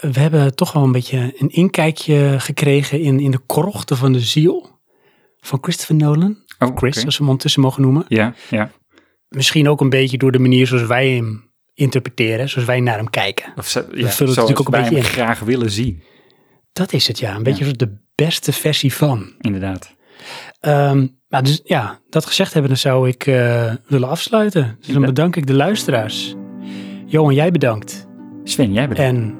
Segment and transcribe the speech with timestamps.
[0.00, 4.20] we hebben toch wel een beetje een inkijkje gekregen in, in de krochten van de
[4.20, 4.78] ziel
[5.40, 6.38] van Christopher Nolan.
[6.58, 7.04] Oh, Chris, oké.
[7.04, 8.04] als we hem ondertussen mogen noemen.
[8.08, 8.70] Ja, ja.
[9.28, 13.10] Misschien ook een beetje door de manier zoals wij hem interpreteren, zoals wij naar hem
[13.10, 13.52] kijken.
[13.56, 15.10] Of zo, ja, vullen het natuurlijk ook een beetje hem in.
[15.10, 16.02] graag willen zien.
[16.72, 17.34] Dat is het, ja.
[17.36, 19.32] Een beetje zoals de beste versie van.
[19.40, 19.94] Inderdaad.
[20.60, 24.76] Ehm, maar dus ja, dat gezegd hebben, dan zou ik eh, willen afsluiten.
[24.80, 25.06] Dus dan Ja.
[25.06, 26.34] bedank ik de luisteraars.
[27.06, 28.06] Johan, jij bedankt.
[28.44, 29.12] Sven, jij bedankt.
[29.12, 29.39] En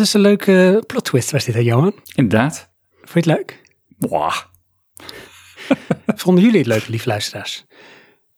[0.00, 1.94] Is een leuke plot twist was dit, hè Johan?
[2.14, 2.70] Inderdaad.
[3.02, 3.62] Vond je het leuk?
[3.98, 4.32] Wow.
[6.22, 7.64] Vonden jullie het leuk, lieve luisteraars?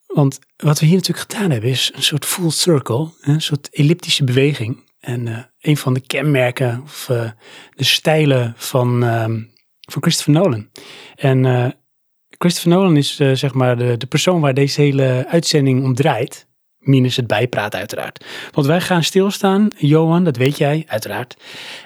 [0.07, 4.25] Want wat we hier natuurlijk gedaan hebben is een soort full circle, een soort elliptische
[4.25, 4.91] beweging.
[5.01, 7.31] En eh, een van de kenmerken of eh,
[7.71, 9.41] de stijlen van, ehm,
[9.81, 10.69] van Christopher Nolan.
[11.15, 11.69] En eh,
[12.29, 16.49] Christopher Nolan is zeg maar de, de persoon waar deze hele uitzending om draait.
[16.83, 18.25] Minus het bijpraten uiteraard.
[18.51, 21.37] Want wij gaan stilstaan, Johan, dat weet jij uiteraard.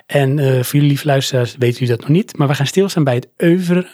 [0.06, 2.36] En eh, voor jullie lieve luisteraars weten jullie dat nog niet.
[2.36, 3.88] Maar we gaan stilstaan bij het oeuvre.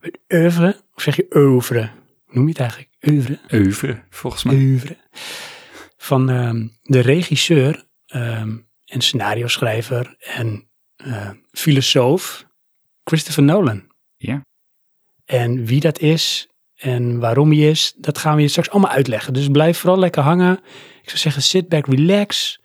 [0.00, 1.90] Het oeuvre, of zeg je oeuvre?
[2.24, 2.90] Hoe noem je het eigenlijk?
[3.08, 3.38] Oeuvre?
[3.48, 4.54] Euven, volgens mij.
[4.54, 4.96] Oeuvre.
[5.96, 12.46] Van ehm, de regisseur ehm, en scenario schrijver en eh, filosoof
[13.04, 13.86] Christopher Nolan.
[14.16, 14.44] Ja.
[15.24, 19.32] En wie dat is en waarom hij is, dat gaan we je straks allemaal uitleggen.
[19.32, 20.52] Dus blijf vooral lekker hangen.
[21.02, 22.60] Ik zou zeggen, sit back, relax.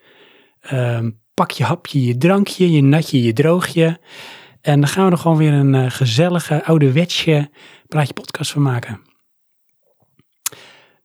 [0.62, 4.00] Ehm, pak je hapje, je drankje, je natje, je droogje.
[4.62, 7.50] En dan gaan we er gewoon weer een eh, gezellige, ouderwetse
[7.88, 9.00] praatje podcast van maken.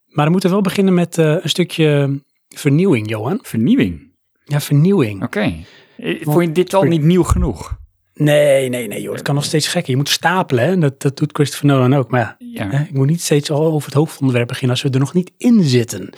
[0.07, 3.39] Maar dan moeten we wel beginnen met eh, een stukje vernieuwing, Johan.
[3.41, 4.15] Vernieuwing.
[4.43, 5.23] Ja, vernieuwing.
[5.23, 5.53] Oké.
[5.97, 7.77] Eh, Vond je dit al niet nieuw genoeg?
[8.17, 9.13] Nee, nee, nee, joh.
[9.13, 9.91] Het kan nog steeds gekker.
[9.91, 10.77] Je moet stapelen, hè.
[10.77, 12.11] Dat, dat doet Christopher Nolan ook.
[12.11, 15.13] Maar ja, ik moet niet steeds al over het hoofdonderwerp beginnen als we er nog
[15.13, 16.09] niet in zitten.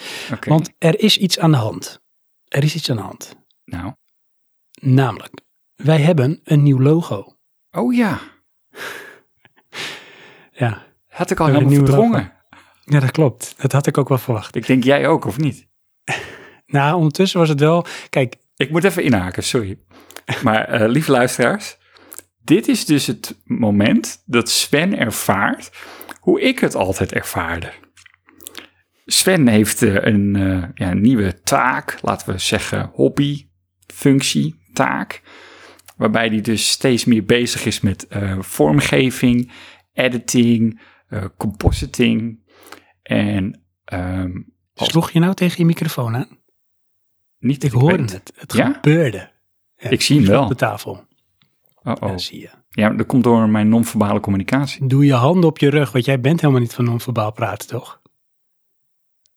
[0.47, 1.99] Want er is iets aan de hand.
[2.47, 3.35] Er is iets aan de hand.
[3.65, 3.93] Nou.
[4.81, 5.33] Namelijk,
[5.75, 7.35] wij hebben een nieuw logo.
[7.71, 8.19] Oh ja.
[10.51, 12.31] Ja, Had ik al helemaal verdrongen.
[12.85, 13.53] ja dat klopt.
[13.57, 14.55] Dat had ik ook wel verwacht.
[14.55, 15.67] Ik denk jij ook, of niet?
[16.65, 17.85] Nou, ondertussen was het wel...
[18.09, 19.79] Kijk, Ik moet even inhaken, sorry.
[20.43, 21.77] Maar eh lieve luisteraars,
[22.49, 25.71] dit is dus het moment dat Sven ervaart
[26.19, 27.71] hoe ik het altijd ervaarde.
[29.05, 33.47] Sven heeft eh, een, eh, ja, een nieuwe taak, laten we zeggen hobby,
[33.93, 35.21] functie, taak.
[35.97, 39.51] Waarbij hij dus steeds meer bezig is met eh, vormgeving,
[39.93, 40.81] editing,
[41.37, 42.39] compositing.
[43.01, 44.31] En ehm,
[44.73, 46.37] als- sloeg je nou tegen je microfoon aan?
[47.39, 48.31] niet Ik hoorde het.
[48.35, 48.71] Het Ja?
[48.73, 49.31] gebeurde.
[49.75, 50.43] Ja, Ik zie hem wel.
[50.43, 51.07] op de tafel.
[51.83, 52.17] Oh, Ja, oh.
[52.17, 52.49] zie je.
[52.69, 54.87] Ja, dat komt door mijn non-verbale communicatie.
[54.87, 57.99] Doe je handen op je rug, want jij bent helemaal niet van non-verbaal praten, toch?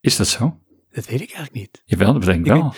[0.00, 0.58] Is dat zo?
[0.92, 1.82] Dat weet ik eigenlijk niet.
[1.84, 2.74] Jawel, dat betekent Ik wel.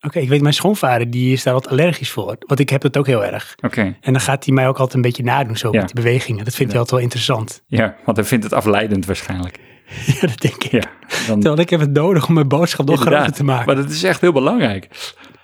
[0.00, 2.36] Oké, ik weet, mijn schoonvader die is daar wat allergisch voor.
[2.38, 3.54] Want ik heb dat ook heel erg.
[3.64, 5.78] Oké, En dan gaat hij mij ook altijd een beetje nadoen, zo Ja.
[5.78, 6.44] met die bewegingen.
[6.44, 7.62] Dat vindt hij altijd wel interessant.
[7.66, 9.60] ja, want hij vindt het afleidend waarschijnlijk.
[10.20, 10.70] ja, dat denk ik.
[10.70, 10.90] Ja,
[11.26, 13.66] dan, Terwijl ik heb het nodig om mijn boodschap nog groter te maken.
[13.66, 14.88] Maar dat is echt heel belangrijk.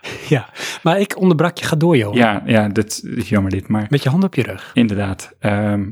[0.29, 0.51] Ja,
[0.83, 1.65] maar ik onderbrak je.
[1.65, 2.15] Ga door, joh.
[2.15, 4.71] Ja, ja, dat is jammer dit, maar Met je hand op je rug.
[4.75, 5.35] inderdaad.
[5.39, 5.91] Ehm,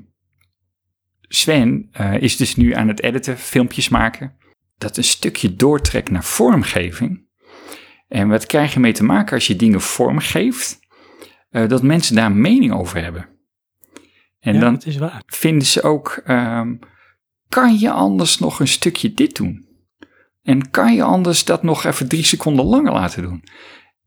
[1.21, 4.37] Sven eh, is dus nu aan het editen, filmpjes maken.
[4.79, 7.25] Dat een stukje doortrekt naar vormgeving.
[8.09, 10.79] En wat krijg je mee te maken als je dingen vormgeeft?
[11.51, 13.29] Eh, dat mensen daar mening over hebben.
[14.41, 15.23] En ja, dan is waar.
[15.27, 16.75] vinden ze ook, ehm,
[17.49, 19.65] kan je anders nog een stukje dit doen?
[20.43, 23.45] En kan je anders dat nog even drie seconden langer laten doen?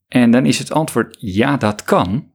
[0.09, 2.31] En dan is het antwoord, ja, dat kan,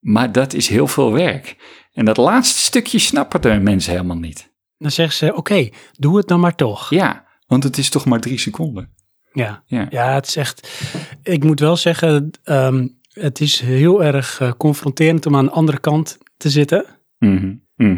[0.00, 1.56] maar dat is heel veel werk.
[1.92, 4.54] En dat laatste stukje snappen de mensen helemaal niet.
[4.78, 6.90] Dan zeggen ze, oké, doe het dan maar toch.
[6.90, 8.94] Ja, want het is toch maar drie seconden.
[9.32, 9.62] Ja.
[9.66, 9.86] Ja.
[9.90, 10.80] Ja, het is echt.
[11.22, 15.78] Ik moet wel zeggen, ehm, het is heel erg eh, confronterend om aan de andere
[15.78, 16.86] kant te zitten.
[17.18, 17.54] Mhm.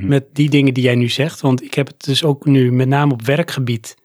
[0.06, 1.40] Met die dingen die jij nu zegt.
[1.40, 3.96] Want ik heb het dus ook nu met name op werkgebied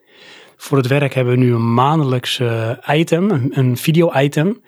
[0.63, 2.41] voor het werk hebben we nu een maandelijks
[2.87, 4.61] item, een, een video-item,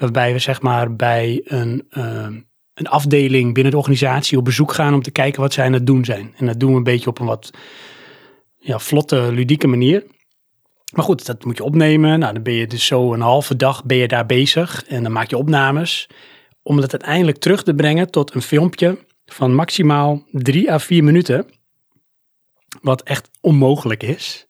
[0.00, 2.26] waarbij we zeg maar bij een, eh,
[2.74, 5.86] een afdeling binnen de organisatie op bezoek gaan om te kijken wat zij aan het
[5.86, 6.34] doen zijn.
[6.36, 7.50] En dat doen we een beetje op een wat
[8.58, 10.04] ja, vlotte, ludieke manier.
[10.94, 12.18] Maar goed, dat moet je opnemen.
[12.18, 15.12] Nou, dan ben je dus zo een halve dag ben je daar bezig en dan
[15.12, 16.08] maak je opnames.
[16.62, 21.46] Om dat uiteindelijk terug te brengen tot een filmpje van maximaal drie à vier minuten.
[22.80, 24.48] Wat echt onmogelijk is.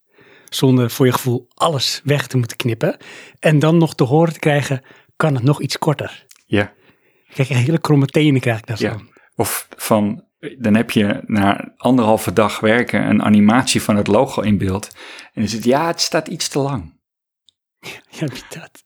[0.48, 2.96] Zonder voor je gevoel alles weg te moeten knippen.
[3.38, 4.82] En dan nog te horen te krijgen,
[5.20, 6.26] kan het nog iets korter.
[6.46, 6.72] Ja.
[7.34, 8.92] Kijk, hele kromme tenen krijg ik daar Ja.
[8.92, 9.08] van.
[9.34, 10.24] Of van,
[10.58, 14.88] dan heb je na anderhalve dag werken een animatie van het logo in beeld.
[15.32, 16.98] En dan zit ja, het staat iets te lang.
[18.18, 18.84] Ja, dat?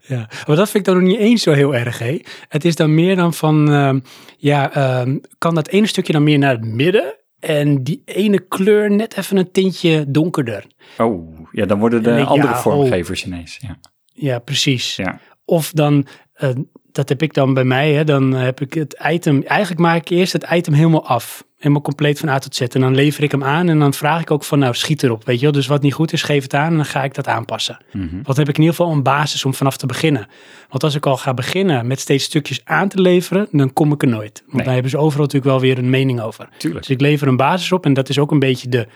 [0.00, 2.20] Ja, maar dat vind ik dan nog niet eens zo heel erg, hè.
[2.48, 4.00] Het is dan meer dan van, ehm,
[4.36, 8.90] ja, ehm, kan dat ene stukje dan meer naar het midden en die ene kleur
[8.90, 10.66] net even een tintje donkerder.
[10.98, 12.60] Oh, ja, dan worden de ik, ja, andere oh.
[12.60, 13.58] vormgevers ineens.
[13.60, 13.78] Ja.
[14.20, 14.96] Ja, precies.
[14.96, 15.20] Ja.
[15.50, 16.48] Of dan, eh,
[16.92, 20.08] dat heb ik dan bij mij, hè, dan heb ik het item, eigenlijk maak ik
[20.08, 21.44] eerst het item helemaal af.
[21.56, 22.60] Helemaal compleet van A tot Z.
[22.60, 25.24] En dan lever ik hem aan en dan vraag ik ook van, nou, schiet erop,
[25.24, 25.52] weet je wel.
[25.52, 27.78] Dus wat niet goed is, geef het aan en dan ga ik dat aanpassen.
[27.92, 28.22] Mhm.
[28.22, 30.26] Wat heb ik in ieder geval een basis om vanaf te beginnen.
[30.68, 34.02] Want als ik al ga beginnen met steeds stukjes aan te leveren, dan kom ik
[34.02, 34.40] er nooit.
[34.40, 34.64] Want Nee.
[34.64, 36.48] daar hebben ze overal natuurlijk wel weer een mening over.
[36.58, 36.86] Tuurlijk.
[36.86, 38.86] Dus ik lever een basis op en dat is ook een beetje de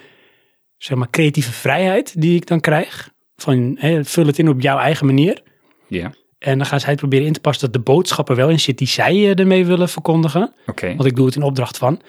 [0.76, 3.10] zeg maar, creatieve vrijheid die ik dan krijg.
[3.36, 5.42] Van hè, vul het in op jouw eigen manier.
[5.88, 6.12] Ja,
[6.44, 8.60] En dan gaan zij het proberen in te passen dat de boodschap er wel in
[8.60, 10.54] zit die zij eh, ermee willen verkondigen.
[10.66, 10.86] oké.
[10.86, 12.00] Want ik doe het in opdracht van.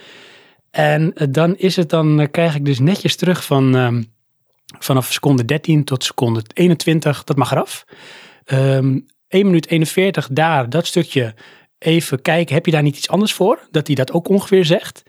[0.72, 4.04] En eh, dan is het dan, eh, krijg ik dus netjes terug van ehm,
[4.80, 7.86] vanaf seconde 13 tot seconde 21, dat mag eraf.
[8.46, 11.34] Ehm 1 minuut 41 daar, dat stukje
[11.78, 13.68] even kijken, heb je daar niet iets anders voor?
[13.72, 15.04] Dat hij dat ook ongeveer zegt.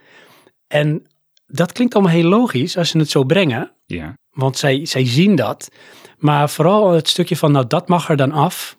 [0.66, 1.06] En
[1.46, 3.72] dat klinkt allemaal heel logisch als ze het zo brengen.
[3.86, 5.70] Ja, Want zij, zij zien dat.
[6.18, 8.76] Maar vooral het stukje van, nou dat mag er dan af.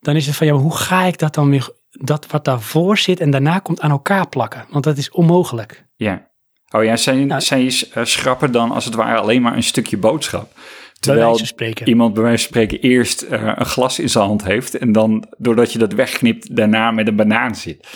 [0.00, 2.98] Dan is het van, ja, maar hoe ga ik dat dan weer, dat wat daarvoor
[2.98, 4.64] zit en daarna komt aan elkaar plakken?
[4.70, 5.84] Want dat is onmogelijk.
[5.96, 6.26] ja.
[6.70, 9.96] Oh ja, zij, Nou- zij eh, schrappen dan als het ware alleen maar een stukje
[9.96, 10.52] boodschap.
[11.00, 11.40] Terwijl
[11.84, 15.24] iemand bij wijze van spreken eerst eh, een glas in zijn hand heeft en dan
[15.38, 17.86] doordat je dat wegknipt daarna met een banaan zit.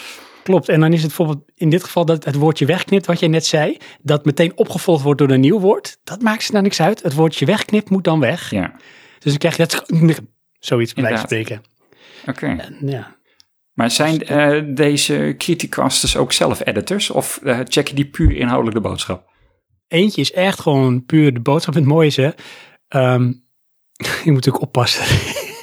[0.42, 0.68] Klopt.
[0.68, 3.46] En dan is het bijvoorbeeld in dit geval dat het woordje wegknipt, wat jij net
[3.46, 5.98] zei, dat meteen opgevolgd wordt door een nieuw woord.
[6.04, 7.02] Dat maakt ze nou niks uit.
[7.02, 8.50] Het woordje wegknipt moet dan weg.
[8.50, 8.72] Ja,
[9.18, 9.84] Dus dan krijg je dat,
[10.58, 11.62] zoiets bij wijze van spreken.
[12.26, 12.74] Oké.
[12.80, 13.16] Ja.
[13.72, 18.76] Maar zijn eh, deze criticasters ook zelf editors of eh, check je die puur inhoudelijk
[18.76, 19.30] de boodschap?
[19.88, 21.74] Eentje is echt gewoon puur de boodschap.
[21.74, 22.30] Het mooie is, hè,
[22.88, 23.22] ehm,
[24.24, 25.04] je moet natuurlijk oppassen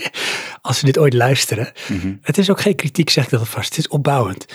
[0.62, 1.72] als ze dit ooit luisteren.
[1.90, 2.16] Mhm.
[2.22, 3.70] Het is ook geen kritiek, zeg ik dat alvast.
[3.70, 4.46] Het is opbouwend.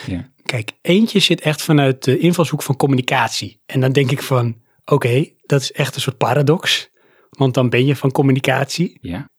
[0.45, 3.63] Kijk, eentje zit echt vanuit de invalshoek van communicatie.
[3.67, 6.91] En dan denk ik van, oké, dat is echt een soort paradox.
[7.31, 8.99] Want dan ben je van communicatie.
[9.01, 9.31] Ja,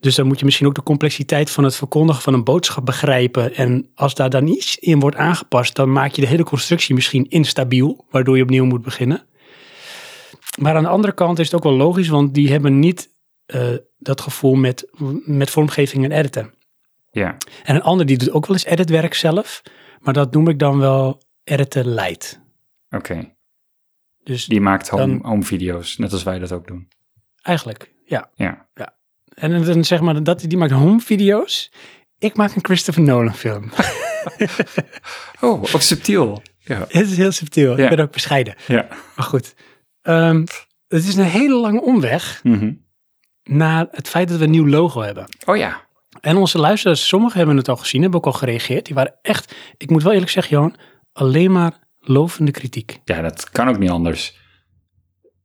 [0.00, 3.54] Dus dan moet je misschien ook de complexiteit van het verkondigen van een boodschap begrijpen.
[3.54, 7.28] En als daar dan iets in wordt aangepast, dan maak je de hele constructie misschien
[7.28, 9.26] instabiel, waardoor je opnieuw moet beginnen.
[10.58, 13.08] Maar aan de andere kant is het ook wel logisch, want die hebben niet
[13.46, 13.68] eh,
[13.98, 14.90] dat gevoel met,
[15.24, 16.54] met vormgeving en editen.
[17.10, 19.62] ja, En een ander die doet ook wel eens editwerk zelf,
[19.98, 22.40] maar dat noem ik dan wel editen light.
[22.90, 23.34] oké.
[24.22, 26.88] Dus Die maakt home, Dan- home video's, net als wij dat ook doen.
[27.42, 28.30] eigenlijk, ja.
[28.34, 28.68] Ja,
[29.40, 31.70] En dan zeg maar, dat, die maakt home video's.
[32.18, 33.70] Ik maak een Christopher Nolan film.
[35.40, 36.42] oh, ook subtiel.
[36.58, 37.76] Ja, Het is heel subtiel.
[37.76, 37.84] Ja.
[37.90, 38.54] Ik ben ook bescheiden.
[38.66, 38.86] ja.
[39.16, 39.54] Maar goed.
[40.02, 40.44] Ehm,
[40.88, 42.72] het is een hele lange omweg Mhm.
[43.42, 45.26] naar het feit dat we een nieuw logo hebben.
[45.46, 45.88] Oh ja,
[46.20, 48.86] En onze luisteraars, sommigen hebben het al gezien, hebben ook al gereageerd.
[48.86, 50.76] Die waren echt, ik moet wel eerlijk zeggen, Johan,
[51.12, 53.00] alleen maar lovende kritiek.
[53.04, 54.38] ja, dat kan ook niet anders.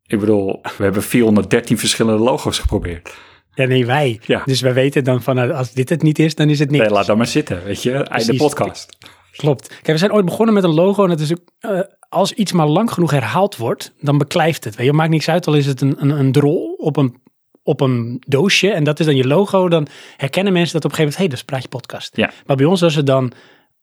[0.07, 3.13] Ik bedoel, we hebben 413 verschillende logo's geprobeerd.
[3.55, 4.19] Ja, nee, wij.
[4.25, 4.41] Ja.
[4.45, 6.83] Dus wij weten dan van, nou, als dit het niet is, dan is het niks.
[6.83, 7.91] Nee, laat dat maar zitten, weet je.
[7.91, 8.38] Einde Precies.
[8.38, 8.97] podcast.
[9.35, 9.67] Klopt.
[9.67, 12.51] Kijk, we zijn ooit begonnen met een logo en het is ook, eh, als iets
[12.51, 14.75] maar lang genoeg herhaald wordt, dan beklijft het.
[14.75, 17.21] Weet je, maakt niks uit, al is het een, een, een drol op een,
[17.63, 20.95] op een doosje en dat is dan je logo, dan herkennen mensen dat op een
[20.95, 22.17] gegeven moment, hé, dat is Praatje Podcast.
[22.17, 22.31] Ja.
[22.45, 23.31] Maar bij ons was het dan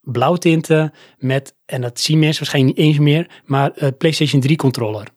[0.00, 5.08] blauwtinten met, en dat zien mensen waarschijnlijk niet eens meer, maar eh, PlayStation 3 controller.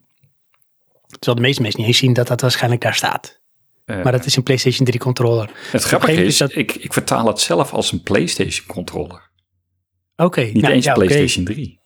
[1.08, 3.44] Terwijl de meeste mensen niet eens zien dat dat waarschijnlijk daar staat.
[3.86, 5.50] Eh, Maar dat is een PlayStation 3 controller.
[5.72, 9.30] het grappige is, is dat- ik, ik vertaal het zelf als een PlayStation controller.
[10.16, 10.42] Oké.
[10.42, 10.94] Niet nou, eens ja.
[10.94, 11.80] PlayStation 3.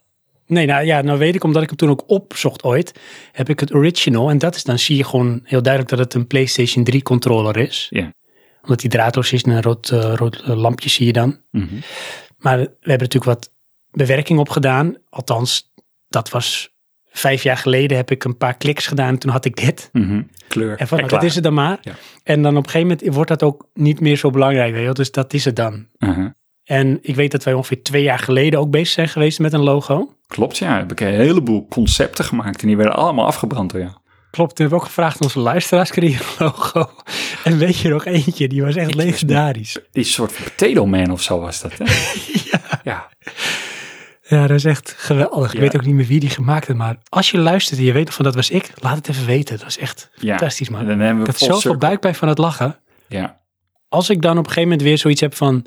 [0.46, 3.00] Nee, nou ja, nou weet ik, omdat ik hem toen ook opzocht ooit,
[3.32, 4.30] heb ik het original.
[4.30, 7.56] En dat is, dan zie je gewoon heel duidelijk dat het een PlayStation 3 controller
[7.56, 7.86] is.
[7.90, 8.12] Ja.
[8.62, 11.40] Omdat die draadloos is en een rood, eh, rood eh, lampje zie je dan.
[11.50, 11.74] Mhm.
[12.38, 13.52] Maar we hebben natuurlijk wat
[13.90, 14.96] bewerking op gedaan.
[15.08, 15.72] Althans,
[16.08, 16.74] dat was
[17.10, 19.88] vijf jaar geleden heb ik een paar kliks gedaan en toen had ik dit.
[19.92, 20.22] Mhm.
[20.48, 20.76] Kleur.
[20.78, 21.20] En van, nou, klaar.
[21.20, 21.78] dat is het dan maar.
[21.80, 21.92] Ja.
[22.22, 24.92] En dan op een gegeven moment wordt dat ook niet meer zo belangrijk, weet je.
[24.92, 25.86] Dus dat is het dan.
[25.98, 26.28] Mhm.
[26.64, 29.62] En ik weet dat wij ongeveer twee jaar geleden ook bezig zijn geweest met een
[29.62, 30.14] logo.
[30.26, 30.76] Klopt, ja.
[30.76, 33.92] Heb ik een heleboel concepten gemaakt en die werden allemaal afgebrand door jou.
[34.30, 36.90] Klopt, toen hebben we ook gevraagd aan onze luisteraars, kreeg een logo.
[37.44, 39.78] En weet je nog eentje, die was echt legendarisch.
[39.92, 41.84] Die soort van potato man of zo was dat, hè?
[42.50, 42.80] Ja.
[42.84, 43.08] Ja.
[44.30, 45.54] Ja, dat is echt geweldig.
[45.54, 47.92] Ik weet ook niet meer wie die gemaakt heeft, maar als je luistert en je
[47.92, 49.58] weet nog van dat was ik, laat het even weten.
[49.58, 50.28] Dat is echt ja.
[50.28, 50.86] fantastisch, man.
[50.86, 51.78] dan hebben Ik we had full zoveel circle.
[51.78, 52.78] buikpijn van het lachen.
[53.08, 53.40] Ja.
[53.88, 55.66] Als ik dan op een gegeven moment weer zoiets heb van,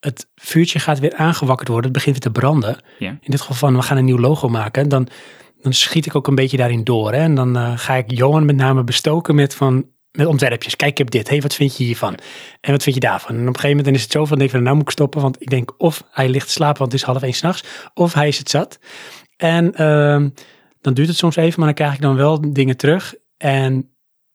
[0.00, 2.78] het vuurtje gaat weer aangewakkerd worden, het begint weer te branden.
[2.98, 3.08] Ja.
[3.08, 4.88] In dit geval van, we gaan een nieuw logo maken.
[4.88, 5.08] Dan,
[5.62, 7.12] dan schiet ik ook een beetje daarin door.
[7.12, 7.18] Hè?
[7.18, 10.76] En dan eh, ga ik Johan met name bestoken met van, met ontwerpjes.
[10.76, 11.28] Kijk, ik heb dit.
[11.28, 12.18] hey, wat vind je hiervan?
[12.60, 13.34] En wat vind je daarvan?
[13.34, 14.84] En op een gegeven moment dan is het zo van, denk ik van, nou moet
[14.84, 15.20] ik stoppen.
[15.20, 17.64] Want ik denk of hij ligt te slapen, want het is half één s'nachts.
[17.94, 18.78] Of hij is het zat.
[19.36, 20.28] En ehm,
[20.80, 23.14] dan duurt het soms even, maar dan krijg ik dan wel dingen terug.
[23.36, 23.90] En,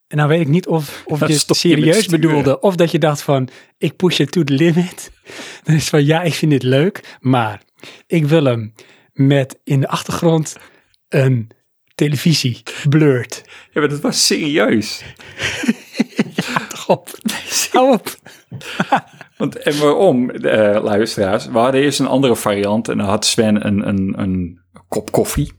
[0.07, 2.59] en dan weet ik niet of, of je het je serieus bedoelde.
[2.59, 5.11] Of dat je dacht van, ik push it to the limit.
[5.63, 7.17] Dan is van, ja, ik vind dit leuk.
[7.19, 7.61] Maar
[8.07, 8.73] ik wil hem
[9.13, 10.55] met in de achtergrond
[11.09, 11.51] een
[11.99, 13.43] televisie blurred.
[13.71, 15.01] ja, maar dat was serieus.
[16.35, 17.09] Ja, toch op.
[17.71, 18.15] Hou op.
[19.37, 21.45] Want, en waarom, eh, luisteraars?
[21.45, 25.51] We hadden eerst een andere variant en dan had Sven een, een, een kop koffie.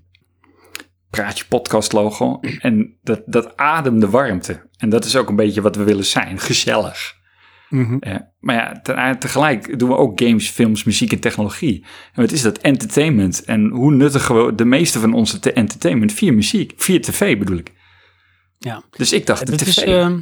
[1.11, 2.41] Praatje podcast logo.
[2.61, 4.69] En dat, dat ademde warmte.
[4.77, 6.39] En dat is ook een beetje wat we willen zijn.
[6.39, 7.15] Gezellig.
[8.01, 11.85] Eh, maar ja, te- tegelijk doen we ook games, films, muziek en technologie.
[12.13, 12.59] En wat is dat?
[12.59, 13.45] Entertainment.
[13.45, 16.13] En hoe nuttigen we de meeste van onze te- entertainment?
[16.13, 16.73] Via muziek.
[16.77, 17.73] Via tv bedoel ik.
[18.59, 19.67] Ja, Dus ik dacht, de tv.
[19.67, 19.77] is...
[19.79, 20.19] ehm,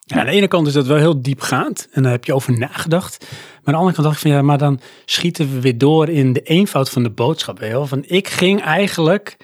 [0.00, 2.58] ja, aan de ene kant is dat wel heel diepgaand en daar heb je over
[2.58, 3.16] nagedacht.
[3.20, 3.30] Maar
[3.64, 6.32] aan de andere kant dacht ik van ja, maar dan schieten we weer door in
[6.32, 7.58] de eenvoud van de boodschap.
[7.58, 7.86] Wel?
[7.86, 9.36] Van ik ging eigenlijk,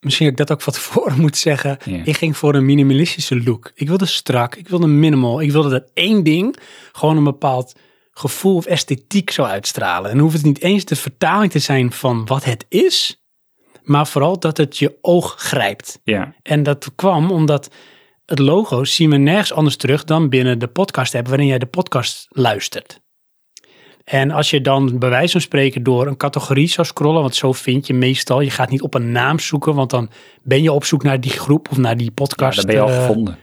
[0.00, 3.70] misschien heb ik dat ook wat voor moet zeggen, ik ging voor een minimalistische look.
[3.74, 6.56] Ik wilde strak, ik wilde minimal, ik wilde dat één ding
[6.92, 7.74] gewoon een bepaald
[8.12, 10.10] gevoel of esthetiek zou uitstralen.
[10.10, 13.22] En dan hoeft het niet eens de vertaling te zijn van wat het is,
[13.82, 16.00] maar vooral dat het je oog grijpt.
[16.04, 17.70] ja, En dat kwam omdat
[18.26, 21.66] het logo zien we nergens anders terug dan binnen de podcast app waarin jij de
[21.66, 22.99] podcast luistert.
[24.10, 27.52] En als je dan bij wijze van spreken door een categorie zou scrollen, want zo
[27.52, 30.10] vind je meestal, je gaat niet op een naam zoeken, want dan
[30.42, 32.56] ben je op zoek naar die groep of naar die ja, podcast.
[32.56, 33.38] dat ben je al eh, gevonden.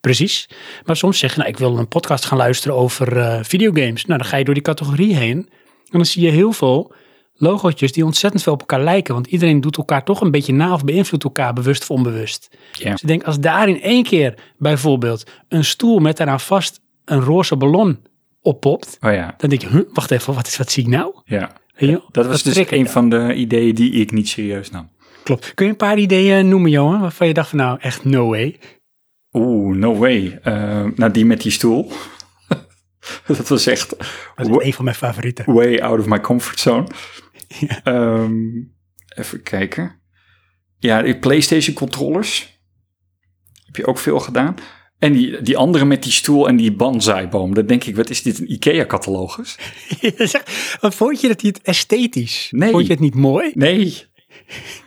[0.00, 0.48] Precies.
[0.84, 4.04] Maar soms zeg je, nou, ik wil een podcast gaan luisteren over eh, videogames.
[4.04, 5.36] Nou, dan ga je door die categorie heen.
[5.36, 6.92] En dan zie je heel veel
[7.34, 9.14] logootjes die ontzettend veel op elkaar lijken.
[9.14, 12.48] Want iedereen doet elkaar toch een beetje na of beïnvloedt elkaar bewust of onbewust.
[12.72, 12.90] Ja.
[12.90, 17.20] Dus ik denk, als daar in één keer bijvoorbeeld een stoel met daaraan vast een
[17.20, 17.98] roze ballon
[18.46, 18.96] oppopt.
[19.00, 21.20] Oh ja, Dan denk je, huh, wacht even, wat, is, wat zie ik nou?
[21.24, 21.52] ja.
[21.76, 22.86] Weet je, Dat was dus een dan.
[22.86, 24.90] van de ideeën die ik niet serieus nam.
[25.22, 25.54] Klopt.
[25.54, 28.58] Kun je een paar ideeën noemen, Johan, waarvan je dacht van nou, echt no way.
[29.32, 30.40] Oeh, no way.
[30.94, 31.92] Nou, die met die stoel.
[33.26, 33.90] dat was echt
[34.36, 35.54] Dat is een van mijn favorieten.
[35.54, 36.86] way out of my comfort zone.
[37.60, 37.80] Ja.
[37.84, 38.32] Ehm,
[39.16, 40.00] even kijken.
[40.78, 42.60] Ja, PlayStation controllers.
[43.66, 44.54] Heb je ook veel gedaan.
[44.98, 47.54] En die, die andere met die stoel en die banzaiboom.
[47.54, 49.56] Dan denk ik, wat is dit, een IKEA-catalogus?
[50.80, 52.48] Wat vond je dat niet esthetisch?
[52.50, 52.70] Nee.
[52.70, 53.50] Vond je het niet mooi?
[53.54, 53.94] Nee,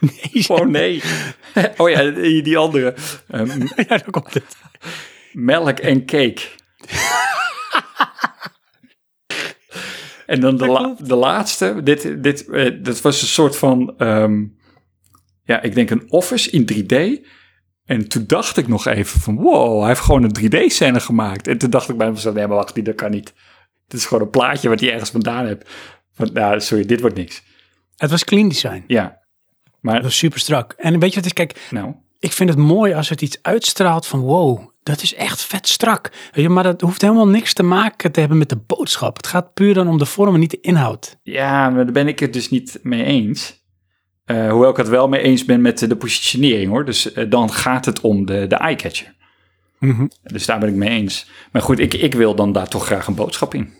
[0.00, 1.02] Nee, oh nee.
[1.76, 2.10] oh ja,
[2.42, 2.94] die, andere.
[3.28, 4.56] Ehm, ja, daar komt het.
[5.32, 6.40] melk en cake.
[10.26, 11.80] en dan de, la- de laatste.
[11.82, 14.44] Dit, dit, eh, dat was een soort van, ehm,
[15.44, 17.26] ja, ik denk een office in 3D.
[17.90, 21.46] En toen dacht ik nog even van, wow, hij heeft gewoon een 3D-scène gemaakt.
[21.46, 23.32] En toen dacht ik bij mezelf, nee, maar wacht, dat kan niet.
[23.88, 25.70] Dit is gewoon een plaatje wat hij ergens vandaan hebt.
[26.12, 27.42] Van, nou, sorry, dit wordt niks.
[27.96, 28.84] Het was clean design.
[28.86, 29.20] Ja,
[29.80, 30.74] maar, Dat was super strak.
[30.76, 31.32] En weet je wat is?
[31.32, 35.44] Kijk, nou, ik vind het mooi als het iets uitstraalt van wow, dat is echt
[35.44, 36.10] vet strak.
[36.32, 39.16] Weet je, maar dat hoeft helemaal niks te maken te hebben met de boodschap.
[39.16, 41.18] Het gaat puur dan om de vorm en niet de inhoud.
[41.22, 43.59] Ja, maar daar ben ik het dus niet mee eens.
[44.30, 46.84] Eh, hoewel ik het wel mee eens ben met de, positionering hoor.
[46.84, 49.12] Dus eh, dan gaat het om de, de eye-catcher.
[50.22, 51.30] Dus daar ben ik mee eens.
[51.52, 53.72] Maar goed, ik, ik wil dan daar toch graag een boodschap in.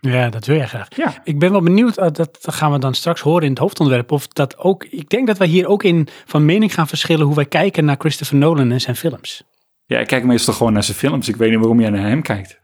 [0.00, 0.88] Ja, dat wil jij graag.
[0.96, 1.20] Ja.
[1.24, 4.26] Ik ben wel benieuwd, eh, dat gaan we dan straks horen in het hoofdontwerp, of
[4.26, 7.46] dat ook, ik denk dat wij hier ook in van mening gaan verschillen hoe wij
[7.46, 9.42] kijken naar Christopher Nolan en zijn films.
[9.84, 11.28] Ja, ik kijk meestal gewoon naar zijn films.
[11.28, 12.60] Ik weet niet waarom jij naar hem kijkt.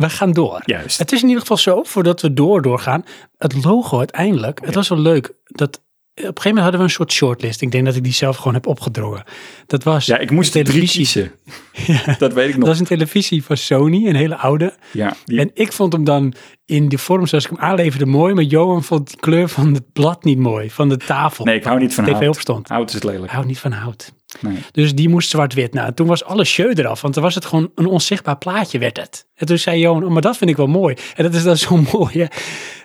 [0.00, 0.60] We gaan door.
[0.64, 0.98] Juist.
[0.98, 3.04] Het is in ieder geval zo, voordat we door doorgaan,
[3.38, 5.80] het logo uiteindelijk, het was wel leuk dat
[6.14, 7.60] gegeven moment hadden we een soort shortlist.
[7.62, 9.24] Ik denk dat ik die zelf gewoon heb opgedrongen.
[9.66, 11.30] Dat was Ja, ik moest een drie televisie.
[11.72, 12.18] kiezen.
[12.18, 12.68] Dat weet ik Dat nog.
[12.68, 14.74] was een televisie van Sony, een hele oude.
[14.92, 18.34] Ja, die, En ik vond hem dan in de vorm zoals ik hem aanleverde mooi.
[18.34, 20.70] Maar Johan vond de kleur van het blad niet mooi.
[20.70, 21.44] Van de tafel.
[21.44, 22.68] nee, ik hou niet van TV hout.
[22.68, 23.22] Hout is lelijk.
[23.24, 24.12] Hij houdt niet van hout.
[24.40, 24.58] Nee.
[24.72, 25.72] Dus die moest zwart-wit.
[25.74, 27.00] Nou, toen was alle show eraf.
[27.00, 29.26] Want dan was het gewoon een onzichtbaar plaatje werd het.
[29.34, 30.96] En toen zei Johan, oh, maar dat vind ik wel mooi.
[31.14, 32.26] En dat is dan zo mooi, hè?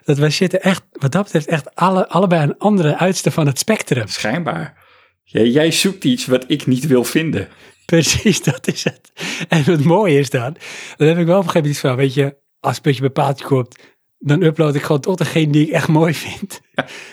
[0.03, 3.59] Dat wij zitten echt, wat dat betreft, echt alle, allebei een andere uiterste van het
[3.59, 4.07] spectrum.
[4.07, 4.83] Schijnbaar.
[5.23, 7.47] Jij, jij zoekt iets wat ik niet wil vinden.
[7.85, 9.11] Precies, dat is het.
[9.47, 10.55] En het mooie is dan,
[10.97, 13.01] dan heb ik wel op een gegeven moment iets van, weet je, als een beetje
[13.01, 13.75] bij paaltje komt,
[14.19, 16.61] dan upload ik gewoon tot degene die ik echt mooi vind.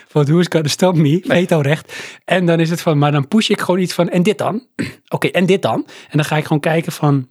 [0.09, 2.19] Van hoe is het stop me, veto recht.
[2.25, 4.67] En dan is het van, maar dan push ik gewoon iets van, en dit dan?
[5.09, 5.87] Oké, en dit dan?
[6.09, 7.29] En dan ga ik gewoon kijken van,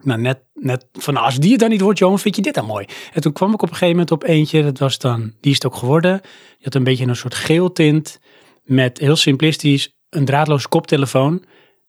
[0.00, 2.54] nou net, net van, nou, als die het dan niet wordt, Johan, vind je dit
[2.54, 2.86] dan mooi?
[3.12, 5.56] En toen kwam ik op een gegeven moment op eentje, dat was dan, die is
[5.56, 6.20] het ook geworden.
[6.22, 8.20] Die had een beetje een soort geel tint,
[8.64, 11.44] met heel simplistisch een draadloze koptelefoon.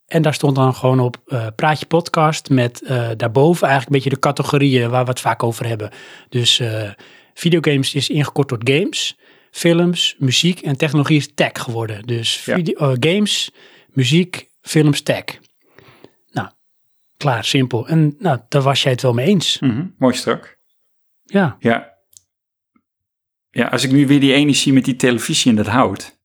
[0.09, 4.19] En daar stond dan gewoon op eh, Praatje Podcast met eh, daarboven eigenlijk een beetje
[4.21, 5.89] de categorieën waar we het vaak over hebben.
[6.29, 6.89] Dus eh,
[7.33, 9.17] videogames is ingekort tot games,
[9.51, 12.05] films, muziek en technologie is tech geworden.
[12.05, 12.55] Dus Ja.
[12.55, 13.51] video, games,
[13.89, 15.23] muziek, films, tech.
[16.31, 16.49] Nou,
[17.17, 17.87] klaar, simpel.
[17.87, 19.59] En nou, daar was jij het wel mee eens.
[19.59, 20.57] Mhm, Mooi strak.
[21.23, 21.97] Ja, Ja.
[23.51, 26.19] Ja, als ik nu weer die ene zie met die televisie en dat hout,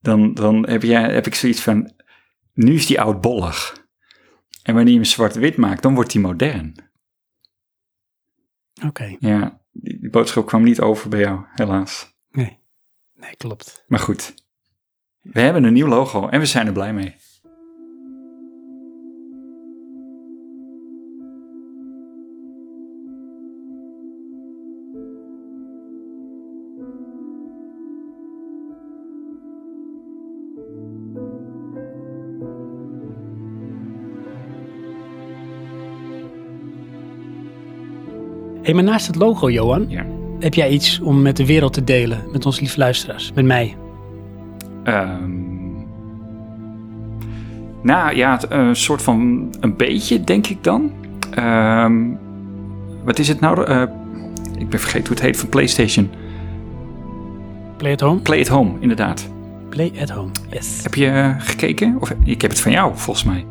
[0.00, 1.93] dan, dan heb, jij, heb ik zoiets van,
[2.54, 3.82] nu is die oudbollig.
[4.62, 6.74] En wanneer je hem zwart-wit maakt, dan wordt die modern.
[8.86, 9.16] oké.
[9.18, 12.14] Ja, die, die boodschap kwam niet over bij jou, helaas.
[12.30, 12.58] Nee.
[13.14, 13.84] Nee, klopt.
[13.86, 14.34] Maar goed,
[15.20, 17.16] we hebben een nieuw logo en we zijn er blij mee.
[38.64, 40.04] Hey, maar naast het logo, Johan, Ja.
[40.38, 43.76] heb jij iets om met de wereld te delen, met onze lieve luisteraars, met mij?
[44.84, 45.30] Ehm,
[47.82, 50.92] nou ja, het, eh, een soort van een beetje, denk ik dan.
[51.30, 52.02] Ehm,
[53.04, 53.64] wat is het nou?
[53.64, 53.82] Eh,
[54.58, 56.10] ik ben vergeten hoe het heet van PlayStation.
[57.76, 58.20] Play at home?
[58.20, 59.28] Play at Home, inderdaad.
[59.68, 60.82] Play at home, yes.
[60.82, 61.96] Heb je eh, gekeken?
[62.00, 63.44] Of, ik heb het van jou, volgens mij.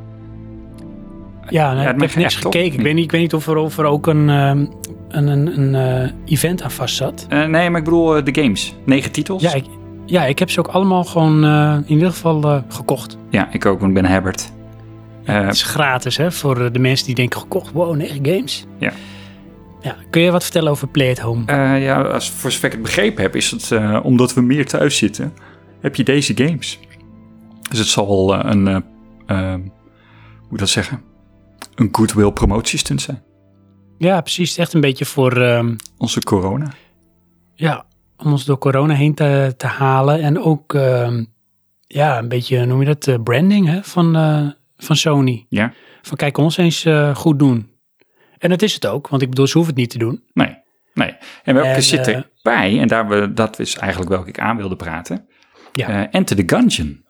[1.49, 2.79] Ja, nou, Ja, het ik heb niks gekeken.
[2.79, 4.65] Ik weet, niet, ik weet niet of er, of er ook een, ehm,
[5.10, 7.25] een, een, een eh, event aan vast zat.
[7.29, 8.75] Eh, nee, maar ik bedoel eh, de games.
[8.86, 9.41] Negen titels.
[9.41, 9.65] Ja ik,
[10.06, 11.45] ja, ik heb ze ook allemaal gewoon
[11.86, 13.17] in ieder geval gekocht.
[13.29, 14.51] Ja, ik ook, want ik ben Herbert.
[15.23, 17.71] Het is gratis hè, voor de mensen die denken gekocht.
[17.71, 18.65] Wow, negen games.
[18.77, 18.91] Ja.
[19.82, 19.95] ja.
[20.10, 21.43] Kun je wat vertellen over Play at Home?
[21.79, 25.34] Ja, als, voor zover ik het begrepen heb, is het omdat we meer thuis zitten,
[25.82, 26.79] heb je deze games.
[27.69, 28.67] Dus het zal wel een,
[29.27, 29.58] hoe
[30.41, 31.01] moet ik dat zeggen,
[31.76, 33.24] een goodwill promotiestunt zijn.
[33.98, 34.58] Ja, precies.
[34.58, 36.72] Echt een beetje voor, ehm, Onze corona.
[37.54, 37.86] ja,
[38.18, 40.22] om ons door corona heen te, te halen.
[40.22, 41.24] En ook, ehm,
[41.88, 45.46] ja, een beetje, noem je dat, eh, branding hè, van, eh, van Sony.
[45.50, 45.74] Ja?
[46.02, 47.72] Van kijk ons eens eh, goed doen.
[48.38, 50.24] En dat is het ook, want ik bedoel, ze hoeven het niet te doen.
[50.34, 50.58] Nee,
[50.94, 51.16] nee.
[51.44, 54.76] En welke En, zit erbij, en daar we, dat is eigenlijk welke ik aan wilde
[54.76, 55.28] praten,
[55.74, 55.90] Ja.
[55.90, 57.06] Eh, Enter the Gungeon.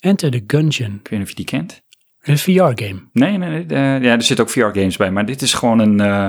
[0.00, 0.94] Enter the Gungeon.
[0.94, 1.82] Ik weet niet of je die kent.
[2.20, 3.08] Een VR-game.
[3.12, 3.66] Nee, nee, nee.
[3.66, 6.28] eh, ja, er zitten ook VR-games bij, maar dit is gewoon een, hoe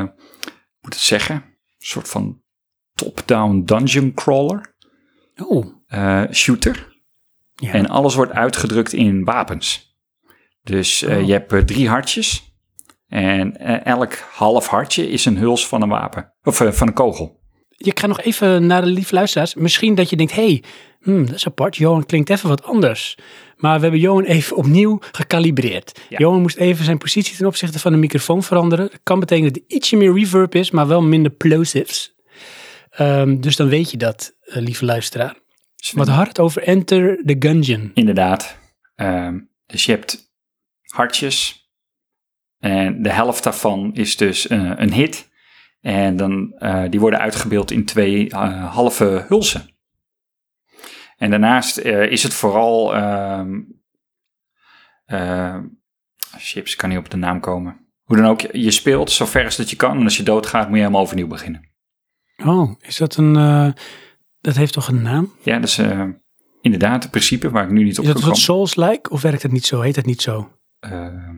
[0.82, 1.45] moet ik het zeggen, een
[1.77, 2.41] soort van
[2.93, 4.75] top-down dungeon crawler.
[5.45, 5.65] Oh,
[6.32, 6.97] shooter.
[7.56, 7.71] ja.
[7.73, 9.95] En alles wordt uitgedrukt in wapens.
[10.63, 11.25] Dus Oh.
[11.25, 12.49] je hebt drie hartjes.
[13.08, 16.34] En elk half hartje is een huls van een wapen.
[16.43, 17.39] Of van een kogel.
[17.69, 19.56] Je gaat nog even naar de lieve luisteraars.
[19.56, 20.63] Misschien dat je denkt, hey,
[21.01, 21.75] hmm, dat is apart.
[21.75, 23.17] Johan klinkt even wat anders.
[23.62, 26.00] Maar we hebben Johan even opnieuw gekalibreerd.
[26.10, 26.17] Ja.
[26.17, 28.89] Johan moest even zijn positie ten opzichte van de microfoon veranderen.
[28.89, 32.15] Dat kan betekenen dat er ietsje meer reverb is, maar wel minder plosives.
[32.89, 35.36] Ehm, dus dan weet je dat, eh, lieve luisteraar.
[35.93, 37.91] Wat het over Enter the Gungeon?
[37.93, 38.58] Inderdaad.
[39.65, 40.34] Dus je hebt
[40.82, 41.69] hartjes.
[42.60, 45.30] En de helft daarvan is dus eh, een hit.
[45.82, 49.70] En dan, eh, die worden uitgebeeld in twee halve hulsen.
[51.21, 52.95] En daarnaast eh, is het vooral...
[52.95, 53.60] ehm
[55.05, 55.57] eh,
[56.38, 57.86] chips, kan niet op de naam komen.
[58.03, 59.97] Hoe dan ook, je speelt zo ver als dat je kan.
[59.97, 61.69] En als je doodgaat, moet je helemaal overnieuw beginnen.
[62.45, 63.36] Oh, is dat een...
[63.36, 63.71] eh,
[64.39, 65.34] dat heeft toch een naam?
[65.41, 66.07] Ja, dat is eh,
[66.62, 68.67] inderdaad het principe waar ik nu niet op Is dat kan wat komen.
[68.67, 69.81] Souls-like of werkt het niet zo?
[69.81, 70.51] Heet het niet zo?
[70.79, 71.29] Uh,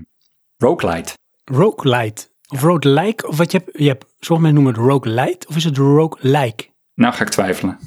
[0.57, 1.13] roguelite.
[1.43, 2.31] Roguelite.
[2.47, 5.63] Of roguelike, of wat je hebt, je hebt, sommige mensen noemen het roguelite, of is
[5.63, 6.65] het roguelike?
[6.93, 7.79] Nou ga ik twijfelen.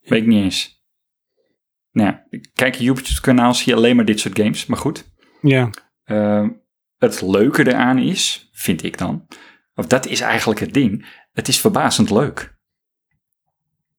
[0.00, 0.73] Weet ik niet eens.
[1.94, 2.14] Nou,
[2.54, 4.66] kijk je YouTube-kanaal, zie je alleen maar dit soort games.
[4.66, 5.12] Maar goed.
[5.40, 5.70] Ja.
[6.06, 6.48] Uh,
[6.98, 9.26] het leuke eraan is, vind ik dan,
[9.74, 12.52] of dat is eigenlijk het ding, het is verbazend leuk.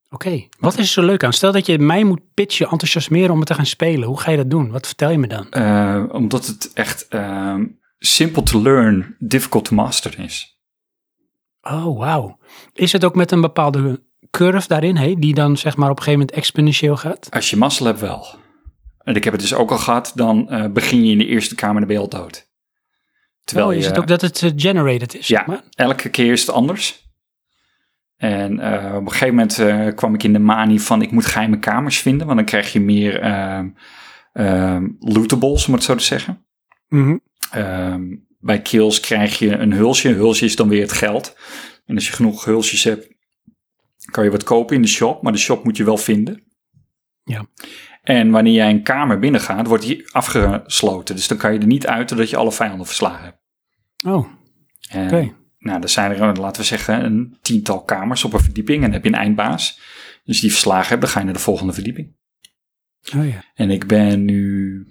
[0.09, 1.33] Oké, wat is er zo leuk aan?
[1.33, 4.07] Stel dat je mij moet pitchen, enthousiasmeren om het te gaan spelen.
[4.07, 4.71] Hoe ga je dat doen?
[4.71, 5.47] Wat vertel je me dan?
[5.51, 7.59] Uh, omdat het echt uh,
[7.97, 10.59] simple to learn, difficult to master is.
[11.61, 12.39] Oh, wauw.
[12.73, 14.04] Is het ook met een bepaalde
[14.35, 17.27] curve daarin, hey, die dan zeg maar op een gegeven moment exponentieel gaat?
[17.29, 18.27] Als je mazzel hebt wel.
[18.97, 21.55] En ik heb het dus ook al gehad, dan uh, begin je in de eerste
[21.55, 22.49] kamer je al dood.
[23.43, 25.27] Terwijl oh, is je, het ook dat het uh, generated is?
[25.27, 25.63] Ja, maar?
[25.71, 27.03] elke keer is het anders.
[28.17, 31.25] En uh, op een gegeven moment uh, kwam ik in de manie van ik moet
[31.25, 33.23] geheime kamers vinden, want dan krijg je meer
[34.33, 36.45] uh, lootables, om het zo te zeggen.
[36.87, 37.21] Mm
[37.51, 38.25] -hmm.
[38.39, 40.09] bij kills krijg je een hulsje.
[40.09, 41.37] Een hulsje is dan weer het geld.
[41.85, 43.14] En als je genoeg hulsjes hebt,
[44.05, 46.43] kan je wat kopen in de shop, maar de shop moet je wel vinden.
[47.23, 47.47] Ja.
[48.01, 51.15] En wanneer jij een kamer binnengaat, wordt die afgesloten.
[51.15, 53.41] Dus dan kan je er niet uit totdat je alle vijanden verslagen hebt.
[54.05, 55.05] Oh, oké.
[55.05, 55.33] Okay.
[55.57, 58.77] Nou, er zijn er, laten we zeggen, een tiental kamers op een verdieping.
[58.77, 59.79] En dan heb je een eindbaas.
[60.23, 62.15] Dus die verslagen hebt, dan ga je naar de volgende verdieping.
[63.15, 63.43] Oh ja.
[63.53, 64.87] En ik ben nu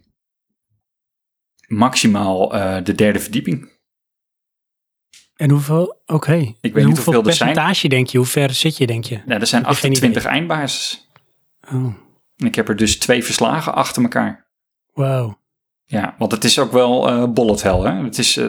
[1.67, 3.73] maximaal uh, de derde verdieping.
[5.37, 6.15] En hoeveel, oké.
[6.15, 6.57] Okay.
[6.61, 7.49] Ik weet niet hoeveel, hoeveel er zijn.
[7.49, 8.19] percentage denk je?
[8.19, 9.21] Hoe ver zit je, denk je?
[9.27, 11.09] Nou, er zijn 28 eindbases.
[11.73, 11.95] Oh.
[12.37, 14.47] En ik heb er dus twee verslagen achter elkaar.
[14.93, 15.39] Wauw.
[15.85, 18.05] Ja, want het is ook wel uh, bullet hell, hè.
[18.05, 18.49] Het is, uh,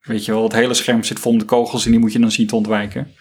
[0.00, 2.30] weet je wel, het hele scherm zit vol met kogels en die moet je dan
[2.30, 3.14] zien te ontwijken.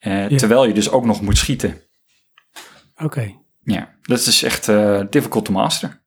[0.00, 0.36] Uh, ja.
[0.36, 1.82] Terwijl je dus ook nog moet schieten.
[2.94, 3.04] Oké.
[3.04, 3.38] Okay.
[3.62, 6.02] Ja, dat is echt uh, difficult to master.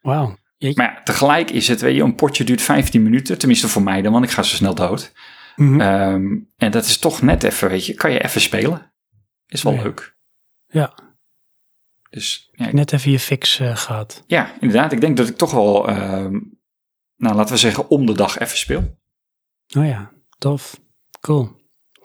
[0.00, 0.36] Wauw.
[0.72, 3.38] Maar ja, tegelijk is het, weet je, een potje duurt 15 minuten.
[3.38, 5.12] Tenminste voor mij dan, want ik ga zo snel dood.
[5.56, 5.80] Mm -hmm.
[5.80, 8.92] um, en dat is toch net even, weet je, kan je even spelen.
[9.46, 10.16] Is wel leuk.
[10.66, 10.94] Ja.
[12.10, 14.24] Dus, ja, Net even je fix uh, gehad.
[14.26, 14.92] Ja, inderdaad.
[14.92, 15.96] Ik denk dat ik toch wel, uh,
[17.16, 18.98] nou laten we zeggen, om de dag even speel.
[19.76, 20.80] Oh ja, tof.
[21.20, 21.62] Cool.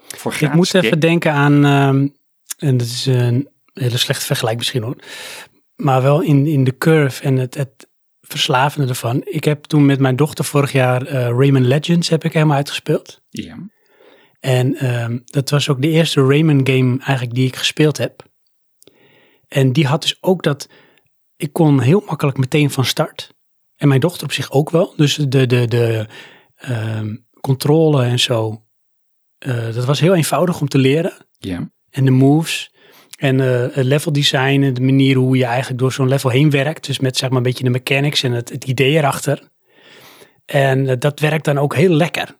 [0.08, 2.16] Voor ik moet even denken aan, um,
[2.58, 4.96] en dat is een hele slechte vergelijk misschien hoor,
[5.76, 7.89] maar wel in, in de curve en het, het
[8.30, 9.22] verslavende ervan.
[9.26, 13.22] Ik heb toen met mijn dochter vorig jaar uh, Rayman Legends heb ik helemaal uitgespeeld.
[13.30, 13.58] Ja.
[14.40, 18.28] En um, dat was ook de eerste Rayman game eigenlijk die ik gespeeld heb.
[19.48, 20.70] En die had dus ook dat,
[21.36, 23.34] ik kon heel makkelijk meteen van start.
[23.76, 24.94] En mijn dochter op zich ook wel.
[24.96, 26.08] Dus de, de, de
[26.70, 27.02] uh,
[27.42, 28.66] controle en zo,
[29.46, 31.14] uh, dat was heel eenvoudig om te leren.
[31.38, 31.72] Ja.
[31.90, 32.74] En de moves
[33.20, 36.50] en uh, het level design en de manier hoe je eigenlijk door zo'n level heen
[36.50, 36.86] werkt.
[36.86, 39.42] Dus met zeg maar een beetje de mechanics en het, het idee erachter.
[40.46, 42.38] En uh, dat werkt dan ook heel lekker.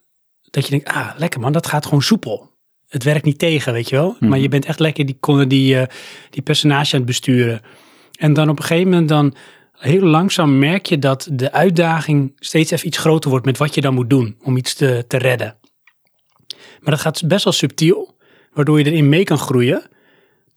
[0.50, 2.50] Dat je denkt, ah lekker man, dat gaat gewoon soepel
[2.90, 4.16] het werkt niet tegen, weet je wel.
[4.20, 4.30] Mhm.
[4.30, 5.84] Maar je bent echt lekker die, die, uh,
[6.30, 7.62] die personage aan het besturen.
[8.20, 9.36] En dan op een gegeven moment dan
[9.74, 13.82] heel langzaam merk je dat de uitdaging steeds even iets groter wordt met wat je
[13.82, 15.58] dan moet doen om iets te, te redden.
[16.80, 18.18] Maar dat gaat best wel subtiel,
[18.54, 19.90] waardoor je erin mee kan groeien.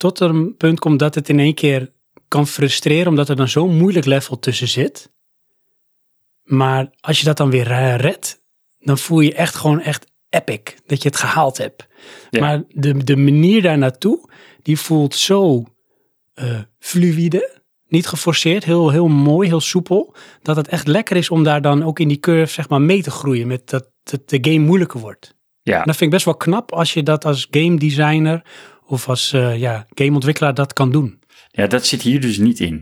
[0.02, 1.90] Tot een punt komt dat het in één keer
[2.28, 5.12] kan frustreren, omdat er dan zo'n moeilijk level tussen zit.
[6.42, 8.42] Maar als je dat dan weer redt,
[8.78, 11.86] dan voel je echt gewoon echt epic dat je het gehaald hebt.
[12.30, 12.40] Ja.
[12.40, 14.28] Maar de, de manier daar naartoe,
[14.62, 15.64] die voelt zo
[16.34, 21.42] uh, fluïde, niet geforceerd, heel, heel mooi, heel soepel, dat het echt lekker is om
[21.44, 24.38] daar dan ook in die curve zeg maar mee te groeien, met dat, dat de
[24.40, 25.34] game moeilijker wordt.
[25.62, 25.78] Ja.
[25.78, 28.44] En dat vind ik best wel knap als je dat als game designer
[28.92, 31.20] of als uh, ja, gameontwikkelaar dat kan doen.
[31.50, 32.74] Ja, dat zit hier dus niet in.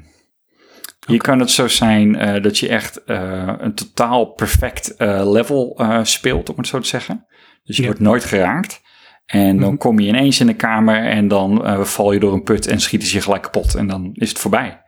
[1.06, 1.16] Hier okay.
[1.18, 6.56] kan het zo zijn uh, dat je echt uh, een totaal perfect level speelt, om
[6.56, 7.26] het zo te zeggen.
[7.64, 7.88] Dus je Ja.
[7.88, 8.80] wordt nooit geraakt.
[9.26, 9.76] En dan Mhm.
[9.76, 13.08] kom je ineens in de kamer en dan val je door een put en schieten
[13.08, 13.74] ze je gelijk kapot.
[13.74, 14.82] En dan is het voorbij.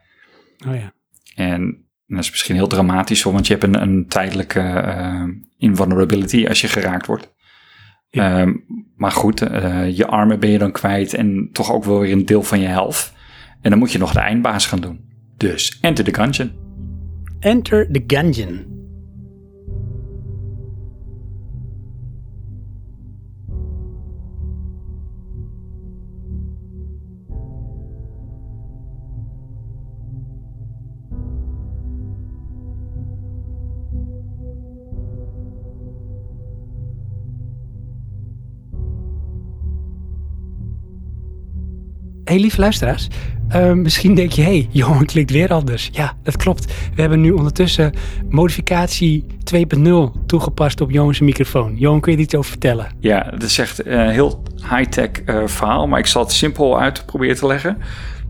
[0.68, 0.92] Oh ja.
[1.34, 4.62] En dat is misschien heel dramatisch, hoor, want je hebt een, een tijdelijke
[5.58, 7.32] invulnerability als je geraakt wordt.
[8.14, 8.40] Ja.
[8.40, 8.64] Um,
[8.96, 12.26] maar goed, uh, je armen ben je dan kwijt en toch ook wel weer een
[12.26, 13.12] deel van je helft.
[13.60, 15.00] En dan moet je nog de eindbaas gaan doen.
[15.36, 16.50] Dus enter the gungeon.
[17.40, 18.71] Enter the Gungeon.
[42.32, 43.08] Hey lieve luisteraars,
[43.54, 45.88] uh, misschien denk je, hey, Johan klinkt weer anders.
[45.92, 46.64] Ja, dat klopt.
[46.94, 47.92] We hebben nu ondertussen
[48.28, 51.76] modificatie 2.0 toegepast op Johan's microfoon.
[51.76, 52.86] Johan, kun je er iets over vertellen?
[53.00, 57.06] Ja, het is echt een heel high-tech uh, verhaal, maar ik zal het simpel uit
[57.06, 57.78] proberen te leggen.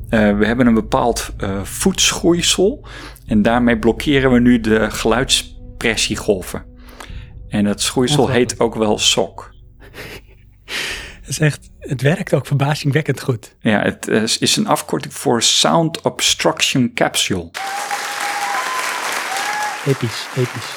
[0.09, 2.87] Eh, we hebben een bepaald uh, voetschoeisel.
[3.27, 6.65] En daarmee blokkeren we nu de geluidspressiegolven.
[7.49, 9.51] En het schoeisel heet ook wel SOC.
[11.33, 13.57] Het is echt, het werkt ook verbazingwekkend goed.
[13.61, 14.09] Ja, het
[14.41, 17.51] is een afkorting voor Sound Obstruction Capsule.
[19.87, 20.71] Episch, episch.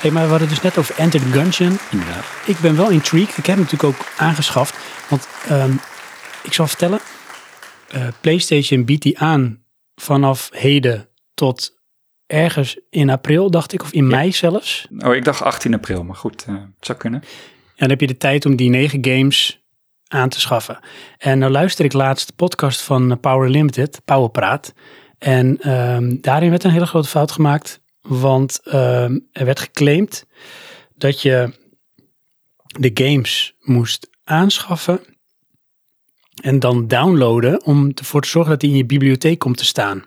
[0.00, 1.78] Hey, maar we hadden dus net over Enter the Gungeon.
[1.90, 2.20] Ja.
[2.46, 3.28] Ik ben wel intrigued.
[3.28, 4.76] Ik heb hem natuurlijk ook aangeschaft.
[5.08, 5.80] Want um,
[6.42, 6.98] ik zal vertellen.
[7.94, 9.62] Uh, PlayStation biedt die aan
[9.94, 11.78] vanaf heden tot
[12.26, 13.82] ergens in april, dacht ik.
[13.82, 14.88] Of in mei zelfs.
[14.98, 16.04] Oh, ik dacht 18 april.
[16.04, 17.20] Maar goed, uh, het zou kunnen.
[17.22, 17.28] Ja,
[17.76, 19.64] dan heb je de tijd om die negen games
[20.08, 20.78] aan te schaffen.
[21.18, 24.74] En nou luister ik laatst de podcast van Power Limited, Powerpraat.
[25.18, 30.26] En um, daarin werd een hele grote fout gemaakt want uh, er werd geclaimd
[30.94, 31.52] dat je
[32.66, 35.00] de games moest aanschaffen
[36.42, 40.04] en dan downloaden om ervoor te zorgen dat die in je bibliotheek komt te staan.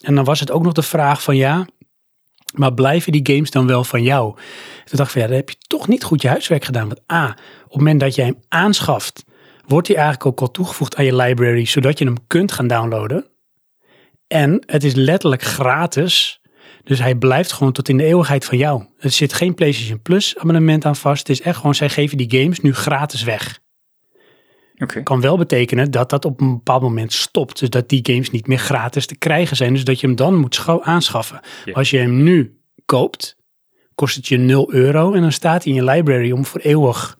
[0.00, 1.66] En dan was het ook nog de vraag van ja,
[2.54, 4.34] maar blijven die games dan wel van jou?
[4.84, 6.88] Toen dacht ik van ja, dan heb je toch niet goed je huiswerk gedaan.
[6.88, 7.28] Want A,
[7.64, 9.24] op het moment dat jij hem aanschaft,
[9.66, 13.26] wordt hij eigenlijk ook al toegevoegd aan je library, zodat je hem kunt gaan downloaden.
[14.26, 16.40] En het is letterlijk gratis
[16.86, 18.84] dus hij blijft gewoon tot in de eeuwigheid van jou.
[18.98, 21.18] Er zit geen PlayStation Plus abonnement aan vast.
[21.18, 23.60] Het is echt gewoon, zij geven die games nu gratis weg.
[24.78, 25.02] Okay.
[25.02, 27.58] Kan wel betekenen dat dat op een bepaald moment stopt.
[27.58, 29.72] Dus dat die games niet meer gratis te krijgen zijn.
[29.72, 31.40] Dus dat je hem dan moet aanschaffen.
[31.72, 33.36] Als je hem nu koopt,
[33.94, 35.12] kost het je 0 euro.
[35.12, 37.18] En dan staat hij in je library om voor eeuwig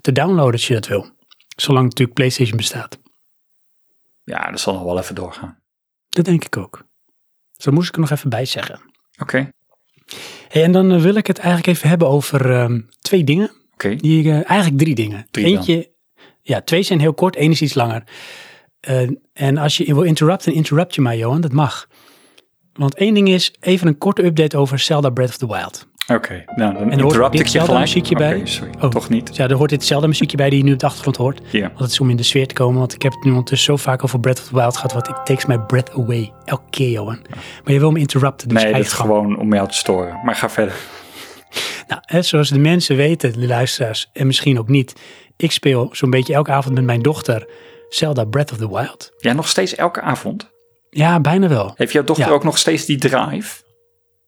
[0.00, 1.13] te downloaden als je dat wil.
[1.56, 2.98] Zolang natuurlijk PlayStation bestaat.
[4.24, 5.58] Ja, dat zal nog wel even doorgaan.
[6.08, 6.86] Dat denk ik ook.
[7.56, 8.80] Zo moest ik er nog even bij zeggen.
[9.20, 9.50] Oké.
[10.48, 13.50] Hey, en dan eh, wil ik het eigenlijk even hebben over uh, twee dingen.
[13.72, 13.94] Oké.
[13.94, 15.26] Die, uh, eigenlijk drie dingen.
[15.30, 16.24] Drie Eentje, dan.
[16.42, 18.04] ja, twee zijn heel kort, één is iets langer.
[18.88, 21.88] Uh, en als je wil interrupten, interrupt je maar, Johan, dat mag.
[22.74, 25.86] Want één ding is even een korte update over Zelda Breath of the Wild.
[26.06, 27.80] Oké, okay, nou dan en ik je gelijk.
[27.80, 28.46] muziekje okay, bij.
[28.46, 29.36] sorry, oh, toch niet.
[29.36, 31.40] Ja, er hoort dit Zelda muziekje bij die je nu op de achtergrond hoort.
[31.50, 31.60] Ja.
[31.60, 33.76] Want het is om in de sfeer te komen, want ik heb het nu ondertussen
[33.76, 36.32] zo vaak over Breath of the Wild gehad, wat it takes my breath away.
[36.44, 37.18] Elke keer, Johan.
[37.64, 40.20] Maar je wil me interrupten, dus Nee, dat is gewoon om jou te storen.
[40.24, 40.74] Maar ga verder.
[41.88, 44.94] Nou, hè, zoals de mensen weten, de luisteraars, en misschien ook niet.
[45.36, 47.48] Ik speel zo'n beetje elke avond met mijn dochter
[47.88, 49.12] Zelda Breath of the Wild.
[49.18, 50.52] Ja, nog steeds elke avond?
[50.94, 51.72] Ja, bijna wel.
[51.76, 52.32] Heeft jouw dochter Ja.
[52.32, 53.62] ook nog steeds die drive?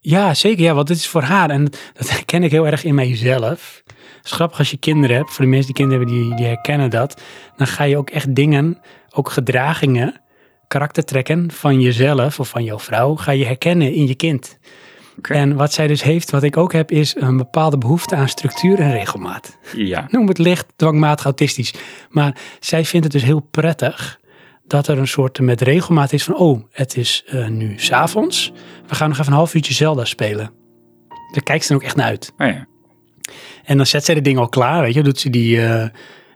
[0.01, 0.65] Ja, zeker.
[0.65, 1.51] Ja, want dit is voor haar.
[1.51, 3.83] En dat herken ik heel erg in mijzelf.
[3.87, 5.33] Het is grappig als je kinderen hebt.
[5.33, 7.21] Voor de mensen die kinderen hebben, die, die herkennen dat.
[7.57, 10.21] Dan ga je ook echt dingen, ook gedragingen,
[10.69, 14.59] karaktertrekken van jezelf of van jouw vrouw, ga je herkennen in je kind.
[15.23, 18.79] En wat zij dus heeft, wat ik ook heb, is een bepaalde behoefte aan structuur
[18.81, 19.59] en regelmaat.
[19.77, 20.07] Ja.
[20.11, 21.75] Noem het licht, dwangmatig, autistisch.
[22.09, 24.21] Maar zij vindt het dus heel prettig
[24.67, 28.53] dat er een soort met regelmaat is van, oh, het is uh, nu s'avonds.
[28.87, 30.51] We gaan nog even een half uurtje Zelda spelen.
[31.33, 32.33] Daar kijkt ze dan ook echt naar uit.
[32.39, 32.67] Oh ja.
[33.65, 35.03] En dan zet zij de ding al klaar, weet je.
[35.03, 35.85] Doet ze die, uh,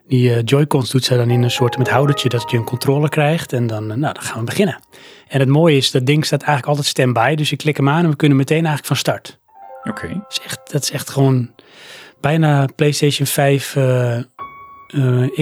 [0.06, 3.08] die uh, Joy-Cons doet ze dan in een soort met houdertje dat je een controle
[3.08, 3.52] krijgt.
[3.52, 4.78] En dan, nou, dan gaan we beginnen.
[5.28, 7.34] En het mooie is, dat ding staat eigenlijk altijd stand-by.
[7.34, 9.38] Dus je klik hem aan en we kunnen meteen eigenlijk van start.
[9.84, 10.08] Oké.
[10.08, 11.50] Dat, is echt, dat is echt gewoon
[12.20, 13.76] bijna PlayStation 5,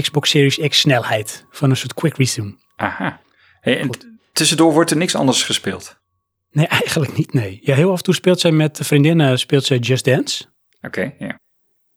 [0.00, 1.46] Xbox Series X snelheid.
[1.50, 2.54] Van een soort quick resume.
[2.78, 3.20] Aha.
[3.60, 3.90] Hey, en
[4.32, 5.96] tussendoor wordt er niks anders gespeeld?
[6.50, 7.60] Nee, eigenlijk niet, nee.
[7.62, 10.44] Ja, heel af en toe speelt zij met vriendinnen speelt zij Just Dance.
[10.76, 11.38] Oké, okay, ja.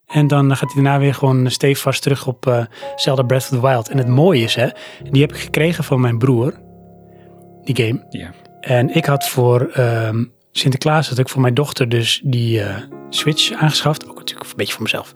[0.06, 2.66] En dan gaat hij daarna weer gewoon stevast terug op uh,
[2.96, 3.90] Zelda Breath of the Wild.
[3.90, 4.70] En het mooie is, hè,
[5.10, 6.60] die heb ik gekregen van mijn broer,
[7.64, 8.06] die game.
[8.10, 8.34] Ja.
[8.60, 12.78] En ik had voor um, Sinterklaas, had ik voor mijn dochter dus die uh,
[13.10, 14.10] Switch aangeschaft.
[14.10, 15.14] Ook natuurlijk een beetje voor mezelf.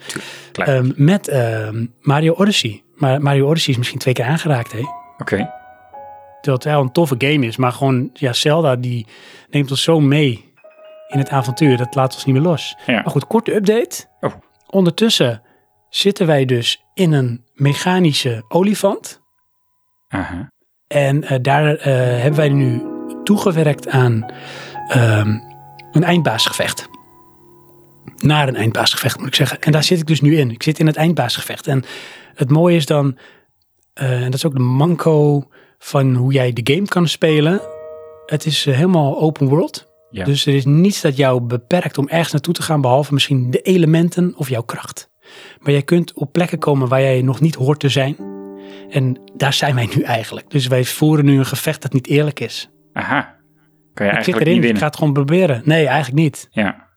[0.67, 2.84] Um, met um, Mario Odyssey.
[2.95, 4.82] Maar Mario Odyssey is misschien twee keer aangeraakt, hè.
[5.17, 5.34] Oké.
[5.34, 5.49] Okay.
[6.41, 7.58] Het wel een toffe game is.
[7.58, 9.08] Maar gewoon, ja, Zelda die
[9.49, 10.54] neemt ons zo mee
[11.08, 11.78] in het avontuur.
[11.78, 12.78] Dat laat ons niet meer los.
[12.86, 12.93] Ja.
[12.93, 14.06] Maar goed, korte update.
[14.19, 14.34] Oh.
[14.69, 15.41] Ondertussen
[15.89, 19.21] zitten wij dus in een mechanische olifant.
[20.08, 20.51] Aha.
[20.88, 21.84] En uh, daar uh,
[22.21, 22.84] hebben wij nu
[23.23, 24.25] toegewerkt aan
[24.95, 25.43] um,
[25.91, 26.88] een eindbaasgevecht.
[28.15, 29.62] Naar een eindbaasgevecht moet ik zeggen.
[29.62, 30.51] En daar zit ik dus nu in.
[30.51, 31.67] Ik zit in het eindbaasgevecht.
[31.67, 31.84] En
[32.36, 33.21] het mooie is dan, uh,
[33.95, 37.62] en dat is ook de manco van hoe jij de game kan spelen.
[38.25, 39.93] Het is uh, helemaal open world.
[40.10, 40.23] Ja.
[40.23, 43.62] Dus er is niets dat jou beperkt om ergens naartoe te gaan, behalve misschien de
[43.62, 45.10] elementen of jouw kracht.
[45.60, 48.17] Maar jij kunt op plekken komen waar jij nog niet hoort te zijn.
[48.89, 50.49] En daar zijn wij nu eigenlijk.
[50.49, 52.69] Dus wij voeren nu een gevecht dat niet eerlijk is.
[52.93, 53.21] Aha.
[53.93, 54.71] Kan je ik eigenlijk zit erin, niet winnen?
[54.71, 55.62] ik ga het gewoon proberen.
[55.65, 56.47] Nee, eigenlijk niet.
[56.51, 56.88] Ja.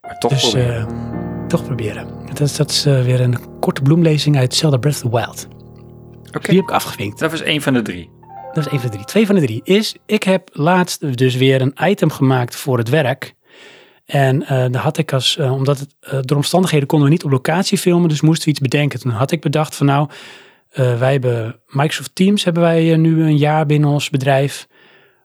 [0.00, 0.88] Maar toch dus proberen.
[0.88, 1.17] uh,
[1.48, 2.08] toch proberen.
[2.26, 5.48] Dat is, dat is uh, weer een korte bloemlezing uit Zelda Breath of the Wild.
[5.48, 6.28] Oké.
[6.28, 6.40] Okay.
[6.42, 7.18] Die heb ik afgevinkt.
[7.18, 8.10] Dat was één van de drie.
[8.52, 9.06] Dat is één van de drie.
[9.06, 12.88] Twee van de drie is, ik heb laatst dus weer een item gemaakt voor het
[12.88, 13.34] werk.
[14.04, 17.24] En eh daar had ik als, eh, omdat het, eh, door omstandigheden konden we niet
[17.24, 19.00] op locatie filmen, dus moesten we iets bedenken.
[19.00, 20.08] Toen had ik bedacht van nou,
[20.68, 24.68] eh, wij hebben Microsoft Teams hebben wij eh, nu een jaar binnen ons bedrijf.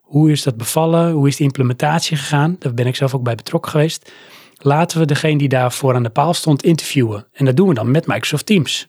[0.01, 1.11] Hoe is dat bevallen?
[1.11, 2.55] Hoe is de implementatie gegaan?
[2.59, 4.11] Daar ben ik zelf ook bij betrokken geweest.
[4.65, 7.27] Laten we degene die daarvoor aan de paal stond interviewen.
[7.33, 8.87] En dat doen we dan met Microsoft Teams.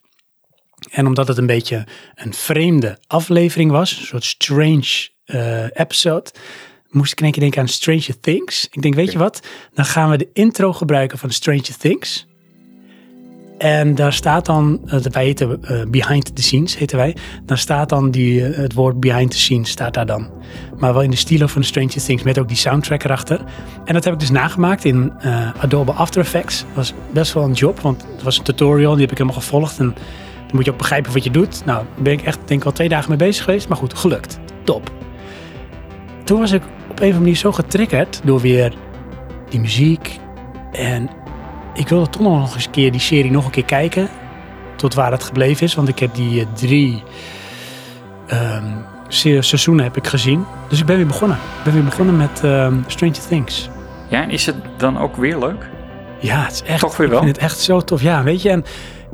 [0.91, 6.31] En omdat het een beetje een vreemde aflevering was, een soort strange eh, episode,
[6.89, 8.69] moest ik in één keer denken aan Stranger Things.
[8.71, 9.47] Ik denk, weet je wat?
[9.73, 12.27] Dan gaan we de intro gebruiken van Stranger Things.
[13.59, 17.17] En daar staat dan, eh, wij heten eh, Behind the Scenes, heten wij.
[17.45, 20.31] Dan staat dan die, eh, het woord Behind the Scenes, staat daar dan.
[20.79, 23.41] Maar wel in de stilo van Stranger Things, met ook die soundtrack erachter.
[23.85, 25.13] En dat heb ik dus nagemaakt in
[25.59, 26.61] Adobe After Effects.
[26.61, 29.41] Dat was best wel een job, want het was een tutorial, die heb ik helemaal
[29.41, 29.79] gevolgd.
[29.79, 29.95] En
[30.47, 31.65] dan moet je ook begrijpen wat je doet.
[31.65, 33.69] Nou, daar ben ik echt, denk ik, al twee dagen mee bezig geweest.
[33.69, 34.39] Maar goed, gelukt.
[34.65, 34.93] Top.
[36.25, 38.75] Toen was ik op een of andere manier zo getriggerd door weer
[39.49, 40.19] die muziek.
[40.73, 41.11] En
[41.75, 44.09] ik wilde toch nog eens een keer die serie nog een keer kijken.
[44.77, 45.75] Tot waar het gebleven is.
[45.75, 47.03] Want ik heb die eh, drie
[48.27, 48.65] ehm,
[49.09, 50.45] se- seizoenen heb ik gezien.
[50.69, 51.37] Dus ik ben weer begonnen.
[51.37, 53.69] Ik ben weer begonnen met ehm, Stranger Things.
[54.09, 55.71] Ja, en is het dan ook weer leuk?
[56.21, 56.81] Ja, het is echt.
[56.81, 57.19] Toch weer wel?
[57.19, 58.03] Ik vind het echt zo tof.
[58.03, 58.51] Ja, weet je.
[58.51, 58.65] En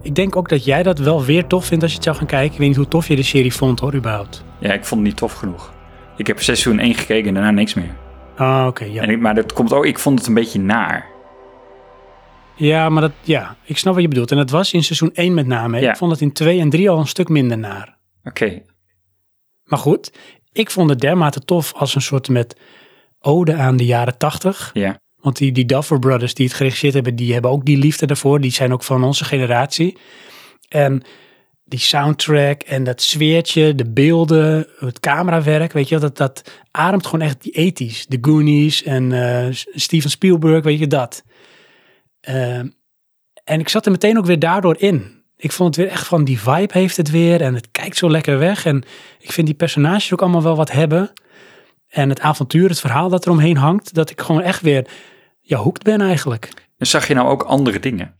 [0.02, 2.26] ik denk ook dat jij dat wel weer tof vindt als je het zou gaan
[2.26, 2.52] kijken.
[2.52, 4.44] Ik weet niet hoe tof je de serie vond hoor, überhaupt.
[4.58, 5.72] Ja, ik vond het niet tof genoeg.
[6.16, 7.94] Ik heb seizoen 1 gekeken en daarna niks meer.
[8.36, 8.84] Ah, oké.
[8.84, 9.02] ja.
[9.02, 11.06] En ik, maar dat komt ook, ik vond het een beetje naar.
[12.60, 14.30] Ja, maar dat, ja, ik snap wat je bedoelt.
[14.30, 15.80] En dat was in seizoen 1 met name.
[15.80, 15.90] Ja.
[15.90, 17.98] Ik vond het in 2 en 3 al een stuk minder naar.
[18.24, 18.62] Oké,
[19.64, 20.12] Maar goed,
[20.52, 22.56] ik vond het dermate tof als een soort met
[23.18, 24.70] ode aan de jaren 80.
[24.74, 25.00] ja.
[25.20, 28.40] Want die, die Duffer Brothers die het geregisseerd hebben, die hebben ook die liefde daarvoor.
[28.40, 29.98] Die zijn ook van onze generatie.
[30.68, 31.02] En
[31.64, 37.06] die soundtrack en dat sfeertje, de beelden, het camerawerk, weet je wel, dat, dat ademt
[37.06, 38.06] gewoon echt die ethisch.
[38.06, 41.24] De Goonies en eh, Steven Spielberg, weet je dat.
[42.20, 42.58] Eh,
[43.44, 45.22] en ik zat er meteen ook weer daardoor in.
[45.36, 48.10] Ik vond het weer echt van die vibe heeft het weer en het kijkt zo
[48.10, 48.64] lekker weg.
[48.64, 48.84] En
[49.18, 51.12] ik vind die personages ook allemaal wel wat hebben.
[51.88, 54.86] En het avontuur, het verhaal dat er omheen hangt, dat ik gewoon echt weer
[55.40, 56.52] ja, hoekt ben eigenlijk.
[56.78, 58.14] En zag je nou ook andere dingen?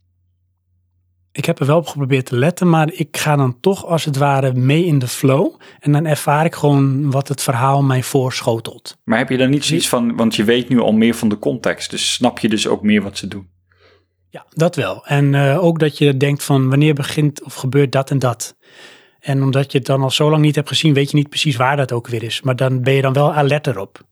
[1.33, 4.17] Ik heb er wel op geprobeerd te letten, maar ik ga dan toch als het
[4.17, 5.61] ware mee in de flow.
[5.79, 8.99] En dan ervaar ik gewoon wat het verhaal mij voorschotelt.
[9.05, 11.39] Maar heb je dan niet zoiets van, want je weet nu al meer van de
[11.39, 13.49] context, dus snap je dus ook meer wat ze doen?
[14.31, 15.07] Ja, dat wel.
[15.07, 18.57] En eh, ook dat je denkt van wanneer begint of gebeurt dat en dat.
[19.21, 21.57] En omdat je het dan al zo lang niet hebt gezien, weet je niet precies
[21.57, 22.43] waar dat ook weer is.
[22.43, 24.05] Maar dan ben je dan wel alert erop.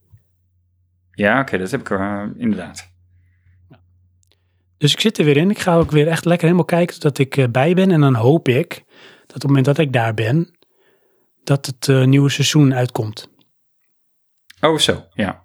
[1.11, 2.93] Ja, oké, dat heb ik eh, inderdaad.
[4.79, 5.51] Dus ik zit er weer in.
[5.51, 7.91] Ik ga ook weer echt lekker helemaal kijken totdat ik eh, bij ben.
[7.91, 8.85] En dan hoop ik
[9.27, 10.59] dat op het moment dat ik daar ben,
[11.45, 13.31] dat het nieuwe seizoen uitkomt.
[14.61, 15.45] Oh, zo, ja.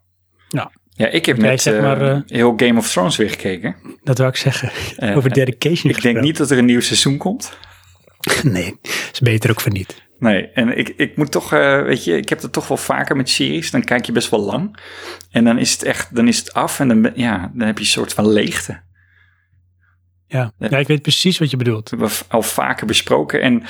[0.50, 0.72] Ja.
[0.96, 3.76] Ja, ik heb Jij net zeg eh, maar, eh, heel Game of Thrones weer gekeken.
[4.04, 4.72] Dat wil ik zeggen.
[4.98, 7.58] Eh, Over dedication Ik denk niet dat er een nieuw seizoen komt.
[8.44, 8.80] Nee,
[9.12, 10.02] is beter ook voor niet.
[10.20, 13.30] Nee, en ik, ik moet toch, weet je, ik heb het toch wel vaker met
[13.30, 13.72] series.
[13.72, 14.80] Dan kijk je best wel lang.
[15.32, 17.84] En dan is het echt, dan is het af en dan, ja, dan heb je
[17.84, 18.82] een soort van leegte.
[20.28, 20.52] Ja.
[20.58, 21.90] ja, ik weet precies wat je bedoelt.
[21.90, 23.42] Dat hebben we al vaker besproken.
[23.42, 23.64] En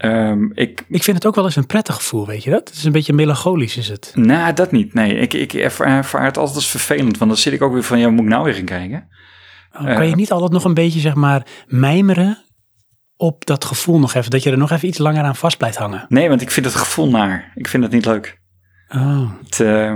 [0.00, 2.68] ehm, ik, Ik vind het ook wel eens een prettig gevoel, weet je dat?
[2.68, 4.12] Het is een beetje melancholisch is het.
[4.14, 4.94] nou, dat niet.
[4.94, 7.18] Nee, ik, ik ervaar, het altijd als vervelend.
[7.18, 9.08] Want dan zit ik ook weer van, ja, moet ik nou weer gaan kijken?
[9.72, 12.44] Oh, kan je niet altijd nog een beetje, zeg maar, mijmeren
[13.16, 14.30] op dat gevoel nog even?
[14.30, 16.06] Dat je er nog even iets langer aan vast blijft hangen.
[16.08, 17.52] Nee, want ik vind het gevoel naar.
[17.54, 18.38] Ik vind het niet leuk.
[18.88, 19.90] Oh, Het, eh,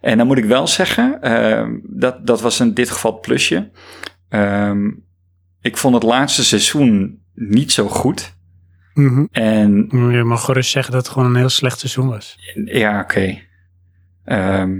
[0.00, 3.70] en dan moet ik wel zeggen, eh, dat, dat was in dit geval het plusje.
[4.28, 4.90] Ehm,
[5.60, 8.38] ik vond het laatste seizoen niet zo goed.
[8.94, 9.24] Mhm.
[9.30, 12.36] En Je mag gerust zeggen dat het gewoon een heel slecht seizoen was.
[12.64, 13.38] ja, oké.
[14.24, 14.78] Ehm,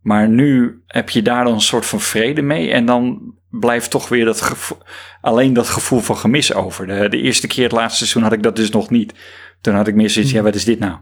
[0.00, 2.70] maar nu heb je daar dan een soort van vrede mee.
[2.70, 4.78] En dan blijft toch weer dat gevoel,
[5.20, 6.86] alleen dat gevoel van gemis over.
[6.86, 9.14] De, de eerste keer het laatste seizoen had ik dat dus nog niet.
[9.60, 10.96] Toen had ik meer zoiets, ja, wat is dit nou?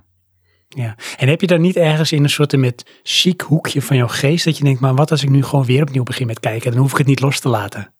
[0.69, 0.97] Ja.
[1.17, 4.45] En heb je daar niet ergens in een soort met chic hoekje van jouw geest
[4.45, 6.71] dat je denkt, maar wat als ik nu gewoon weer opnieuw begin met kijken?
[6.71, 7.95] Dan hoef ik het niet los te laten.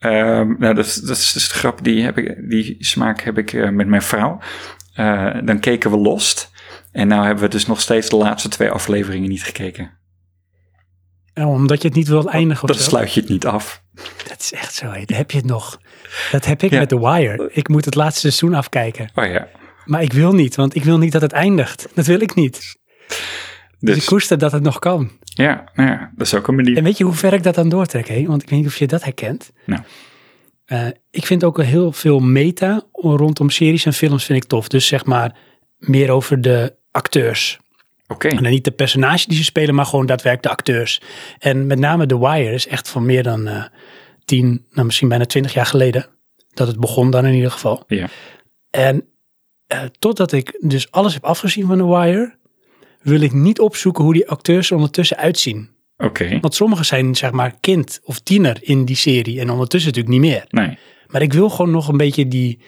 [0.00, 3.38] Ehm, nou, dat, is- dat is dus de grap, die, heb ik, die smaak heb
[3.38, 4.38] ik eh, met mijn vrouw.
[4.94, 6.50] Eh, dan keken we Lost.
[6.92, 9.98] En nou hebben we dus nog steeds de laatste twee afleveringen niet gekeken.
[11.34, 12.88] Oh, omdat je het niet wilt eindigen of Dan zo.
[12.90, 13.82] sluit je het niet af.
[14.28, 14.86] Dat is echt zo.
[15.06, 15.80] Heb je het nog?
[16.30, 16.78] Dat heb ik Ja.
[16.78, 17.50] met The Wire.
[17.52, 19.10] Ik moet het laatste seizoen afkijken.
[19.14, 19.48] Oh ja.
[19.84, 21.88] Maar ik wil niet, want ik wil niet dat het eindigt.
[21.94, 22.76] Dat wil ik niet.
[23.80, 25.10] Dus, Dus, ik koester dat het nog kan.
[25.22, 26.76] ja, nou ja, dat is ook een manier.
[26.76, 28.08] En weet je hoe ver ik dat dan doortrek?
[28.08, 28.24] Hè?
[28.26, 29.52] Want ik weet niet of je dat herkent.
[29.66, 29.80] Nou.
[30.64, 34.68] Eh, ik vind ook heel veel meta rondom series en films vind ik tof.
[34.68, 35.36] Dus zeg maar
[35.78, 37.58] meer over de acteurs.
[38.06, 38.28] Oké.
[38.28, 41.00] En dan niet de personage die ze spelen, maar gewoon daadwerkelijk de acteurs.
[41.38, 43.64] En met name The Wire is echt van meer dan eh
[44.24, 46.06] tien, nou misschien bijna twintig jaar geleden.
[46.54, 47.84] Dat het begon dan in ieder geval.
[47.86, 48.08] Ja.
[48.70, 49.04] En
[49.66, 52.38] eh, totdat ik dus alles heb afgezien van The Wire,
[53.02, 55.70] wil ik niet opzoeken hoe die acteurs er ondertussen uitzien.
[55.96, 56.38] Oké.
[56.40, 60.32] Want sommigen zijn zeg maar kind of tiener in die serie en ondertussen natuurlijk niet
[60.32, 60.44] meer.
[60.48, 60.78] Nee.
[61.06, 62.60] Maar ik wil gewoon nog een beetje die,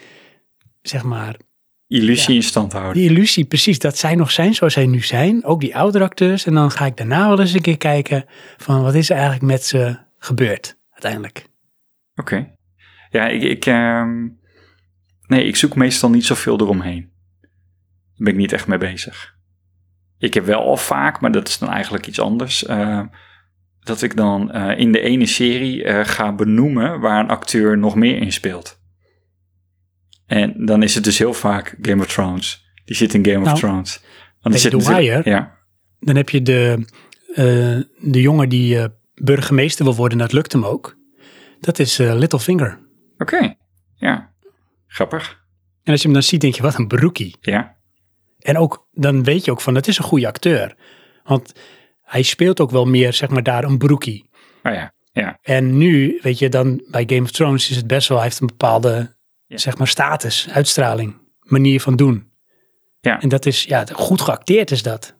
[0.82, 1.36] zeg maar,
[1.86, 3.02] Illusie in stand houden.
[3.02, 5.44] die illusie precies, dat zij nog zijn zoals zij nu zijn.
[5.44, 6.46] Ook die oudere acteurs.
[6.46, 8.24] En dan ga ik daarna wel eens een keer kijken
[8.56, 11.46] van wat is er eigenlijk met ze gebeurd uiteindelijk.
[12.14, 12.54] Oké.
[13.10, 14.28] Ja, ik, ik, ehm,
[15.26, 17.10] nee, ik zoek meestal niet zoveel eromheen.
[17.40, 17.50] Daar
[18.16, 19.36] ben ik niet echt mee bezig.
[20.22, 23.00] Ik heb wel al vaak, maar dat is dan eigenlijk iets anders, eh,
[23.80, 27.94] dat ik dan eh, in de ene serie eh, ga benoemen waar een acteur nog
[27.94, 28.80] meer in speelt.
[30.26, 32.64] En dan is het dus heel vaak Game of Thrones.
[32.84, 34.02] Die zit in Game of Nou, Thrones.
[34.42, 35.58] The Wire- Ja,
[36.00, 36.86] Dan heb je de,
[38.00, 38.78] de jongen die
[39.14, 40.96] burgemeester wil worden, dat lukt hem ook.
[41.60, 42.78] Dat is Littlefinger.
[43.18, 43.54] oké.
[43.94, 44.32] Ja,
[44.86, 45.40] grappig.
[45.82, 47.36] En als je hem dan ziet, denk je, wat een broekie.
[47.40, 47.76] Ja,
[48.42, 50.76] En ook, dan weet je ook van, dat is een goede acteur.
[51.24, 51.52] Want
[52.02, 54.28] hij speelt ook wel meer, zeg maar, daar een broekie.
[54.62, 58.08] oh ja, ja, En nu, weet je, dan bij Game of Thrones is het best
[58.08, 59.16] wel, hij heeft een bepaalde,
[59.46, 59.56] Ja.
[59.56, 62.30] zeg maar, status, uitstraling, manier van doen.
[63.00, 63.20] Ja.
[63.20, 65.14] En dat is, ja, goed geacteerd is dat.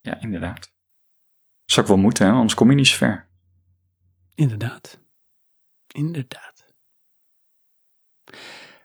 [0.00, 0.72] ja, inderdaad.
[1.64, 2.32] Zou ik wel moeten, hè?
[2.32, 3.28] anders kom je niet zo ver.
[4.34, 5.00] Inderdaad.
[5.94, 6.64] Inderdaad.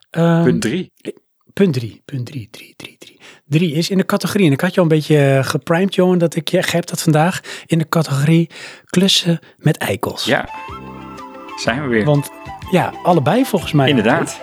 [0.09, 0.91] Ehm, Punt drie.
[1.55, 3.19] Punt drie, punt drie, drie, drie, drie.
[3.47, 6.17] Drie is in de categorie, en ik had je al een beetje eh, geprimed, Johan,
[6.17, 8.49] dat ik je heb dat vandaag, in de categorie
[8.85, 10.25] klussen met eikels.
[10.25, 10.49] Ja,
[11.55, 12.05] zijn we weer.
[12.05, 12.31] Want
[12.71, 13.89] ja, allebei volgens mij.
[13.89, 14.39] Inderdaad.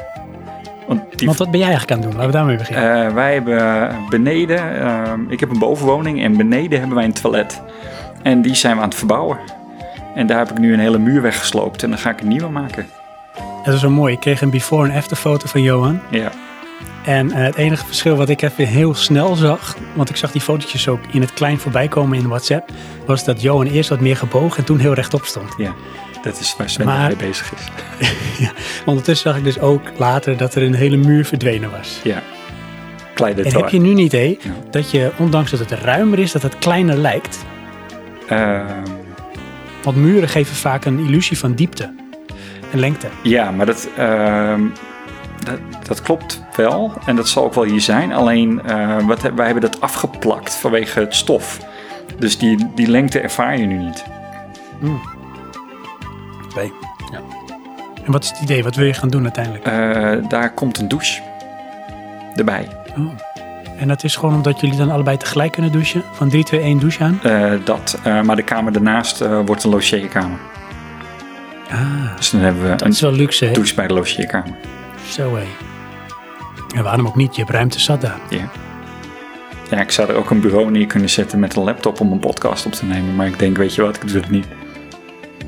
[0.86, 2.20] Want, die, Want wat ben jij eigenlijk aan het doen?
[2.20, 3.06] Laten we daarmee beginnen.
[3.06, 7.62] eh, wij hebben beneden, ehm, ik heb een bovenwoning en beneden hebben wij een toilet.
[8.22, 9.38] En die zijn we aan het verbouwen.
[10.14, 12.48] En daar heb ik nu een hele muur weggesloopt en dan ga ik een nieuwe
[12.48, 12.86] maken.
[13.64, 14.12] dat is wel mooi.
[14.14, 16.00] Ik kreeg een before- en after foto van Johan.
[16.10, 16.30] Ja,
[17.04, 20.40] En eh, het enige verschil wat ik even heel snel zag, want ik zag die
[20.40, 22.70] fotootjes ook in het klein voorbij komen in WhatsApp,
[23.06, 25.54] was dat Johan eerst wat meer gebogen en toen heel rechtop stond.
[25.56, 25.74] ja.
[26.22, 27.68] Dat is waar Sven Maar- mee bezig is.
[28.86, 32.00] Ondertussen zag ik dus ook later dat er een hele muur verdwenen was.
[32.04, 32.22] Ja,
[33.14, 34.50] klein En heb je nu een idee Ja.
[34.70, 37.44] dat je, ondanks dat het ruimer is, dat het kleiner lijkt?
[38.28, 38.66] Ehm,
[39.82, 41.94] Want muren geven vaak een illusie van diepte
[42.72, 43.06] en lengte.
[43.22, 44.60] Ja, maar dat, ehm,
[45.44, 46.92] dat, dat klopt wel.
[47.06, 48.12] En dat zal ook wel hier zijn.
[48.12, 51.60] Alleen, eh, wat, wij hebben dat afgeplakt vanwege het stof.
[52.18, 54.04] Dus die, die lengte ervaar je nu niet.
[56.54, 56.72] Nee.
[57.12, 57.20] Ja.
[58.04, 58.62] En wat is het idee?
[58.62, 59.64] Wat wil je gaan doen uiteindelijk?
[59.64, 61.22] Eh, daar komt een douche
[62.36, 62.68] erbij.
[62.98, 63.06] Oh.
[63.78, 66.02] En dat is gewoon omdat jullie dan allebei tegelijk kunnen douchen?
[66.12, 67.20] Van 3, 2, 1 douche aan?
[67.22, 70.38] Eh, dat, maar de kamer daarnaast wordt een logeerkamer.
[71.70, 74.54] Ah, Dus dan hebben we dat een is wel luxe, douche bij de logeerkamer.
[75.10, 75.44] Zo, hé.
[76.74, 77.34] En waarom ook niet?
[77.34, 78.20] Je hebt ruimte zat daar.
[78.30, 78.50] Ja.
[79.70, 82.18] Ja, ik zou er ook een bureau neer kunnen zetten met een laptop om een
[82.18, 83.14] podcast op te nemen.
[83.16, 84.46] Maar ik denk, weet je wat, ik doe het niet.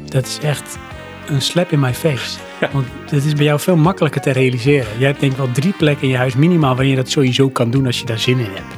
[0.09, 0.79] Dat is echt
[1.27, 2.39] een slap in my face.
[2.61, 2.69] Ja.
[2.73, 4.87] Want het is bij jou veel makkelijker te realiseren.
[4.99, 7.49] Jij hebt denk ik wel drie plekken in je huis minimaal waar je dat sowieso
[7.49, 8.75] kan doen als je daar zin in hebt.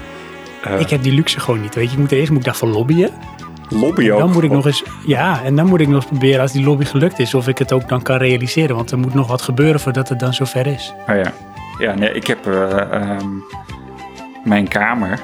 [0.62, 1.74] Eh, Ik heb die luxe gewoon niet.
[1.74, 3.10] Weet je, ik moet eerst moet ik daarvoor lobbyen.
[3.68, 4.18] Lobby ook.
[4.18, 6.64] Dan moet ik nog eens, ja, en dan moet ik nog eens proberen als die
[6.64, 8.76] lobby gelukt is, of ik het ook dan kan realiseren.
[8.76, 10.94] Want er moet nog wat gebeuren voordat het dan zover is.
[11.08, 11.32] Oh ja.
[11.78, 13.28] Ja, nee, ik heb eh, ehm,
[14.44, 15.20] mijn kamer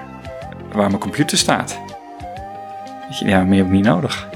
[0.72, 1.80] waar mijn computer staat.
[3.20, 4.28] Ja, meer heb ik niet nodig.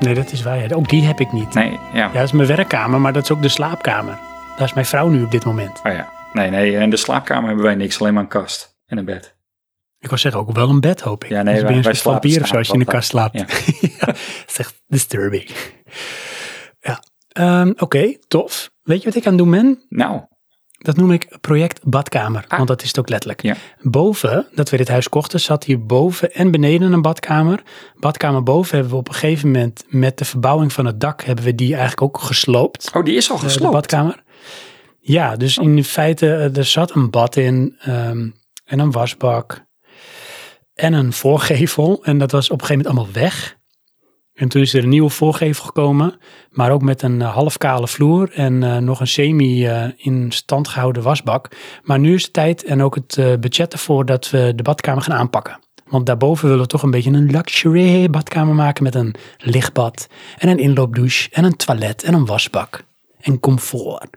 [0.00, 0.58] Nee, dat is waar.
[0.58, 0.74] ja.
[0.74, 1.54] Ook die heb ik niet.
[1.54, 1.98] Nee, ja.
[1.98, 4.18] Ja, dat is mijn werkkamer, maar dat is ook de slaapkamer.
[4.56, 5.80] Daar is mijn vrouw nu op dit moment.
[5.84, 6.08] Oh ja.
[6.32, 9.35] Nee, nee, in de slaapkamer hebben wij niks, alleen maar een kast en een bed.
[10.06, 11.30] Ik wil zeggen, ook wel een bed, hoop ik.
[11.30, 13.08] Ja, nee, Dus ben wij- je een vampier of zo als je in de kast
[13.08, 13.38] slaapt.
[13.38, 13.46] Ja.
[14.48, 15.50] Is echt disturbing.
[16.80, 18.70] Ja, Ehm, oké, tof.
[18.82, 19.84] Weet je wat ik aan het doen ben?
[19.88, 20.20] Nou,
[20.78, 22.56] Dat noem ik project badkamer, Ah.
[22.56, 23.42] want dat is het ook letterlijk.
[23.42, 23.54] Ja.
[23.80, 27.62] Boven, dat we dit huis kochten, zat hier boven en beneden een badkamer.
[27.94, 31.44] Badkamer boven hebben we op een gegeven moment met de verbouwing van het dak, hebben
[31.44, 32.90] we die eigenlijk ook gesloopt.
[32.94, 33.72] oh, die is al Eh, de gesloopt.
[33.72, 34.22] badkamer.
[35.00, 38.28] Ja, dus in feite, eh, er zat een bad in ehm,
[38.64, 39.64] en een wasbak
[40.76, 42.04] en een voorgevel.
[42.04, 43.56] En dat was op een gegeven moment allemaal weg.
[44.34, 46.18] En toen is er een nieuwe voorgevel gekomen,
[46.50, 50.32] maar ook met een eh, half kale vloer en eh, nog een semi eh, in
[50.32, 51.48] stand gehouden wasbak.
[51.82, 55.16] Maar nu is het tijd en ook het budget ervoor dat we de badkamer gaan
[55.16, 55.58] aanpakken.
[55.86, 60.08] Want daarboven willen we toch een beetje een luxury badkamer maken met een lichtbad
[60.38, 62.85] en een inloopdouche en een toilet en een wasbak.
[63.26, 64.16] En comfort.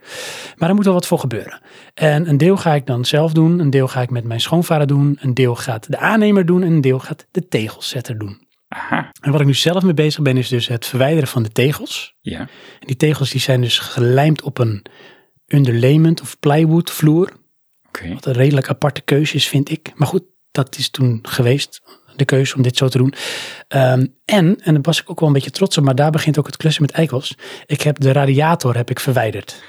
[0.56, 1.60] Maar er moet wel wat voor gebeuren.
[1.94, 4.86] En een deel ga ik dan zelf doen, een deel ga ik met mijn schoonvader
[4.86, 8.48] doen, een deel gaat de aannemer doen en een deel gaat de tegelzetter doen.
[8.68, 9.10] Aha.
[9.20, 12.14] En wat ik nu zelf mee bezig ben, is dus het verwijderen van de tegels.
[12.20, 12.38] Ja.
[12.38, 14.84] En die tegels die zijn dus gelijmd op een
[15.46, 17.32] underlayment of plywood vloer.
[17.88, 18.14] Oké.
[18.14, 19.92] Wat een redelijk aparte keuze is, vind ik.
[19.94, 23.14] Maar goed, dat is toen geweest, de keuze om dit zo te doen.
[23.68, 26.38] Ehm, en, en daar was ik ook wel een beetje trots op, maar daar begint
[26.38, 27.34] ook het klussen met eikels.
[27.66, 29.62] Ik heb de radiator heb ik verwijderd.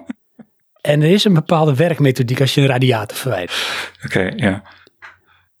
[0.80, 3.92] en er is een bepaalde werkmethodiek als je een radiator verwijdert.
[4.04, 4.62] Oké, ja.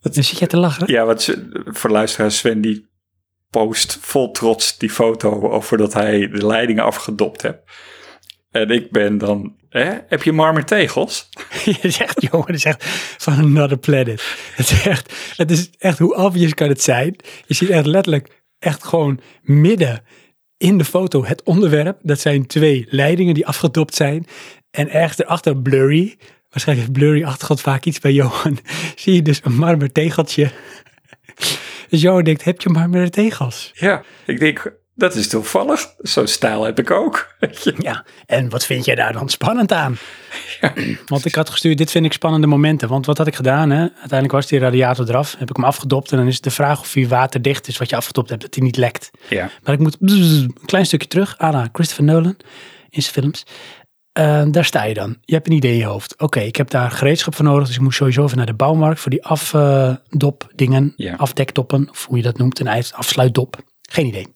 [0.00, 0.92] Dan zit je te lachen.
[0.92, 2.88] Ja, wat voor luisteraars, Sven die
[3.50, 7.58] post vol trots die foto over dat hij de leidingen afgedopt heeft.
[8.50, 11.28] En ik ben dan, hè, heb je marmertegels?
[11.82, 12.84] Je zegt, jongen, het is echt
[13.18, 14.36] van another planet.
[14.54, 17.16] Het is echt, het is echt, hoe obvious kan het zijn?
[17.46, 20.02] Je ziet echt letterlijk, echt gewoon midden
[20.56, 21.98] in de foto het onderwerp.
[22.02, 24.26] Dat zijn twee leidingen die afgedopt zijn.
[24.70, 26.16] En ergens erachter blurry.
[26.50, 28.58] Waarschijnlijk heeft blurry achtergrond vaak iets bij Johan.
[28.96, 30.50] Zie je dus een marmer tegeltje.
[31.88, 33.70] Dus Johan denkt, heb je marmeren tegels?
[33.74, 35.94] Ja, ik denk, dat is toevallig.
[35.98, 37.26] Zo'n stijl heb ik ook.
[37.78, 39.98] Ja, en wat vind jij daar dan spannend aan?
[40.60, 40.72] Ja.
[41.06, 42.88] Want ik had gestuurd, dit vind ik spannende momenten.
[42.88, 43.70] Want wat had ik gedaan?
[43.70, 43.78] Hè?
[43.80, 45.34] Uiteindelijk was die radiator eraf.
[45.38, 46.10] Heb ik hem afgedopt.
[46.12, 48.42] En dan is het de vraag of hij waterdicht is wat je afgedopt hebt.
[48.42, 49.10] Dat hij niet lekt.
[49.28, 51.40] Ja, Maar ik moet een klein stukje terug.
[51.40, 52.36] à la Christopher Nolan
[52.88, 53.46] in zijn films.
[54.12, 55.16] Eh, daar sta je dan.
[55.20, 56.18] Je hebt een idee in je hoofd.
[56.20, 57.66] Oké, ik heb daar gereedschap voor nodig.
[57.66, 60.92] Dus ik moest sowieso even naar de bouwmarkt voor die afdop dingen.
[60.96, 61.14] Ja.
[61.14, 62.60] Afdekdoppen, of hoe je dat noemt.
[62.60, 63.56] Een afsluitdop.
[63.90, 64.26] Geen idee.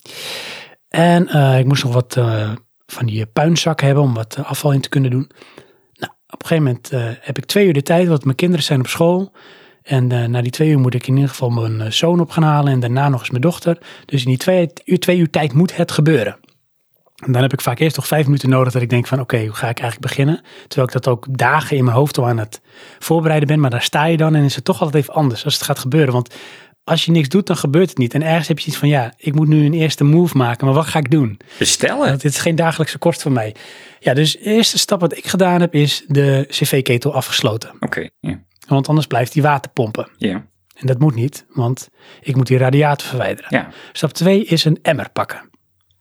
[0.89, 2.51] En eh, ik moest nog wat eh,
[2.85, 5.31] van die puinzakken hebben om wat eh, afval in te kunnen doen.
[5.93, 8.65] Nou, op een gegeven moment eh, heb ik twee uur de tijd, want mijn kinderen
[8.65, 9.31] zijn op school.
[9.81, 12.29] En eh, na die twee uur moet ik in ieder geval mijn eh, zoon op
[12.29, 13.77] gaan halen en daarna nog eens mijn dochter.
[14.05, 16.37] Dus in die twee uur, twee uur tijd moet het gebeuren.
[17.25, 19.39] En dan heb ik vaak eerst nog vijf minuten nodig dat ik denk van oké,
[19.45, 20.41] hoe ga ik eigenlijk beginnen?
[20.67, 22.61] Terwijl ik dat ook dagen in mijn hoofd al aan het
[22.99, 23.59] voorbereiden ben.
[23.59, 25.79] Maar daar sta je dan en is het toch altijd even anders als het gaat
[25.79, 26.13] gebeuren.
[26.13, 26.35] Want
[26.83, 28.13] als je niks doet, dan gebeurt het niet.
[28.13, 30.75] En ergens heb je iets van ja, ik moet nu een eerste move maken, maar
[30.75, 31.39] wat ga ik doen?
[31.59, 31.97] bestellen.
[32.09, 33.55] Want dit is geen dagelijkse kost voor mij.
[33.99, 37.71] Ja, dus de eerste stap wat ik gedaan heb is de cv-ketel afgesloten.
[37.79, 38.39] Oké, ja.
[38.67, 40.09] Want anders blijft die water pompen.
[40.17, 41.89] Ja, En dat moet niet, want
[42.21, 43.57] ik moet die radiator verwijderen.
[43.57, 43.69] ja.
[43.91, 45.49] Stap 2 is een emmer pakken.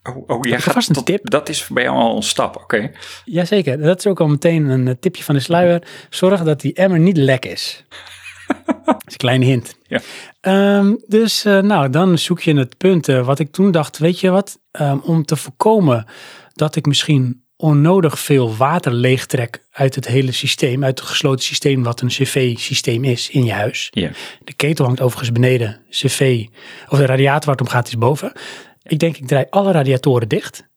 [0.02, 1.30] Oh, oh gaat vast een tot- tip?
[1.30, 2.90] Dat is bij jou al een stap, oké.
[3.24, 5.82] Jazeker, dat is ook al meteen een tipje van de sluier.
[6.10, 7.84] Zorg dat die emmer niet lek is.
[8.84, 9.76] Dat is een kleine hint.
[9.86, 10.00] Ja.
[10.40, 14.20] Ehm, dus eh, nou, dan zoek je het punt eh, wat ik toen dacht, weet
[14.20, 16.06] je wat, Ehm, om te voorkomen
[16.52, 21.82] dat ik misschien onnodig veel water leegtrek uit het hele systeem, uit het gesloten systeem
[21.82, 23.88] wat een cv-systeem is in je huis.
[23.90, 24.10] Ja.
[24.44, 26.46] De ketel hangt overigens beneden, cv,
[26.88, 28.32] of de radiator waar het om gaat is boven.
[28.82, 30.68] Ik denk, ik draai alle radiatoren dicht.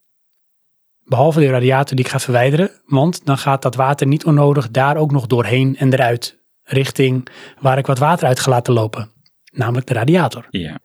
[1.04, 4.98] Behalve de radiator die ik ga verwijderen, want dan gaat dat water niet onnodig daar
[4.98, 6.43] ook nog doorheen en eruit.
[6.64, 7.28] Richting
[7.60, 9.12] waar ik wat water uit ga laten lopen.
[9.52, 10.48] Namelijk de radiator.
[10.50, 10.80] Ja,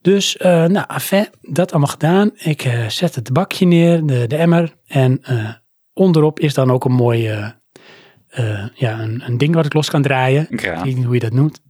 [0.00, 0.86] Dus, eh nou,
[1.40, 2.30] dat allemaal gedaan.
[2.34, 4.74] Ik eh, zet het bakje neer, de, de emmer.
[4.86, 5.50] En eh,
[5.92, 7.28] onderop is dan ook een mooi,
[8.28, 10.46] eh, ja, een, een ding wat ik los kan draaien.
[10.50, 11.62] Ik weet niet hoe je dat noemt.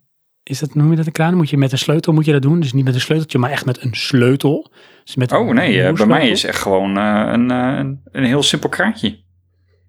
[0.43, 1.35] Is dat, noem je dat een kraan?
[1.37, 2.61] Moet je met een sleutel moet je dat doen?
[2.61, 4.73] Dus niet met een sleuteltje, maar echt met een sleutel.
[5.05, 9.23] Dus met Oh nee, bij mij is echt gewoon een, een, een heel simpel kraantje.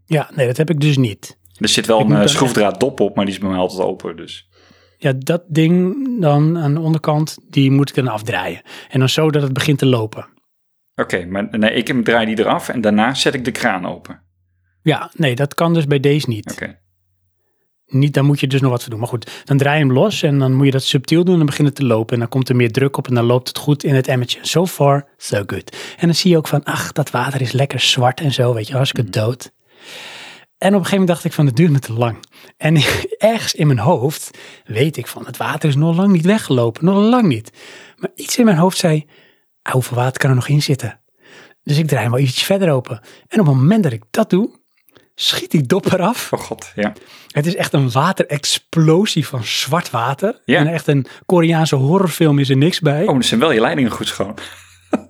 [0.05, 1.37] Ja, nee, dat heb ik dus niet.
[1.57, 3.81] Er zit wel Ik een moet eh, schroefdraaddop op, maar die is bij mij altijd
[3.81, 4.15] open.
[4.15, 4.49] Dus.
[4.97, 8.61] Ja, dat ding dan aan de onderkant, die moet ik dan afdraaien.
[8.89, 10.27] En dan zo dat het begint te lopen.
[10.95, 14.21] Oké, maar nee, ik draai die eraf en daarna zet ik de kraan open.
[14.81, 16.51] Ja, nee, dat kan dus bij deze niet.
[16.51, 16.79] Oké,
[17.87, 18.13] niet.
[18.13, 18.99] Dan moet je dus nog wat voor doen.
[18.99, 21.37] Maar goed, dan draai je hem los en dan moet je dat subtiel doen en
[21.37, 22.13] dan begint het te lopen.
[22.13, 24.39] En dan komt er meer druk op en dan loopt het goed in het emmertje.
[24.41, 25.77] So far, so good.
[25.97, 28.67] En dan zie je ook van, ach, dat water is lekker zwart en zo, weet
[28.67, 29.51] je, hartstikke dood.
[30.57, 32.17] En op een gegeven moment dacht ik van, het duurt me te lang.
[32.57, 32.75] En
[33.17, 34.29] ergens in mijn hoofd
[34.65, 37.51] weet ik van, het water is nog lang niet weggelopen, nog lang niet.
[37.97, 39.05] Maar iets in mijn hoofd zei,
[39.71, 40.99] hoeveel water kan er nog in zitten?
[41.63, 43.01] Dus ik draai hem wel ietsje verder open.
[43.27, 44.49] En op het moment dat ik dat doe,
[45.15, 46.33] schiet die dop eraf.
[46.33, 46.93] oh god, ja.
[47.27, 50.41] Het is echt een waterexplosie van zwart water.
[50.45, 50.59] Ja.
[50.59, 53.01] En echt een Koreaanse horrorfilm is er niks bij.
[53.01, 54.37] Oh, dan zijn wel je leidingen goed schoon.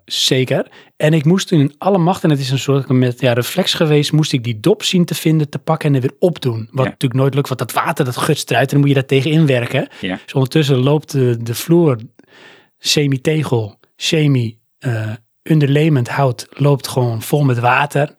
[0.06, 0.68] Zeker.
[0.98, 3.74] En ik moest toen in alle macht, en het is een soort met ja, reflex
[3.74, 6.68] geweest, moest ik die dop zien te vinden, te pakken en er weer opdoen.
[6.72, 6.92] Wat Ja.
[6.92, 9.32] natuurlijk nooit lukt, want dat water dat gutst eruit en dan moet je daar tegen
[9.32, 9.88] inwerken.
[10.02, 10.20] Ja.
[10.24, 11.98] Dus ondertussen loopt de, de vloer
[12.78, 14.60] semi-tegel, semi
[15.44, 18.16] underlayment hout, loopt gewoon vol met water.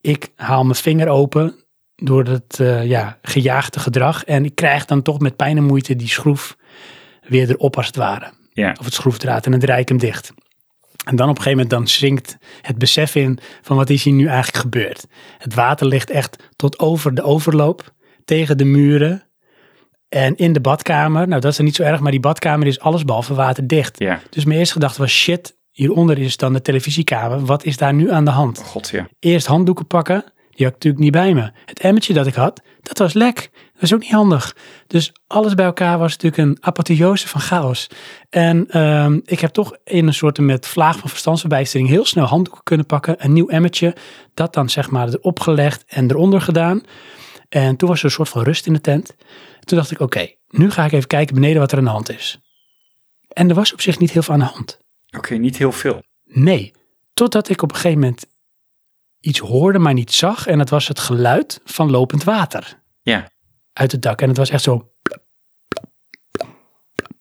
[0.00, 1.54] Ik haal mijn vinger open
[1.96, 5.96] door het eh, ja, gejaagde gedrag en ik krijg dan toch met pijn en moeite
[5.96, 6.56] die schroef
[7.28, 10.32] weer erop als het ware Ja, of het schroefdraad en dan draai ik hem dicht.
[11.04, 14.14] En dan op een gegeven moment dan zinkt het besef in van wat is hier
[14.14, 15.06] nu eigenlijk gebeurd.
[15.38, 17.92] Het water ligt echt tot over de overloop,
[18.24, 19.22] tegen de muren
[20.08, 21.28] en in de badkamer.
[21.28, 23.98] Nou, dat is dan niet zo erg, maar die badkamer is allesbehalve waterdicht.
[23.98, 27.44] Ja, Dus mijn eerste gedachte was shit, hieronder is dan de televisiekamer.
[27.44, 28.58] Wat is daar nu aan de hand?
[28.58, 29.08] oh god ja.
[29.18, 31.50] Eerst handdoeken pakken, die had ik natuurlijk niet bij me.
[31.64, 33.50] Het emmertje dat ik had, dat was lek.
[33.82, 34.56] Dat was ook niet handig.
[34.86, 37.88] Dus alles bij elkaar was natuurlijk een apotheose van chaos.
[38.30, 42.62] En ehm, ik heb toch in een soort met vlaag van verstandsverbijstering heel snel handdoeken
[42.62, 43.24] kunnen pakken.
[43.24, 43.96] Een nieuw emmertje,
[44.34, 46.82] dat dan zeg maar erop gelegd en eronder gedaan.
[47.48, 49.14] En toen was er een soort van rust in de tent.
[49.60, 52.10] Toen dacht ik, oké, nu ga ik even kijken beneden wat er aan de hand
[52.10, 52.38] is.
[53.28, 54.80] En er was op zich niet heel veel aan de hand.
[55.16, 56.02] Oké, niet heel veel.
[56.24, 56.72] Nee,
[57.14, 58.26] totdat ik op een gegeven moment
[59.20, 60.46] iets hoorde, maar niet zag.
[60.46, 63.31] En dat was het geluid van lopend water Ja,
[63.72, 64.20] uit het dak.
[64.20, 64.90] En het was echt zo...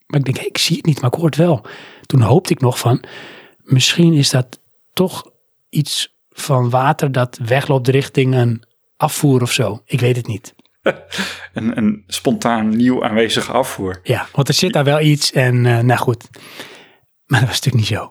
[0.08, 1.66] Maar ik denk, ik zie het niet, maar ik hoor het wel.
[2.06, 3.04] Toen hoopte ik nog van,
[3.64, 4.60] misschien is dat
[4.94, 5.32] toch
[5.70, 8.64] iets van water dat wegloopt richting een
[8.98, 9.82] afvoer of zo.
[9.86, 10.56] Ik weet het niet.
[11.54, 14.00] een, een spontaan nieuw aanwezige afvoer.
[14.04, 16.30] Ja, want er zit daar wel iets en eh, nou goed.
[17.26, 18.10] Maar dat was natuurlijk niet zo.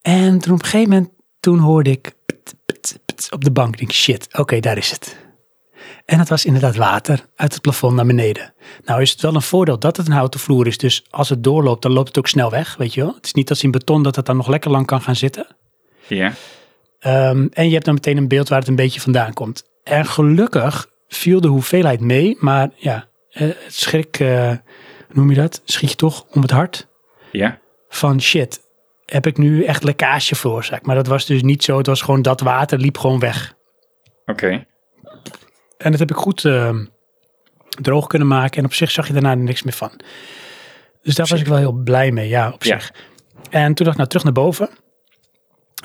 [0.00, 1.10] En toen op een gegeven moment,
[1.40, 3.72] toen hoorde ik pit, pit, pit op de bank.
[3.72, 5.25] Ik denk, shit, oké, daar is het.
[6.06, 8.54] En het was inderdaad water uit het plafond naar beneden.
[8.84, 10.78] Nou is het wel een voordeel dat het een houten vloer is.
[10.78, 13.14] Dus als het doorloopt, dan loopt het ook snel weg, weet je wel.
[13.14, 15.46] Het is niet als in beton dat het dan nog lekker lang kan gaan zitten.
[16.06, 16.32] Ja,
[16.98, 19.64] Ehm, en je hebt dan meteen een beeld waar het een beetje vandaan komt.
[19.84, 24.60] En gelukkig viel de hoeveelheid mee, maar ja, eh, het schrik, hoe
[25.12, 25.62] noem je dat?
[25.64, 26.88] Schiet je toch om het hart
[27.32, 28.60] ja, van shit,
[29.04, 30.86] heb ik nu echt lekkage veroorzaakt.
[30.86, 33.54] Maar dat was dus niet zo, het was gewoon dat water liep gewoon weg.
[34.26, 34.66] oké.
[35.78, 36.84] En dat heb ik goed ehm,
[37.82, 39.90] droog kunnen maken en op zich zag je daarna niks meer van.
[41.02, 42.78] Dus daar was ik wel heel blij mee, ja, op Ja.
[42.78, 42.92] zich.
[43.50, 44.68] En toen dacht ik nou terug naar boven.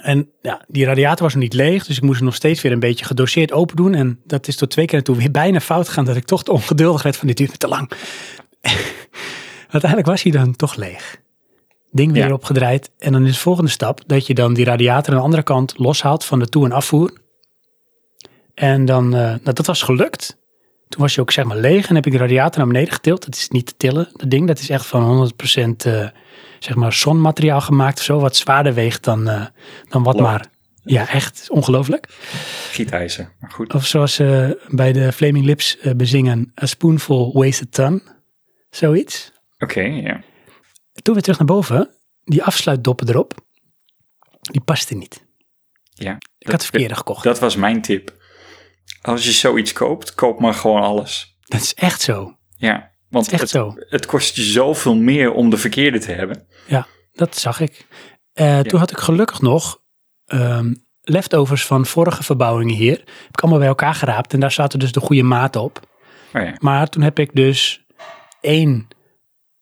[0.01, 2.71] En ja, die radiator was nog niet leeg, dus ik moest hem nog steeds weer
[2.71, 3.93] een beetje gedoseerd open doen.
[3.93, 6.43] En dat is tot twee keer en toe weer bijna fout gegaan dat ik toch
[6.43, 7.91] te ongeduldig werd van dit duurt te lang.
[9.69, 11.19] Uiteindelijk was hij dan toch leeg.
[11.91, 12.33] Ding weer Ja.
[12.33, 12.91] opgedraaid.
[12.97, 15.73] En dan is de volgende stap dat je dan die radiator aan de andere kant
[15.77, 17.11] loshaalt van de toe- en afvoer.
[18.53, 20.39] En dan, eh, nou, dat was gelukt.
[20.89, 23.25] Toen was je ook zeg maar leeg en heb ik de radiator naar beneden getild.
[23.25, 24.47] Dat is niet te tillen, dat ding.
[24.47, 26.07] Dat is echt van 100% eh,
[26.59, 28.19] zeg maar zonmateriaal gemaakt of zo.
[28.19, 29.45] Wat zwaarder weegt dan, eh,
[29.89, 30.49] dan wat maar.
[30.83, 32.07] Ja, echt ongelooflijk.
[32.71, 33.73] Gietijzer, maar goed.
[33.73, 36.51] Of zoals ze bij de Flaming Lips bezingen.
[36.63, 38.01] A spoonful a ton.
[38.69, 39.31] Zoiets.
[39.59, 40.21] Oké, ja.
[40.93, 41.89] Toen weer terug naar boven.
[42.23, 43.33] Die afsluitdoppen erop.
[44.41, 45.25] Die paste niet.
[45.93, 46.17] ja.
[46.37, 47.23] Ik had de verkeerde gekocht.
[47.23, 48.20] Dat was mijn tip.
[49.01, 51.37] Als je zoiets koopt, koop maar gewoon alles.
[51.39, 52.37] Dat is echt zo.
[52.57, 53.73] Ja, want Echt het, zo.
[53.77, 56.47] het kost je zoveel meer om de verkeerde te hebben.
[56.67, 57.85] Ja, dat zag ik.
[58.33, 59.79] Eh, Toen had ik gelukkig nog
[60.25, 62.97] ehm, leftovers van vorige verbouwingen hier.
[62.97, 65.79] Heb ik allemaal bij elkaar geraapt en daar zaten dus de goede maten op.
[66.33, 67.85] Oh ja, Maar toen heb ik dus
[68.41, 68.87] één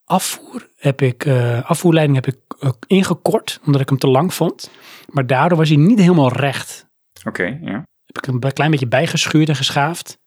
[0.03, 4.69] afvoer, heb ik, eh, afvoerleiding heb ik eh, ingekort, omdat ik hem te lang vond.
[5.09, 6.85] Maar daardoor was hij niet helemaal recht.
[7.27, 7.83] oké, ja.
[8.11, 10.19] Heb ik een klein beetje bijgeschuurd en geschaafd.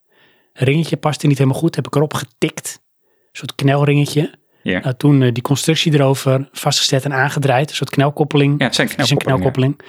[0.52, 2.80] Ringetje paste niet helemaal goed, heb ik erop getikt.
[3.06, 4.40] Een soort knelringetje.
[4.62, 4.80] Ja.
[4.80, 7.70] Nou, toen eh, die constructie erover vastgezet en aangedraaid.
[7.70, 8.58] Een soort knelkoppeling.
[8.58, 9.80] Ja, het zijn Het is een knelkoppeling.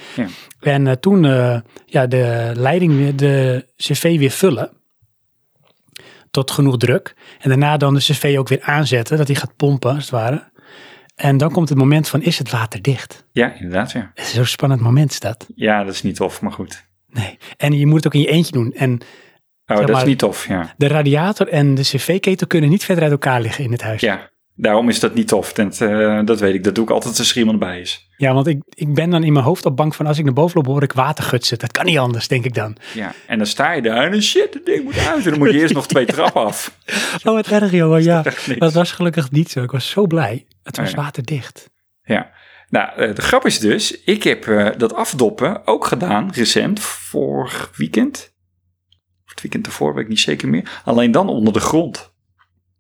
[0.59, 4.71] En eh, toen eh, ja, de leiding, de cv weer vullen.
[6.31, 7.15] Tot genoeg druk.
[7.39, 9.17] En daarna dan de cv ook weer aanzetten.
[9.17, 10.51] Dat die gaat pompen, als het ware.
[11.15, 13.25] En dan komt het moment van, is het water dicht?
[13.31, 14.11] Ja, inderdaad, ja.
[14.13, 15.47] Het is zo'n spannend moment is dat.
[15.55, 16.85] Ja, dat is niet tof, maar goed.
[17.13, 17.37] Nee.
[17.57, 18.73] En je moet het ook in je eentje doen.
[18.73, 18.99] En
[19.67, 20.73] Oh, dat is niet tof, ja.
[20.77, 24.01] de radiator en de cv-ketel kunnen niet verder uit elkaar liggen in het huis.
[24.01, 25.53] Ja, daarom is dat niet tof.
[25.53, 26.63] Dat, eh, dat weet ik.
[26.63, 28.09] Dat doe ik altijd als er iemand bij is.
[28.17, 30.33] Ja, want ik, ik ben dan in mijn hoofd al bang van als ik naar
[30.33, 31.59] boven loop hoor ik water gutsen.
[31.59, 32.75] Dat kan niet anders, denk ik dan.
[32.93, 35.23] Ja, en dan sta je daar en shit, het ding moet uit.
[35.23, 36.77] En dan moet je eerst nog twee trappen af.
[37.25, 38.23] Oh, wat erg jongen, ja.
[38.57, 39.63] Dat was gelukkig niet zo.
[39.63, 40.45] Ik was zo blij.
[40.63, 41.01] Het was Oh ja.
[41.01, 41.69] waterdicht.
[42.03, 42.31] Ja,
[42.73, 47.71] nou, eh, de grap is dus, ik heb eh, dat afdoppen ook gedaan, recent, vorig
[47.75, 48.33] weekend.
[49.25, 50.81] Of het weekend ervoor, weet ik niet zeker meer.
[50.83, 52.13] Alleen dan onder de grond.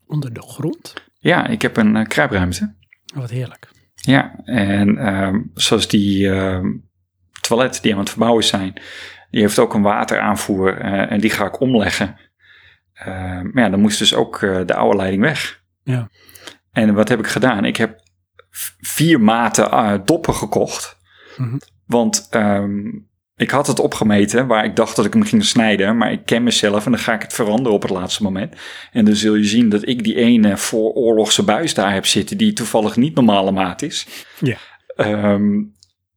[0.07, 0.93] Onder de grond.
[1.19, 2.75] Ja, ik heb een eh, kruipruimte.
[3.13, 3.69] Oh, wat heerlijk.
[3.93, 6.67] Ja, en ehm, zoals die ehm
[7.41, 8.73] toiletten die aan het verbouwen zijn,
[9.31, 12.17] die heeft ook een wateraanvoer en die ga ik omleggen.
[12.93, 15.63] Ehm, maar ja, dan moest dus ook de oude leiding weg.
[15.83, 16.09] Ja.
[16.71, 17.65] En wat heb ik gedaan?
[17.65, 18.02] Ik heb
[18.79, 20.97] vier maten eh, doppen gekocht.
[21.37, 21.57] Mhm.
[21.85, 22.87] Want ehm,
[23.35, 25.97] ik had het opgemeten waar ik dacht dat ik hem ging snijden.
[25.97, 28.55] Maar ik ken mezelf en dan ga ik het veranderen op het laatste moment.
[28.91, 32.37] En dan zul je zien dat ik die ene vooroorlogse buis daar heb zitten.
[32.37, 34.07] Die toevallig niet normale maat is.
[34.39, 34.57] Ja.
[34.95, 35.61] Ehm,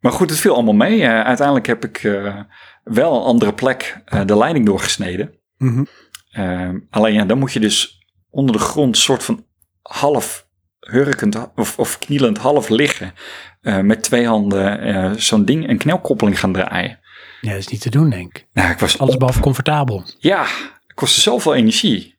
[0.00, 1.02] Maar goed, het viel allemaal mee.
[1.02, 2.40] Eh, uiteindelijk heb ik eh,
[2.84, 5.34] wel een andere plek de leiding doorgesneden.
[5.58, 5.84] Mhm.
[6.30, 9.44] Eh, alleen ja, dan moet je dus onder de grond soort van
[9.82, 10.45] half
[10.90, 13.12] hurkend of, of knielend half liggen.
[13.60, 16.98] eh, met twee handen eh, zo'n ding, een knelkoppeling gaan draaien.
[17.40, 18.46] Ja, dat is niet te doen, denk ik.
[18.52, 19.18] Nou, ik was Alles op.
[19.18, 20.04] behalve comfortabel.
[20.18, 20.42] Ja,
[20.86, 22.18] het kostte zoveel energie.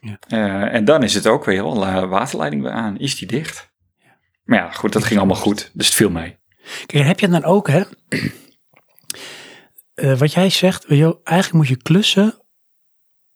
[0.00, 0.18] Ja.
[0.28, 2.98] Eh, en dan is het ook weer eh, waterleiding weer aan.
[2.98, 3.72] Is die dicht?
[4.44, 5.70] Maar ja, goed, dat ging allemaal goed.
[5.72, 6.36] Dus het viel mee.
[6.86, 7.82] Kijk, heb je het dan ook, hè?
[10.16, 12.38] Wat jij zegt, wel, eigenlijk moet je klussen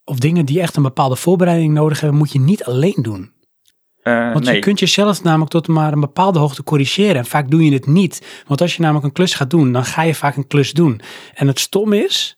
[0.04, 3.32] of dingen die echt een bepaalde voorbereiding nodig hebben, moet je niet alleen doen.
[4.08, 7.16] Eh, Want nee, je kunt jezelf namelijk tot maar een bepaalde hoogte corrigeren.
[7.16, 8.42] En vaak doe je het niet.
[8.46, 11.00] Want als je namelijk een klus gaat doen, dan ga je vaak een klus doen.
[11.34, 12.36] En het stom is,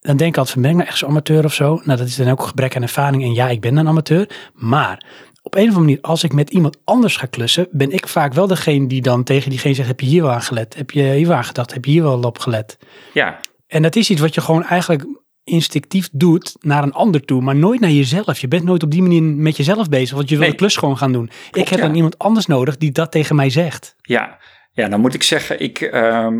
[0.00, 1.80] dan denk ik altijd van, ben ik nou echt zo'n amateur of zo?
[1.84, 3.22] Nou, dat is dan ook een gebrek aan ervaring.
[3.22, 4.28] En ja, ik ben een amateur.
[4.54, 5.04] Maar
[5.42, 8.32] op een of andere manier, als ik met iemand anders ga klussen, ben ik vaak
[8.34, 10.74] wel degene die dan tegen diegene zegt, heb je hier wel aan gelet?
[10.76, 11.72] Heb je hier wel aan gedacht?
[11.72, 12.78] Heb je hier wel op gelet?
[13.12, 15.06] ja, En dat is iets wat je gewoon eigenlijk
[15.46, 18.38] instinctief doet naar een ander toe, maar nooit naar jezelf.
[18.38, 20.50] Je bent nooit op die manier met jezelf bezig, want je wil Nee.
[20.50, 21.30] de klus gewoon gaan doen.
[21.52, 21.86] ik heb ja.
[21.86, 23.96] dan iemand anders nodig die dat tegen mij zegt.
[24.02, 24.38] ja,
[24.72, 26.34] ja, dan moet ik zeggen, ik, ehm,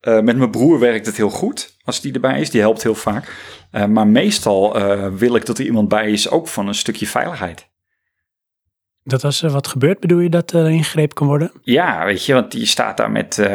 [0.00, 2.50] eh, met mijn broer werkt het heel goed als die erbij is.
[2.50, 3.34] Die helpt heel vaak.
[3.70, 7.06] Eh, maar meestal eh, wil ik dat er iemand bij is, ook van een stukje
[7.06, 7.68] veiligheid.
[9.02, 11.52] Dat als er wat gebeurt, bedoel je dat er ingegrepen kan worden?
[11.62, 13.48] Ja, weet je, want die staat daar met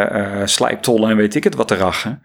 [0.46, 2.22] slijptollen en weet ik het wat te rachen.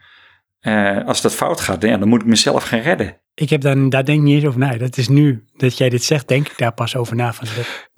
[0.65, 3.21] Eh, als dat fout gaat, ja, dan moet ik mezelf gaan redden.
[3.35, 4.77] Ik heb dan, daar denk ik niet eens over na.
[4.77, 7.33] Dat is nu dat jij dit zegt, denk ik daar pas over na.
[7.33, 7.47] Van,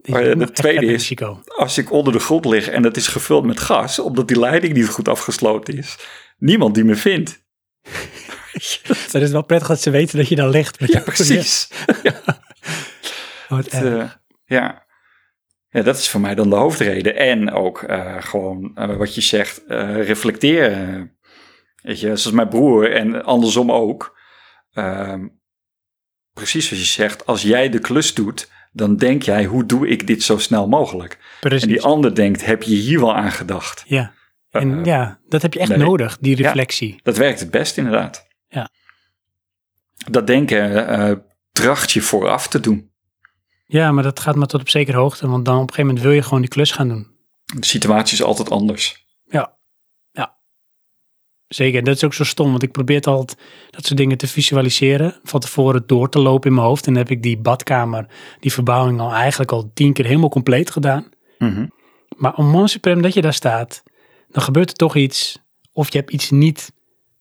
[0.03, 1.15] dat, echt tweede is-.
[1.57, 4.75] Als ik onder de grond lig en het is gevuld met gas, omdat die leiding
[4.75, 5.99] niet goed afgesloten is,
[6.39, 7.45] niemand die me vindt.
[9.13, 10.81] Dat is wel prettig dat ze weten dat je daar ligt.
[10.81, 11.69] met Ja, precies.
[13.49, 14.11] Wat Het, eh,
[14.45, 14.87] ja.
[15.69, 17.17] ja, dat is voor mij dan de hoofdreden.
[17.17, 21.16] En ook eh, gewoon wat je zegt, reflecteren.
[21.87, 24.19] Weet je, zoals mijn broer en andersom ook.
[24.73, 25.27] Ehm,
[26.33, 30.07] precies zoals je zegt, als jij de klus doet, dan denk jij, hoe doe ik
[30.07, 31.19] dit zo snel mogelijk?
[31.41, 31.63] Precies.
[31.63, 33.85] En die ander denkt, heb je hier wel aan gedacht?
[33.87, 34.15] ja.
[34.51, 35.79] En Eh, ja, dat heb je echt nee.
[35.79, 37.01] nodig, die reflectie.
[37.03, 38.27] Dat werkt het best inderdaad.
[38.49, 38.71] Ja.
[40.11, 41.13] Dat denken eh
[41.53, 42.91] tracht je vooraf te doen.
[43.67, 46.05] Ja, maar dat gaat maar tot op zekere hoogte, want dan op een gegeven moment
[46.05, 47.07] wil je gewoon die klus gaan doen.
[47.45, 49.06] De situatie is altijd anders.
[51.49, 53.39] Zeker, dat is ook zo stom, want ik probeer altijd
[53.71, 56.87] dat soort dingen te visualiseren, van tevoren door te lopen in mijn hoofd.
[56.87, 58.07] En dan heb ik die badkamer,
[58.41, 61.09] die verbouwing al eigenlijk al tien keer helemaal compleet gedaan.
[61.39, 61.67] Mhm.
[62.17, 63.83] Maar om moment suprem dat je daar staat,
[64.29, 65.39] dan gebeurt er toch iets,
[65.73, 66.73] of je hebt iets niet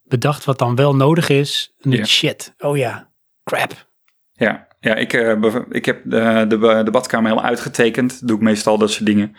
[0.03, 1.73] bedacht wat dan wel nodig is.
[1.81, 3.11] En shit, oh ja,
[3.43, 3.87] crap.
[4.31, 8.27] Ja, ja ik, eh, ik heb de, de, de badkamer helemaal uitgetekend.
[8.27, 9.35] Doe ik meestal dat soort dingen.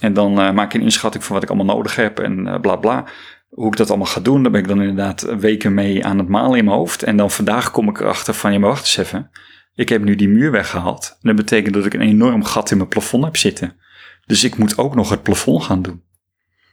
[0.00, 2.60] En dan eh, maak ik een inschatting van wat ik allemaal nodig heb en eh,
[2.60, 3.04] bla bla.
[3.60, 6.28] Hoe ik dat allemaal ga doen, daar ben ik dan inderdaad weken mee aan het
[6.28, 7.02] malen in mijn hoofd.
[7.02, 9.30] En dan vandaag kom ik erachter van, ja maar wacht eens even.
[9.74, 11.10] Ik heb nu die muur weggehaald.
[11.10, 13.76] En dat betekent dat ik een enorm gat in mijn plafond heb zitten.
[14.26, 16.02] Dus ik moet ook nog het plafond gaan doen.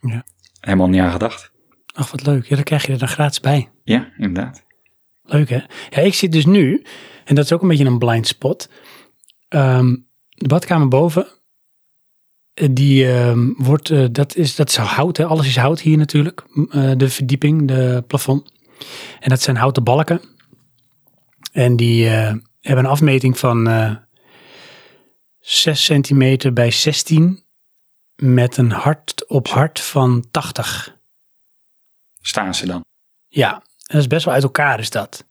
[0.01, 0.25] Ja.
[0.59, 1.51] Helemaal niet aan gedacht.
[1.93, 2.45] Ach, wat leuk.
[2.45, 3.69] Ja, dan krijg je er dan gratis bij.
[3.83, 4.65] Ja, inderdaad.
[5.23, 5.59] Leuk hè?
[5.89, 6.83] Ja, ik zit dus nu,
[7.25, 8.69] en dat is ook een beetje een blind spot.
[9.47, 9.95] Ehm,
[10.29, 11.27] de badkamer boven,
[12.71, 15.25] die ehm, wordt, eh, dat, is, dat is hout hè?
[15.25, 16.45] Alles is hout hier natuurlijk.
[16.69, 18.51] Eh, de verdieping, de plafond.
[19.19, 20.21] En dat zijn houten balken.
[21.51, 23.95] En die eh, hebben een afmeting van eh
[25.39, 27.43] 6 centimeter bij 16
[28.15, 30.97] met een hart op hart van 80.
[32.21, 32.85] Staan ze dan.
[33.27, 35.25] Ja, en dat is best wel uit elkaar is dat.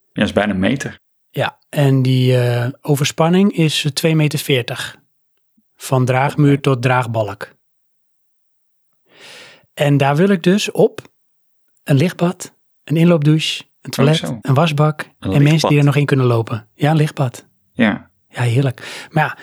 [0.00, 0.98] Ja, dat is bijna een meter.
[1.30, 2.38] Ja, en die
[2.80, 5.04] overspanning is 2,40 meter.
[5.76, 7.54] Van draagmuur tot draagbalk.
[9.74, 11.00] En daar wil ik dus op
[11.84, 12.54] een lichtbad,
[12.84, 14.38] een inloopdouche, een toilet, zo.
[14.42, 15.42] een wasbak en lichtbad.
[15.42, 16.68] mensen die er nog in kunnen lopen.
[16.74, 17.46] Ja, een lichtbad.
[17.72, 19.06] Ja, Ja, heerlijk.
[19.10, 19.38] Maar ja,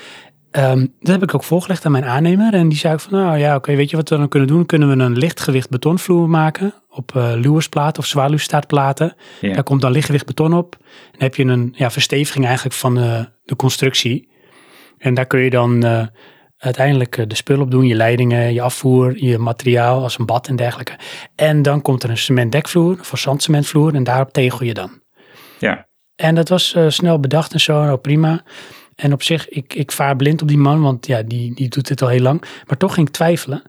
[0.51, 2.53] ehm, dat heb ik ook voorgelegd aan mijn aannemer.
[2.53, 4.65] En die zei ook van, nou ja, oké, weet je wat we dan kunnen doen?
[4.65, 9.15] Kunnen we een lichtgewicht betonvloer maken op eh luwersplaten of zwaluwstaartplaten.
[9.41, 9.53] ja.
[9.53, 10.77] Daar komt dan lichtgewicht beton op.
[11.11, 14.31] Dan heb je een ja, versteviging eigenlijk van eh, de constructie.
[15.03, 16.07] En daar kun je dan eh,
[16.57, 17.85] uiteindelijk eh, de spul op doen.
[17.85, 20.97] Je leidingen, je afvoer, je materiaal als een bad en dergelijke.
[21.35, 23.95] En dan komt er een cementdekvloer of een zandcementvloer.
[23.95, 25.01] En daarop tegel je dan.
[25.59, 25.91] ja.
[26.15, 28.43] En dat was eh, snel bedacht en zo, nou prima.
[28.95, 31.87] En op zich, ik, ik vaar blind op die man, want ja, die, die doet
[31.87, 32.41] dit al heel lang.
[32.67, 33.63] Maar toch ging ik twijfelen.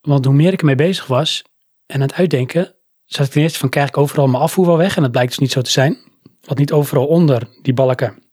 [0.00, 1.44] Want hoe meer ik ermee bezig was
[1.86, 2.74] en aan het uitdenken,
[3.04, 4.96] zat ik ten eerste van, krijg ik overal mijn afvoer wel weg?
[4.96, 5.96] En dat blijkt dus niet zo te zijn.
[6.40, 8.23] Want niet overal onder die balken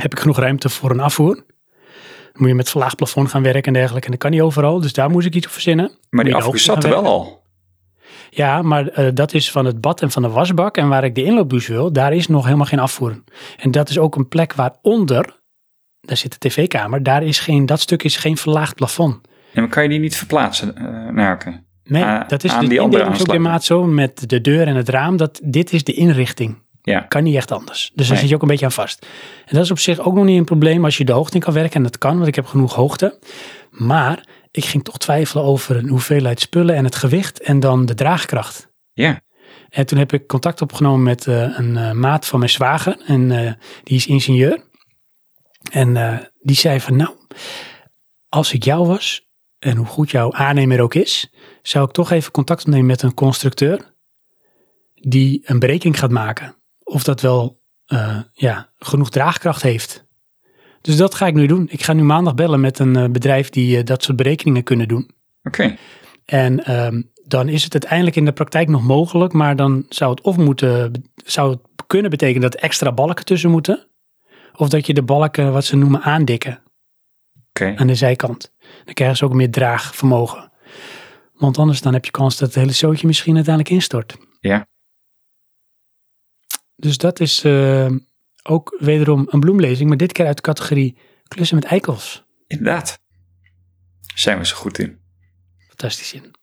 [0.00, 1.44] heb ik genoeg ruimte voor een afvoer.
[2.34, 4.04] moet je met verlaagd plafond gaan werken en dergelijke.
[4.06, 5.90] En dat kan niet overal, dus daar moest ik iets op verzinnen.
[6.10, 7.38] Maar die hoogte zat er wel al.
[8.30, 10.76] Ja, maar eh, dat is van het bad en van de wasbak.
[10.76, 13.22] En waar ik de inloopdouche wil, daar is nog helemaal geen afvoer.
[13.56, 15.40] En dat is ook een plek waaronder,
[16.00, 19.20] daar zit de tv-kamer, daar is geen, dat stuk is geen verlaagd plafond.
[19.54, 20.68] En kan je die niet verplaatsen.
[21.32, 21.62] oké.
[21.84, 24.28] Nee, Ah, dat is aan de die andere indeling is ook weer maat zo met
[24.30, 25.16] de deur en het raam.
[25.16, 26.62] Dat dit is de inrichting.
[26.82, 27.00] Ja.
[27.00, 27.90] Kan niet echt anders.
[27.94, 28.18] Dus daar Nee.
[28.18, 29.06] zit je ook een beetje aan vast.
[29.46, 31.40] En dat is op zich ook nog niet een probleem als je de hoogte in
[31.40, 31.74] kan werken.
[31.74, 33.18] En dat kan, want ik heb genoeg hoogte.
[33.70, 37.94] Maar ik ging toch twijfelen over een hoeveelheid spullen en het gewicht en dan de
[37.94, 38.68] draagkracht.
[38.92, 39.20] Ja.
[39.68, 43.02] En toen heb ik contact opgenomen met eh, een eh, maat van mijn zwager.
[43.06, 43.52] En eh,
[43.82, 44.68] die is ingenieur.
[45.72, 47.10] En die zei van nou,
[48.28, 49.28] als ik jou was
[49.58, 53.14] en hoe goed jouw aannemer ook is, zou ik toch even contact opnemen met een
[53.14, 53.94] constructeur
[54.94, 56.59] die een berekening gaat maken.
[56.90, 60.06] Of dat wel eh, ja, genoeg draagkracht heeft.
[60.80, 61.68] Dus dat ga ik nu doen.
[61.70, 64.88] Ik ga nu maandag bellen met een eh, bedrijf die eh, dat soort berekeningen kunnen
[64.88, 65.10] doen.
[65.42, 65.76] Oké.
[66.24, 70.20] En ehm, dan is het uiteindelijk in de praktijk nog mogelijk, maar dan zou het
[70.20, 73.86] of moeten, zou het kunnen betekenen dat extra balken tussen moeten.
[74.56, 76.62] Of dat je de balken, wat ze noemen, aandikken
[77.74, 78.52] aan de zijkant.
[78.84, 80.52] Dan krijgen ze ook meer draagvermogen.
[81.34, 84.16] Want anders dan heb je kans dat het hele zootje misschien uiteindelijk instort.
[84.40, 84.66] Ja.
[86.80, 87.90] Dus dat is eh,
[88.42, 90.96] ook wederom een bloemlezing, maar dit keer uit de categorie
[91.28, 92.24] klussen met eikels.
[92.46, 93.00] Inderdaad.
[94.14, 94.98] Zijn we zo goed in.
[95.68, 96.34] Fantastisch in.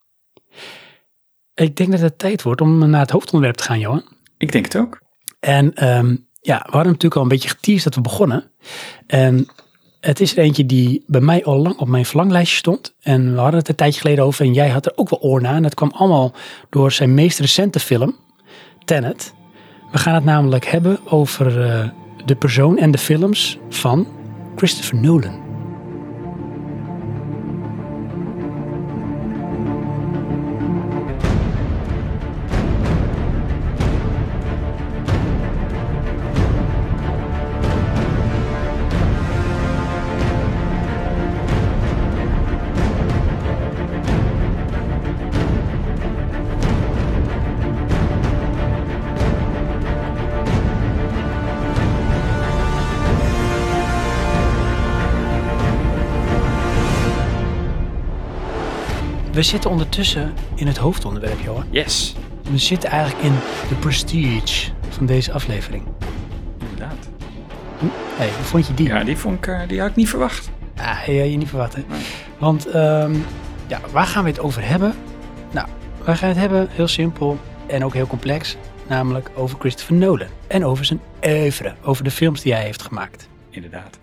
[1.54, 4.04] Ik denk dat het tijd wordt om naar het hoofdonderwerp te gaan, Johan.
[4.38, 5.02] Ik denk het ook.
[5.40, 8.52] En ehm, ja, we hadden natuurlijk al een beetje geteased dat we begonnen.
[9.08, 9.48] En
[10.00, 12.96] het is er eentje die bij mij al lang op mijn verlanglijstje stond.
[13.00, 15.42] En we hadden het een tijdje geleden over en jij had er ook wel oor
[15.42, 15.56] naar.
[15.56, 16.34] En dat kwam allemaal
[16.70, 18.16] door zijn meest recente film,
[18.86, 19.34] Tenet.
[19.92, 21.90] We gaan het namelijk hebben over eh,
[22.26, 24.08] de persoon en de films van
[24.56, 25.47] Christopher Nolan.
[59.38, 61.66] We zitten ondertussen in het hoofdonderwerp, Johan.
[61.70, 62.16] Yes.
[62.52, 63.34] We zitten eigenlijk in
[63.70, 65.84] de prestige van deze aflevering.
[66.60, 67.10] Inderdaad.
[68.16, 68.88] hey, hoe vond je die?
[68.88, 70.50] Ja, die, vond ik, eh, die had ik niet verwacht.
[70.76, 71.86] Ah, ja, je niet verwachten.
[71.90, 72.02] Nee.
[72.38, 73.16] Want ehm,
[73.68, 74.94] ja, waar gaan we het over hebben?
[75.52, 75.68] Nou,
[76.04, 78.56] we gaan het hebben heel simpel en ook heel complex.
[78.88, 80.28] Namelijk over Christopher Nolan.
[80.48, 81.76] En over zijn oeuvre.
[81.84, 83.30] Over de films die hij heeft gemaakt.
[83.50, 84.00] Inderdaad.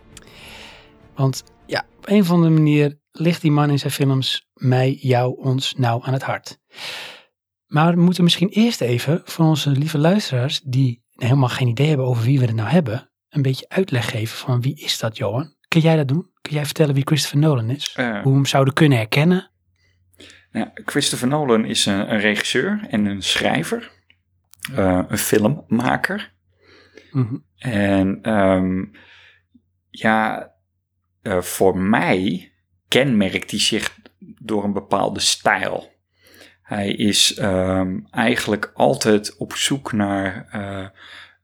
[1.14, 5.36] Want ja, op een of andere manier ligt die man in zijn films mij, jou,
[5.36, 6.58] ons nauw aan het hart.
[7.66, 12.06] Maar we moeten misschien eerst even voor onze lieve luisteraars die helemaal geen idee hebben
[12.06, 15.54] over wie we het nou hebben, een beetje uitleg geven van wie is dat, Johan?
[15.68, 16.30] Kun jij dat doen?
[16.40, 17.92] Kun jij vertellen wie Christopher Nolan is?
[17.96, 19.50] Eh, Hoe we hem zouden kunnen herkennen?
[20.50, 23.92] nou, Christopher Nolan is een, een regisseur en een schrijver.
[24.74, 26.32] eh, een filmmaker.
[27.10, 27.36] Mhm.
[27.58, 28.84] En ehm,
[29.90, 30.50] ja,
[31.22, 32.52] eh, voor mij
[32.94, 35.92] kenmerkt hij zich door een bepaalde stijl.
[36.62, 40.88] Hij is ehm, eigenlijk altijd op zoek naar eh,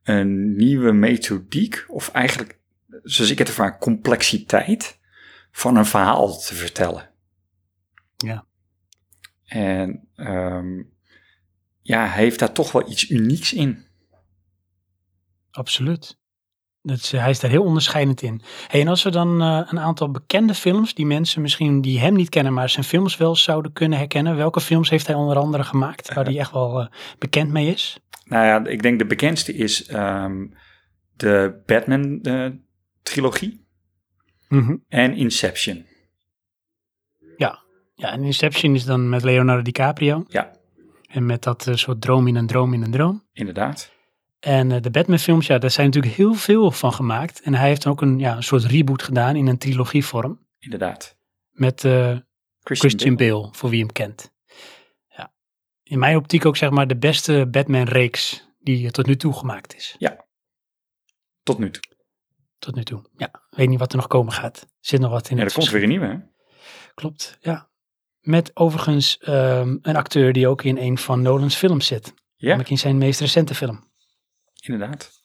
[0.02, 2.58] een nieuwe methodiek, of eigenlijk,
[3.02, 4.98] zoals ik het ervaar, complexiteit
[5.50, 7.10] van een verhaal te vertellen.
[8.16, 8.46] Ja.
[9.44, 10.82] En ehm,
[11.82, 13.86] ja, hij heeft daar toch wel iets unieks in.
[15.50, 16.19] Absoluut.
[16.82, 18.42] Is, hij is daar heel onderscheidend in.
[18.66, 22.14] Hey, en als we dan eh, een aantal bekende films, die mensen misschien die hem
[22.14, 24.36] niet kennen, maar zijn films wel zouden kunnen herkennen.
[24.36, 26.86] Welke films heeft hij onder andere gemaakt, waar hij echt wel eh,
[27.18, 27.98] bekend mee is?
[28.24, 30.46] Nou ja, ik denk de bekendste is ehm,
[31.16, 33.66] de Batman-trilogie
[34.88, 35.88] en Inception.
[38.00, 40.24] Ja, en Inception is dan met Leonardo DiCaprio.
[40.28, 40.50] Ja.
[41.08, 43.22] En met dat eh, soort droom in een droom in een droom.
[43.32, 43.92] Inderdaad.
[44.40, 47.40] En eh, de Batman films, ja, daar zijn natuurlijk heel veel van gemaakt.
[47.40, 50.46] En hij heeft ook een, ja, een soort reboot gedaan in een trilogievorm.
[50.58, 51.16] Inderdaad.
[51.50, 51.92] Met eh,
[52.62, 53.30] Christian, Christian Bale.
[53.30, 54.32] Bale, voor wie hem kent.
[55.08, 55.32] Ja.
[55.82, 59.74] In mijn optiek ook zeg maar de beste Batman-reeks die er tot nu toe gemaakt
[59.74, 59.96] is.
[61.42, 61.82] Tot nu toe.
[62.58, 63.02] Tot nu toe.
[63.16, 64.66] Ja, weet niet wat er nog komen gaat.
[64.80, 66.16] Zit nog wat in Ja, het er komt weer een nieuwe, hè?
[66.94, 67.68] Klopt, ja.
[68.20, 72.14] Met overigens ehm, een acteur die ook in een van Nolan's films zit.
[72.36, 73.89] Ja, Namelijk in zijn meest recente film.
[74.68, 75.18] Inderdaad.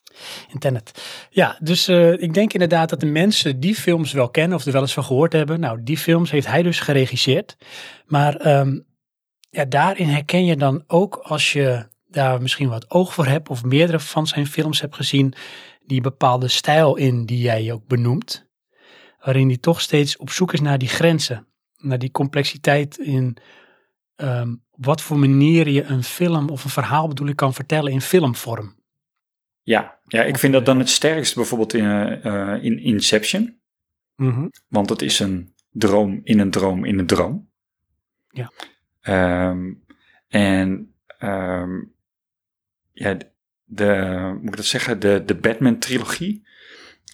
[0.48, 1.04] In Tenet.
[1.30, 4.72] Ja, dus eh, ik denk inderdaad dat de mensen die films wel kennen of er
[4.72, 5.60] wel eens van gehoord hebben.
[5.60, 7.58] Nou, die films heeft hij dus geregisseerd.
[8.06, 8.80] Maar ehm,
[9.50, 13.64] ja, daarin herken je dan ook als je daar misschien wat oog voor hebt of
[13.64, 15.34] meerdere van zijn films hebt gezien,
[15.86, 18.48] die bepaalde stijl in die jij ook benoemt.
[19.20, 21.48] Waarin hij toch steeds op zoek is naar die grenzen.
[21.78, 23.38] Naar die complexiteit in
[24.16, 28.02] ehm, wat voor manier je een film of een verhaal bedoel ik kan vertellen in
[28.02, 28.76] filmvorm.
[29.66, 33.60] Ja, ja ik vind dat dan het sterkst bijvoorbeeld in, eh, eh, in Inception.
[34.16, 34.48] Mhm.
[34.68, 37.50] Want het is een droom in een droom in een droom.
[38.30, 38.52] Ja.
[39.02, 39.74] Ehm,
[40.28, 41.84] en ehm,
[42.92, 43.18] ja,
[43.64, 46.48] de, moet ik dat zeggen, de, de Batman-trilogie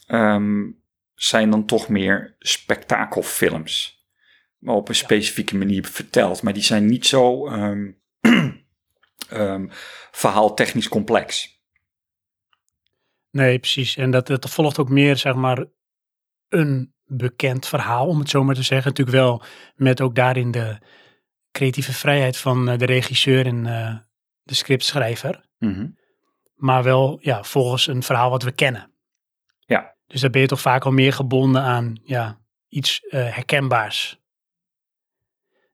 [0.08, 0.70] ehm,
[1.14, 4.06] zijn dan toch meer spektakelfilms.
[4.58, 6.42] Maar op een specifieke manier verteld.
[6.42, 7.50] Maar die zijn niet zo
[10.12, 11.51] verhaaltechnisch complex.
[13.32, 13.98] Nee, precies.
[13.98, 15.66] En dat, dat volgt ook meer, zeg maar,
[16.48, 18.90] een bekend verhaal, om het zo maar te zeggen.
[18.90, 19.44] Natuurlijk wel
[19.76, 20.78] met ook daarin de
[21.52, 23.96] creatieve vrijheid van eh, de regisseur en eh,
[24.44, 25.46] de scriptschrijver.
[25.58, 25.88] Mhm.
[26.56, 28.92] Maar wel, ja, volgens een verhaal wat we kennen.
[29.60, 29.96] Ja.
[30.08, 34.20] Dus daar ben je toch vaak al meer gebonden aan, ja, iets eh, herkenbaars.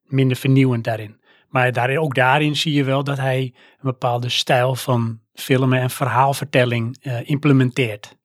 [0.03, 1.21] Minder vernieuwend daarin.
[1.47, 5.89] Maar daarin, ook daarin zie je wel dat hij een bepaalde stijl van filmen en
[5.89, 8.17] verhaalvertelling eh, implementeert.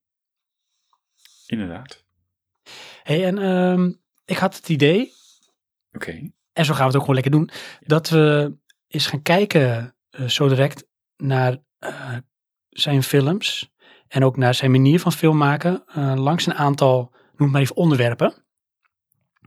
[1.46, 2.04] Inderdaad.
[3.02, 3.92] Hey, en ehm,
[4.24, 5.12] ik had het idee,
[5.92, 6.30] Oké.
[6.52, 7.50] en zo gaan we het ook gewoon lekker doen,
[7.80, 8.54] dat we
[8.88, 10.86] eens gaan kijken eh, zo direct
[11.16, 12.16] naar eh,
[12.68, 13.72] zijn films
[14.08, 17.76] en ook naar zijn manier van film maken eh, langs een aantal, noem maar even
[17.76, 18.34] onderwerpen.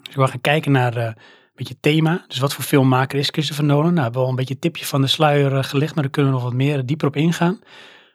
[0.04, 1.18] Dus we gaan kijken naar
[1.56, 3.84] beetje thema, dus wat voor filmmaker is Christopher Nolan?
[3.84, 6.12] Nou, we hebben al een beetje een tipje van de sluier eh, gelegd, maar daar
[6.12, 7.60] kunnen we nog wat meer dieper op ingaan.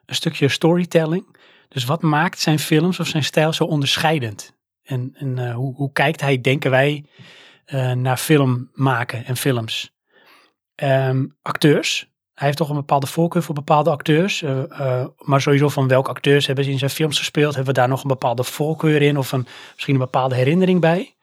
[0.07, 1.37] Een stukje storytelling,
[1.69, 4.59] dus wat maakt zijn films of zijn stijl zo onderscheidend?
[4.83, 7.05] En, en eh, hoe, hoe kijkt hij, denken wij,
[7.71, 9.93] eh, naar film maken en films.
[10.75, 12.09] Ehm, acteurs.
[12.35, 14.43] Hij heeft toch een bepaalde voorkeur voor bepaalde acteurs.
[14.43, 17.55] eh, eh, maar sowieso van welke acteurs hebben ze in zijn films gespeeld.
[17.55, 21.17] Hebben we daar nog een bepaalde voorkeur in of een, misschien een bepaalde herinnering bij.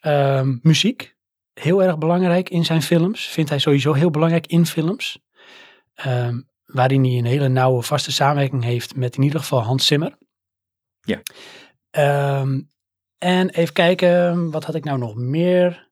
[0.00, 1.13] Ehm, muziek.
[1.54, 3.26] Heel erg belangrijk in zijn films.
[3.26, 5.18] Vindt hij sowieso heel belangrijk in films.
[5.94, 10.18] Ehm, waarin hij een hele nauwe vaste samenwerking heeft met in ieder geval Hans Zimmer.
[11.00, 11.22] Ja.
[11.90, 12.60] Ehm,
[13.18, 15.88] en even kijken, wat had ik nou nog meer?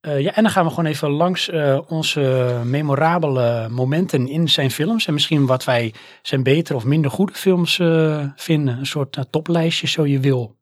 [0.00, 4.70] Eh, ja, en dan gaan we gewoon even langs eh, onze memorabele momenten in zijn
[4.70, 5.06] films.
[5.06, 8.78] En misschien wat wij zijn betere of minder goede films eh, vinden.
[8.78, 10.57] Een soort toplijstje, zo je wil.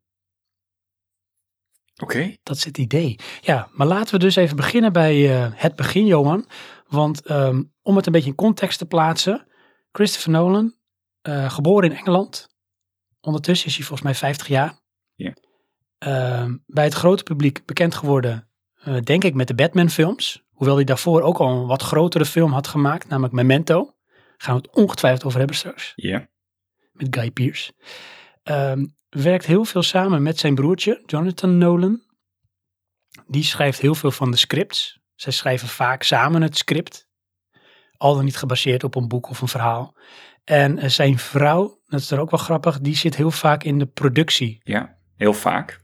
[2.03, 2.37] Oké.
[2.43, 3.19] Dat is het idee.
[3.41, 6.49] Ja, maar laten we dus even beginnen bij eh, het begin, Johan.
[6.87, 9.47] Want ehm, om het een beetje in context te plaatsen.
[9.93, 10.75] Christopher Nolan,
[11.23, 12.49] eh, geboren in Engeland.
[13.21, 14.81] Ondertussen is hij volgens mij 50 jaar.
[15.15, 15.35] Ja.
[15.99, 20.43] Ehm, bij het grote publiek bekend geworden, eh, denk ik, met de Batman films.
[20.51, 23.85] Hoewel hij daarvoor ook al een wat grotere film had gemaakt, namelijk Memento.
[23.85, 26.29] Daar gaan we het ongetwijfeld over hebben straks Ja.
[26.93, 27.73] met Guy Pearce.
[28.47, 32.01] Ehm, werkt heel veel samen met zijn broertje, Jonathan Nolan.
[33.27, 35.01] Die schrijft heel veel van de scripts.
[35.15, 37.09] Zij schrijven vaak samen het script.
[37.97, 39.97] Al dan niet gebaseerd op een boek of een verhaal.
[40.45, 43.79] En eh, zijn vrouw, dat is er ook wel grappig, die zit heel vaak in
[43.79, 44.61] de productie.
[44.63, 44.97] Ja.
[45.17, 45.81] Heel vaak.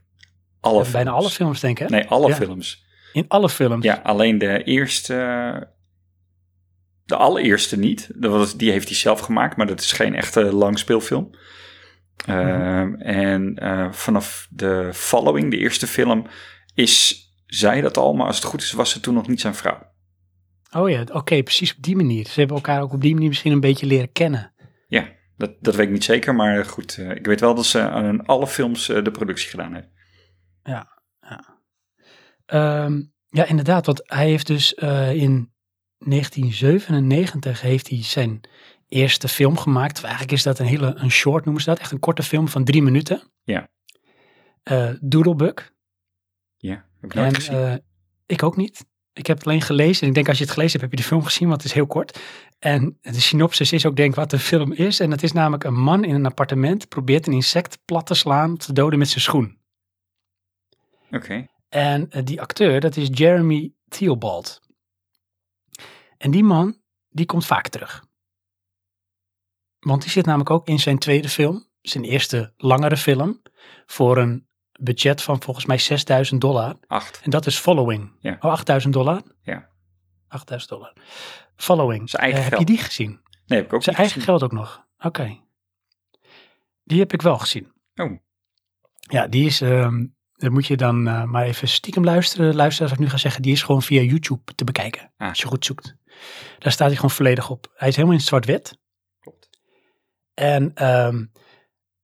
[0.59, 1.89] Alle Bijna alle films, denk ik.
[1.89, 1.95] hè?
[1.95, 2.35] Nee, alle Ja.
[2.35, 2.85] films.
[3.13, 3.83] In alle films.
[3.85, 5.13] Ja, alleen de eerste.
[7.05, 8.09] De allereerste niet.
[8.15, 11.29] Dat was, die heeft hij zelf gemaakt, maar dat is geen echte langspeelfilm.
[12.25, 16.27] Ehm, en eh, vanaf de Following, de eerste film,
[16.73, 19.55] is zij dat al, maar als het goed is, was ze toen nog niet zijn
[19.55, 19.91] vrouw.
[20.71, 22.25] Oh ja, oké, precies op die manier.
[22.27, 24.53] Ze hebben elkaar ook op die manier misschien een beetje leren kennen.
[24.87, 26.97] Ja, dat, dat weet ik niet zeker, maar goed.
[26.97, 29.89] eh, ik weet wel dat ze aan alle films eh, de productie gedaan heeft.
[32.45, 35.53] Ehm, ja, inderdaad, want hij heeft dus in
[35.97, 38.41] 1997 heeft hij zijn
[38.93, 40.01] eerste film gemaakt.
[40.03, 41.79] Eigenlijk is dat een hele een short, noemen ze dat.
[41.79, 43.21] Echt een korte film van drie minuten.
[43.43, 43.69] Ja.
[44.63, 45.71] Eh, Doodlebug.
[46.57, 47.55] Ja, heb ik nooit En gezien.
[47.55, 47.75] eh,
[48.25, 48.85] ik ook niet.
[49.13, 50.01] Ik heb het alleen gelezen.
[50.01, 51.69] En ik denk als je het gelezen hebt, heb je de film gezien, want het
[51.71, 52.19] is heel kort.
[52.59, 54.99] En de synopsis is ook denk ik wat de film is.
[54.99, 58.57] En dat is namelijk een man in een appartement probeert een insect plat te slaan,
[58.57, 59.57] te doden met zijn schoen.
[61.11, 64.61] Oké, En eh, die acteur, dat is Jeremy Theobald.
[66.17, 66.77] En die man,
[67.09, 68.05] die komt vaak terug.
[69.83, 73.41] Want die zit namelijk ook in zijn tweede film, zijn eerste langere film,
[73.85, 74.47] voor een
[74.79, 76.75] budget van volgens mij 6000 dollar.
[76.87, 77.19] acht.
[77.23, 78.11] En dat is Following.
[78.19, 78.37] Ja.
[78.39, 79.21] Oh, 8000 dollar?
[79.41, 79.69] Ja.
[80.27, 80.93] 8000 dollar.
[81.55, 82.09] Following.
[82.09, 82.77] Zijn eigen Eh, heb je geld.
[82.77, 83.21] die gezien?
[83.45, 84.29] Nee, heb ik ook Zijn eigen gezien.
[84.29, 84.85] geld ook nog.
[84.99, 85.37] Oké.
[86.83, 87.71] Die heb ik wel gezien.
[87.95, 88.11] Oh.
[88.99, 92.55] Ja, die is, ehm dan moet je dan eh, maar even stiekem luisteren.
[92.55, 95.11] Luisteren als ik nu ga zeggen, die is gewoon via YouTube te bekijken.
[95.17, 95.29] Ah.
[95.29, 95.95] Als je goed zoekt.
[96.59, 97.71] Daar staat hij gewoon volledig op.
[97.75, 98.77] Hij is helemaal in zwart-wit.
[100.33, 101.25] En ehm,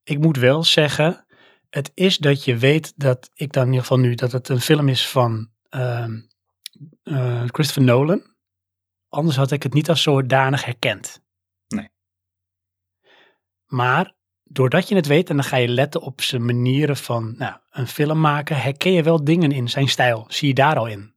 [0.03, 1.25] ik moet wel zeggen,
[1.69, 4.61] het is dat je weet dat ik dan in ieder geval nu, dat het een
[4.61, 6.21] film is van ehm,
[7.03, 8.27] eh, Christopher Nolan.
[9.07, 11.21] Anders had ik het niet als zodanig herkend.
[11.67, 11.89] Nee.
[13.65, 17.57] Maar doordat je het weet en dan ga je letten op zijn manieren van nou,
[17.69, 20.25] een film maken, herken je wel dingen in zijn stijl.
[20.27, 21.13] Zie je daar al in.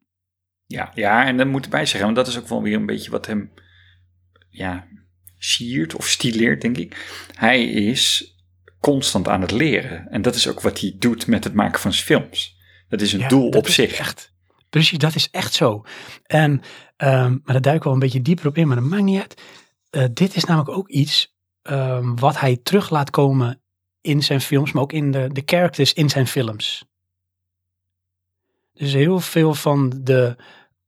[0.67, 3.11] Ja, ja, en dan moet erbij zeggen, want dat is ook wel weer een beetje
[3.11, 3.53] wat hem
[4.49, 4.87] ja,
[5.45, 7.07] siert of stileert, denk ik.
[7.35, 8.35] Hij is
[8.81, 10.09] constant aan het leren.
[10.11, 12.57] En dat is ook wat hij doet met het maken van zijn films.
[12.89, 13.93] Dat is een Ja, doel op zich.
[13.99, 14.33] Echt,
[14.71, 15.85] precies, dat is echt zo.
[16.27, 16.61] En,
[16.97, 19.21] ehm, maar daar duik ik wel een beetje dieper op in, maar dat maakt niet
[19.21, 19.43] uit.
[19.91, 21.31] Eh, dit is namelijk ook iets
[21.63, 23.63] ehm, wat hij terug laat komen
[24.01, 26.85] in zijn films, maar ook in de, de characters in zijn films.
[28.73, 30.37] Dus heel veel van de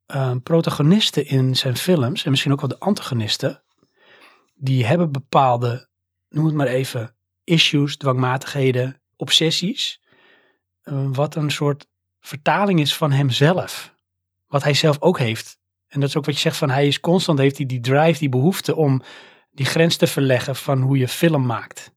[0.07, 3.63] ehm, protagonisten in zijn films, en misschien ook wel de antagonisten,
[4.55, 5.88] die hebben bepaalde,
[6.28, 10.00] noem het maar even, issues, dwangmatigheden, obsessies,
[10.82, 11.86] eh, wat een soort
[12.20, 13.94] vertaling is van hemzelf.
[14.46, 15.59] Wat hij zelf ook heeft.
[15.88, 18.18] En dat is ook wat je zegt van hij is constant, heeft hij die drive,
[18.18, 19.02] die behoefte om
[19.50, 21.92] die grens te verleggen van hoe je film maakt.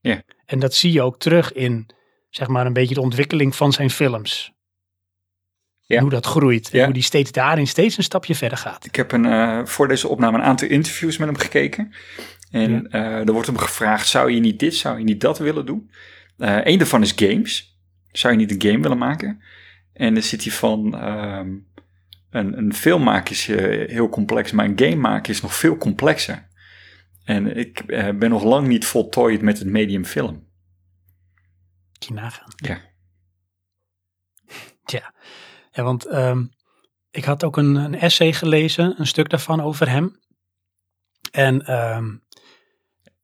[0.00, 0.22] Ja.
[0.44, 1.86] En dat zie je ook terug in,
[2.30, 4.52] zeg maar, een beetje de ontwikkeling van zijn films.
[5.88, 6.00] Ja.
[6.00, 6.70] Hoe dat groeit.
[6.70, 6.84] En Ja.
[6.84, 8.84] hoe die steeds daarin steeds een stapje verder gaat.
[8.86, 11.92] Ik heb een, eh, voor deze opname een aantal interviews met hem gekeken.
[12.50, 15.66] En eh er wordt hem gevraagd, zou je niet dit, zou je niet dat willen
[15.66, 15.90] doen?
[16.38, 17.78] Eh een daarvan is games.
[18.12, 19.42] Zou je niet een game willen maken?
[19.92, 21.48] En dan zit hij van, ehm,
[22.30, 23.46] een, een film maken is
[23.90, 26.46] heel complex, maar een game maken is nog veel complexer.
[27.24, 27.86] En ik
[28.18, 30.46] ben nog lang niet voltooid met het medium film.
[31.98, 32.52] Je nagaan.
[32.56, 32.78] Ja.
[34.84, 35.14] Tja,
[35.82, 36.44] want ehm,
[37.10, 40.20] ik had ook een, een essay gelezen, een stuk daarvan over hem.
[41.30, 42.16] En ehm,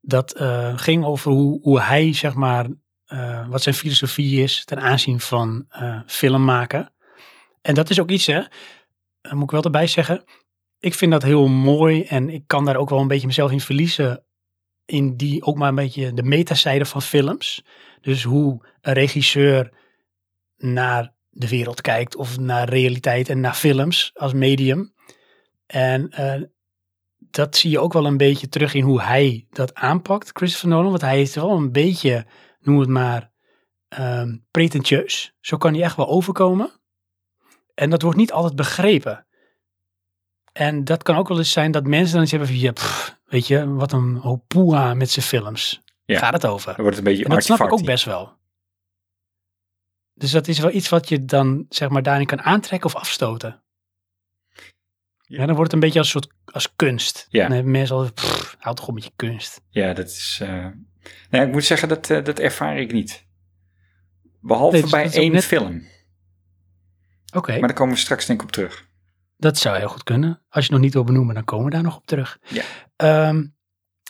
[0.00, 2.66] dat eh, ging over hoe, hoe hij, zeg maar,
[3.04, 6.92] eh, wat zijn filosofie is ten aanzien van eh, film maken.
[7.62, 8.42] En dat is ook iets, hè,
[9.30, 10.24] moet ik wel erbij zeggen.
[10.78, 13.60] Ik vind dat heel mooi en ik kan daar ook wel een beetje mezelf in
[13.60, 14.24] verliezen.
[14.84, 17.64] In die ook maar een beetje de metazijde van films.
[18.00, 19.72] Dus hoe een regisseur
[20.56, 24.94] naar de wereld kijkt of naar realiteit en naar films als medium.
[25.66, 26.42] En eh,
[27.16, 30.90] dat zie je ook wel een beetje terug in hoe hij dat aanpakt, Christopher Nolan.
[30.90, 32.26] Want hij is wel een beetje,
[32.60, 33.32] noem het maar,
[33.88, 35.34] ehm, pretentieus.
[35.40, 36.70] Zo kan hij echt wel overkomen.
[37.74, 39.26] En dat wordt niet altijd begrepen.
[40.52, 43.18] En dat kan ook wel eens zijn dat mensen dan iets hebben van, ja, pff,
[43.24, 45.82] weet je, wat een hoop poeha met zijn films.
[46.04, 46.18] Ja.
[46.18, 46.74] Gaat het over?
[46.74, 48.32] Dan wordt het een beetje En dat snap ik ook best wel.
[50.14, 53.62] Dus dat is wel iets wat je dan, zeg maar, daarin kan aantrekken of afstoten.
[55.26, 55.46] Ja.
[55.46, 57.26] Dan wordt het een beetje als een soort als kunst.
[57.28, 57.42] Ja.
[57.42, 58.20] Dan hebben mensen altijd,
[58.58, 59.60] houd toch op met je kunst.
[59.68, 60.38] Ja, dat is.
[60.42, 60.66] eh
[61.30, 63.26] nee, ik moet zeggen, dat, eh, dat ervaar ik niet.
[64.40, 65.82] Behalve Nee, dus bij één net- film.
[67.34, 68.88] Oké, Maar daar komen we straks denk ik op terug.
[69.36, 70.30] dat zou heel goed kunnen.
[70.30, 72.38] Als je het nog niet wil benoemen, dan komen we daar nog op terug.
[72.48, 72.62] Ja.
[72.96, 73.46] Ehm,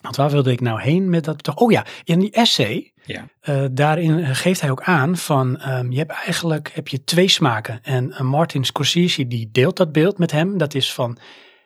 [0.02, 1.54] want waar wilde ik nou heen met dat?
[1.54, 3.28] Oh ja, in die essay, Ja.
[3.40, 7.82] eh, daarin geeft hij ook aan van, ehm, je hebt eigenlijk heb je twee smaken.
[7.82, 10.58] En eh, Martin Scorsese, die deelt dat beeld met hem.
[10.58, 11.18] Dat is van,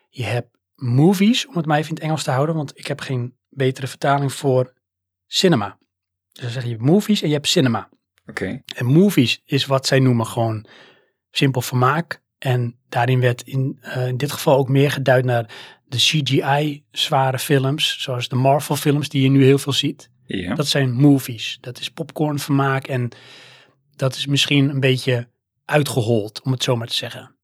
[0.09, 3.01] je hebt movies, om het maar even in het Engels te houden, want ik heb
[3.01, 4.73] geen betere vertaling voor
[5.27, 5.77] cinema.
[6.31, 7.89] Dus dan zeg je, movies en je hebt cinema.
[8.25, 8.61] Oké.
[8.75, 10.65] En movies is wat zij noemen gewoon
[11.31, 12.21] simpel vermaak.
[12.37, 15.49] En daarin werd in, eh, in dit geval ook meer geduid naar
[15.85, 20.09] de CGI-zware films, zoals de Marvel-films die je nu heel veel ziet.
[20.37, 20.55] Ja.
[20.55, 21.57] Dat zijn movies.
[21.61, 23.09] Dat is popcornvermaak en
[23.95, 25.27] dat is misschien een beetje
[25.65, 27.35] uitgehold, om het zo maar te zeggen.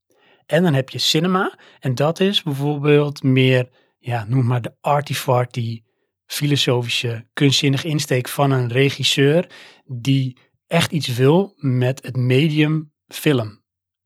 [0.45, 5.81] En dan heb je cinema en dat is bijvoorbeeld meer, ja, noem maar de artifarty,
[6.25, 9.49] filosofische, kunstzinnige insteek van een regisseur
[9.85, 10.37] die
[10.67, 13.63] echt iets wil met het medium film.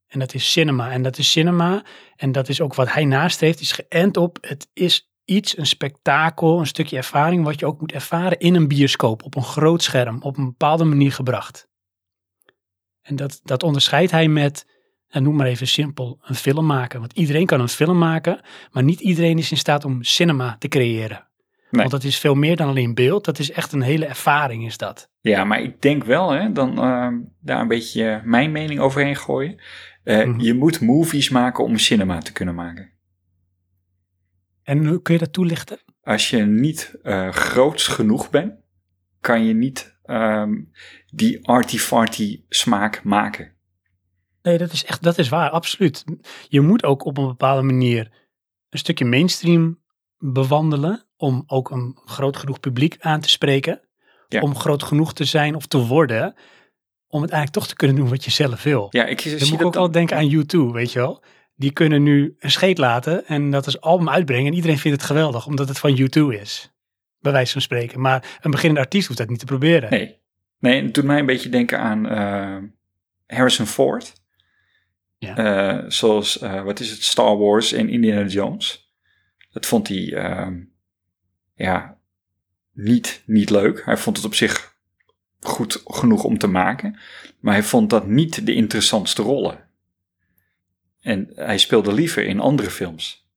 [0.08, 0.92] En dat is cinema.
[0.92, 1.86] En dat is cinema.
[2.16, 3.60] En dat is ook wat hij nastreeft.
[3.60, 4.38] Is geënt op.
[4.42, 7.44] Het is iets, een spektakel, een stukje ervaring.
[7.44, 9.24] wat je ook moet ervaren in een bioscoop.
[9.24, 10.22] Op een groot scherm.
[10.22, 11.68] Op een bepaalde manier gebracht.
[13.02, 14.78] En dat, dat onderscheidt hij met.
[15.08, 16.20] En noem maar even simpel.
[16.22, 17.00] Een film maken.
[17.00, 18.42] Want iedereen kan een film maken.
[18.72, 21.28] Maar niet iedereen is in staat om cinema te creëren.
[21.72, 21.82] Nee.
[21.82, 23.26] Want dat is veel meer dan alleen beeld.
[23.26, 25.10] Dat is echt een hele ervaring, is dat.
[25.22, 27.08] ja, maar ik denk wel, hè, dan eh,
[27.42, 29.62] daar een beetje mijn mening overheen gooien.
[30.04, 30.40] Mhm.
[30.40, 32.92] Je moet movies maken om cinema te kunnen maken.
[34.70, 35.80] En hoe kun je dat toelichten?
[36.02, 38.54] Als je niet eh groots genoeg bent,
[39.20, 40.54] kan je niet ehm,
[41.06, 43.54] die arty-farty smaak maken.
[44.42, 46.04] Nee, dat is echt, dat is waar, absoluut.
[46.48, 48.12] Je moet ook op een bepaalde manier
[48.70, 49.80] een stukje mainstream
[50.18, 53.82] bewandelen om ook een groot genoeg publiek aan te spreken.
[54.28, 54.42] Ja.
[54.42, 56.36] Om groot genoeg te zijn of te worden,
[57.08, 58.88] om het eigenlijk toch te kunnen doen wat je zelf wil.
[58.90, 61.24] Ja, ik zie Dan moet ik dat ook altijd denken aan U2, weet je wel.
[61.60, 65.10] Die kunnen nu een scheet laten en dat als album uitbrengen en iedereen vindt het
[65.10, 66.72] geweldig, omdat het van U2 is.
[67.20, 68.02] Bij wijze van spreken.
[68.02, 69.90] Maar een beginnende artiest hoeft dat niet te proberen.
[69.90, 70.18] Nee.
[70.60, 72.58] Nee, het doet mij een beetje denken aan eh,
[73.28, 74.14] Harrison Ford.
[75.18, 75.38] Ja.
[75.38, 78.94] Eh, zoals, eh, wat is het, Star Wars en Indiana Jones.
[79.52, 80.60] Dat vond hij, ehm,
[81.56, 81.98] ja,
[82.74, 83.86] niet, niet leuk.
[83.86, 84.78] Hij vond het op zich
[85.40, 87.00] goed genoeg om te maken.
[87.40, 89.69] Maar hij vond dat niet de interessantste rollen.
[91.00, 93.28] En hij speelde liever in andere films.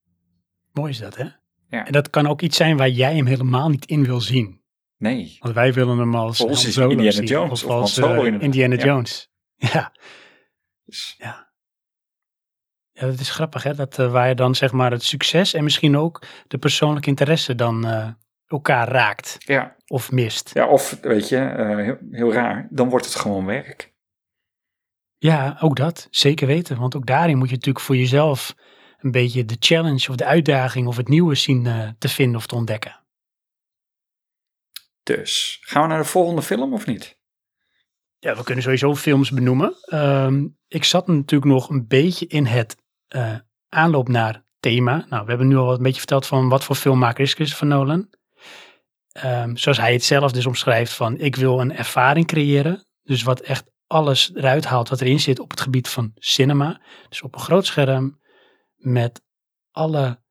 [0.72, 1.26] Mooi is dat, hè?
[1.68, 1.86] Ja.
[1.86, 4.60] En dat kan ook iets zijn waar jij hem helemaal niet in wil zien.
[4.96, 5.36] Nee.
[5.40, 7.98] Want wij willen hem als Voor ons Han is Solo Indiana zien, Jones Of als
[7.98, 8.40] eh.
[8.40, 8.84] Indiana Ja.
[8.84, 9.30] Jones.
[9.72, 9.92] Ja.
[10.84, 15.54] Dus, Ja, dat is grappig hè, dat eh, waar je dan zeg maar het succes
[15.54, 18.08] en misschien ook de persoonlijke interesse dan eh,
[18.46, 19.76] elkaar raakt ja.
[19.86, 20.50] of mist.
[20.54, 21.36] ja, of weet je,
[21.76, 23.91] heel, heel raar, dan wordt het gewoon werk.
[25.22, 26.78] Ja, ook dat, zeker weten.
[26.78, 28.54] Want ook daarin moet je natuurlijk voor jezelf
[28.98, 32.46] een beetje de challenge of de uitdaging of het nieuwe zien eh, te vinden of
[32.46, 33.00] te ontdekken.
[35.02, 37.18] Dus, gaan we naar de volgende film of niet?
[38.18, 39.74] Ja, we kunnen sowieso films benoemen.
[39.82, 42.76] Ehm, ik zat natuurlijk nog een beetje in het
[43.08, 43.34] eh,
[43.68, 45.06] aanloop naar thema.
[45.08, 47.66] Nou, we hebben nu al wat een beetje verteld van wat voor filmmaker is Christopher
[47.66, 48.08] Nolan.
[49.12, 52.86] Ehm, zoals hij het zelf dus omschrijft van ik wil een ervaring creëren.
[53.02, 56.80] Dus wat echt alles eruit haalt wat erin zit op het gebied van cinema.
[57.08, 58.20] Dus op een groot scherm
[58.76, 59.22] met
[59.70, 60.22] alle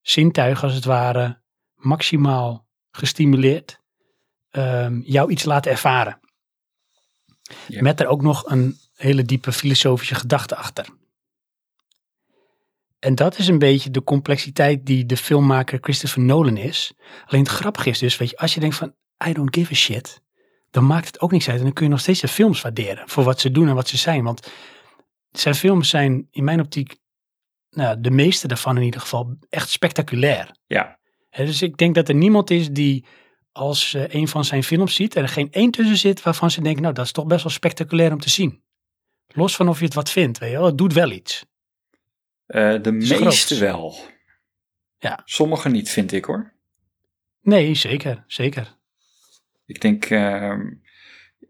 [0.00, 1.42] zintuigen als het ware
[1.74, 3.78] maximaal gestimuleerd.
[4.50, 6.20] ehm, jou iets laten ervaren.
[7.68, 10.88] Met er ook nog een hele diepe filosofische gedachte achter.
[12.98, 16.92] En dat is een beetje de complexiteit die de filmmaker Christopher Nolan is.
[17.24, 18.94] Alleen het grappige is dus, weet je, als je denkt van
[19.26, 20.22] I don't give a shit,
[20.70, 21.58] dan maakt het ook niks uit.
[21.58, 23.88] En dan kun je nog steeds de films waarderen voor wat ze doen en wat
[23.88, 24.24] ze zijn.
[24.24, 24.52] Want
[25.30, 26.96] zijn films zijn in mijn optiek,
[27.70, 30.56] nou, de meeste daarvan in ieder geval, echt spectaculair.
[30.66, 30.98] Ja,
[31.30, 33.06] dus ik denk dat er niemand is die
[33.52, 36.62] als eh, een van zijn films ziet en er geen één tussen zit waarvan ze
[36.62, 38.62] denken, nou dat is toch best wel spectaculair om te zien.
[39.26, 41.44] Los van of je het wat vindt, weet je wel, het doet wel iets.
[42.46, 43.96] eh, de meeste wel.
[44.98, 45.22] Ja.
[45.24, 46.54] Sommige niet, vind ik hoor.
[47.40, 48.78] Nee, zeker, zeker.
[49.70, 50.70] Ik denk, ehm,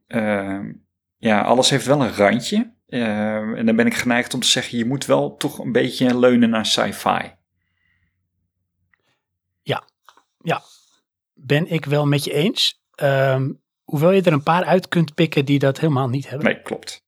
[0.06, 0.72] ehm,
[1.16, 2.72] ja, alles heeft wel een randje.
[2.88, 6.18] Ehm, en dan ben ik geneigd om te zeggen, je moet wel toch een beetje
[6.18, 7.38] leunen naar sci-fi.
[10.42, 10.62] Ja,
[11.34, 12.82] ben ik wel met je eens.
[13.90, 16.46] Hoewel je er een paar uit kunt pikken die dat helemaal niet hebben.
[16.46, 17.04] Nee, klopt.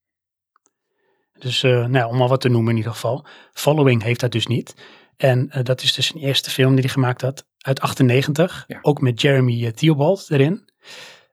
[1.38, 3.26] Dus eh, nou, om al wat te noemen in ieder geval.
[3.52, 4.74] Following heeft dat dus niet.
[5.16, 7.46] En eh, dat is dus zijn eerste film die hij gemaakt had.
[7.58, 8.64] Uit 98.
[8.66, 8.78] Ja.
[8.82, 10.70] Ook met Jeremy eh, Theobald erin.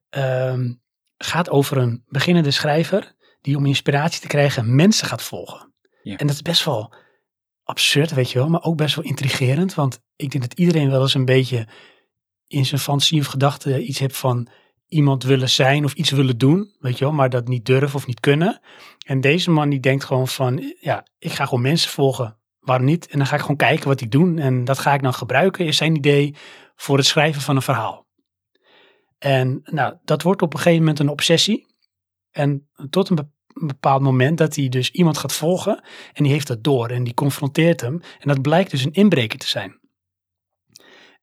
[0.09, 0.73] Ehm,
[1.17, 3.15] gaat over een beginnende schrijver.
[3.41, 5.73] Die om inspiratie te krijgen mensen gaat volgen.
[6.03, 6.17] Ja.
[6.17, 6.93] En dat is best wel
[7.63, 8.49] absurd, weet je wel.
[8.49, 9.73] Maar ook best wel intrigerend.
[9.73, 11.67] Want ik denk dat iedereen wel eens een beetje
[12.47, 14.49] in zijn fantasie of gedachten iets heeft van
[14.87, 18.07] iemand willen zijn of iets willen doen, weet je wel, maar dat niet durven of
[18.07, 18.61] niet kunnen.
[19.05, 22.37] En deze man die denkt gewoon van, ja, ik ga gewoon mensen volgen.
[22.59, 23.07] Waarom niet?
[23.07, 25.65] En dan ga ik gewoon kijken wat die doen en dat ga ik dan gebruiken,
[25.65, 26.35] is zijn idee
[26.75, 28.07] voor het schrijven van een verhaal.
[29.19, 31.67] En nou, dat wordt op een gegeven moment een obsessie.
[32.31, 35.83] En tot een be- een bepaald moment dat hij dus iemand gaat volgen
[36.13, 38.01] en die heeft dat door en die confronteert hem.
[38.19, 39.79] En dat blijkt dus een inbreker te zijn.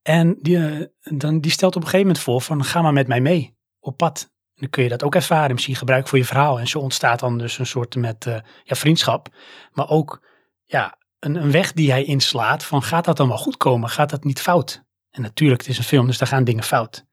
[0.02, 0.86] En die, eh,
[1.16, 3.96] dan, die stelt op een gegeven moment voor van ga maar met mij mee op
[3.96, 4.22] pad.
[4.22, 6.58] En dan kun je dat ook ervaren, misschien gebruiken voor je verhaal.
[6.58, 9.28] En zo ontstaat dan dus een soort met eh, ja, vriendschap.
[9.72, 10.26] Maar ook
[10.64, 13.88] ja, een, een weg die hij inslaat van gaat dat dan wel goed komen?
[13.88, 14.84] Gaat dat niet fout?
[15.10, 17.04] En natuurlijk, het is een film, dus daar gaan dingen fout.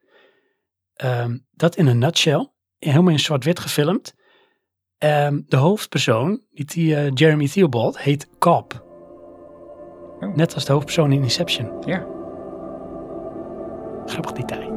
[1.04, 2.50] Ehm, dat in een nutshell,
[2.80, 4.14] helemaal in zwart-wit gefilmd.
[4.98, 8.84] Ehm, de hoofdpersoon, die, eh, Jeremy Theobald, heet Cobb.
[10.20, 10.36] Oh.
[10.36, 11.72] Net als de hoofdpersoon in Inception.
[11.86, 12.06] Ja.
[14.06, 14.73] Grappig detail.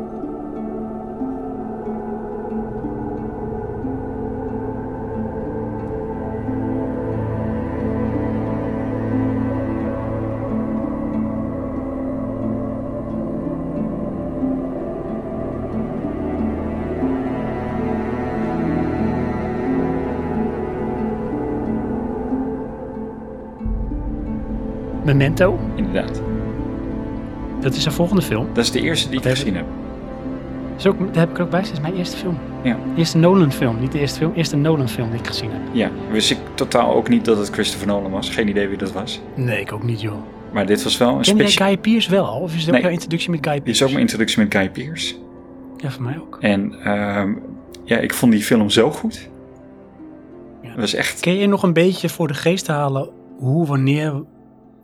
[25.17, 26.23] Memento, Inderdaad.
[27.61, 28.47] dat is zijn volgende film.
[28.53, 29.65] Dat is de eerste die ik gezien heb.
[30.77, 31.61] Is ook, daar heb ik er ook bij.
[31.61, 32.39] Het is mijn eerste film.
[32.63, 32.79] Ja.
[32.97, 33.81] Eerste Nolan film.
[33.81, 34.33] Niet de eerste film.
[34.35, 35.61] Eerste Nolan film die ik gezien heb.
[35.73, 38.31] Ja, wist ik totaal ook niet dat het Christopher Nolan was.
[38.31, 39.21] Geen idee wie dat was.
[39.35, 40.15] Nee, ik ook niet joh.
[40.53, 41.69] Maar dit was wel een Ken jij speciaal...
[41.69, 42.41] Guy Pearce wel al?
[42.41, 42.83] Of is het ook Nee.
[42.83, 43.81] jouw introductie met Guy Dit Pearce?
[43.83, 45.15] is ook mijn introductie met Guy Pearce.
[45.77, 46.39] Ja, voor mij ook.
[46.41, 47.33] En ehm,
[47.85, 49.29] ja, ik vond die film zo goed.
[50.63, 50.69] Ja.
[50.69, 51.21] Het was echt...
[51.21, 54.23] Kun je nog een beetje voor de geest halen hoe, wanneer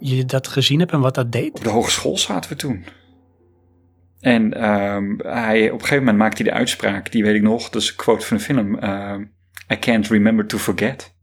[0.03, 1.55] je dat gezien hebt en wat dat deed?
[1.55, 2.85] Op de hogeschool zaten we toen.
[4.21, 7.71] En ehm, hij, op een gegeven moment maakte hij de uitspraak, die weet ik nog,
[7.71, 8.79] dat is een quote van de film.
[8.79, 9.25] ehm,
[9.73, 11.15] I can't remember to forget.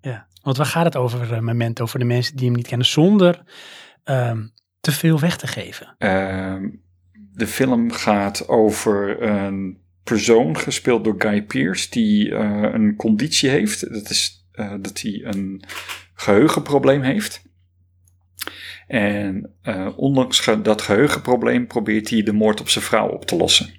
[0.00, 0.26] Ja.
[0.42, 3.42] Want waar gaat het over, uh, Memento, voor de mensen die hem niet kennen, zonder
[4.04, 4.46] ehm,
[4.80, 5.94] te veel weg te geven?
[7.14, 13.92] De film gaat over een persoon gespeeld door Guy Pearce die eh, een conditie heeft.
[13.92, 15.64] Dat is eh, dat hij een
[16.14, 17.42] geheugenprobleem heeft.
[18.92, 23.36] En eh, ondanks ge- dat geheugenprobleem probeert hij de moord op zijn vrouw op te
[23.36, 23.74] lossen.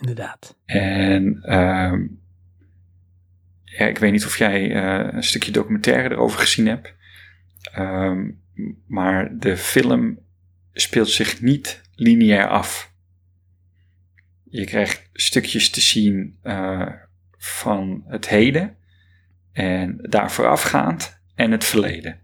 [0.00, 0.56] Inderdaad.
[0.64, 2.06] En ehm,
[3.64, 6.94] ja, ik weet niet of jij eh, een stukje documentaire erover gezien hebt.
[7.72, 8.30] Ehm,
[8.86, 10.18] maar de film
[10.72, 12.92] speelt zich niet lineair af.
[14.44, 16.92] Je krijgt stukjes te zien eh,
[17.38, 18.76] van het heden
[19.52, 22.21] en daar voorafgaand en het verleden.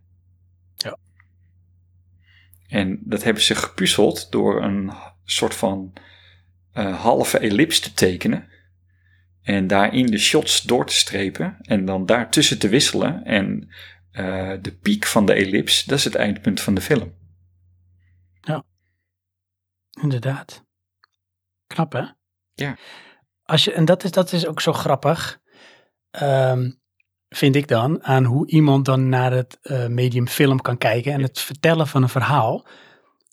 [2.69, 2.77] Ja.
[2.77, 4.93] En dat hebben ze gepuzzeld door een
[5.25, 5.93] soort van
[6.73, 8.49] eh, halve ellips te tekenen.
[9.43, 11.57] En daarin de shots door te strepen.
[11.61, 13.25] En dan daartussen te wisselen.
[13.25, 13.69] En
[14.11, 17.17] eh, de piek van de ellips, dat is het eindpunt van de film.
[20.01, 20.65] Inderdaad.
[21.67, 22.05] Knap, hè?
[22.55, 22.77] Ja.
[23.43, 25.41] Als je, en dat is, dat is ook zo grappig,
[26.11, 26.71] ehm,
[27.29, 31.23] vind ik dan, aan hoe iemand dan naar het eh, medium film kan kijken en
[31.23, 32.67] het vertellen van een verhaal.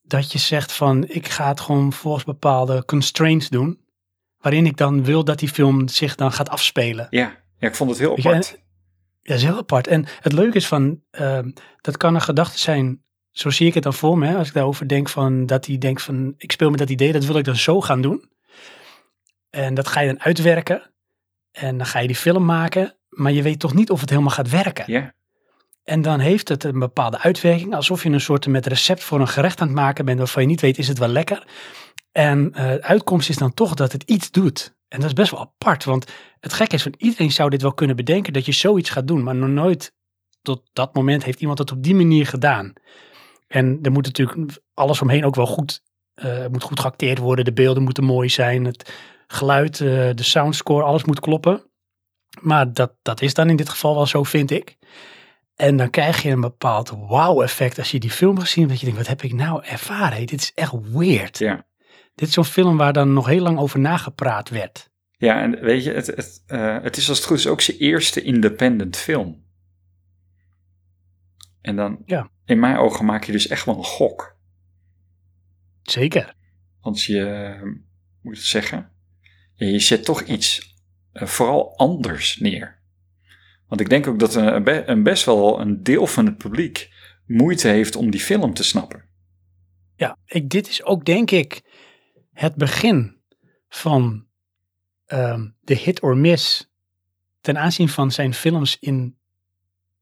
[0.03, 3.79] Dat je zegt van, ik ga het gewoon volgens bepaalde constraints doen,
[4.37, 7.07] waarin ik dan wil dat die film zich dan gaat afspelen.
[7.09, 8.51] Ja, ja ik vond het heel je, apart.
[8.53, 8.59] en-
[9.21, 9.87] Ja, dat is heel apart.
[9.87, 11.51] En het leuke is van, ehm,
[11.81, 14.53] dat kan een gedachte zijn, zo zie ik het dan voor me, hè, als ik
[14.53, 17.45] daarover denk van, dat hij denkt van, ik speel met dat idee, dat wil ik
[17.45, 18.29] dan zo gaan doen.
[19.49, 20.91] En dat ga je dan uitwerken.
[21.51, 24.31] En dan ga je die film maken, maar je weet toch niet of het helemaal
[24.31, 24.83] gaat werken.
[24.87, 25.13] Ja,
[25.83, 29.27] En dan heeft het een bepaalde uitwerking, alsof je een soort met recept voor een
[29.27, 31.47] gerecht aan het maken bent, waarvan je niet weet, is het wel lekker?
[32.11, 34.75] En eh, de uitkomst is dan toch dat het iets doet.
[34.87, 37.73] En dat is best wel apart, want het gekke is van iedereen zou dit wel
[37.73, 39.93] kunnen bedenken dat je zoiets gaat doen, maar nog nooit
[40.41, 42.73] tot dat moment heeft iemand het op die manier gedaan.
[43.47, 45.81] En er moet natuurlijk alles omheen ook wel goed,
[46.13, 48.93] eh, moet goed geacteerd worden, de beelden moeten mooi zijn, het
[49.27, 51.63] geluid, eh, de soundscore, alles moet kloppen.
[52.41, 54.77] Maar dat, dat is dan in dit geval wel zo, vind ik.
[55.55, 58.69] En dan krijg je een bepaald wow-effect als je die film gezien hebt.
[58.69, 60.25] Dat je denkt, wat heb ik nou ervaren?
[60.25, 61.37] Dit is echt weird.
[61.37, 61.65] ja.
[62.15, 64.89] Dit is zo'n film waar dan nog heel lang over nagepraat werd.
[65.17, 67.77] Ja, en weet je, het, het, eh, het is als het goed is ook zijn
[67.77, 69.43] eerste independent film.
[71.61, 72.29] En dan, Ja.
[72.45, 74.37] in mijn ogen maak je dus echt wel een gok.
[75.83, 76.35] Zeker.
[76.81, 77.61] Want je, eh,
[78.21, 78.91] moet ik het zeggen?
[79.53, 80.74] Je zet toch iets
[81.23, 82.79] vooral anders neer.
[83.67, 86.37] Want ik denk ook dat een, een be- een best wel een deel van het
[86.37, 86.89] publiek
[87.25, 89.03] moeite heeft om die film te snappen.
[89.95, 91.61] Ja, ik, dit is ook denk ik
[92.33, 93.17] het begin
[93.69, 94.25] van
[95.05, 96.69] ehm, de hit or miss
[97.41, 99.17] ten aanzien van zijn films in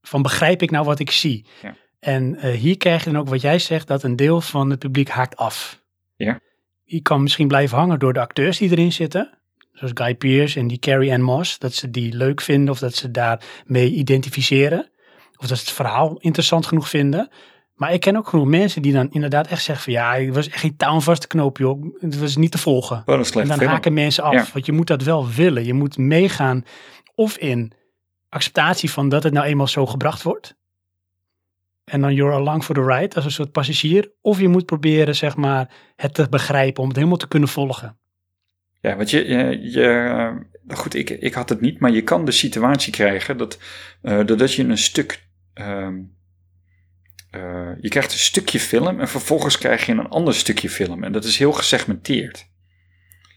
[0.01, 1.45] van begrijp ik nou wat ik zie.
[1.61, 1.75] Ja.
[1.99, 4.79] En eh, hier krijg je dan ook wat jij zegt, dat een deel van het
[4.79, 5.83] publiek haakt af.
[6.15, 6.39] Ja.
[6.85, 9.37] Die kan misschien blijven hangen door de acteurs die erin zitten.
[9.73, 11.59] Zoals Guy Pearce en die Carrie Ann Moss.
[11.59, 14.89] Dat ze die leuk vinden of dat ze daarmee identificeren.
[15.37, 17.29] Of dat ze het verhaal interessant genoeg vinden.
[17.73, 20.47] Maar ik ken ook genoeg mensen die dan inderdaad echt zeggen van ja, het was
[20.49, 21.95] echt geen touw vast te knopen joh.
[21.99, 23.03] Het was niet te volgen.
[23.05, 23.69] Een En dan film.
[23.69, 24.33] haken mensen af.
[24.33, 24.45] Ja.
[24.53, 25.65] Want je moet dat wel willen.
[25.65, 26.65] Je moet meegaan
[27.15, 27.71] of in
[28.29, 30.55] acceptatie van dat het nou eenmaal zo gebracht wordt.
[31.83, 34.11] En dan you're along for the ride als een soort passagier.
[34.21, 37.97] Of je moet proberen zeg maar het te begrijpen om het helemaal te kunnen volgen.
[38.83, 39.81] Ja, want je, je, je
[40.67, 43.59] eh, goed, ik, ik had het niet, maar je kan de situatie krijgen dat,
[44.01, 45.99] eh, doordat je een stuk, ehm,
[47.29, 51.03] eh, je krijgt een stukje film en vervolgens krijg je een ander stukje film.
[51.03, 52.49] En dat is heel gesegmenteerd.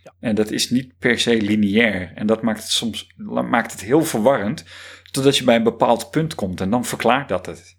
[0.05, 0.15] Ja.
[0.21, 2.13] En dat is niet per se lineair.
[2.15, 4.65] En dat maakt het soms maakt het heel verwarrend,
[5.11, 7.79] totdat je bij een bepaald punt komt en dan verklaart dat het.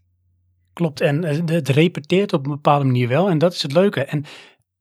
[0.74, 3.30] Klopt, en het repeteert op een bepaalde manier wel.
[3.30, 4.04] En dat is het leuke.
[4.04, 4.26] En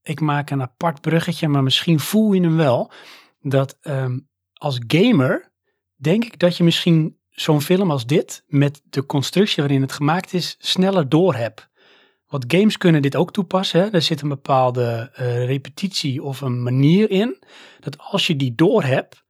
[0.08, 2.92] ik maak een apart bruggetje, maar misschien voel je hem wel.
[3.40, 4.18] Dat ehm,
[4.52, 5.52] als gamer
[5.96, 10.32] denk ik dat je misschien zo'n film als dit, met de constructie waarin het gemaakt
[10.32, 11.68] is, sneller door hebt.
[12.26, 13.92] Want games kunnen dit ook toepassen.
[13.92, 17.42] Er zit een bepaalde eh, repetitie of een manier in.
[17.80, 19.24] Dat als je die doorhebt,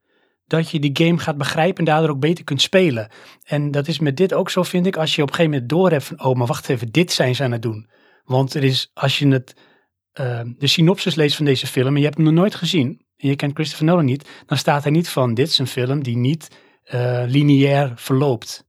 [0.47, 3.11] dat je die game gaat begrijpen en daardoor ook beter kunt spelen.
[3.44, 4.97] En dat is met dit ook zo, vind ik.
[4.97, 7.43] Als je op een gegeven moment doorhebt van, oh, maar wacht even, dit zijn ze
[7.43, 7.89] aan het doen.
[8.24, 9.57] Want er is, als je het,
[10.17, 13.29] eh, de synopsis leest van deze film en je hebt hem nog nooit gezien, en
[13.29, 16.17] je kent Christopher Nolan niet, dan staat er niet van, dit is een film die
[16.17, 16.49] niet
[16.87, 18.67] eh, lineair verloopt.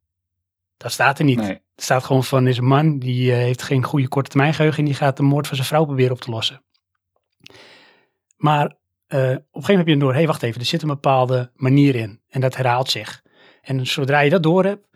[0.78, 1.40] Dat staat er niet.
[1.40, 1.52] Nee.
[1.52, 4.80] Er staat gewoon van, is een man die eh, heeft geen goede korte termijn geheugen
[4.80, 6.64] en die gaat de moord van zijn vrouw proberen op te lossen.
[8.38, 8.65] Maar
[9.07, 10.88] eh, op een gegeven moment heb je door, hé hey, wacht even, er zit een
[10.88, 13.24] bepaalde manier in en dat herhaalt zich.
[13.61, 14.88] En zodra je dat door hebt,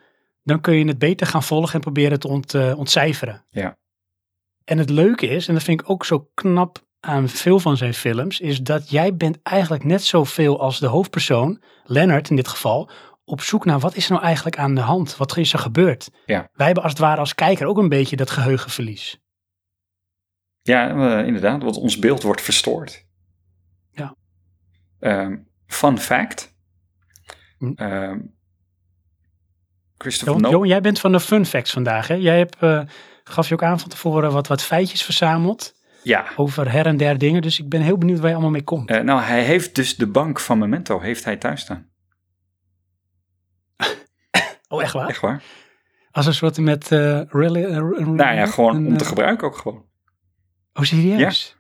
[0.44, 3.46] dan kun je het beter gaan volgen en proberen te ont, ontcijferen.
[3.50, 3.78] Ja.
[4.72, 7.94] En het leuke is, en dat vind ik ook zo knap aan veel van zijn
[7.94, 12.90] films, is dat jij bent eigenlijk net zoveel als de hoofdpersoon, Leonard in dit geval,
[13.24, 15.18] op zoek naar wat is er nou eigenlijk aan de hand?
[15.18, 16.10] Wat is er gebeurd?
[16.26, 16.50] Ja.
[16.54, 19.20] Wij hebben als het ware als kijker ook een beetje dat geheugenverlies.
[20.62, 23.06] Ja, eh, inderdaad, want ons beeld wordt verstoord.
[23.92, 24.16] Ja.
[25.00, 26.56] Ehm, fun fact.
[27.58, 27.72] Hm.
[27.76, 28.20] Ehm,
[29.98, 30.68] Christopher Nolan.
[30.68, 32.08] Jij bent van de fun facts vandaag.
[32.08, 32.14] Hè?
[32.14, 32.82] Jij hebt, eh,
[33.32, 37.18] gaf je ook aan van tevoren wat, wat feitjes verzameld Ja, over her en der
[37.18, 37.42] dingen.
[37.42, 38.90] Dus ik ben heel benieuwd waar je allemaal mee komt.
[38.90, 41.90] eh, nou hij heeft dus de bank van Memento heeft hij thuis staan.
[44.68, 45.08] oh, echt waar?
[45.08, 45.44] Echt waar?
[46.12, 46.88] Als een soort met
[47.28, 47.64] rally.
[47.64, 49.86] eh, een- Nou ja, gewoon een, om te gebruiken ook gewoon.
[50.74, 51.58] Oh, serieus?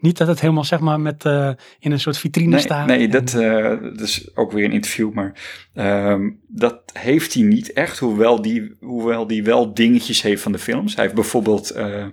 [0.00, 2.86] Niet dat het helemaal zeg maar met eh, in een soort vitrine Nee, staat.
[2.86, 7.42] nee en- dat, eh, dat is ook weer een interview, maar ehm, dat heeft hij
[7.42, 10.94] niet echt, hoewel die, hoewel die wel dingetjes heeft van de films.
[10.94, 12.06] Hij heeft bijvoorbeeld eh,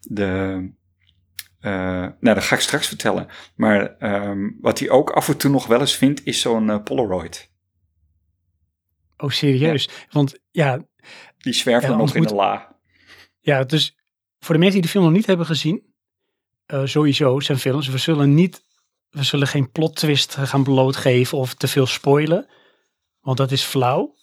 [0.00, 0.68] de,
[1.60, 5.66] nou dat ga ik straks vertellen, maar ehm, wat hij ook af en toe nog
[5.66, 7.50] wel eens vindt, is zo'n Polaroid.
[9.16, 9.88] Oh, serieus?
[10.10, 10.76] Want ja,
[11.38, 12.76] Die Ja, dan nog in de la.
[13.40, 13.98] ja, dus
[14.38, 15.93] voor de mensen die de film nog niet hebben gezien,
[16.66, 18.62] eh, sowieso zijn films, we zullen niet,
[19.10, 22.46] we zullen geen plot twist gaan blootgeven of te veel spoilen,
[23.20, 24.14] want dat is flauw.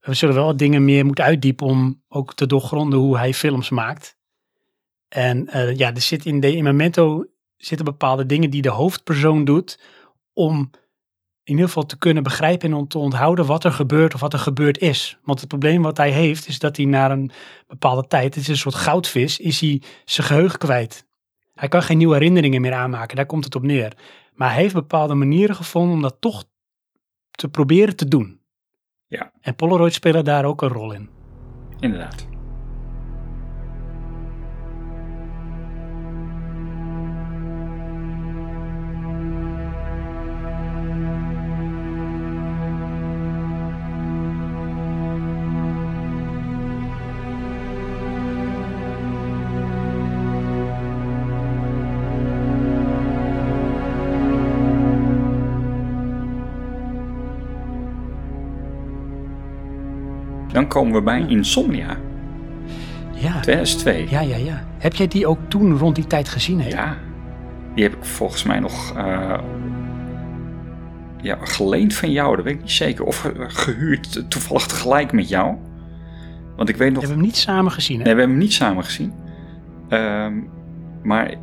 [0.00, 4.16] We zullen wel dingen meer moeten uitdiepen om ook te doorgronden hoe hij films maakt.
[5.08, 7.24] En eh, ja, er zit in, de, in Memento
[7.56, 9.80] zitten bepaalde dingen die de hoofdpersoon doet
[10.32, 10.70] om
[11.42, 14.38] in ieder geval te kunnen begrijpen en te onthouden wat er gebeurt of wat er
[14.38, 15.18] gebeurd is.
[15.22, 17.30] Want het probleem wat hij heeft is dat hij na een
[17.66, 21.06] bepaalde tijd, het is een soort goudvis, is hij zijn geheugen kwijt.
[21.54, 23.96] Hij kan geen nieuwe herinneringen meer aanmaken, daar komt het op neer.
[24.32, 26.44] Maar hij heeft bepaalde manieren gevonden om dat toch
[27.30, 28.40] te proberen te doen.
[29.06, 29.32] Ja.
[29.40, 31.08] En Polaroid spelen daar ook een rol in.
[31.78, 32.26] Inderdaad.
[60.74, 61.96] Komen we bij Insomnia,
[63.14, 64.06] Ja, 2002.
[64.10, 64.64] ja, ja, ja.
[64.78, 66.60] Heb jij die ook toen rond die tijd gezien?
[66.60, 66.68] Hè?
[66.68, 66.96] Ja,
[67.74, 69.38] die heb ik volgens mij nog eh,
[71.22, 73.04] ja, geleend van jou, dat weet ik niet zeker.
[73.04, 75.54] Of ge- gehuurd, eh, toevallig tegelijk met jou.
[76.56, 77.98] Want ik weet nog, We hebben hem niet samen gezien.
[77.98, 78.04] Hè?
[78.04, 79.12] nee, we hebben hem niet samen gezien.
[79.88, 80.32] Ehm,
[81.02, 81.34] maar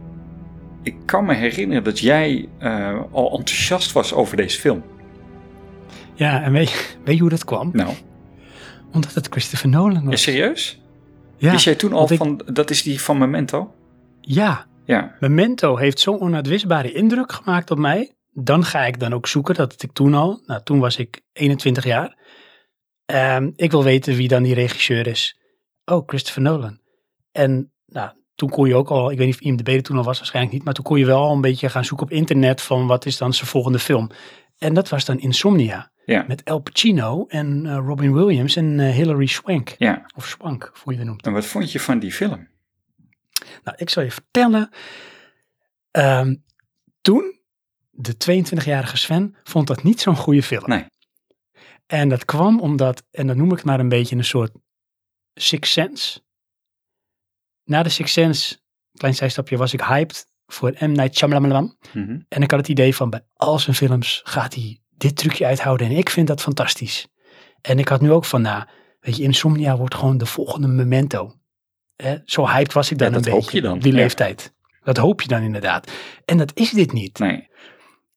[0.83, 4.83] ik kan me herinneren dat jij eh, al enthousiast was over deze film.
[6.13, 7.69] Ja, en weet, je- weet je hoe dat kwam?
[7.73, 7.89] Nou,
[8.91, 10.21] Omdat het Christopher Nolan ja, was.
[10.21, 10.81] serieus?
[11.37, 13.73] Ja, Wist jij toen al ik- van, dat is die van Memento?
[14.21, 18.15] ja, Ja, Memento heeft zo'n onuitwisbare indruk gemaakt op mij.
[18.31, 20.41] Dan ga ik dan ook zoeken, dat had ik toen al.
[20.45, 22.17] Nou, toen was ik 21 jaar.
[23.05, 25.39] Ehm, ik wil weten wie dan die regisseur is.
[25.85, 26.79] Oh, Christopher Nolan.
[27.31, 30.03] En nou, toen kon je ook al, ik weet niet of IMDb er toen al
[30.03, 30.63] was, waarschijnlijk niet.
[30.63, 33.17] Maar toen kon je wel al een beetje gaan zoeken op internet van wat is
[33.17, 34.09] dan zijn volgende film.
[34.57, 35.91] En dat was dan Insomnia.
[36.11, 36.25] Ja.
[36.27, 39.75] Met Al Pacino en eh, Robin Williams en eh, Hilary Swank.
[39.77, 40.05] ja.
[40.15, 41.25] Of Swank, hoe je dat noemt.
[41.25, 42.47] En wat vond je van die film?
[43.63, 44.69] Nou, ik zal je vertellen.
[45.91, 46.35] Ehm,
[47.01, 47.39] toen,
[47.89, 50.63] de 22-jarige Sven, vond dat niet zo'n goede film.
[50.65, 50.85] Nee.
[51.87, 54.51] En dat kwam omdat, en dan noem ik het maar een beetje een soort
[55.33, 56.21] Six Sense.
[57.63, 58.57] Na de Six Sense,
[58.93, 60.91] klein zijstapje, was ik hyped voor M.
[60.91, 61.77] Night Shyamalan.
[61.93, 62.19] Mhm.
[62.27, 65.87] En ik had het idee van, bij al zijn films gaat hij dit trucje uithouden.
[65.87, 67.07] En ik vind dat fantastisch.
[67.61, 68.63] En ik had nu ook van, nou,
[68.99, 71.35] weet je, Insomnia wordt gewoon de volgende Memento.
[71.95, 72.17] Hè?
[72.25, 73.79] Zo hyped was ik dan Ja, een dat hoop beetje je dan.
[73.79, 73.97] die Ja.
[73.97, 74.53] leeftijd.
[74.83, 75.91] Dat hoop je dan inderdaad.
[76.25, 77.19] En dat is dit niet.
[77.19, 77.47] Nee.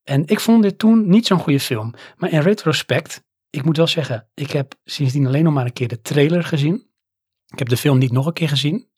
[0.02, 1.94] En ik vond dit toen niet zo'n goede film.
[2.16, 5.88] Maar in retrospect, ik moet wel zeggen, ik heb sindsdien alleen nog maar een keer
[5.88, 6.86] de trailer gezien.
[7.46, 8.88] Ik heb de film niet nog een keer gezien.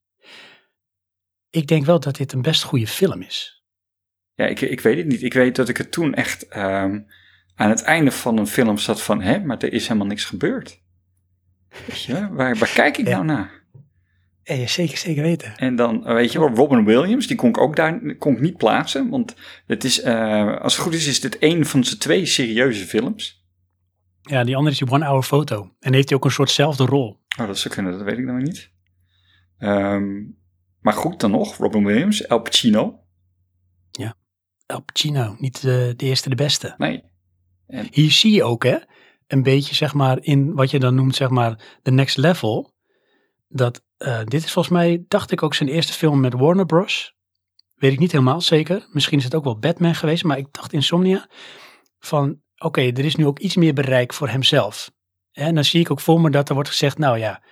[1.50, 3.64] ik denk wel dat dit een best goede film is.
[4.34, 5.22] Ja, ik, ik weet het niet.
[5.22, 7.00] Ik weet dat ik het toen echt ehm,
[7.56, 10.82] aan het einde van een film zat van, hè, maar er is helemaal niks gebeurd.
[11.86, 13.12] Weet je, waar, waar kijk ik Ja.
[13.12, 13.64] nou naar?
[14.42, 15.56] Ja, zeker, zeker weten.
[15.56, 18.40] En dan, eh, weet je wel, Robin Williams, die kon ik ook daar kon ik
[18.40, 19.08] niet plaatsen.
[19.08, 19.34] Want
[19.66, 23.44] het is, eh, als het goed is, is dit één van zijn twee serieuze films.
[24.22, 25.74] Ja, die andere is die One Hour Photo.
[25.80, 27.24] En heeft hij ook een soortzelfde rol.
[27.38, 28.70] Oh, dat zou kunnen, dat weet ik nou niet.
[29.58, 30.22] Ehm,
[30.80, 33.00] maar goed, dan nog, Robin Williams, El Pacino.
[34.66, 36.74] Al Pacino, niet de, de eerste de beste.
[36.78, 37.02] Nee,
[37.90, 38.76] Hier zie je ook, hè,
[39.26, 42.74] een beetje, zeg maar, in wat je dan noemt, zeg maar, de next level.
[43.48, 47.14] Dat, eh, dit is volgens mij, dacht ik ook, zijn eerste film met Warner Bros.
[47.74, 48.86] Weet ik niet helemaal zeker.
[48.90, 51.28] Misschien is het ook wel Batman geweest, maar ik dacht Insomnia.
[51.98, 54.90] Van, oké, er is nu ook iets meer bereik voor hemzelf.
[55.32, 57.42] En dan zie ik ook voor me dat er wordt gezegd, nou ja,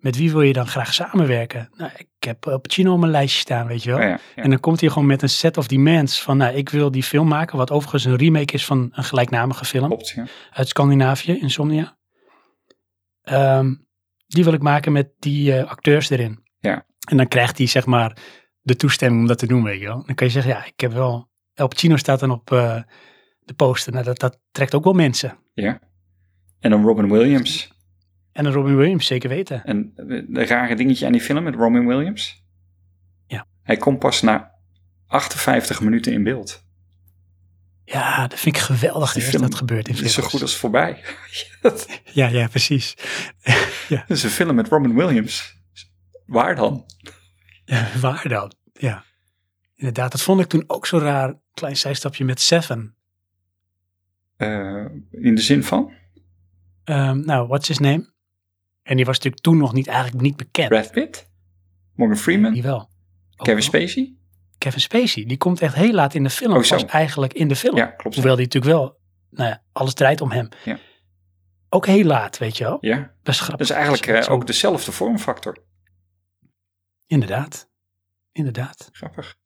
[0.00, 1.68] met wie wil je dan graag samenwerken?
[1.76, 3.98] Nou, ik heb Al Pacino op mijn lijstje staan, weet je wel.
[3.98, 4.42] Oh ja, ja.
[4.42, 7.02] En dan komt hij gewoon met een set of demands van, nou, ik wil die
[7.02, 10.16] film maken, wat overigens een remake is van een gelijknamige film klopt.
[10.50, 11.98] Uit Scandinavië, Insomnia.
[13.22, 13.74] Ehm,
[14.26, 16.44] die wil ik maken met die eh, acteurs erin.
[16.58, 16.86] Ja.
[17.08, 18.16] En dan krijgt hij, zeg maar,
[18.60, 20.04] de toestemming om dat te doen, weet je wel.
[20.06, 21.28] Dan kan je zeggen, ja, ik heb wel...
[21.54, 22.82] El Pacino staat dan op eh,
[23.40, 23.92] de poster.
[23.92, 25.38] Nou, dat, dat trekt ook wel mensen.
[25.54, 25.80] ja.
[26.60, 27.72] En dan Robin Williams.
[28.46, 29.64] En Robin Williams, zeker weten.
[29.64, 32.44] En de, de rare dingetje aan die film met Robin Williams.
[33.26, 33.46] Ja.
[33.62, 34.54] Hij komt pas na
[35.06, 36.68] 58 minuten in beeld.
[37.84, 40.32] Ja, dat vind ik geweldig Die film dat gebeurt in Het is zo films.
[40.32, 41.02] goed als voorbij.
[42.12, 42.94] Ja, ja, precies.
[44.08, 45.58] is een film met Robin Williams.
[46.26, 46.84] Waar dan?
[47.64, 48.52] Ja, waar dan?
[48.72, 49.04] Ja.
[49.76, 51.34] Inderdaad, dat vond ik toen ook zo raar.
[51.54, 52.94] Klein zijstapje met Seven.
[54.36, 55.92] Eh, in de zin van
[56.84, 58.09] Ehm, nou, what's his name?
[58.90, 60.68] En die was natuurlijk toen nog niet, eigenlijk niet bekend.
[60.68, 61.30] Brad Pitt,
[61.94, 62.88] Morgan Freeman, Die wel.
[63.36, 63.62] Kevin.
[63.62, 64.14] Spacey.
[64.58, 66.56] Kevin Spacey, die komt echt heel laat in de film.
[66.56, 66.68] Oh.
[66.68, 67.76] Pas eigenlijk in de film.
[67.76, 68.14] Ja, klopt.
[68.16, 68.98] Hoewel die natuurlijk wel,
[69.30, 70.48] nou ja, alles draait om hem.
[70.64, 70.78] Ja.
[71.68, 72.78] Ook heel laat, weet je wel.
[72.80, 73.68] Ja, Best dat grappig.
[73.68, 75.56] is eigenlijk eh, ook dezelfde vormfactor.
[77.06, 77.70] Inderdaad.
[78.32, 78.88] Inderdaad.
[78.92, 79.36] Grappig.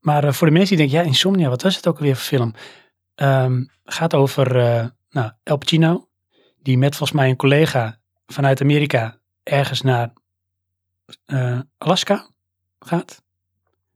[0.00, 2.24] Maar eh, voor de mensen die denken, ja, Insomnia, wat was het ook alweer voor
[2.38, 2.54] film?
[3.14, 6.07] Ehm, gaat over eh nou, El Pacino,
[6.68, 10.12] die met volgens mij een collega vanuit Amerika ergens naar
[11.24, 12.30] eh, Alaska
[12.78, 13.22] gaat.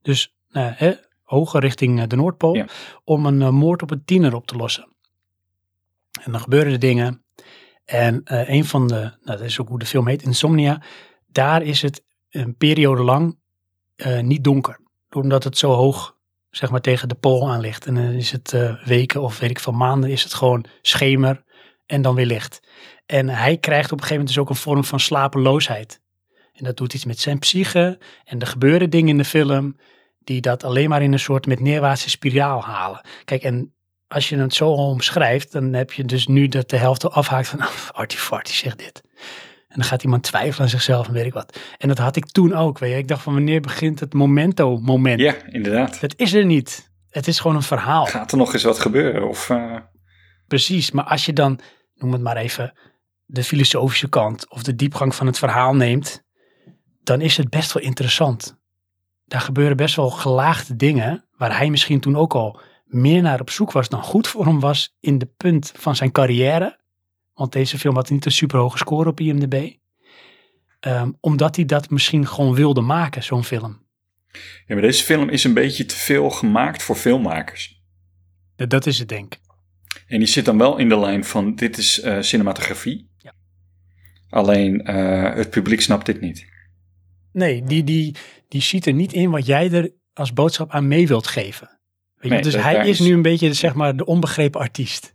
[0.02, 0.92] Dus nou, hè,
[1.22, 2.66] hoger richting eh, de Noordpool, Ja.
[3.04, 4.88] om een eh, moord op een tiener op te lossen.
[6.22, 7.24] En dan gebeuren er dingen.
[7.84, 10.82] En een van de, nou, dat is ook hoe de film heet, Insomnia,
[11.26, 13.38] daar is het een periode lang
[14.20, 14.80] niet donker
[15.10, 16.16] omdat het zo hoog
[16.50, 17.86] zeg maar tegen de pool aan ligt.
[17.86, 21.44] En dan is het weken of weet ik veel maanden is het gewoon schemer
[21.86, 22.60] en dan weer licht.
[23.06, 26.00] En hij krijgt op een gegeven moment dus ook een vorm van slapeloosheid.
[26.52, 27.98] En dat doet iets met zijn psyche.
[28.24, 29.76] En er gebeuren dingen in de film
[30.18, 33.00] die dat alleen maar in een soort met neerwaartse spiraal halen.
[33.24, 33.74] Kijk, en
[34.09, 37.60] als je het zo omschrijft, dan heb je dus nu dat de helft afhaakt van,
[37.68, 39.02] oh, Artie Farty zegt dit.
[39.68, 41.59] En dan gaat iemand twijfelen aan zichzelf en weet ik wat.
[41.78, 42.98] En dat had ik toen ook, weet je.
[42.98, 45.20] Ik dacht van, wanneer begint het momento-moment?
[45.20, 46.00] Ja, inderdaad.
[46.00, 46.90] Dat is er niet.
[47.10, 48.06] Het is gewoon een verhaal.
[48.06, 49.28] Gaat er nog eens wat gebeuren?
[49.28, 49.76] Of, eh,
[50.52, 50.90] Precies.
[50.90, 51.60] Maar als je dan,
[51.94, 52.72] noem het maar even,
[53.26, 56.22] de filosofische kant of de diepgang van het verhaal neemt,
[57.02, 58.58] dan is het best wel interessant.
[59.26, 63.50] Daar gebeuren best wel gelaagde dingen, waar hij misschien toen ook al meer naar op
[63.50, 66.78] zoek was dan goed voor hem was in de punt van zijn carrière.
[67.34, 69.76] Want deze film had niet een superhoge score op IMDb.
[70.80, 73.86] Ehm, omdat hij dat misschien gewoon wilde maken, zo'n film.
[74.66, 77.80] ja, maar deze film is een beetje te veel gemaakt voor filmmakers.
[78.56, 79.41] Dat is het denk ik.
[80.06, 83.10] En die zit dan wel in de lijn van dit is eh, cinematografie.
[83.16, 83.35] Ja.
[84.28, 86.47] Alleen eh, het publiek snapt dit niet.
[87.32, 88.16] Nee, die, die,
[88.48, 91.66] die ziet er niet in wat jij er als boodschap aan mee wilt geven.
[92.14, 92.28] Weet je?
[92.28, 95.14] Nee, dus hij is- nu een beetje zeg maar de onbegrepen artiest.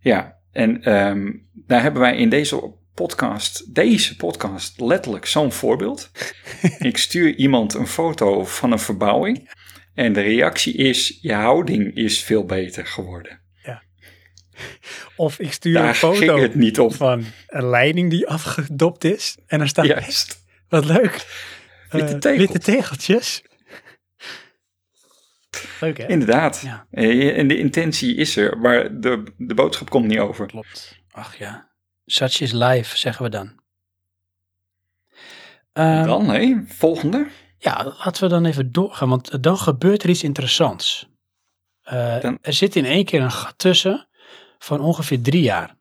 [0.00, 6.10] Ja, en ehm, daar hebben wij in deze podcast, deze podcast, letterlijk zo'n voorbeeld.
[6.78, 9.50] Ik stuur iemand een foto van een verbouwing
[9.94, 13.40] en de reactie is, je houding is veel beter geworden.
[15.16, 16.92] Of ik stuur Daar een foto ging het niet om.
[16.92, 19.36] van een leiding die afgedopt is.
[19.46, 20.44] En dan staat, Juist.
[20.68, 21.26] wat leuk,
[21.90, 23.42] Witte eh, witte tegeltjes.
[25.80, 26.06] Leuk hè?
[26.08, 26.60] Inderdaad.
[26.64, 26.86] Ja.
[26.90, 30.46] Eh, En de intentie is er, maar de, de boodschap komt niet over.
[30.46, 30.98] Klopt.
[31.10, 31.70] Ach ja.
[32.04, 33.56] Such is life, zeggen we dan.
[35.72, 37.26] Ehm, Dan, hé, volgende.
[37.58, 41.08] Ja, laten we dan even doorgaan, want dan gebeurt er iets interessants.
[41.82, 44.07] Eh, Dan- Er zit in één keer een gat tussen
[44.58, 45.76] van ongeveer drie jaar.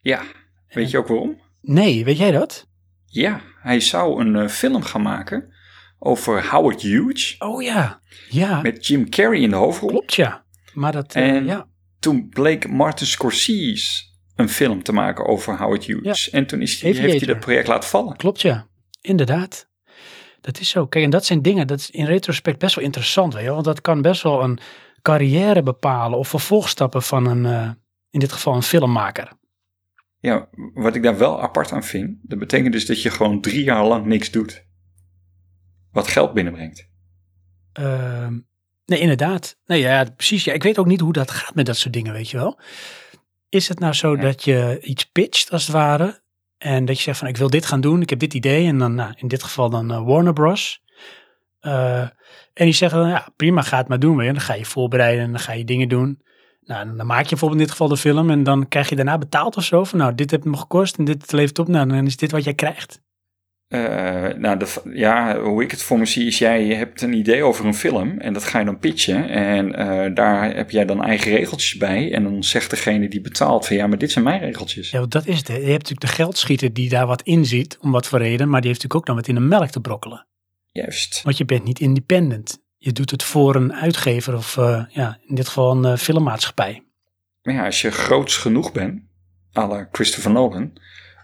[0.00, 0.22] Ja,
[0.68, 1.40] weet je ook waarom?
[1.60, 2.66] Nee, weet jij dat?
[3.04, 5.54] Ja, hij zou een eh, film gaan maken
[5.98, 7.34] over Howard Hughes.
[7.38, 9.88] Oh ja, ja, Met Jim Carrey in de hoofdrol.
[9.88, 10.44] klopt ja.
[10.74, 11.66] Maar dat, eh, En- ja,
[11.98, 14.02] Toen bleek Martin Scorsese
[14.34, 16.30] een film te maken over Howard Hughes.
[16.30, 18.16] En toen is die, heeft hij dat project laten vallen.
[18.16, 18.66] klopt ja.
[19.00, 19.68] Inderdaad.
[20.40, 20.86] Dat is zo.
[20.86, 23.50] Kijk, en dat zijn dingen, dat is in retrospect best wel interessant, weet je.
[23.50, 24.58] Want dat kan best wel een
[25.02, 27.70] carrière bepalen of vervolgstappen van een, eh,
[28.16, 29.32] in dit geval een filmmaker.
[30.18, 33.64] Ja, wat ik daar wel apart aan vind, dat betekent dus dat je gewoon drie
[33.64, 34.64] jaar lang niks doet.
[35.92, 36.88] Wat geld binnenbrengt.
[37.72, 38.38] Ehm,
[38.86, 39.58] nee, inderdaad.
[39.66, 40.44] Nee, ja, precies.
[40.44, 42.60] Ja, ik weet ook niet hoe dat gaat met dat soort dingen, weet je wel.
[43.48, 44.22] Is het nou zo Ja.
[44.22, 46.20] dat je iets pitcht, als het ware,
[46.58, 48.78] en dat je zegt van ik wil dit gaan doen, ik heb dit idee, en
[48.78, 50.82] dan nou, in dit geval dan eh, Warner Bros.
[51.60, 52.00] Eh,
[52.52, 54.16] en die zeggen dan, ja, prima, ga het maar doen.
[54.16, 54.32] weet je.
[54.32, 56.22] Dan ga je voorbereiden en dan ga je dingen doen.
[56.66, 59.18] Nou, dan maak je bijvoorbeeld in dit geval de film en dan krijg je daarna
[59.18, 59.84] betaald of zo.
[59.84, 61.68] Van nou, dit heeft me gekost en dit levert op.
[61.68, 63.04] Nou, dan is dit wat jij krijgt.
[63.68, 63.80] Eh,
[64.36, 67.64] nou, de, ja, hoe ik het voor me zie is, jij hebt een idee over
[67.64, 69.28] een film en dat ga je dan pitchen.
[69.28, 72.12] En eh, daar heb jij dan eigen regeltjes bij.
[72.12, 74.90] En dan zegt degene die betaalt van ja, maar dit zijn mijn regeltjes.
[74.90, 75.48] Ja, dat is het.
[75.48, 75.54] hè.
[75.54, 78.48] Je hebt natuurlijk de geldschieter die daar wat in ziet, om wat voor reden.
[78.48, 80.26] Maar die heeft natuurlijk ook dan wat in de melk te brokkelen.
[80.72, 81.22] Juist.
[81.22, 82.64] Want je bent niet independent.
[82.76, 86.82] Je doet het voor een uitgever of eh, ja, in dit geval een eh, filmmaatschappij.
[87.42, 89.02] Maar ja, als je groots genoeg bent,
[89.56, 90.72] à la Christopher Nolan,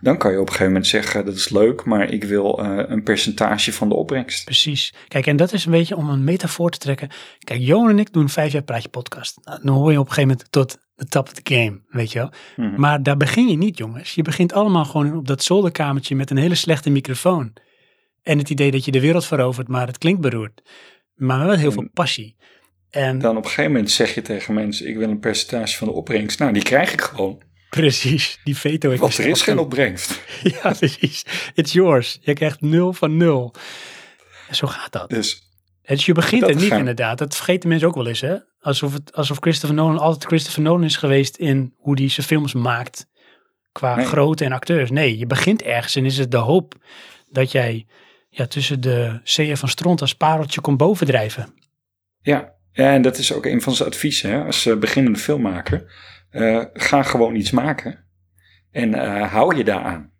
[0.00, 2.82] dan kan je op een gegeven moment zeggen, dat is leuk, maar ik wil eh,
[2.86, 4.44] een percentage van de opbrengst.
[4.44, 4.94] Precies.
[5.08, 7.08] Kijk, en dat is een beetje om een metafoor te trekken.
[7.38, 9.38] Kijk, Johan en ik doen vijf jaar praatje podcast.
[9.42, 12.12] Nou, dan hoor je op een gegeven moment tot de top of the game, weet
[12.12, 12.30] je wel.
[12.56, 12.80] Mhm.
[12.80, 14.14] Maar daar begin je niet, jongens.
[14.14, 17.52] Je begint allemaal gewoon op dat zolderkamertje met een hele slechte microfoon.
[18.22, 20.62] En het idee dat je de wereld verovert, maar het klinkt beroerd.
[21.14, 22.36] Maar wel heel En- veel passie.
[22.90, 25.88] En Dan op een gegeven moment zeg je tegen mensen, ik wil een percentage van
[25.88, 26.38] de opbrengst.
[26.38, 30.20] Nou, die krijg ik gewoon, precies, die veto ik want er is geen opbrengst.
[30.62, 31.24] Ja, precies.
[31.54, 32.18] It's yours.
[32.20, 33.54] Je krijgt nul van nul.
[34.48, 35.10] En zo gaat dat.
[35.10, 35.50] Dus
[35.82, 37.18] dus je begint er niet gaan- inderdaad.
[37.18, 38.36] Dat vergeten mensen ook wel eens, hè?
[38.60, 42.52] Alsof, het, alsof Christopher Nolan altijd Christopher Nolan is geweest in hoe hij zijn films
[42.52, 43.06] maakt.
[43.72, 44.04] Qua Nee.
[44.06, 44.90] grootte en acteurs.
[44.90, 46.74] Nee, je begint ergens en is het de hoop
[47.30, 47.86] dat jij
[48.34, 51.54] ja, tussen de zeeën van stront als pareltje komt bovendrijven.
[52.20, 54.44] ja, ja, en dat is ook een van zijn adviezen hè?
[54.44, 55.92] als eh, beginnende filmmaker.
[56.30, 58.04] eh, ga gewoon iets maken
[58.70, 60.10] en eh, hou je daaraan.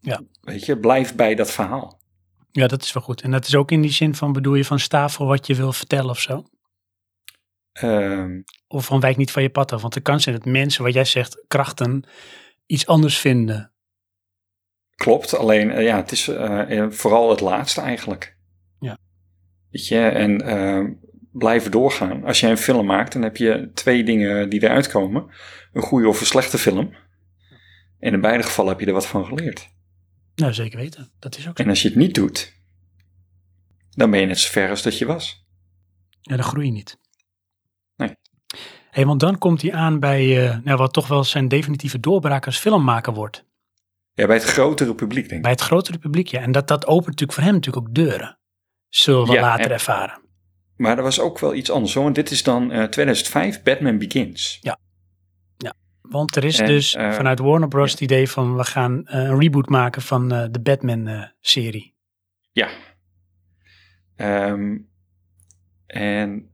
[0.00, 0.20] Ja.
[0.40, 2.00] Weet je, blijf bij dat verhaal.
[2.52, 3.22] Ja, dat is wel goed.
[3.22, 5.54] En dat is ook in die zin van, bedoel je van sta voor wat je
[5.54, 6.44] wil vertellen of zo?
[7.72, 9.80] Ehm, Of van wijk niet van je pad af.
[9.80, 12.04] Want het kan zijn dat mensen, wat jij zegt, krachten,
[12.66, 13.72] iets anders vinden.
[14.98, 18.36] Klopt, alleen eh, ja, het is eh, eh, vooral het laatste eigenlijk.
[18.80, 18.98] Ja.
[19.70, 20.84] Weet je, en eh,
[21.32, 22.24] blijven doorgaan.
[22.24, 25.30] Als jij een film maakt, dan heb je twee dingen die eruit komen.
[25.72, 26.94] Een goede of een slechte film.
[27.98, 29.68] En in beide gevallen heb je er wat van geleerd.
[30.34, 31.10] Nou, zeker weten.
[31.18, 31.62] Dat is ook zo.
[31.62, 32.54] En als je het niet doet,
[33.90, 35.46] dan ben je net zo ver als dat je was.
[36.20, 36.98] Ja, dan groei je niet.
[37.96, 38.16] Nee.
[38.90, 42.58] Hey, want dan komt hij aan bij nou, wat toch wel zijn definitieve doorbraak als
[42.58, 43.46] filmmaker wordt.
[44.18, 45.42] Ja, bij het grotere publiek denk ik.
[45.42, 46.40] Bij het grotere publiek, ja.
[46.40, 48.38] En dat, dat opent natuurlijk voor hem natuurlijk ook deuren.
[48.88, 50.20] Zullen we Ja, later en- ervaren.
[50.76, 52.02] Maar er was ook wel iets anders hoor.
[52.02, 54.60] Want dit is dan eh, 2005, Batman Begins.
[56.00, 57.86] Want er is En, dus eh, vanuit Warner Bros.
[57.86, 57.92] ja.
[57.92, 61.94] het idee van we gaan eh, een reboot maken van eh, de Batman-serie.
[62.52, 62.68] Ja.
[64.16, 64.76] Ehm,
[65.86, 66.50] en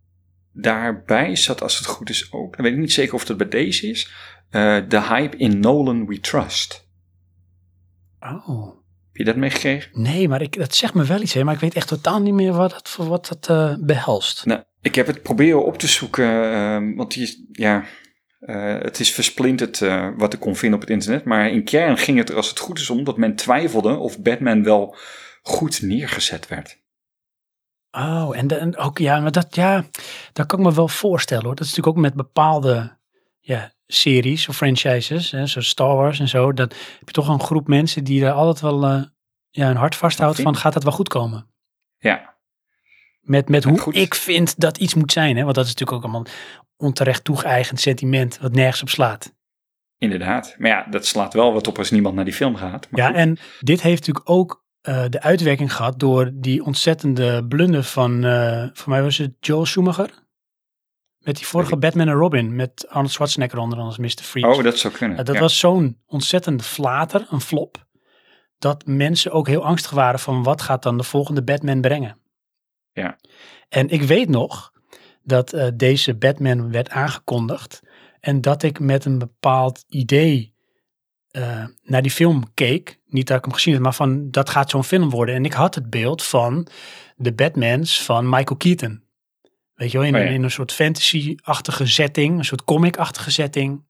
[0.52, 3.48] daarbij zat, als het goed is ook, dan weet ik niet zeker of dat bij
[3.48, 4.10] deze is,
[4.50, 6.83] eh, de hype in Nolan We Trust.
[8.24, 8.82] Oh.
[9.12, 10.02] Heb je dat meegekregen?
[10.02, 12.34] Nee, maar ik, dat zegt me wel iets, hè, maar ik weet echt totaal niet
[12.34, 14.44] meer wat dat, voor wat dat eh, behelst.
[14.46, 17.84] Nou, ik heb het proberen op te zoeken, ehm, want die ja,
[18.38, 21.24] eh, het is versplinterd eh, wat ik kon vinden op het internet.
[21.24, 24.20] Maar in kern ging het er als het goed is om dat men twijfelde of
[24.20, 24.96] Batman wel
[25.42, 26.82] goed neergezet werd.
[27.90, 29.84] Oh, en, de- en ook, ja, maar dat, ja,
[30.32, 31.54] dat kan ik me wel voorstellen hoor.
[31.54, 32.98] Dat is natuurlijk ook met bepaalde
[33.40, 36.52] ja, series of franchises, hè, zoals Star Wars en zo.
[36.52, 39.02] Dat heb je toch een groep mensen die daar altijd wel eh,
[39.50, 41.46] ja, hun hart vasthoudt van, gaat dat wel goed komen?
[41.98, 42.34] Ja,
[43.20, 43.96] Met, met hoe Goed.
[43.96, 45.42] ik vind dat iets moet zijn, hè?
[45.42, 46.26] want dat is natuurlijk ook allemaal
[46.76, 49.34] onterecht toegeëigend sentiment, wat nergens op slaat.
[49.98, 50.54] inderdaad.
[50.58, 52.86] Maar ja, dat slaat wel wat op als niemand naar die film gaat.
[52.90, 53.16] Maar Ja, goed.
[53.16, 58.66] en dit heeft natuurlijk ook eh, de uitwerking gehad door die ontzettende blunder van, eh
[58.72, 60.23] voor mij was het Joel Schumacher.
[61.24, 64.08] Met die vorige Batman en Robin, met Arnold Schwarzenegger onder als Mr.
[64.08, 64.48] Freeze.
[64.48, 65.16] Oh, dat zou kunnen.
[65.16, 65.40] Ja, dat ja.
[65.40, 67.86] was zo'n ontzettende flater, een flop,
[68.58, 72.18] dat mensen ook heel angstig waren van wat gaat dan de volgende Batman brengen.
[72.92, 73.18] Ja.
[73.68, 74.72] En ik weet nog
[75.22, 77.82] dat eh, deze Batman werd aangekondigd
[78.20, 80.54] en dat ik met een bepaald idee
[81.30, 84.70] eh, naar die film keek, niet dat ik hem gezien heb, maar van dat gaat
[84.70, 85.34] zo'n film worden.
[85.34, 86.66] En ik had het beeld van
[87.16, 89.03] de Batmans van Michael Keaton.
[89.74, 90.26] Weet je wel, in, Oh ja.
[90.26, 93.84] in een soort fantasy-achtige setting, een soort comic-achtige setting.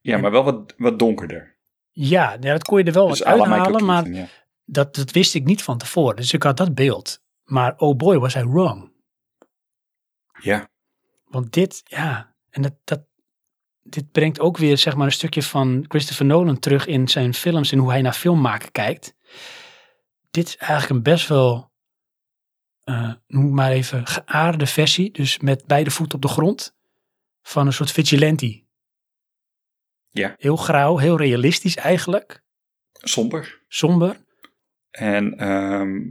[0.00, 1.56] Ja, maar wel wat, wat donkerder.
[1.90, 4.28] Ja, ja, dat kon je er wel Dus wat Michael uithalen, maar Keaton, ja.
[4.64, 6.16] dat, dat wist ik niet van tevoren.
[6.16, 7.22] Dus ik had dat beeld.
[7.44, 8.92] Maar oh boy, was hij wrong.
[10.40, 10.70] Ja,
[11.24, 13.02] Want dit, ja, en dat, dat,
[13.82, 17.72] dit brengt ook weer zeg maar een stukje van Christopher Nolan terug in zijn films
[17.72, 19.14] en hoe hij naar filmmaken kijkt.
[20.30, 21.71] Dit is eigenlijk een best wel,
[22.84, 26.76] eh, noem het maar even, geaarde versie, dus met beide voeten op de grond,
[27.42, 28.62] van een soort vigilante.
[30.10, 30.34] Ja.
[30.38, 32.44] Heel grauw, heel realistisch eigenlijk,
[32.92, 33.62] somber.
[33.68, 34.24] somber.
[34.90, 36.10] En ehm,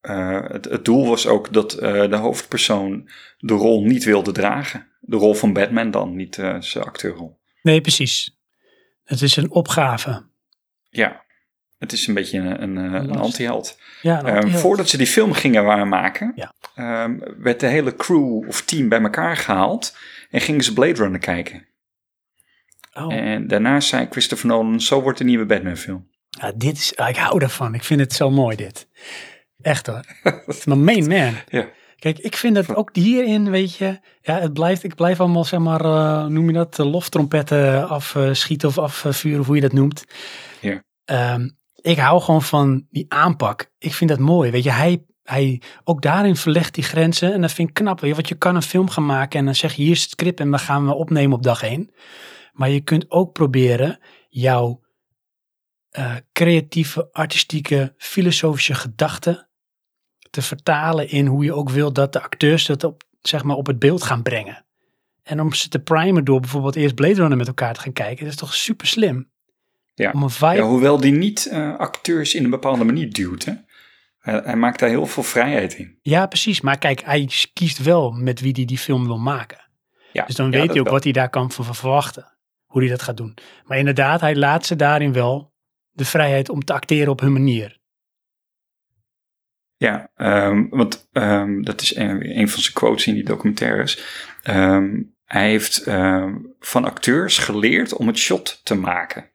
[0.00, 4.92] eh, het, het doel was ook dat eh, de hoofdpersoon de rol niet wilde dragen.
[5.00, 7.40] De rol van Batman dan, niet zijn acteurrol.
[7.62, 8.38] Nee, precies.
[9.04, 10.26] Het is een opgave.
[10.88, 11.24] Ja,
[11.90, 13.78] het is een beetje een, een, eh, een anti-held.
[14.02, 16.52] Ja, Ehm, voordat ze die film gingen waarmaken, Ja.
[16.74, 19.96] ehm, werd de hele crew of team bij elkaar gehaald
[20.30, 21.66] en gingen ze Blade Runner kijken.
[22.94, 23.14] Oh.
[23.14, 26.08] En daarna zei Christopher Nolan, zo wordt de nieuwe Batman film.
[26.30, 27.74] Ja, dit is, ah, ik hou ervan.
[27.74, 28.88] Ik vind het zo mooi dit.
[29.60, 30.02] Echt hoor.
[30.22, 31.34] Het is mijn main man.
[31.48, 31.68] Ja.
[31.98, 35.60] Kijk, ik vind dat ook hierin, weet je, ja, het blijft, ik blijf allemaal, zeg
[35.60, 40.04] maar, eh, noem je dat, de loftrompetten afschieten of afvuren, of hoe je dat noemt.
[40.60, 40.82] Ja.
[41.04, 41.48] Ehm,
[41.84, 43.72] ik hou gewoon van die aanpak.
[43.78, 47.52] Ik vind dat mooi, weet je, hij, hij, ook daarin verlegt die grenzen en dat
[47.52, 49.74] vind ik knap, weet je, want je kan een film gaan maken en dan zeg
[49.74, 51.90] je, hier is het script en we gaan we opnemen op dag één.
[52.52, 53.98] Maar je kunt ook proberen
[54.28, 54.80] jouw
[55.90, 59.48] eh, creatieve, artistieke, filosofische gedachten
[60.30, 63.66] te vertalen in hoe je ook wilt dat de acteurs dat op, zeg maar, op
[63.66, 64.66] het beeld gaan brengen.
[65.22, 68.24] En om ze te primen door bijvoorbeeld eerst Blade Runner met elkaar te gaan kijken,
[68.24, 69.32] dat is toch super slim.
[69.94, 70.10] Ja.
[70.10, 73.44] Om een vibe, Ja, hoewel die niet eh, acteurs in een bepaalde manier duwt.
[73.44, 73.52] Hè?
[74.18, 75.98] Hij, hij maakt daar heel veel vrijheid in.
[76.02, 79.62] ja precies, maar kijk, hij kiest wel met wie hij die film wil maken.
[80.12, 80.92] Ja, Dus dan weet hij ook wel.
[80.92, 83.36] wat hij daar kan van verwachten, hoe hij dat gaat doen.
[83.64, 85.52] Maar inderdaad, hij laat ze daarin wel
[85.90, 87.78] de vrijheid om te acteren op hun manier.
[89.76, 94.02] Ja, ehm, want ehm, dat is een, een van zijn quotes in die documentaires.
[94.42, 95.84] Ehm, hij heeft
[96.60, 99.30] van acteurs geleerd om het shot te maken.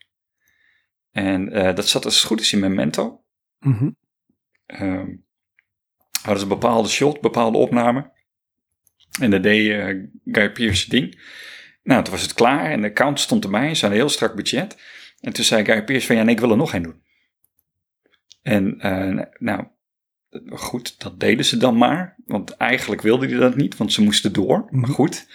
[1.11, 3.23] En eh, dat zat als het goed is in Memento.
[3.59, 3.89] Mhm.
[4.65, 5.15] Ehm
[6.21, 8.11] hadden ze een bepaalde shot, bepaalde opname.
[9.19, 9.85] En dat deed eh,
[10.25, 11.21] Guy Pearce ding.
[11.83, 13.75] Nou, toen was het klaar en de account stond erbij.
[13.75, 14.77] Ze hadden een heel strak budget.
[15.19, 17.01] En toen zei Guy Pearce van, ja, nee, ik wil er nog één doen.
[18.41, 19.67] En eh, nou,
[20.49, 22.15] goed, dat deden ze dan maar.
[22.25, 24.67] Want eigenlijk wilde hij dat niet, want ze moesten door.
[24.69, 24.91] Maar Mhm.
[24.91, 25.27] goed.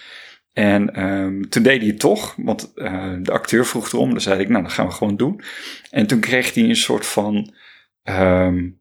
[0.54, 4.10] En ehm, toen deed hij het toch, want eh, de acteur vroeg erom.
[4.10, 5.42] Dan zei ik, nou, dat gaan we gewoon doen.
[5.90, 7.54] En toen kreeg hij een soort van,
[8.02, 8.78] hoe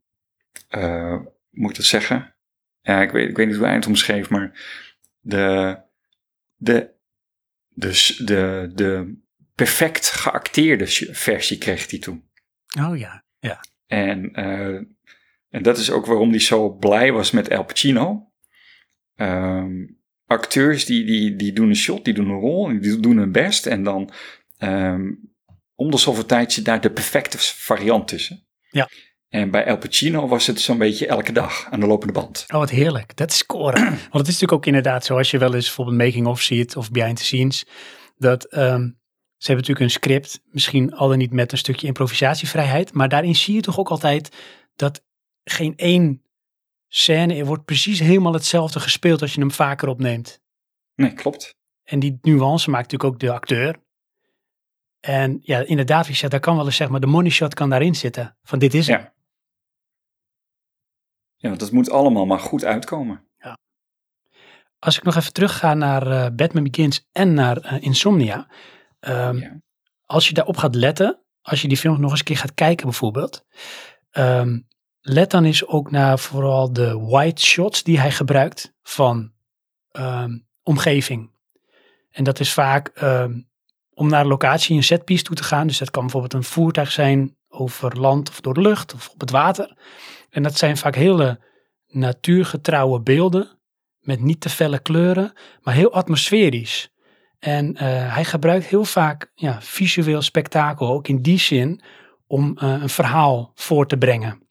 [1.50, 2.36] moet ik dat zeggen?
[2.82, 4.60] Ja, ik weet, ik weet niet hoe hij het omschreef, maar
[5.20, 5.78] de,
[6.56, 6.90] de,
[7.68, 9.22] de, de, de
[9.56, 12.30] perfect geacteerde versie kreeg hij toen.
[12.80, 13.64] Oh ja, ja.
[13.88, 14.76] En, eh,
[15.50, 18.32] en dat is ook waarom hij zo blij was met Al Pacino.
[19.16, 19.86] Ehm,
[20.34, 23.66] acteurs die, die, die doen een shot, die doen een rol, die doen hun best.
[23.66, 24.12] En dan
[24.58, 25.10] ehm
[25.76, 28.48] om de zoveel tijd zit daar de perfecte variant tussen.
[28.70, 28.90] Ja.
[29.30, 32.46] En bij Al Pacino was het zo'n beetje elke dag aan de lopende band.
[32.48, 33.16] Oh, wat heerlijk.
[33.16, 33.84] Dat is scoren.
[33.88, 36.92] Want het is natuurlijk ook inderdaad zo, als je wel eens bijvoorbeeld making-of ziet of
[36.92, 37.66] behind the scenes,
[38.18, 38.82] dat ehm,
[39.38, 43.36] ze hebben natuurlijk een script, misschien al dan niet met een stukje improvisatievrijheid, maar daarin
[43.36, 44.36] zie je toch ook altijd
[44.76, 45.04] dat
[45.44, 46.23] geen één
[46.96, 50.42] scène er wordt precies helemaal hetzelfde gespeeld als je hem vaker opneemt.
[50.96, 51.56] Nee, klopt.
[51.84, 53.82] En die nuance maakt natuurlijk ook de acteur.
[55.00, 57.70] En ja, inderdaad, wie zegt, daar kan wel eens zeg maar, de money shot kan
[57.70, 58.38] daarin zitten.
[58.44, 58.98] Van dit is Ja.
[58.98, 59.12] hem.
[61.36, 63.28] Ja, want dat moet allemaal maar goed uitkomen.
[64.80, 68.48] Als ik nog even terugga naar eh, Batman Begins en naar eh, Insomnia.
[69.00, 69.62] ehm, Ja.
[70.06, 72.86] Als je daarop gaat letten, als je die film nog eens een keer gaat kijken
[72.86, 73.46] bijvoorbeeld.
[74.12, 74.60] ehm,
[75.06, 79.32] let dan eens ook naar vooral de white shots die hij gebruikt van
[79.92, 81.32] ehm, omgeving.
[82.12, 83.40] En dat is vaak ehm,
[83.94, 85.68] om naar een locatie, een setpiece toe te gaan.
[85.68, 89.20] Dus dat kan bijvoorbeeld een voertuig zijn over land of door de lucht of op
[89.20, 89.78] het water.
[90.30, 91.40] En dat zijn vaak hele
[91.88, 93.60] natuurgetrouwe beelden
[94.00, 96.92] met niet te felle kleuren, maar heel atmosferisch.
[97.40, 101.82] En eh, hij gebruikt heel vaak ja, visueel spektakel, ook in die zin,
[102.28, 104.43] om eh, een verhaal voor te brengen.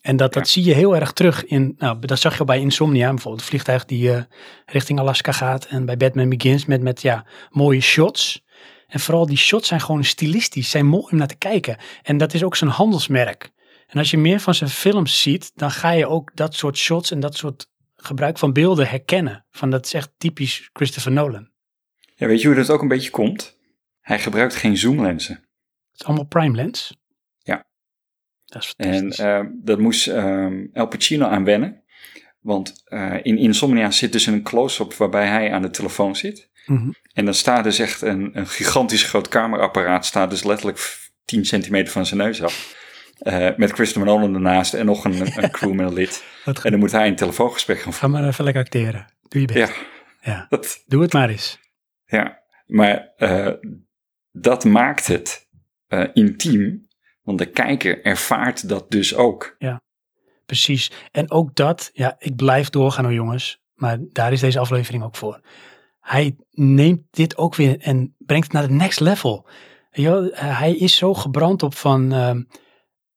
[0.00, 0.50] En dat, dat Ja.
[0.52, 3.50] zie je heel erg terug in, nou, dat zag je al bij Insomnia, bijvoorbeeld het
[3.50, 4.22] vliegtuig die eh,
[4.66, 5.64] richting Alaska gaat.
[5.64, 8.44] En bij Batman Begins met, met ja, mooie shots.
[8.86, 11.76] En vooral die shots zijn gewoon stilistisch, zijn mooi om naar te kijken.
[12.02, 13.50] En dat is ook zijn handelsmerk.
[13.86, 17.10] En als je meer van zijn films ziet, dan ga je ook dat soort shots
[17.10, 19.44] en dat soort gebruik van beelden herkennen.
[19.50, 21.48] Van dat is echt typisch Christopher Nolan.
[22.16, 23.58] Ja, weet je hoe dat ook een beetje komt?
[24.00, 25.34] Hij gebruikt geen zoomlenzen.
[25.34, 26.98] Het is allemaal prime lens.
[28.50, 28.58] Ja.
[28.58, 29.24] Dat is En fantastisch.
[29.24, 31.82] eh, dat moest ehm El Pacino aan wennen.
[32.40, 36.48] Want eh, in Insomnia zit dus een close-up waarbij hij aan de telefoon zit.
[36.66, 36.90] Mhm.
[37.12, 41.44] En dan staat dus echt een, een gigantisch groot camerapparaat, staat dus letterlijk f- 10
[41.44, 42.78] centimeter van zijn neus af.
[43.18, 46.64] Eh, met Christopher Nolan ernaast en nog een, een goed.
[46.64, 49.06] En dan moet hij een telefoongesprek gaan Ga maar even lekker acteren.
[49.28, 49.58] Doe je best.
[49.58, 49.74] Ja,
[50.32, 50.46] Ja.
[50.48, 51.58] dat, Doe het maar eens.
[52.06, 52.42] ja.
[52.66, 53.52] maar eh,
[54.32, 55.48] dat maakt het
[56.12, 56.86] intiem,
[57.30, 59.56] want de kijker ervaart dat dus ook.
[60.46, 60.90] Precies.
[61.10, 63.60] En ook dat, ja, ik blijf doorgaan hoor jongens.
[63.74, 65.40] Maar daar is deze aflevering ook voor.
[66.00, 69.48] Hij neemt dit ook weer en brengt het naar het next level.
[69.90, 72.42] Je eh, hij is zo gebrand op van, ehm,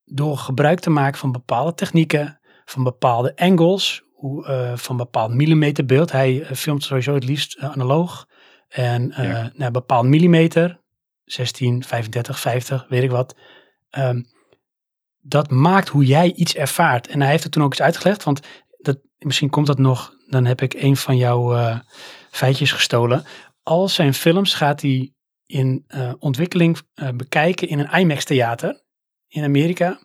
[0.05, 6.11] door gebruik te maken van bepaalde technieken, van bepaalde angles, hoe, eh, van bepaald millimeterbeeld.
[6.11, 8.27] Hij eh, filmt sowieso het liefst analoog.
[8.67, 9.51] En Ja.
[9.55, 10.79] naar bepaald millimeter,
[11.25, 13.35] 16, 35, 50, weet ik wat.
[13.93, 14.21] Ehm,
[15.19, 17.07] dat maakt hoe jij iets ervaart.
[17.07, 18.39] En hij heeft het toen ook eens uitgelegd, want
[18.77, 21.79] dat, misschien komt dat nog, dan heb ik een van jouw eh,
[22.31, 23.23] feitjes gestolen.
[23.63, 25.13] Al zijn films gaat hij
[25.45, 28.81] in eh, ontwikkeling eh, bekijken in een IMAX-theater
[29.27, 29.99] in Amerika.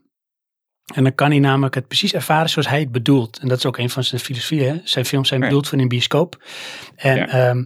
[0.94, 3.38] En dan kan hij namelijk het precies ervaren zoals hij het bedoelt.
[3.38, 4.80] En dat is ook een van zijn filosofieën.
[4.84, 6.44] Zijn films zijn bedoeld voor een bioscoop.
[6.96, 7.28] En Ja.
[7.28, 7.64] ehm,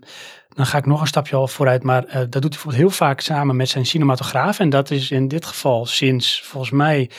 [0.55, 1.83] dan ga ik nog een stapje al vooruit.
[1.83, 4.59] Maar eh, dat doet hij bijvoorbeeld heel vaak samen met zijn cinematograaf.
[4.59, 7.11] En dat is in dit geval sinds volgens mij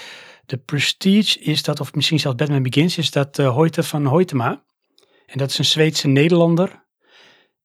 [0.45, 4.63] de Prestige is dat, of misschien zelfs Batman Begins, is dat uh, Hoyte van Hoytema.
[5.25, 6.83] En dat is een Zweedse Nederlander,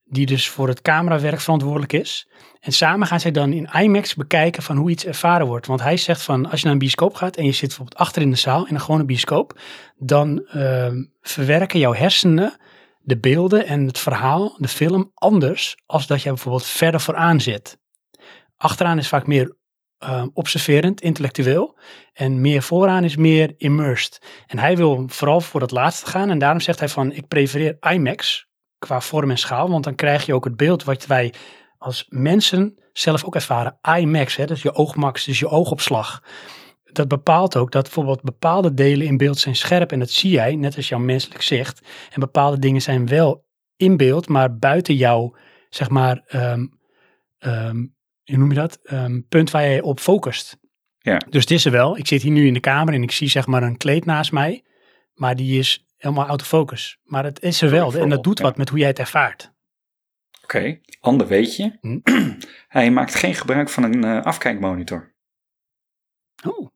[0.04, 2.28] die dus voor het camerawerk verantwoordelijk is.
[2.60, 5.66] En samen gaan zij dan in IMAX bekijken van hoe iets ervaren wordt.
[5.66, 8.22] Want hij zegt van, als je naar een bioscoop gaat en je zit bijvoorbeeld achter
[8.22, 9.60] in de zaal, in een gewone bioscoop,
[9.96, 10.86] dan uh,
[11.20, 12.56] verwerken jouw hersenen
[13.08, 17.78] de beelden en het verhaal, de film, anders als dat jij bijvoorbeeld verder vooraan zit.
[18.56, 19.56] Achteraan is vaak meer
[20.04, 21.78] uh, observerend, intellectueel.
[22.12, 24.22] En meer vooraan is meer immersed.
[24.46, 26.30] En hij wil vooral voor het laatste gaan.
[26.30, 28.46] En daarom zegt hij van, ik prefereer IMAX
[28.78, 29.70] qua vorm en schaal.
[29.70, 31.34] Want dan krijg je ook het beeld wat wij
[31.78, 33.78] als mensen zelf ook ervaren.
[33.98, 36.22] IMAX, hè, dus je oogmax, dus je oogopslag.
[36.92, 39.92] Dat bepaalt ook dat bijvoorbeeld bepaalde delen in beeld zijn scherp.
[39.92, 41.80] En dat zie jij, net als jouw menselijk zicht.
[42.10, 43.46] En bepaalde dingen zijn wel
[43.76, 45.36] in beeld, maar buiten jouw,
[45.68, 46.22] zeg maar...
[46.34, 46.78] Um,
[47.38, 48.78] um, hoe noem je dat?
[48.82, 50.58] Um, punt waar je op focust.
[50.98, 51.16] Ja.
[51.30, 51.98] Dus het is er wel.
[51.98, 54.32] Ik zit hier nu in de kamer en ik zie zeg maar een kleed naast
[54.32, 54.64] mij.
[55.14, 56.98] Maar die is helemaal autofocus.
[57.02, 57.94] Maar het is er wel.
[57.94, 58.44] En dat doet ja.
[58.44, 59.52] wat met hoe jij het ervaart.
[60.42, 60.80] Oké, okay.
[61.00, 61.78] ander weetje.
[61.80, 61.98] Hm?
[62.68, 65.14] Hij maakt geen gebruik van een uh, afkijkmonitor.
[66.46, 66.68] Oh.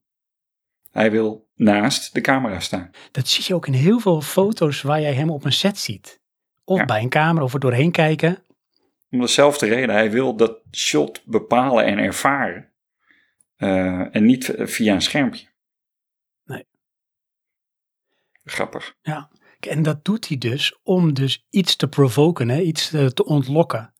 [0.92, 2.90] Hij wil naast de camera staan.
[3.10, 6.20] Dat zie je ook in heel veel foto's waar jij hem op een set ziet.
[6.64, 6.84] Of ja.
[6.84, 8.44] bij een camera of er doorheen kijken.
[9.10, 9.94] Om dezelfde reden.
[9.94, 12.70] Hij wil dat shot bepalen en ervaren.
[13.56, 15.46] Uh, en niet via een schermpje.
[16.44, 16.66] Nee.
[18.44, 18.96] Grappig.
[19.02, 22.60] Ja, en dat doet hij dus om dus iets te provoken, hè?
[22.60, 23.94] iets te, te ontlokken.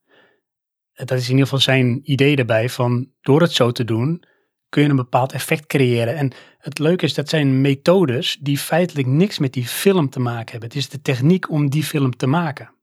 [0.93, 4.25] Dat is in ieder geval zijn idee erbij van door het zo te doen
[4.73, 6.17] kun je een bepaald effect creëren.
[6.17, 6.33] En
[6.63, 10.69] het leuke is dat zijn methodes die feitelijk niks met die film te maken hebben.
[10.69, 12.75] Het is de techniek om die film te maken.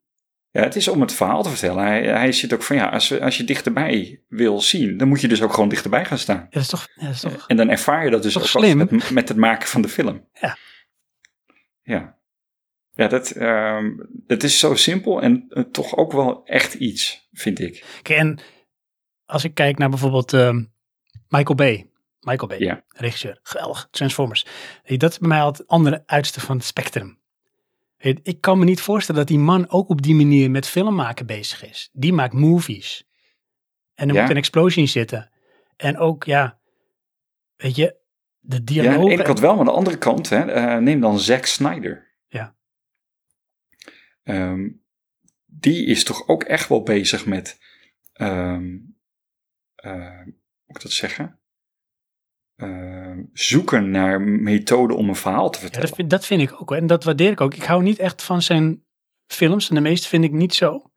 [0.51, 1.83] Ja, het is om het verhaal te vertellen.
[1.83, 5.27] Hij, hij zit ook van ja, als, als je dichterbij wil zien, dan moet je
[5.27, 6.37] dus ook gewoon dichterbij gaan staan.
[6.37, 7.47] Ja, dat is toch, ja, dat is toch...
[7.47, 8.77] En dan ervaar je dat dus ook slim?
[8.77, 10.27] Met, met het maken van de film.
[10.33, 10.57] Ja.
[11.81, 12.17] Ja.
[12.91, 17.59] Ja, dat, um, dat is zo simpel en uh, toch ook wel echt iets, vind
[17.59, 17.85] ik.
[18.01, 18.39] Kijk, en
[19.25, 20.71] als ik kijk naar bijvoorbeeld um,
[21.27, 21.88] Michael Bay.
[22.19, 22.83] Michael Bay, ja.
[22.87, 23.39] regisseur.
[23.43, 24.45] Geweldig, Transformers.
[24.83, 27.17] Dat is bij mij altijd het andere uiterste van het spectrum.
[27.97, 31.25] Ik kan me niet voorstellen dat die man ook op die manier met film maken
[31.25, 31.89] bezig is.
[31.93, 33.07] Die maakt movies.
[33.93, 34.21] En er ja.
[34.21, 35.31] moet een explosie in zitten.
[35.75, 36.59] En ook, ja,
[37.55, 37.95] weet je,
[38.39, 38.91] de dialoog.
[38.91, 41.19] Ja, aan de ene kant wel, maar aan de andere kant, hè, uh, neem dan
[41.19, 42.15] Zack Snyder.
[42.27, 42.55] Ja.
[44.23, 44.83] Um,
[45.45, 47.59] die is toch ook echt wel bezig met,
[48.13, 48.97] um,
[49.85, 50.35] uh, hoe
[50.65, 51.38] moet ik dat zeggen?
[52.63, 55.81] Uh, zoeken naar methoden om een verhaal te vertellen.
[55.81, 56.71] Ja, dat, vind, dat vind ik ook.
[56.71, 57.53] En dat waardeer ik ook.
[57.53, 58.83] Ik hou niet echt van zijn
[59.27, 59.69] films.
[59.69, 60.91] En de meeste vind ik niet zo.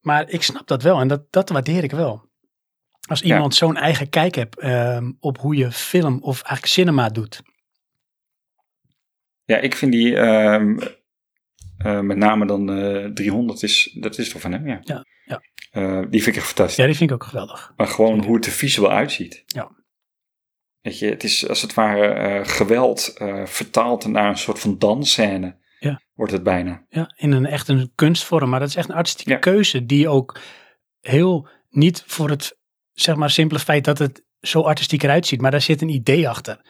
[0.00, 1.00] Maar ik snap dat wel.
[1.00, 2.24] En dat, dat waardeer ik wel.
[3.08, 3.66] Als iemand ja.
[3.66, 7.42] zo'n eigen kijk hebt um, op hoe je film of eigenlijk cinema doet.
[9.44, 10.78] Ja, ik vind die um,
[11.84, 14.80] uh, met name dan uh, 300 is, dat is toch van hem, ja.
[14.82, 15.42] Ja, ja.
[15.70, 16.76] Eh, die vind ik echt fantastisch.
[16.76, 17.72] Ja, die vind ik ook geweldig.
[17.76, 19.42] Maar gewoon hoe het er visueel uitziet.
[19.46, 19.70] Ja.
[20.86, 24.78] Weet je, het is als het ware eh, geweld eh, vertaald naar een soort van
[24.78, 25.56] dansscène.
[25.78, 26.00] Ja.
[26.14, 26.84] Wordt het bijna.
[26.88, 28.50] Ja, in een echt een kunstvorm.
[28.50, 29.38] Maar dat is echt een artistieke Ja.
[29.38, 30.38] keuze die ook
[31.00, 32.58] heel niet voor het
[32.92, 36.28] zeg maar simpele feit dat het zo artistiek eruit ziet, maar daar zit een idee
[36.28, 36.60] achter.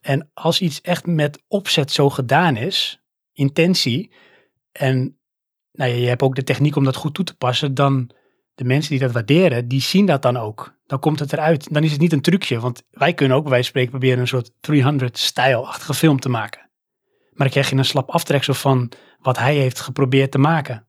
[0.00, 3.02] En als iets echt met opzet zo gedaan is,
[3.32, 4.12] intentie,
[4.72, 5.18] en
[5.72, 8.10] nou ja, je hebt ook de techniek om dat goed toe te passen, dan
[8.56, 10.74] de mensen die dat waarderen, die zien dat dan ook.
[10.86, 11.72] Dan komt het eruit.
[11.72, 14.50] Dan is het niet een trucje, want wij kunnen ook van spreken proberen een soort
[14.50, 16.60] 300-stijlachtige film te maken.
[17.30, 20.86] Maar dan krijg je een slap aftreksel van wat hij heeft geprobeerd te maken.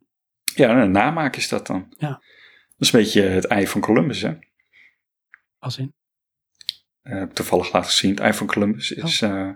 [0.56, 1.96] Ja, een namaak is dat dan.
[1.98, 2.10] Ja.
[2.10, 4.34] Dat is een beetje het ei van Columbus, hè.
[5.60, 5.94] Als in,
[7.02, 8.10] Eh, ik toevallig laatst gezien.
[8.12, 9.04] Het ei van Columbus Oh.
[9.04, 9.22] is...
[9.22, 9.50] eh,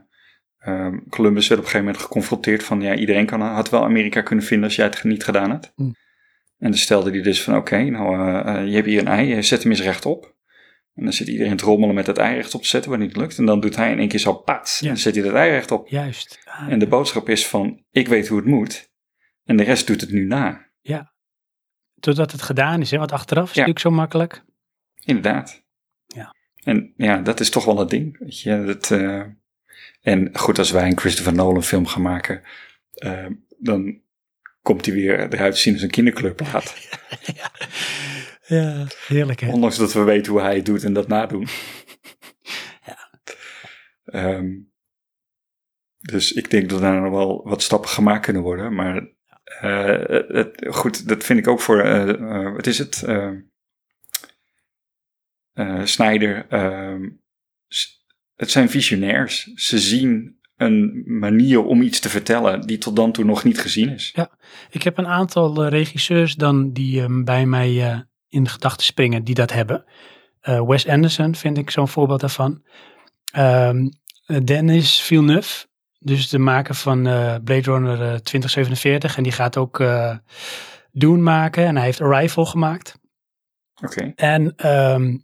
[0.57, 2.81] ehm, Columbus werd op een gegeven moment geconfronteerd van...
[2.81, 5.71] Ja, iedereen kan, had wel Amerika kunnen vinden als jij het niet gedaan had.
[5.75, 5.95] Hmm.
[6.61, 7.55] En dan stelde hij dus van...
[7.55, 9.27] Oké, nou, eh, eh, je hebt hier een ei.
[9.35, 10.35] je Zet hem eens rechtop.
[10.95, 12.89] En dan zit iedereen te rommelen met het ei rechtop te zetten...
[12.91, 13.37] waar niet lukt.
[13.37, 14.79] En dan doet hij in één keer zo pats.
[14.79, 14.87] Ja.
[14.87, 15.87] En dan zet hij dat ei rechtop.
[15.87, 16.39] juist.
[16.45, 17.83] Ah, En de boodschap is van...
[17.91, 18.89] Ik weet hoe het moet.
[19.43, 20.69] En de rest doet het nu na.
[21.99, 22.97] Totdat het gedaan is, hè?
[22.97, 23.61] want achteraf is Ja.
[23.61, 24.43] het natuurlijk zo makkelijk.
[25.03, 25.63] Inderdaad.
[26.05, 26.35] Ja.
[26.63, 28.17] En ja, dat is toch wel het ding.
[28.19, 29.23] Weet je, dat, eh,
[30.01, 32.41] en goed, als wij een Christopher Nolan film gaan maken,
[32.93, 33.25] eh,
[33.57, 34.01] dan
[34.61, 36.89] komt hij weer eruit zien als een kinderclubplaat.
[37.35, 37.51] ja.
[38.55, 39.51] ja, heerlijk hè.
[39.51, 41.47] Ondanks dat we weten hoe hij het doet en dat nadoen.
[42.85, 43.09] Ja.
[44.03, 44.49] Ehm,
[45.99, 48.75] dus ik denk dat daar nog wel wat stappen gemaakt kunnen worden.
[48.75, 49.13] Maar
[49.43, 53.03] eh, het, goed, dat vind ik ook voor, eh, eh, wat is het?
[53.03, 53.31] Eh
[55.53, 56.45] eh, Snyder.
[56.49, 57.09] ehm,
[58.35, 59.43] het zijn visionairs.
[59.43, 63.89] Ze zien een manier om iets te vertellen die tot dan toe nog niet gezien
[63.89, 64.15] is.
[64.69, 68.85] Ik heb een aantal eh, regisseurs dan die ehm, bij mij eh, in de gedachten
[68.85, 69.83] springen die dat hebben.
[70.41, 72.63] Eh, Wes Anderson vind ik zo'n voorbeeld daarvan.
[73.31, 73.75] Eh,
[74.43, 75.65] Dennis Villeneuve,
[75.99, 79.17] dus de maker van eh, Blade Runner eh, 2047.
[79.17, 79.83] En die gaat ook
[80.91, 82.99] Dune maken en hij heeft Arrival gemaakt.
[83.83, 84.11] Oké.
[84.15, 85.17] En ehm,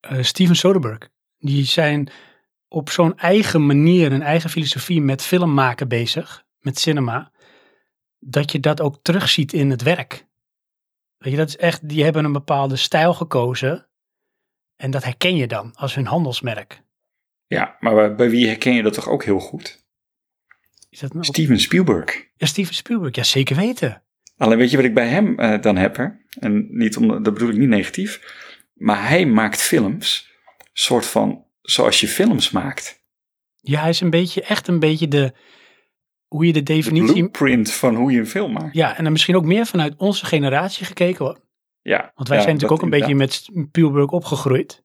[0.00, 1.06] eh, Steven Soderbergh,
[1.38, 2.08] die zijn
[2.74, 7.32] op zo'n eigen manier, een eigen filosofie met film maken bezig, met cinema,
[8.18, 10.26] dat je dat ook terugziet in het werk.
[11.16, 13.88] Weet je, dat is echt, die hebben een bepaalde stijl gekozen
[14.76, 16.82] en dat herken je dan als hun handelsmerk.
[17.46, 19.84] Ja, maar bij- wie herken je dat toch ook heel goed?
[20.90, 21.24] Is dat nou?
[21.24, 22.28] Steven Spielberg.
[22.36, 24.02] Ja, Steven Spielberg, ja zeker weten.
[24.36, 25.96] Alleen weet je wat ik bij hem eh, dan heb?
[25.96, 26.06] Hè?
[26.38, 28.20] En niet om, dat bedoel ik niet negatief.
[28.74, 30.30] Maar hij maakt films,
[30.72, 33.02] soort van zoals je films maakt.
[33.56, 35.32] Ja, hij is een beetje, echt een beetje de,
[36.26, 37.12] hoe je de De definitie...
[37.14, 38.74] blueprint van hoe je een film maakt.
[38.74, 41.38] Ja, en dan misschien ook meer vanuit onze generatie gekeken hoor.
[41.82, 44.82] Ja, Want wij ja, zijn natuurlijk ook een beetje met Spielberg opgegroeid.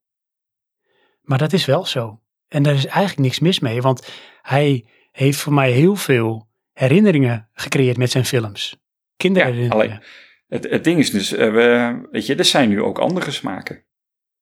[1.21, 2.21] Maar dat is wel zo.
[2.47, 4.07] En daar is eigenlijk niks mis mee, want
[4.41, 8.77] hij heeft voor mij heel veel herinneringen gecreëerd met zijn films.
[9.17, 9.73] Kinderherinneringen.
[9.85, 10.03] alleen-
[10.47, 13.83] Het, het ding is dus, eh, we, weet je, er zijn nu ook andere smaken.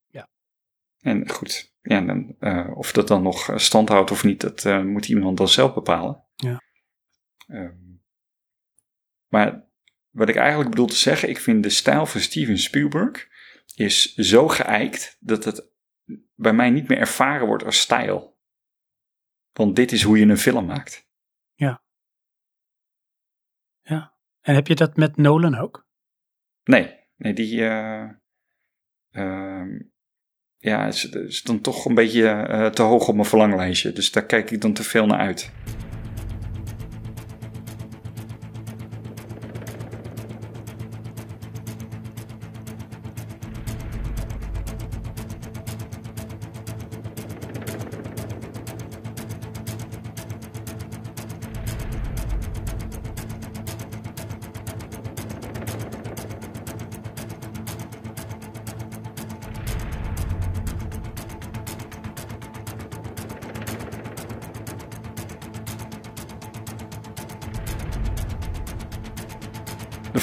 [0.07, 0.29] Ja.
[1.01, 4.83] En goed, ja, dan, eh, of dat dan nog stand houdt of niet, dat eh,
[4.83, 6.23] moet iemand dan zelf bepalen.
[6.35, 6.61] Ja.
[7.47, 7.75] Ehm,
[9.27, 9.65] maar
[10.09, 13.27] wat ik eigenlijk bedoel te zeggen, ik vind de stijl van Steven Spielberg
[13.75, 15.69] is zo geëikt dat het
[16.35, 18.37] bij mij niet meer ervaren wordt als stijl.
[19.51, 21.07] Want dit is hoe je een film maakt.
[24.47, 25.87] En heb je dat met Nolan ook?
[26.63, 27.61] Nee, nee die.
[27.61, 28.09] eh,
[29.09, 29.79] ehm,
[30.59, 33.93] ja, is, is dan toch een beetje eh, te hoog op mijn verlanglijstje.
[33.93, 35.51] Dus daar kijk ik dan te veel naar uit.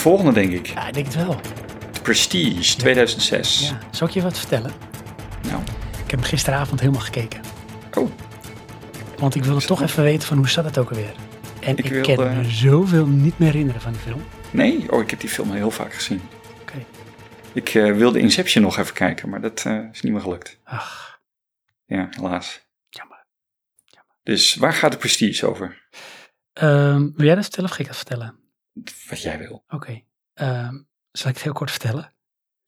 [0.04, 0.66] Volgende, denk ik.
[0.66, 1.40] Ja, ik denk het wel.
[2.02, 3.68] Prestige 2006.
[3.68, 3.78] Ja.
[3.90, 4.72] Zal ik je wat vertellen?
[5.48, 5.62] Nou,
[6.04, 7.40] Ik heb hem gisteravond helemaal gekeken.
[7.94, 8.10] oh,
[9.18, 11.14] Want ik wilde toch even weten van hoe zat het ook alweer.
[11.60, 14.22] En ik, Ik kan wilde- me zoveel niet meer herinneren van die film.
[14.50, 14.92] nee.
[14.92, 16.20] Oh, ik heb die film heel vaak gezien.
[16.60, 16.84] Oké.
[17.52, 20.58] Ik eh, wilde Inception nog even kijken, maar dat eh, is niet meer gelukt.
[20.64, 21.20] Ach,
[21.86, 22.60] Ja, helaas.
[22.88, 23.26] jammer.
[24.22, 25.88] Dus waar gaat de Prestige over?
[26.52, 28.38] Ehm, wil jij dat vertellen of ga ik dat vertellen?
[29.08, 29.64] Wat jij wil.
[29.68, 30.02] Oké.
[30.34, 30.74] Ehm,
[31.10, 32.14] zal ik het heel kort vertellen?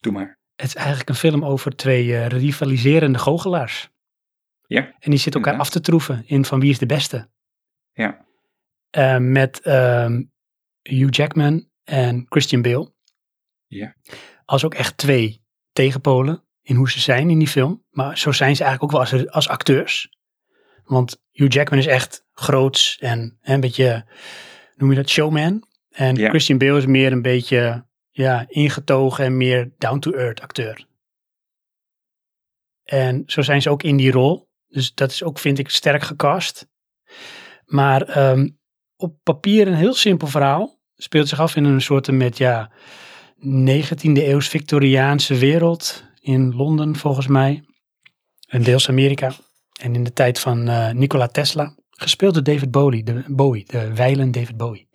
[0.00, 0.38] Doe maar.
[0.56, 3.90] Het is eigenlijk een film over twee eh, rivaliserende goochelaars.
[4.66, 4.80] Ja.
[4.98, 5.60] En die zitten elkaar Inderdaad.
[5.60, 7.30] af te troeven in van wie is de beste.
[7.92, 8.26] Ja.
[8.90, 10.22] Eh, met ehm,
[10.82, 12.92] Hugh Jackman en Christian Bale.
[13.66, 13.96] Ja.
[14.44, 17.84] Als ook echt twee tegenpolen in hoe ze zijn in die film.
[17.90, 20.16] Maar zo zijn ze eigenlijk ook wel als, als acteurs.
[20.84, 24.06] Want Hugh Jackman is echt groots en hè, een beetje,
[24.76, 25.64] noem je dat, showman.
[25.96, 26.28] En Ja.
[26.28, 30.86] Christian Bale is meer een beetje ja, ingetogen en meer down-to-earth acteur.
[32.84, 34.48] En zo zijn ze ook in die rol.
[34.68, 36.68] Dus dat is ook, vind ik, sterk gecast.
[37.64, 38.48] Maar ehm,
[38.96, 40.78] op papier een heel simpel verhaal.
[40.96, 42.70] Speelt zich af in een soort met, ja,
[43.38, 46.04] 19e eeuws Victoriaanse wereld.
[46.20, 47.64] In Londen, volgens mij.
[48.48, 49.32] En deels Amerika.
[49.80, 51.74] En in de tijd van eh, Nikola Tesla.
[51.90, 54.88] Gespeeld door David Bowie, de, Bowie, de wijlen David Bowie.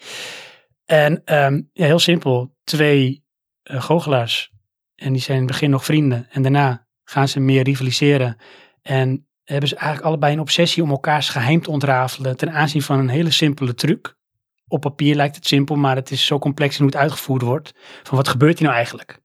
[0.92, 2.56] En ehm, heel simpel.
[2.64, 3.26] Twee
[3.64, 4.52] eh, goochelaars.
[4.96, 6.28] En die zijn in het begin nog vrienden.
[6.30, 8.38] En daarna gaan ze meer rivaliseren.
[8.82, 13.00] En hebben ze eigenlijk allebei een obsessie om elkaars geheim te ontrafelen ten aanzien van
[13.00, 14.16] een hele simpele truc.
[14.68, 17.74] Op papier lijkt het simpel, maar het is zo complex in hoe het uitgevoerd wordt.
[18.04, 19.20] Van wat gebeurt hier nou eigenlijk?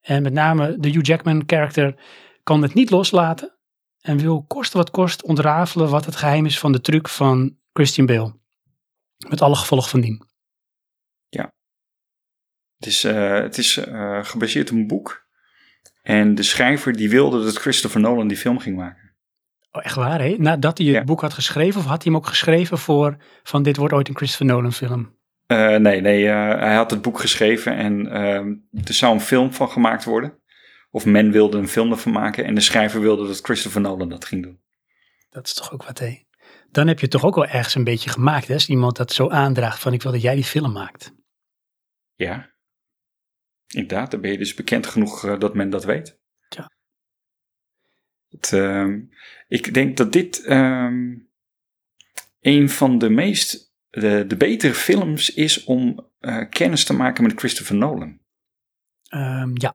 [0.00, 1.94] En met name de Hugh Jackman karakter
[2.42, 3.56] kan het niet loslaten.
[4.00, 8.06] En wil koste wat kost ontrafelen wat het geheim is van de truc van Christian
[8.06, 8.34] Bale.
[9.28, 10.28] Met alle gevolgen van dien.
[12.80, 15.26] Het is, eh, het is eh, gebaseerd op een boek.
[16.02, 19.12] En de schrijver die wilde dat Christopher Nolan die film ging maken.
[19.72, 20.34] Oh, echt waar, hè?
[20.38, 21.04] Nadat hij het Ja.
[21.04, 24.16] boek had geschreven, of had hij hem ook geschreven voor van dit wordt ooit een
[24.16, 25.18] Christopher Nolan film?
[25.46, 28.54] Eh, nee, nee hij had het boek geschreven en ehm,
[28.86, 30.38] er zou een film van gemaakt worden.
[30.90, 34.24] Of men wilde een film ervan maken en de schrijver wilde dat Christopher Nolan dat
[34.24, 34.60] ging doen.
[35.30, 36.22] Dat is toch ook wat, hè?
[36.70, 38.54] Dan heb je het toch ook wel ergens een beetje gemaakt, hè?
[38.54, 41.12] Als iemand dat zo aandraagt van ik wil dat jij die film maakt.
[42.14, 42.50] Ja.
[43.74, 46.18] Inderdaad, dan ben je dus bekend genoeg eh, dat men dat weet.
[46.48, 46.70] Tja.
[48.28, 49.00] Het, ehm,
[49.48, 51.14] ik denk dat dit ehm,
[52.40, 57.38] een van de meest, de, de betere films is om eh, kennis te maken met
[57.38, 58.18] Christopher Nolan.
[59.08, 59.74] Ehm, ja,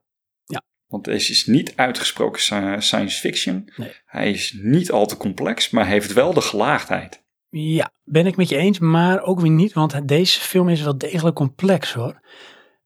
[0.87, 3.71] Want hij is niet uitgesproken sci- science fiction.
[3.75, 3.93] Nee.
[4.05, 7.23] Hij is niet al te complex, maar hij heeft wel de gelaagdheid.
[7.49, 10.97] ja, ben ik met je eens, maar ook weer niet, want deze film is wel
[10.97, 12.19] degelijk complex, hoor.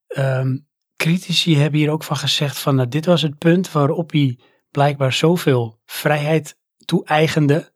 [0.07, 0.57] Ehm,
[0.99, 4.39] critici hebben hier ook van gezegd van, nou, dit was het punt waarop hij
[4.71, 7.71] blijkbaar zoveel vrijheid toe-eigende.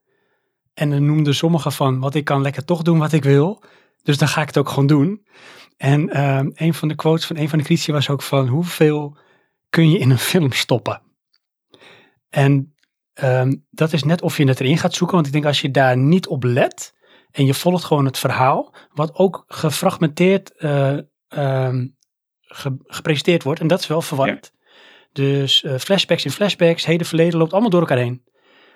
[0.73, 3.63] En dan noemden sommigen van, wat ik kan lekker toch doen wat ik wil.
[4.03, 5.25] Dus dan ga ik het ook gewoon doen.
[5.77, 9.17] En ehm, een van de quotes van een van de critici was ook van, hoeveel
[9.69, 11.01] kun je in een film stoppen?
[12.29, 12.75] En
[13.13, 15.71] ehm, dat is net of je het erin gaat zoeken, want ik denk als je
[15.71, 16.93] daar niet op let
[17.31, 20.97] en je volgt gewoon het verhaal, wat ook gefragmenteerd eh,
[21.27, 21.87] ehm,
[22.53, 24.51] ge- gepresenteerd wordt, en dat is wel verwarrend.
[25.11, 28.23] Dus eh, flashbacks in flashbacks, heden verleden loopt allemaal door elkaar heen.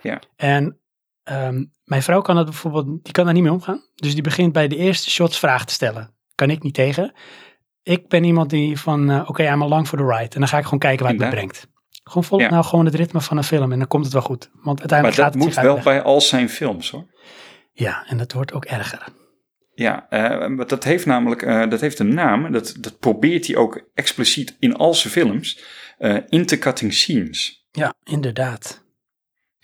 [0.02, 0.22] Ja.
[0.36, 0.80] En
[1.24, 3.84] ehm, mijn vrouw kan dat bijvoorbeeld, die kan daar niet mee omgaan.
[3.96, 6.16] Dus die begint bij de eerste shots vragen te stellen.
[6.36, 7.14] Kan ik niet tegen.
[7.84, 10.34] Ik ben iemand die van, eh, oké, I'm along for the ride.
[10.34, 11.68] En dan ga ik gewoon kijken waar het me brengt.
[12.04, 12.50] Gewoon volg Ja.
[12.50, 14.50] nou gewoon het ritme van een film en dan komt het wel goed.
[14.54, 17.06] Want Maar uiteindelijk dat gaat het moet wel bij al zijn films hoor.
[17.74, 19.08] Ja, en dat wordt ook erger.
[19.80, 20.08] Ja,
[20.48, 22.52] maar dat heeft namelijk eh, dat heeft een naam.
[22.52, 25.64] Dat, dat probeert hij ook expliciet in al zijn films.
[25.98, 27.68] eh intercutting scenes.
[27.72, 28.86] Ja, inderdaad.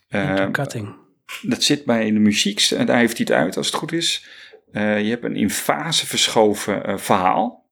[0.07, 0.95] Intercutting.
[1.41, 2.61] dat zit bij de muziek.
[2.61, 4.27] en Daar heeft hij het uit als het goed is.
[4.72, 4.80] Je
[5.10, 7.69] hebt een in fase verschoven verhaal.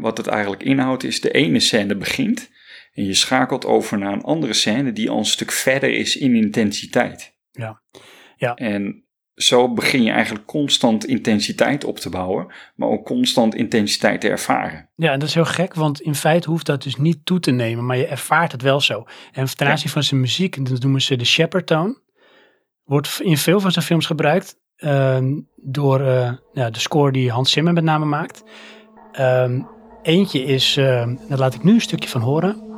[0.00, 2.50] Wat het eigenlijk inhoudt is de ene scène begint.
[2.92, 6.34] En je schakelt over naar een andere scène die al een stuk verder is in
[6.34, 7.34] intensiteit.
[7.50, 7.82] Ja.
[8.36, 8.54] Ja.
[8.54, 9.03] En
[9.34, 14.88] zo begin je eigenlijk constant intensiteit op te bouwen, maar ook constant intensiteit te ervaren.
[14.96, 17.50] Ja, en dat is heel gek, want in feite hoeft dat dus niet toe te
[17.50, 19.04] nemen, maar je ervaart het wel zo.
[19.32, 22.02] En ten aanzien van zijn muziek, dat noemen ze de Shepard tone,
[22.84, 27.50] wordt in veel van zijn films gebruikt ehm, door eh, ja, de score die Hans
[27.50, 28.44] Zimmer met name maakt.
[29.12, 29.60] Ehm,
[30.02, 32.73] eentje is, ehm, daar laat ik nu een stukje van horen.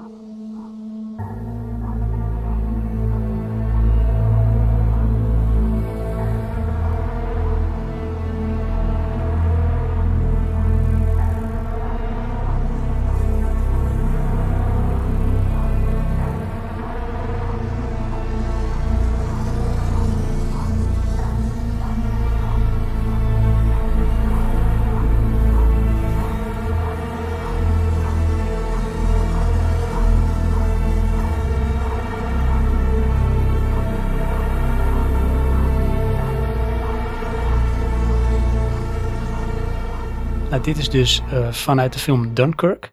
[40.67, 42.93] Dit is dus eh, vanuit de film Dunkirk.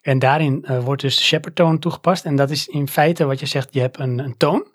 [0.00, 2.24] En daarin eh, wordt dus de Shepard toon toegepast.
[2.24, 4.66] En dat is in feite wat je zegt, je hebt een, een toon.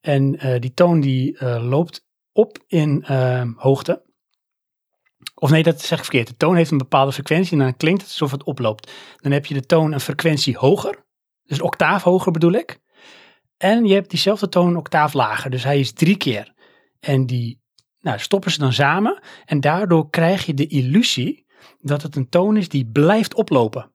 [0.00, 4.04] En eh, die toon die loopt op in ehm, hoogte.
[5.34, 6.28] Of nee, dat zeg ik verkeerd.
[6.28, 8.92] De toon heeft een bepaalde frequentie en dan klinkt het alsof het oploopt.
[9.16, 11.04] Dan heb je de toon een frequentie hoger.
[11.44, 12.78] Dus een octaaf hoger bedoel ik.
[13.56, 15.50] En je hebt diezelfde toon een octaaf lager.
[15.50, 16.52] Dus hij is drie keer.
[17.00, 17.60] En die
[18.00, 19.22] nou, stoppen ze dan samen.
[19.44, 21.45] En daardoor krijg je de illusie
[21.80, 23.90] dat het een toon is die blijft oplopen.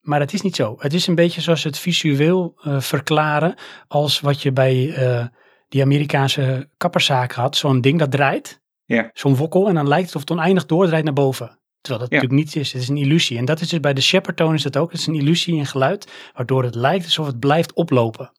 [0.00, 0.74] Maar dat is niet zo.
[0.78, 3.54] Het is een beetje zoals het visueel eh, verklaren
[3.88, 5.26] als wat je bij eh,
[5.68, 7.56] die Amerikaanse kapperszaken had.
[7.56, 8.60] Zo'n ding dat draait.
[8.84, 9.10] Ja.
[9.12, 11.58] Zo'n wokkel en dan lijkt het of het oneindig doordraait naar boven.
[11.80, 12.20] Terwijl dat Ja.
[12.22, 12.72] natuurlijk niet is.
[12.72, 13.38] Het is een illusie.
[13.38, 14.90] En dat is dus bij de Shepard toon is dat ook.
[14.90, 16.12] Het is een illusie in geluid.
[16.34, 18.32] Waardoor het lijkt alsof het blijft oplopen.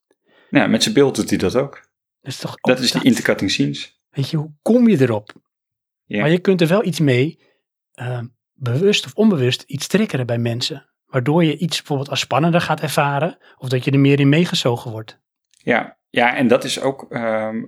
[0.49, 1.73] Nou, met zijn beeld doet hij dat ook.
[2.21, 3.99] Dat is toch ook Dat is die intercutting scenes.
[4.09, 5.31] Weet je, hoe kom je erop?
[6.05, 6.19] Ja.
[6.19, 7.39] Maar je kunt er wel iets mee,
[7.91, 8.21] eh,
[8.59, 10.89] bewust of onbewust, iets triggeren bij mensen.
[11.05, 13.37] Waardoor je iets bijvoorbeeld als spannender gaat ervaren.
[13.57, 15.19] Of dat je er meer in meegezogen wordt.
[15.49, 17.63] Ja, ja en dat is ook, ehm,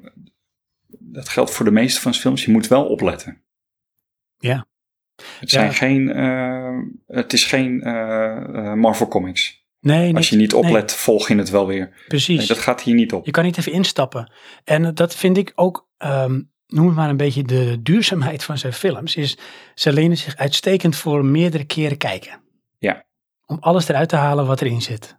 [0.87, 3.41] dat geldt voor de meeste van zijn films, je moet wel opletten.
[4.37, 4.65] Ja.
[5.39, 5.71] Het, zijn Ja.
[5.71, 9.59] geen, ehm, het is geen eh, eh, Marvel Comics.
[9.79, 12.03] Nee, Als je niet oplet, volg je het wel weer.
[12.07, 12.37] precies.
[12.37, 13.25] Nee, dat gaat hier niet op.
[13.25, 14.31] Je kan niet even instappen.
[14.63, 18.73] En dat vind ik ook, ehm, noem het maar een beetje de duurzaamheid van zijn
[18.73, 19.15] films.
[19.15, 19.37] Is
[19.75, 22.41] ze lenen zich uitstekend voor meerdere keren kijken.
[22.77, 23.05] Ja.
[23.45, 25.17] Om alles eruit te halen wat erin zit.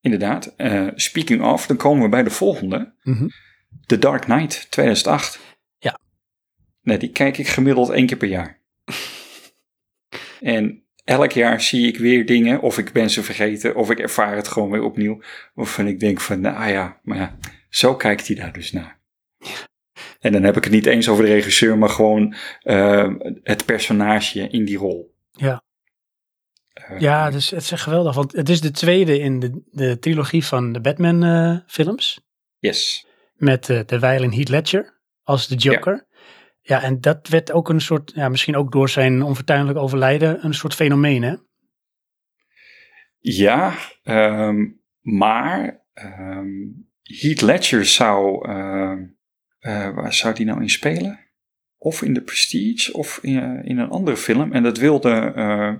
[0.00, 0.54] Inderdaad.
[0.56, 2.94] Eh, speaking of, dan komen we bij de volgende.
[3.02, 3.28] Mhm.
[3.86, 5.40] The Dark Knight 2008.
[5.78, 5.98] Ja.
[6.82, 8.60] Nee, die kijk ik gemiddeld één keer per jaar.
[10.40, 14.36] en elk jaar zie ik weer dingen, of ik ben ze vergeten, of ik ervaar
[14.36, 15.20] het gewoon weer opnieuw.
[15.54, 17.36] Waarvan ik denk van, nou ja, maar ja,
[17.68, 18.98] zo kijkt hij daar dus naar.
[20.18, 23.12] En dan heb ik het niet eens over de regisseur, maar gewoon eh,
[23.42, 25.14] het personage in die rol.
[25.32, 25.62] Ja.
[26.72, 28.14] Eh, Ja, dus het is echt geweldig.
[28.14, 32.20] Want het is de tweede in de, de trilogie van de Batman eh, films.
[32.58, 33.06] Yes.
[33.34, 36.06] Met de wijl in Heath Ledger als de Joker.
[36.60, 36.82] Ja.
[36.82, 40.74] en dat werd ook een soort, ja, misschien ook door zijn onfortuinlijk overlijden, een soort
[40.74, 41.34] fenomeen hè?
[43.18, 44.66] Ja, ehm,
[45.00, 46.48] maar ehm
[47.02, 49.04] Heath Ledger zou, ehm,
[49.58, 51.20] eh, waar zou die nou in spelen?
[51.78, 54.52] Of in The Prestige of in, eh, in een andere film.
[54.52, 55.74] En dat wilde eh,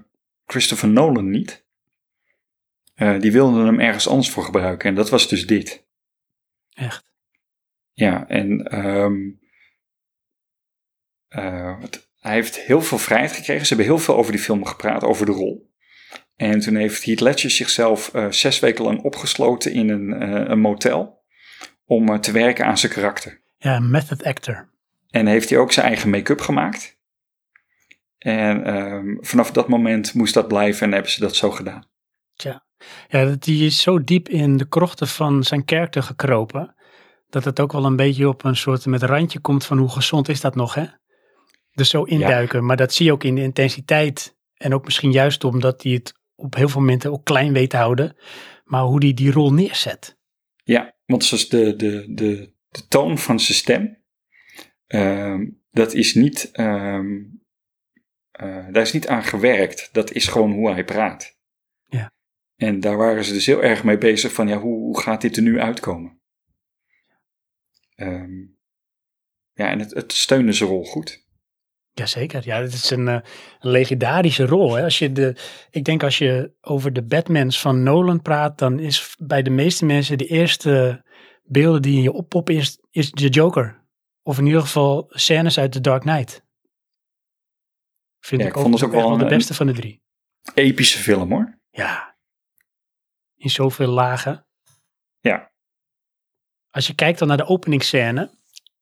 [0.47, 1.67] Christopher Nolan niet.
[3.21, 4.89] Die wilde hem ergens anders voor gebruiken.
[4.89, 5.85] En dat was dus dit.
[6.73, 7.05] Echt.
[7.93, 9.17] Ja, en ehm,
[11.29, 13.67] eh, wat- hij heeft heel veel vrijheid gekregen.
[13.67, 15.71] Ze hebben heel veel over die film gepraat, over de rol.
[16.37, 21.23] En toen heeft Heath Ledger zichzelf zes weken lang opgesloten in een, een motel
[21.85, 23.41] om te werken aan zijn karakter.
[23.59, 24.69] Ja, een method actor.
[25.11, 26.97] En heeft hij ook zijn eigen make-up gemaakt.
[28.19, 31.87] En ehm, vanaf dat moment moest dat blijven en hebben ze dat zo gedaan.
[33.09, 36.75] Ja, dat- die is zo diep in de krochten van zijn karakter gekropen.
[37.29, 40.29] Dat het ook wel een beetje op een soort met randje komt van hoe gezond
[40.29, 40.85] is dat nog, hè?
[41.73, 42.65] Dus zo induiken.
[42.67, 44.37] Maar dat zie je ook in de intensiteit.
[44.55, 47.77] En ook misschien juist omdat hij het op heel veel momenten ook klein weet te
[47.77, 48.17] houden.
[48.65, 50.19] Maar hoe hij die rol neerzet.
[50.65, 54.03] Ja, want zoals de, de, de, de toon van zijn stem,
[54.87, 57.25] ehm, dat is niet, ehm,
[58.31, 59.89] eh, daar is niet aan gewerkt.
[59.93, 61.37] Dat is gewoon hoe hij praat.
[61.85, 62.13] Ja.
[62.57, 65.37] En daar waren ze dus heel erg mee bezig van, ja, hoe, hoe gaat dit
[65.37, 66.21] er nu uitkomen?
[67.95, 68.41] Ehm,
[69.53, 71.27] ja, en het, het steunde zijn rol goed.
[71.93, 73.19] Jazeker, ja, het is een, eh,
[73.61, 74.75] een legendarische rol.
[74.75, 74.83] Hè?
[74.83, 75.37] Als je de,
[75.71, 79.85] ik denk als je over de Batmans van Nolan praat, dan is bij de meeste
[79.85, 81.05] mensen de eerste
[81.49, 83.87] beelden die in je oppoppen is, is de Joker.
[84.23, 86.43] Of in ieder geval scènes uit The Dark Knight.
[88.21, 90.03] Vind Ja, ik, ik vond ook, het ook wel de beste van de drie.
[90.55, 91.59] Epische film hoor.
[91.71, 92.09] Ja,
[93.39, 94.47] in zoveel lagen.
[95.21, 95.53] Ja.
[96.71, 98.31] Als je kijkt dan naar de openingsscène,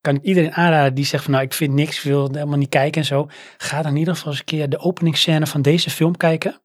[0.01, 2.69] kan ik iedereen aanraden die zegt van nou ik vind niks, ik wil helemaal niet
[2.69, 3.29] kijken en zo.
[3.57, 6.61] Ga dan in ieder geval eens een keer de openingsscène van deze film kijken.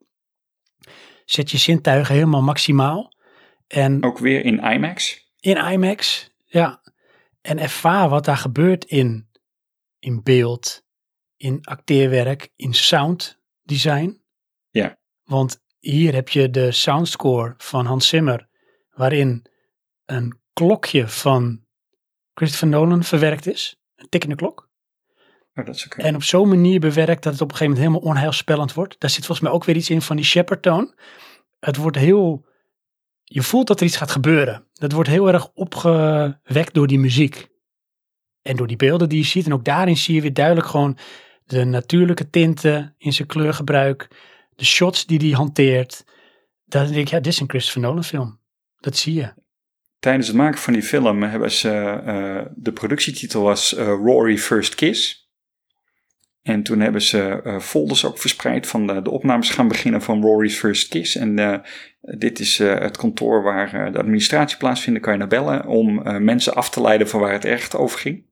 [1.24, 3.12] Zet je zintuigen helemaal maximaal.
[3.66, 5.21] En Ook weer in IMAX.
[5.42, 6.80] In IMAX, ja.
[7.40, 9.28] En ervaar wat daar gebeurt in,
[9.98, 10.84] in beeld,
[11.36, 14.22] in acteerwerk, in sound design.
[14.70, 14.98] Ja.
[15.22, 18.48] Want hier heb je de soundscore van Hans Zimmer,
[18.90, 19.46] waarin
[20.04, 21.64] een klokje van
[22.34, 23.80] Christopher Nolan verwerkt is.
[23.94, 24.70] Een tikkende klok.
[25.54, 26.02] Oh, dat is oké.
[26.02, 29.00] En op zo'n manier bewerkt dat het op een gegeven moment helemaal onheilspellend wordt.
[29.00, 30.94] Daar zit volgens mij ook weer iets in van die Shepard toon.
[31.60, 32.50] Het wordt heel...
[33.24, 34.66] Je voelt dat er iets gaat gebeuren.
[34.72, 37.48] Dat wordt heel erg opgewekt door die muziek.
[38.42, 39.46] En door die beelden die je ziet.
[39.46, 40.98] En ook daarin zie je weer duidelijk gewoon
[41.44, 44.08] de natuurlijke tinten in zijn kleurgebruik.
[44.54, 46.04] De shots die hij hanteert.
[46.64, 48.40] Dan denk ik, ja, dit is een Christopher Nolan film.
[48.76, 49.34] Dat zie je.
[49.98, 54.74] Tijdens het maken van die film hebben ze, eh, de productietitel was eh, Rory First
[54.74, 55.21] Kiss.
[56.42, 60.22] En toen hebben ze eh, folders ook verspreid van de, de opnames gaan beginnen van
[60.22, 61.16] Rory's First Kiss.
[61.16, 61.58] En eh,
[62.00, 65.00] dit is eh, het kantoor waar de administratie plaatsvindt.
[65.00, 68.24] Kan je naar bellen om mensen af te leiden van waar het echt over ging.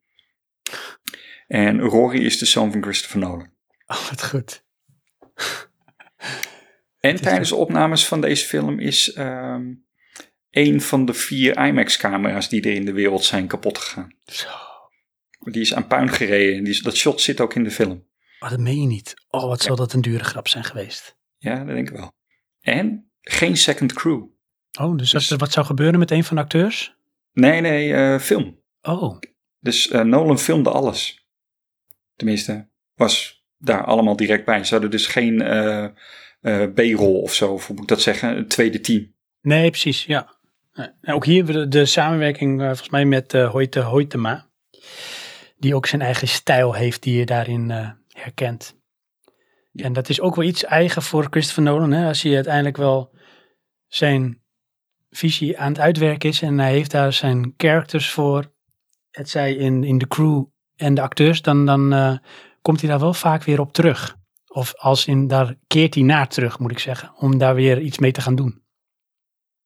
[1.47, 3.51] En Rory is de zoon van Christopher Nolan.
[3.87, 4.65] Oh, wat goed.
[7.01, 9.63] En tijdens de opnames van deze film is ehm
[10.51, 14.15] een van de vier IMAX-camera's die er in de wereld zijn kapot gegaan.
[14.25, 14.49] Zo.
[15.41, 16.57] Die is aan puin gereden.
[16.57, 18.09] en Die is, dat shot zit ook in de film.
[18.41, 19.15] Oh, dat meen je niet.
[19.29, 21.17] Oh, wat zal dat een dure grap zijn geweest.
[21.39, 22.13] Ja, dat denk ik wel.
[22.61, 24.23] En geen second crew.
[24.81, 26.95] Oh, dus, wat zou gebeuren met een van de acteurs?
[27.33, 28.59] Nee, nee, eh, film.
[28.83, 29.19] Oh,
[29.61, 31.27] Dus eh, Nolan filmde alles.
[32.17, 34.65] Tenminste, was daar allemaal direct bij.
[34.65, 35.87] Ze hadden dus geen eh,
[36.75, 39.15] B-rol of zo, of hoe moet ik dat zeggen, een tweede team.
[39.41, 40.39] nee, precies, ja.
[41.01, 44.49] En ook hier de, de samenwerking volgens mij met eh Hoyte Hoytema.
[45.61, 48.79] Die ook zijn eigen stijl heeft die je daarin eh, herkent.
[49.73, 51.93] En dat is ook wel iets eigen voor Christopher Nolan.
[51.93, 52.07] Hè?
[52.07, 53.15] Als hij uiteindelijk wel
[53.87, 54.43] zijn
[55.11, 56.43] visie aan het uitwerken is.
[56.43, 58.53] En hij heeft daar zijn characters voor.
[59.11, 60.45] Het zij in, in de crew
[60.77, 61.43] en de acteurs.
[61.43, 62.17] Dan, dan eh,
[62.63, 64.19] komt hij daar wel vaak weer op terug.
[64.47, 67.13] Of als in, daar keert hij naar terug, moet ik zeggen.
[67.17, 68.63] Om daar weer iets mee te gaan doen.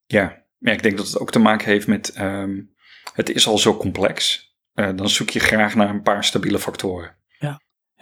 [0.06, 0.44] Ja.
[0.58, 2.60] ja, ik denk dat het ook te maken heeft met, ehm,
[3.14, 4.48] het is al zo complex.
[4.74, 7.16] Eh, dan zoek je graag naar een paar stabiele factoren.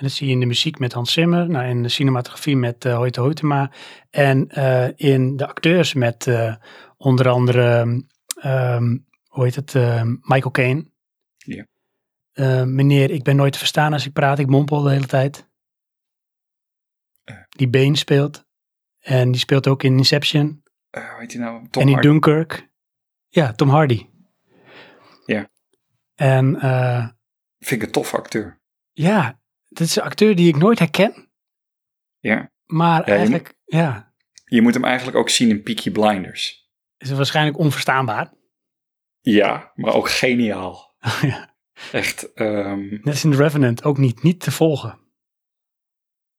[0.03, 2.85] En dat zie je in de muziek met Hans Zimmer, nou in de cinematografie met
[2.85, 3.71] uh, Hoyte Hoytema
[4.11, 6.55] en eh, in de acteurs met eh,
[6.97, 8.03] onder andere,
[8.35, 10.91] ehm, hoe heet het, ehm, Michael Caine.
[11.37, 11.67] Ja.
[12.33, 15.49] Eh, meneer, ik ben nooit te verstaan als ik praat, ik mompel de hele tijd.
[17.25, 17.37] Eh.
[17.49, 18.45] Die Bane speelt.
[18.99, 20.63] En die speelt ook in Inception.
[20.91, 21.69] Eh hoe heet hij nou?
[21.71, 22.09] Tom en in Hardy.
[22.09, 22.71] Dunkirk.
[23.29, 24.07] Ja, Tom Hardy.
[25.27, 25.51] Ja.
[26.23, 27.09] En eh,
[27.59, 28.61] Vind ik een toffe acteur.
[28.93, 31.31] ja, dat is een acteur die ik nooit herken.
[32.19, 32.53] Ja.
[32.67, 36.71] Maar je eigenlijk, ja, Je moet hem eigenlijk ook zien in Peaky Blinders.
[36.97, 38.33] is het waarschijnlijk onverstaanbaar.
[39.21, 40.95] Ja, maar ook geniaal.
[41.23, 41.55] ja.
[41.93, 44.99] Echt, Net als in The Revenant, ook niet, niet te volgen.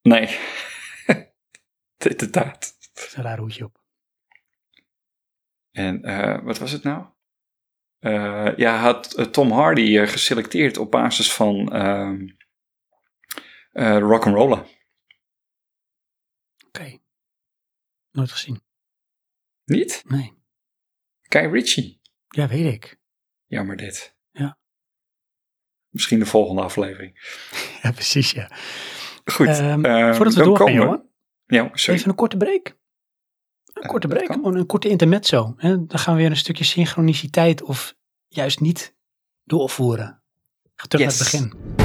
[0.02, 0.38] nee.
[2.10, 2.78] Inderdaad.
[2.94, 3.82] Dat is een raar hoedje op.
[5.72, 7.06] En eh, wat was het nou?
[8.04, 12.28] Eh, ja, had eh, Tom Hardy eh, geselecteerd op basis van ehm
[13.72, 14.66] eh rock'n'rollen.
[16.68, 16.98] Oké.
[18.12, 18.62] Nooit gezien.
[19.66, 20.04] Niet?
[20.08, 20.34] Nee.
[21.22, 22.00] Guy Ritchie.
[22.28, 23.00] Ja, weet ik.
[23.46, 24.16] Jammer dit.
[24.32, 24.58] Ja.
[25.90, 27.20] Misschien de volgende aflevering.
[27.84, 28.52] Ja, precies, ja.
[29.26, 29.48] Goed.
[29.48, 31.10] Ehm, eh, voordat we doorgaan, Johan.
[31.46, 32.00] Ja, sorry.
[32.00, 32.78] Even een korte break.
[33.84, 35.54] Een korte break, gewoon een korte intermezzo.
[35.58, 35.86] Hè?
[35.86, 37.96] Dan gaan we weer een stukje synchroniciteit of
[38.28, 38.96] juist niet
[39.44, 40.22] doorvoeren.
[40.76, 41.20] Ga terug Yes.
[41.20, 41.83] naar het begin.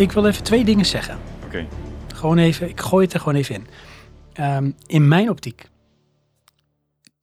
[0.00, 1.18] Ik wil even twee dingen zeggen.
[1.44, 1.66] Oké.
[2.14, 3.66] Gewoon even, ik gooi het er gewoon even in.
[4.32, 5.68] Ehm, in mijn optiek.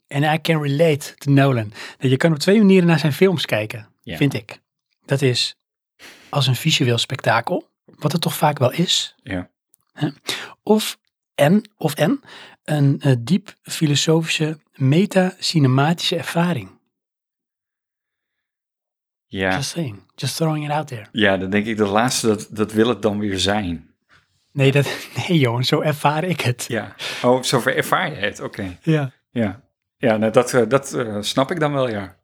[0.08, 1.74] En I can relate to Nolan.
[1.98, 4.60] Dat je kan op twee manieren naar zijn films kijken, vind ik.
[5.06, 5.56] Dat is
[6.30, 9.16] als een visueel spektakel, wat het toch vaak wel is.
[9.24, 9.49] Ja.
[10.64, 10.98] Of
[11.36, 12.22] en, of en,
[12.64, 16.77] een eh, diep filosofische, meta-cinematische ervaring.
[19.28, 19.56] Ja.
[19.56, 21.06] Just saying, just throwing it out there.
[21.12, 23.95] ja, dan denk ik de laatste, dat, dat wil het dan weer zijn.
[24.52, 26.66] Nee, dat, nee zo ervaar ik het.
[26.68, 26.95] Ja.
[27.24, 28.40] Oh, zover ervaar je het.
[28.40, 28.78] Oké.
[28.82, 29.12] Ja.
[29.32, 29.66] Ja.
[29.98, 32.18] Ja, nou, dat, eh, dat eh, snap ik dan wel, ja.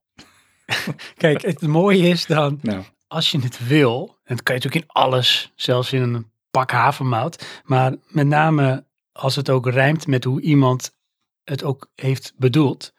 [1.18, 4.92] Kijk, het mooie is dan, Nou, als je het wil, en dat kan je natuurlijk
[4.92, 10.24] in alles, zelfs in een pak havermout, maar met name als het ook rijmt met
[10.24, 10.96] hoe iemand
[11.44, 12.94] het ook heeft bedoeld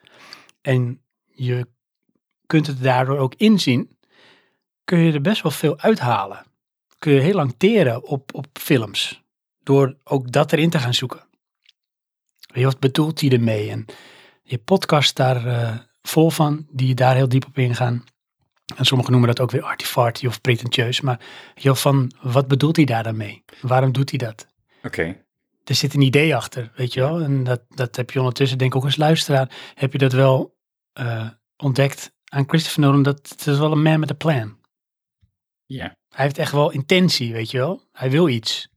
[0.61, 1.67] en je
[2.47, 3.94] kunt het daardoor ook inzien,
[4.85, 6.47] kun je er best wel veel uithalen.
[6.99, 9.23] Kun je heel lang teren op, op films,
[9.63, 11.25] door ook dat erin te gaan zoeken.
[12.55, 13.71] Je, wat bedoelt hij ermee?
[13.71, 13.87] En
[14.43, 18.05] je podcast daar eh, vol van, die daar heel diep op ingaan.
[18.77, 21.01] En sommigen noemen dat ook weer artifarty of pretentieus.
[21.01, 21.21] Maar
[21.55, 23.45] joh, van wat bedoelt hij daar dan mee?
[23.61, 24.47] Waarom doet hij dat?
[24.83, 25.23] oké.
[25.65, 27.21] Er zit een idee achter, weet je wel.
[27.21, 30.57] En dat, dat heb je ondertussen, denk ik ook als luisteraar, heb je dat wel
[30.93, 33.03] eh, ontdekt aan Christopher Nolan.
[33.03, 34.59] Dat het is wel een man met een plan.
[35.67, 35.97] Ja.
[36.09, 37.89] Hij heeft echt wel intentie, weet je wel.
[37.93, 38.69] Hij wil iets.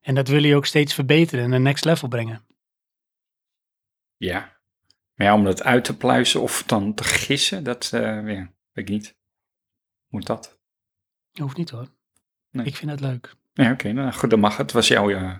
[0.00, 2.46] En dat wil hij ook steeds verbeteren en een next level brengen.
[4.16, 4.54] Ja.
[5.14, 8.48] Maar ja, om dat uit te pluizen of dan te gissen, dat eh, ja, weet
[8.72, 9.16] ik niet.
[10.08, 10.58] Moet dat?
[11.32, 11.88] Hoeft niet hoor.
[12.50, 12.66] Nee.
[12.66, 13.34] Ik vind het leuk.
[13.52, 13.92] Ja, oké.
[13.92, 14.60] nou goed, dan mag het.
[14.60, 15.38] Het was jouw, eh,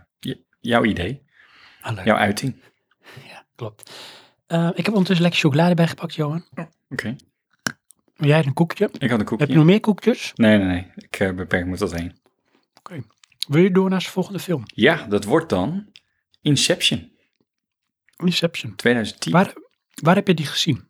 [0.60, 1.24] jouw idee,
[1.80, 2.62] Ah, jouw uiting.
[3.26, 3.90] Ja, klopt.
[4.46, 6.44] Eh, ik heb ondertussen lekker chocolade bijgepakt, Johan.
[6.88, 7.16] Oké.
[8.16, 8.90] Jij hebt een koekje.
[8.98, 9.44] Ik had een koekje.
[9.44, 10.32] Heb je nog meer koekjes?
[10.34, 10.92] Nee, nee, nee.
[10.94, 12.18] Ik eh, beperk me tot één.
[13.48, 14.62] Wil je door naar de volgende film?
[14.66, 15.92] Ja, dat wordt dan
[16.40, 17.12] Inception
[18.16, 18.74] Inception.
[18.76, 19.32] 2010.
[19.32, 19.54] Waar,
[20.02, 20.88] waar heb je die gezien?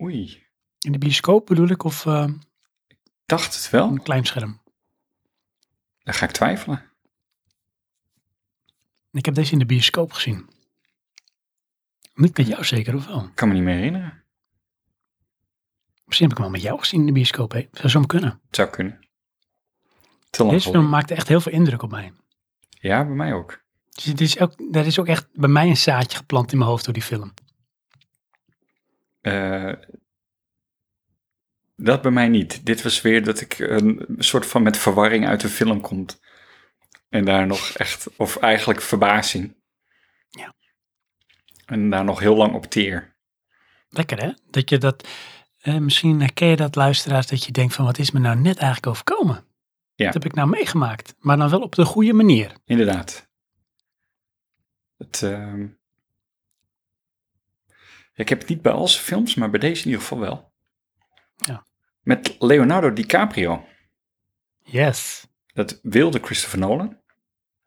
[0.00, 0.42] Oei,
[0.78, 2.28] In de bioscoop bedoel ik of eh,
[3.26, 3.88] dacht het wel.
[3.88, 4.60] een klein scherm?
[6.02, 6.90] Dan ga ik twijfelen.
[9.12, 10.48] Ik heb deze in de bioscoop gezien.
[12.14, 13.24] Niet met jou zeker, of wel?
[13.24, 14.24] Ik kan me niet meer herinneren.
[16.06, 17.68] Misschien heb ik hem wel met jou gezien in de bioscoop, hè?
[17.72, 18.40] Zou zo kunnen.
[18.46, 18.98] Het zou kunnen.
[20.30, 22.12] Te lang Deze film maakte echt heel veel indruk op mij.
[22.68, 23.64] Ja, bij mij ook.
[23.90, 26.70] Dus het is ook, er is ook echt bij mij een zaadje geplant in mijn
[26.70, 27.34] hoofd door die film.
[29.20, 29.72] Eh,
[31.76, 32.66] dat bij mij niet.
[32.66, 36.20] Dit was weer dat ik een soort van met verwarring uit de film komt.
[37.08, 39.56] En daar nog echt, of eigenlijk verbazing.
[40.30, 40.54] Ja.
[41.66, 43.16] En daar nog heel lang op teer.
[43.88, 44.32] Lekker hè?
[44.50, 45.08] Dat je dat,
[45.66, 48.56] eh, misschien herken je dat luisteraars, dat je denkt van wat is me nou net
[48.56, 49.44] eigenlijk overkomen?
[49.94, 50.04] Ja.
[50.04, 51.14] Wat heb ik nou meegemaakt?
[51.18, 52.52] Maar dan wel op de goede manier.
[52.64, 53.28] Inderdaad.
[54.96, 55.66] Het, ehm,
[58.14, 60.52] Ik heb het niet bij al zijn films, maar bij deze in ieder geval wel.
[61.36, 61.66] Ja.
[62.02, 63.66] Met Leonardo DiCaprio.
[64.62, 65.26] Yes.
[65.46, 67.00] Dat wilde Christopher Nolan.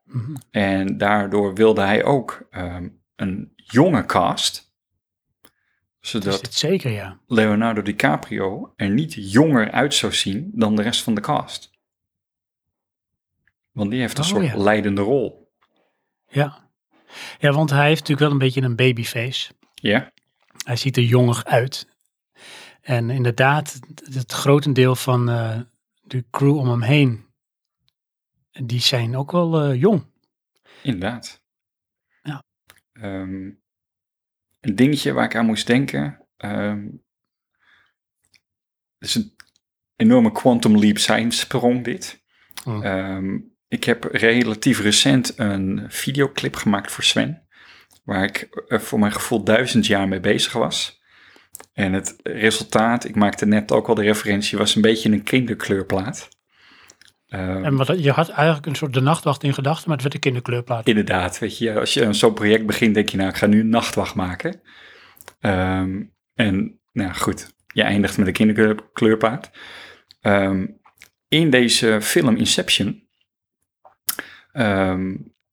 [0.03, 0.35] Mhm.
[0.51, 4.68] En daardoor wilde hij ook ehm, een jonge cast.
[5.99, 7.19] Zodat zeker ja.
[7.27, 11.71] Leonardo DiCaprio er niet jonger uit zou zien dan de rest van de cast.
[13.71, 14.57] Want die heeft een Oh, soort ja.
[14.57, 15.51] leidende rol.
[16.27, 16.69] Ja.
[17.39, 19.51] Ja, want hij heeft natuurlijk wel een beetje een babyface.
[19.73, 20.11] Ja,
[20.65, 21.87] Hij ziet er jonger uit.
[22.81, 25.59] En inderdaad, het- het grotendeel van eh,
[26.01, 27.25] de crew om hem heen,
[28.51, 30.05] die zijn ook wel eh, jong.
[30.83, 31.41] inderdaad.
[32.23, 32.43] Ja.
[32.93, 33.49] Ehm,
[34.59, 36.27] een dingetje waar ik aan moest denken.
[36.37, 36.87] ehm
[38.99, 39.35] het is een
[39.95, 42.23] enorme quantum leap science sprong dit.
[42.63, 42.83] Hmm.
[42.83, 43.37] Ehm,
[43.67, 47.47] ik heb relatief recent een videoclip gemaakt voor Sven.
[48.03, 51.01] Waar ik eh, voor mijn gevoel duizend jaar mee bezig was.
[51.73, 56.29] En het resultaat, ik maakte net ook al de referentie, was een beetje een kinderkleurplaat.
[57.29, 60.13] Ehm, En wat, je had eigenlijk een soort de nachtwacht in gedachten, maar het werd
[60.13, 60.87] een kinderkleurplaat.
[60.87, 63.69] Inderdaad, weet je, als je zo'n project begint, denk je nou, ik ga nu een
[63.69, 64.61] nachtwacht maken.
[65.39, 66.03] Ehm,
[66.33, 69.49] en nou goed, je eindigt met een kinderkleurpaard.
[70.21, 70.65] Ehm,
[71.27, 73.07] in deze film Inception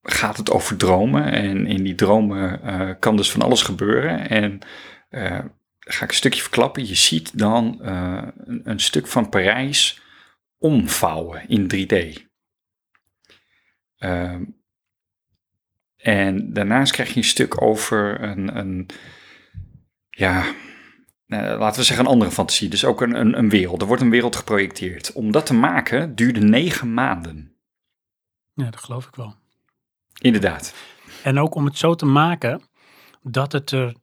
[0.08, 1.32] gaat het over dromen.
[1.32, 4.28] En in die dromen eh, kan dus van alles gebeuren.
[4.28, 4.58] En
[5.08, 5.38] eh,
[5.78, 6.86] ga ik een stukje verklappen.
[6.86, 10.00] Je ziet dan eh, een, een stuk van Parijs
[10.58, 12.24] omvouwen in 3D.
[13.96, 14.44] Ehm,
[15.96, 18.88] en daarnaast krijg je een stuk over een, een
[20.10, 20.44] ja,
[21.26, 22.68] eh, laten we zeggen een andere fantasie.
[22.68, 23.80] Dus ook een, een, een wereld.
[23.80, 25.12] Er wordt een wereld geprojecteerd.
[25.12, 27.56] Om dat te maken duurde negen maanden.
[28.54, 29.34] Ja, dat geloof ik wel.
[30.20, 30.74] Inderdaad.
[31.22, 32.62] En ook om het zo te maken
[33.22, 33.94] dat het er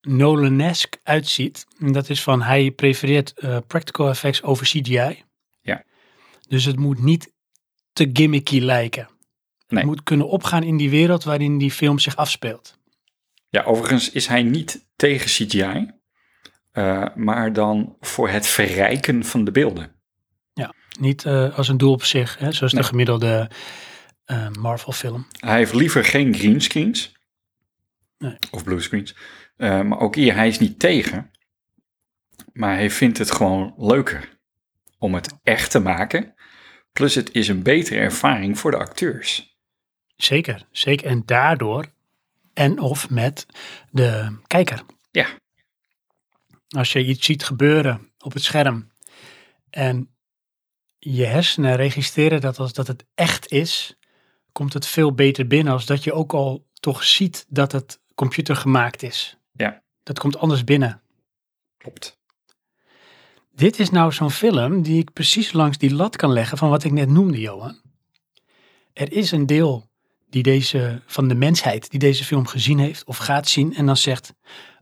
[0.00, 1.66] Nolanesk uitziet.
[1.78, 5.22] En dat is van hij prefereert eh, practical effects over CGI.
[5.60, 5.84] Ja.
[6.48, 7.32] Dus het moet niet
[7.92, 9.08] te gimmicky lijken.
[9.68, 9.78] Nee.
[9.80, 12.78] Het moet kunnen opgaan in die wereld waarin die film zich afspeelt.
[13.48, 15.90] Ja, overigens is hij niet tegen CGI.
[16.70, 19.98] eh, maar dan voor het verrijken van de beelden.
[20.98, 22.82] Niet eh, als een doel op zich, hè, zoals Nee.
[22.82, 23.50] de gemiddelde
[24.24, 25.26] eh, Marvel film.
[25.38, 27.12] Hij heeft liever geen greenscreens.
[28.18, 28.36] Nee.
[28.50, 29.14] Of bluescreens.
[29.60, 31.30] Eh maar ook hier, hij is niet tegen.
[32.52, 34.38] Maar hij vindt het gewoon leuker
[34.98, 36.34] om het echt te maken.
[36.92, 39.58] Plus het is een betere ervaring voor de acteurs.
[40.16, 41.06] Zeker, zeker.
[41.06, 41.92] En daardoor,
[42.54, 43.46] en of met
[43.90, 44.82] de kijker.
[45.10, 45.26] Ja.
[46.68, 48.92] Als je iets ziet gebeuren op het scherm
[49.70, 50.14] en
[50.98, 53.98] je hersenen registreren dat als dat het echt is,
[54.52, 59.02] komt het veel beter binnen als dat je ook al toch ziet dat het computergemaakt
[59.02, 59.39] is.
[59.60, 59.82] Ja.
[60.02, 61.00] Dat komt anders binnen.
[61.76, 62.18] Klopt.
[63.52, 66.84] Dit is nou zo'n film die ik precies langs die lat kan leggen van wat
[66.84, 67.80] ik net noemde, Johan.
[68.92, 69.88] Er is een deel
[70.30, 73.96] die deze, van de mensheid die deze film gezien heeft of gaat zien en dan
[73.96, 74.34] zegt,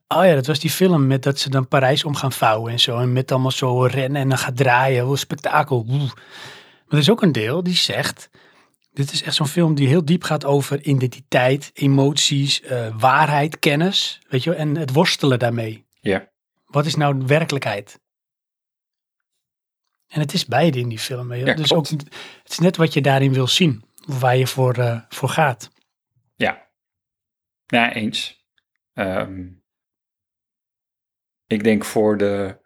[0.09, 2.81] oh ja, dat was die film met dat ze dan Parijs om gaan vouwen en
[2.81, 5.87] zo en met allemaal zo rennen en dan gaat draaien, hoe spektakel.
[5.87, 5.99] woe.
[5.99, 8.31] Maar er is ook een deel die zegt,
[8.99, 14.21] dit is echt zo'n film die heel diep gaat over identiteit, emoties, eh, waarheid, kennis,
[14.29, 15.87] weet je wel, en het worstelen daarmee.
[16.01, 16.29] Ja.
[16.67, 18.01] Wat is nou werkelijkheid?
[20.07, 21.35] En het is beide in die film.
[21.35, 22.09] Ja, dus ook, het
[22.47, 23.85] is net wat je daarin wil zien.
[24.07, 25.71] Waar je voor, eh, voor gaat.
[26.35, 26.69] Ja.
[27.67, 28.47] Ja, eens.
[28.93, 29.47] Ehm,
[31.47, 32.59] ik denk voor de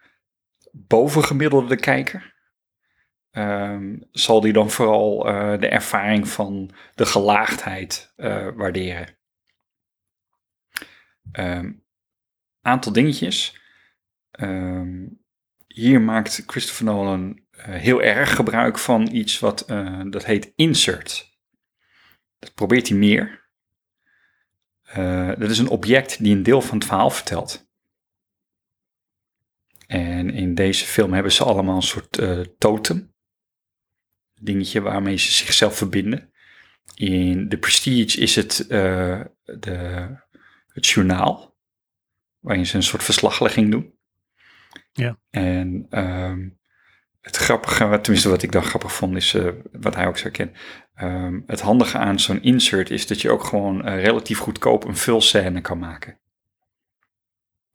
[0.70, 2.31] bovengemiddelde kijker
[3.32, 9.16] ehm, zal die dan vooral eh, de ervaring van de gelaagdheid eh, waarderen.
[11.32, 11.72] Ehm,
[12.60, 13.60] aantal dingetjes.
[14.30, 15.06] Ehm,
[15.66, 19.64] hier maakt Christopher Nolan eh, heel erg gebruik van iets wat
[20.10, 21.38] dat heet insert.
[22.38, 23.40] Dat probeert hij meer.
[25.38, 27.70] Dat is een object die een deel van het verhaal vertelt.
[29.86, 32.22] En in deze film hebben ze allemaal een soort
[32.58, 33.11] totem.
[34.42, 36.32] Dingetje waarmee ze zichzelf verbinden.
[36.94, 40.08] In The Prestige is het eh, de,
[40.68, 41.56] het journaal.
[42.40, 43.94] Waarin ze een soort verslaglegging doen.
[44.92, 45.18] Ja.
[45.30, 46.48] En ehm,
[47.20, 50.30] het grappige, wat- tenminste wat ik dan grappig vond, is eh, wat hij ook zou
[50.32, 50.56] kennen.
[50.94, 54.96] Ehm, het handige aan zo'n insert is dat je ook gewoon eh, relatief goedkoop een
[54.96, 56.20] vulscène kan maken.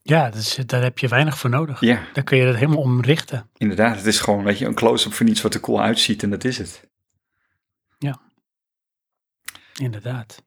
[0.09, 1.81] Ja, dus, daar heb je weinig voor nodig.
[1.81, 3.49] Ja, Dan kun je dat helemaal omrichten.
[3.57, 3.95] inderdaad.
[3.95, 6.43] Het is gewoon weet je, een close-up van iets wat er cool uitziet en dat
[6.43, 6.87] is het.
[9.79, 10.43] Inderdaad.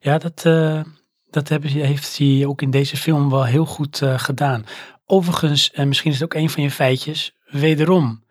[0.00, 0.82] Ja, dat, eh,
[1.30, 4.64] dat heeft hij ook in deze film wel heel goed eh, gedaan.
[5.04, 8.24] Overigens, en misschien is het ook een van je feitjes, wederom,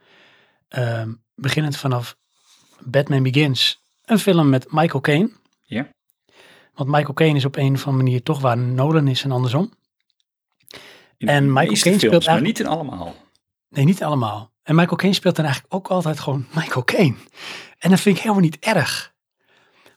[0.68, 2.18] ehm, beginnend vanaf
[2.80, 5.32] Batman Begins, een film met Michael Caine.
[5.64, 5.88] Ja.
[6.74, 9.74] Want Michael Caine is op een of andere manier toch waar Nolan is en andersom.
[11.18, 13.16] In En Michael Caine films, speelt maar niet in allemaal.
[13.70, 14.52] Nee, niet allemaal.
[14.64, 17.16] En Michael Caine speelt dan eigenlijk ook altijd gewoon Michael Caine.
[17.78, 19.14] En dat vind ik helemaal niet erg.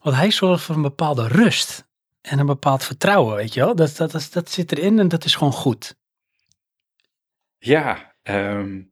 [0.01, 1.87] Want hij zorgt voor een bepaalde rust.
[2.21, 3.75] En een bepaald vertrouwen, weet je wel.
[3.75, 5.97] Dat, dat, dat, dat zit erin en dat is gewoon goed.
[7.59, 8.83] Ja, ehm,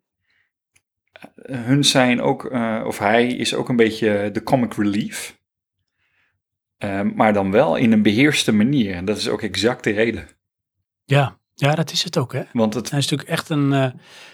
[1.34, 5.38] hun zijn ook, eh, of hij is ook een beetje de comic relief.
[6.78, 8.94] Ehm, maar dan wel in een beheerste manier.
[8.94, 10.28] En dat is ook exact de reden.
[11.04, 12.42] Ja, ja dat is het ook, hè.
[12.52, 13.90] Want het, Hij is natuurlijk echt een eh,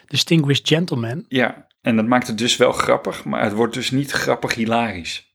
[0.07, 1.25] distinguished gentleman.
[1.29, 5.31] ja, en dat maakt het dus wel grappig, maar het wordt dus niet grappig hilarisch.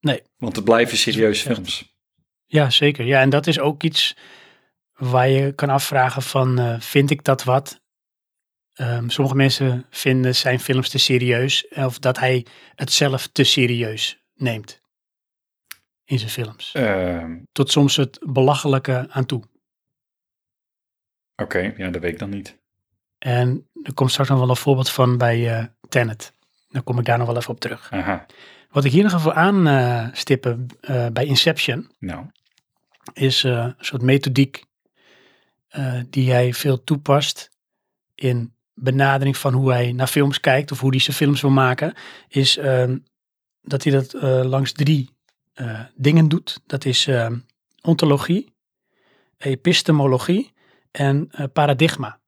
[0.00, 0.22] Nee.
[0.36, 1.54] Want het blijven serieuze Echt.
[1.54, 1.94] films.
[2.46, 3.04] Ja, zeker.
[3.06, 4.16] Ja, en dat is ook iets
[4.96, 7.80] waar je kan afvragen van, eh, vind ik dat wat?
[8.72, 11.68] Ehm, sommige mensen vinden zijn films te serieus.
[11.68, 14.80] Of dat hij het zelf te serieus neemt.
[16.04, 16.70] In zijn films.
[16.74, 19.42] Ehm, Tot soms het belachelijke aan toe.
[21.36, 22.58] Oké, ja, dat weet ik dan niet.
[23.18, 26.32] En er komt straks nog wel een voorbeeld van bij eh Tenet.
[26.68, 27.92] Dan kom ik daar nog wel even op terug.
[27.92, 28.26] Aha,
[28.70, 32.26] Wat ik hier nog even aanstippen eh bij Inception nou,
[33.12, 34.64] is een soort methodiek
[36.10, 37.50] die hij veel toepast
[38.14, 41.94] in benadering van hoe hij naar films kijkt of hoe hij zijn films wil maken,
[42.28, 42.98] is ehm,
[43.60, 44.12] dat hij dat
[44.46, 45.10] langs drie
[45.94, 46.60] dingen doet.
[46.66, 47.38] Dat is ehm,
[47.82, 48.54] ontologie,
[49.38, 50.54] epistemologie
[50.96, 52.20] en eh, paradigma.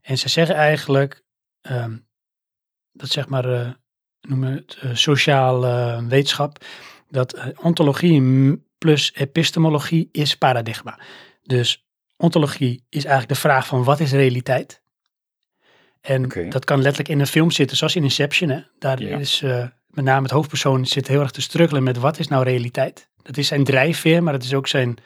[0.00, 1.24] En ze zeggen eigenlijk
[1.60, 1.96] ehm,
[2.92, 3.70] dat zeg maar, eh
[4.20, 6.64] noemen we het sociaal eh, wetenschap,
[7.08, 8.22] dat ontologie
[8.78, 10.98] plus epistemologie is paradigma.
[11.42, 11.86] Dus
[12.16, 14.82] ontologie is eigenlijk de vraag van wat is realiteit?
[16.00, 18.48] En dat kan letterlijk in een film zitten, zoals in Inception.
[18.48, 18.60] Hè?
[18.78, 19.18] Daar Ja.
[19.18, 19.40] is
[19.86, 23.10] met name het hoofdpersoon zit heel erg te struggelen met wat is nou realiteit?
[23.22, 24.98] Dat is zijn drijfveer, maar het is ook zijn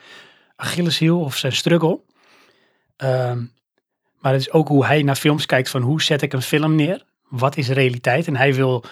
[0.55, 1.99] Achilleshiel of zijn struggle.
[2.97, 3.45] Ehm,
[4.19, 6.75] maar het is ook hoe hij naar films kijkt van hoe zet ik een film
[6.75, 7.05] neer?
[7.29, 8.27] wat is realiteit.
[8.27, 8.83] En hij wil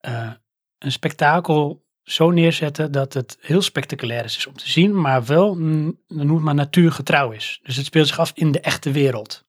[0.00, 0.30] eh,
[0.78, 5.98] een spektakel zo neerzetten dat het heel spectaculair is om te zien, maar wel, mm,
[6.08, 7.60] noem het maar, natuurgetrouw is.
[7.62, 9.44] Dus het speelt zich af in de echte wereld.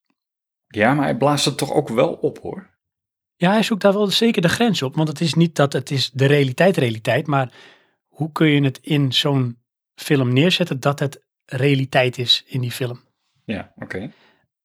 [0.66, 2.74] Ja, maar hij blaast het toch ook wel op hoor.
[3.36, 4.94] Ja, hij zoekt daar wel zeker de grens op.
[4.94, 7.52] Want het is niet dat het is de realiteit realiteit, maar
[8.08, 9.58] hoe kun je het in zo'n
[9.94, 13.00] film neerzetten dat het realiteit is in die film?
[13.46, 14.10] Ja, oké.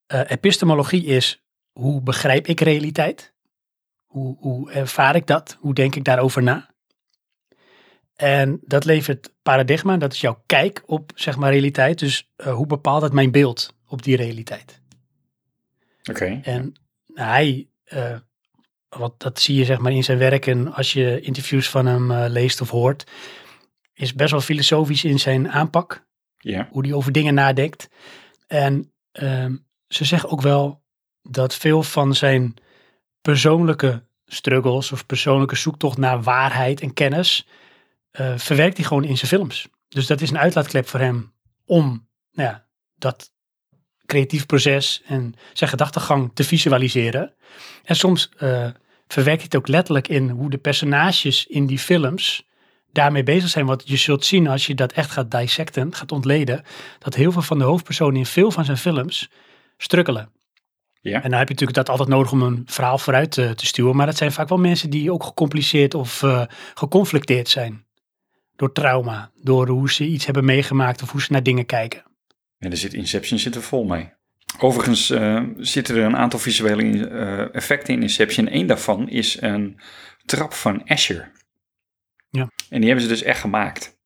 [0.05, 3.33] Eh, epistemologie is hoe begrijp ik realiteit?
[4.05, 5.57] Hoe, hoe ervaar ik dat?
[5.59, 6.69] Hoe denk ik daarover na?
[8.15, 11.99] En dat levert paradigma, dat is jouw kijk op zeg maar realiteit.
[11.99, 14.81] Dus eh, hoe bepaalt het mijn beeld op die realiteit?
[16.09, 16.39] Oké.
[16.43, 16.73] En
[17.13, 18.15] hij, uh,
[18.89, 22.11] wat dat zie je zeg maar in zijn werk en als je interviews van hem
[22.11, 23.11] uh, leest of hoort,
[23.93, 26.05] is best wel filosofisch in zijn aanpak.
[26.37, 26.67] Ja.
[26.71, 27.89] Hoe hij over dingen nadenkt.
[28.52, 28.91] En
[29.22, 29.45] uh,
[29.88, 30.84] ze zeggen ook wel
[31.22, 32.53] dat veel van zijn
[33.22, 37.48] persoonlijke struggles of persoonlijke zoektocht naar waarheid en kennis,
[38.19, 39.68] uh, verwerkt hij gewoon in zijn films.
[39.88, 41.34] Dus dat is een uitlaatklep voor hem
[41.65, 42.65] om nou ja,
[42.95, 43.32] dat
[44.06, 47.34] creatief proces en zijn gedachtegang te visualiseren.
[47.84, 48.69] En soms uh,
[49.07, 52.48] verwerkt hij het ook letterlijk in hoe de personages in die films
[52.91, 53.65] daarmee bezig zijn.
[53.65, 56.63] Want je zult zien als je dat echt gaat dissecten, gaat ontleden,
[56.99, 59.30] dat heel veel van de hoofdpersonen in veel van zijn films
[59.77, 60.30] strukkelen.
[61.01, 61.23] Ja.
[61.23, 63.95] En dan heb je natuurlijk dat altijd nodig om een verhaal vooruit te, te stuwen.
[63.95, 66.43] Maar dat zijn vaak wel mensen die ook gecompliceerd of uh,
[66.73, 67.85] geconflicteerd zijn.
[68.55, 72.03] Door trauma, door hoe ze iets hebben meegemaakt of hoe ze naar dingen kijken.
[72.57, 74.09] En er zit Inception zit er vol mee.
[74.59, 78.55] Overigens uh, zitten er een aantal visuele uh, effecten in Inception.
[78.55, 79.80] Eén daarvan is een
[80.26, 81.31] trap van Asher.
[82.31, 82.51] Ja.
[82.69, 83.99] En die hebben ze dus echt gemaakt.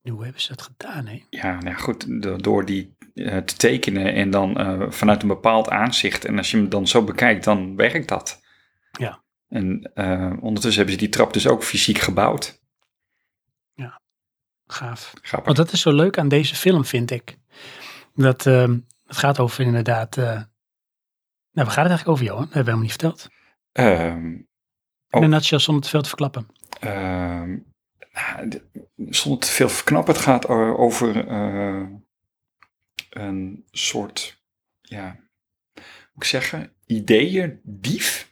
[0.00, 1.24] Hoe hebben ze dat gedaan, hè?
[1.30, 5.68] Ja, nou ja, goed, door die uh, te tekenen en dan uh, vanuit een bepaald
[5.68, 6.24] aanzicht.
[6.24, 8.42] En als je hem dan zo bekijkt, dan werkt dat.
[8.90, 9.22] Ja.
[9.48, 12.62] En uh, ondertussen hebben ze die trap dus ook fysiek gebouwd.
[13.74, 14.00] Ja,
[14.66, 15.12] gaaf.
[15.22, 15.44] Grappig.
[15.44, 17.38] Want dat is zo leuk aan deze film, vind ik.
[18.14, 20.16] Dat het gaat over inderdaad...
[20.16, 20.46] nou,
[21.52, 22.44] waar gaat het eigenlijk over, Johan?
[22.44, 23.28] Dat hebben we helemaal niet
[23.72, 24.48] verteld.
[25.10, 25.20] Oh.
[25.20, 26.46] In een nutshell, zonder te veel te verklappen.
[26.84, 27.64] Um,
[29.08, 30.14] zonder te veel verknappen.
[30.14, 31.86] Het gaat over uh,
[33.10, 34.42] een soort,
[34.80, 35.16] ja,
[35.74, 35.84] moet
[36.14, 38.28] ik zeggen, ideeën dief.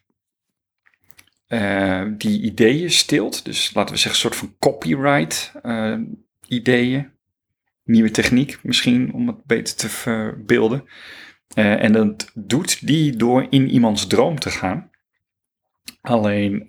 [1.48, 3.44] Uh, die ideeën stilt.
[3.44, 5.98] Dus laten we zeggen, een soort van copyright uh,
[6.46, 7.10] ideeën.
[7.84, 10.88] Nieuwe techniek misschien, om het beter te verbeelden.
[11.54, 14.90] Uh, en dat doet die door in iemands droom te gaan.
[16.00, 16.66] Alleen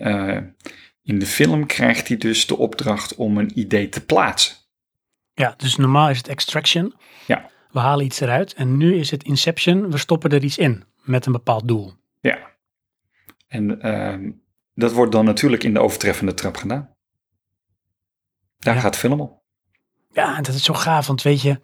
[1.01, 4.55] in de film krijgt hij dus de opdracht om een idee te plaatsen.
[5.33, 6.93] Ja, dus normaal is het extraction.
[7.27, 7.49] Ja.
[7.71, 8.53] We halen iets eruit.
[8.53, 9.91] En nu is het inception.
[9.91, 11.93] We stoppen er iets in met een bepaald doel.
[12.19, 12.57] Ja.
[13.47, 14.31] En uh,
[14.73, 16.95] dat wordt dan natuurlijk in de overtreffende trap gedaan.
[18.57, 18.81] Daar ja.
[18.81, 19.41] gaat de film om.
[20.11, 21.07] Ja, en dat is zo gaaf.
[21.07, 21.61] Want weet je,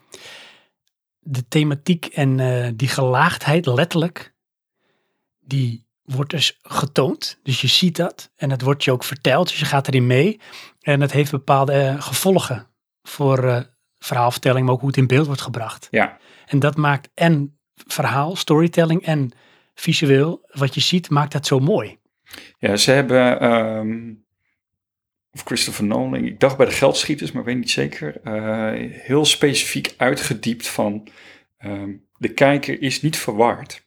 [1.20, 4.36] de thematiek en uh, die gelaagdheid letterlijk,
[5.40, 7.40] die wordt dus getoond.
[7.44, 9.48] Dus je ziet dat en het wordt je ook verteld.
[9.48, 10.40] Dus je gaat erin mee.
[10.82, 12.68] En het heeft bepaalde uh, gevolgen
[13.04, 13.60] voor uh,
[13.98, 15.88] verhaalvertelling, maar ook hoe het in beeld wordt gebracht.
[15.92, 16.18] Ja.
[16.46, 19.32] En dat maakt en verhaal, storytelling en
[19.74, 21.98] visueel, wat je ziet, maakt dat zo mooi.
[22.58, 24.26] Ja, ze hebben, um,
[25.32, 29.94] of Christopher Nolan, ik dacht bij de geldschieters, maar weet niet zeker, uh, heel specifiek
[29.98, 31.08] uitgediept van
[31.66, 33.84] um, de kijker is niet verward.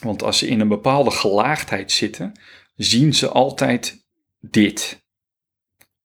[0.00, 2.40] Want als ze in een bepaalde gelaagdheid zitten,
[2.74, 4.06] zien ze altijd
[4.40, 5.04] dit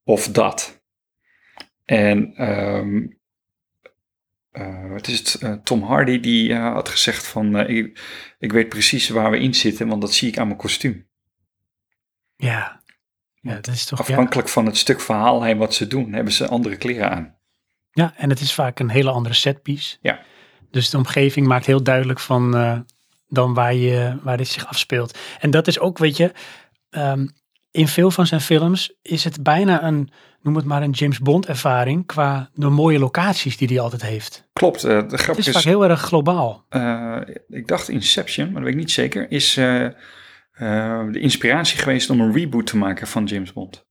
[0.03, 0.83] of dat.
[1.85, 3.19] En um,
[4.51, 8.01] uh, het is het, uh, Tom Hardy die uh, had gezegd van ik,
[8.39, 11.09] ik weet precies waar we in zitten, want dat zie ik aan mijn kostuum.
[12.35, 12.83] Ja,
[13.41, 13.99] ja dat is toch...
[13.99, 14.53] Afhankelijk ja.
[14.53, 17.35] van het stuk verhaallijn wat ze doen, hebben ze andere kleren aan.
[17.91, 19.97] Ja, en het is vaak een hele andere setpiece.
[20.01, 20.23] Ja.
[20.69, 22.55] Dus de omgeving maakt heel duidelijk van
[23.31, 25.17] dan waar, je, waar dit zich afspeelt.
[25.39, 26.31] En dat is ook, weet je,
[26.89, 27.31] um,
[27.71, 30.11] in veel van zijn films is het bijna een,
[30.41, 34.49] noem het maar een James Bond ervaring qua de mooie locaties die hij altijd heeft.
[34.53, 34.85] Klopt.
[34.85, 36.65] Uh, de grap het is, vaak heel erg globaal.
[36.69, 39.89] Uh, ik dacht Inception, maar dat weet ik niet zeker, is uh,
[41.11, 43.85] de inspiratie geweest om een reboot te maken van James Bond.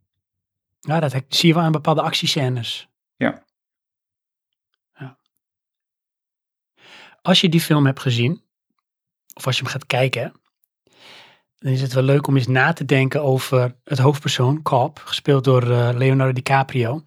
[0.80, 2.88] Ja, dat zie je wel in bepaalde actiescènes.
[3.16, 3.44] Ja.
[4.98, 5.18] ja.
[7.22, 8.42] Als je die film hebt gezien,
[9.40, 10.32] of als je hem gaat kijken,
[11.58, 15.44] dan is het wel leuk om eens na te denken over het hoofdpersoon, Cobb, gespeeld
[15.44, 17.02] door uh, Leonardo DiCaprio.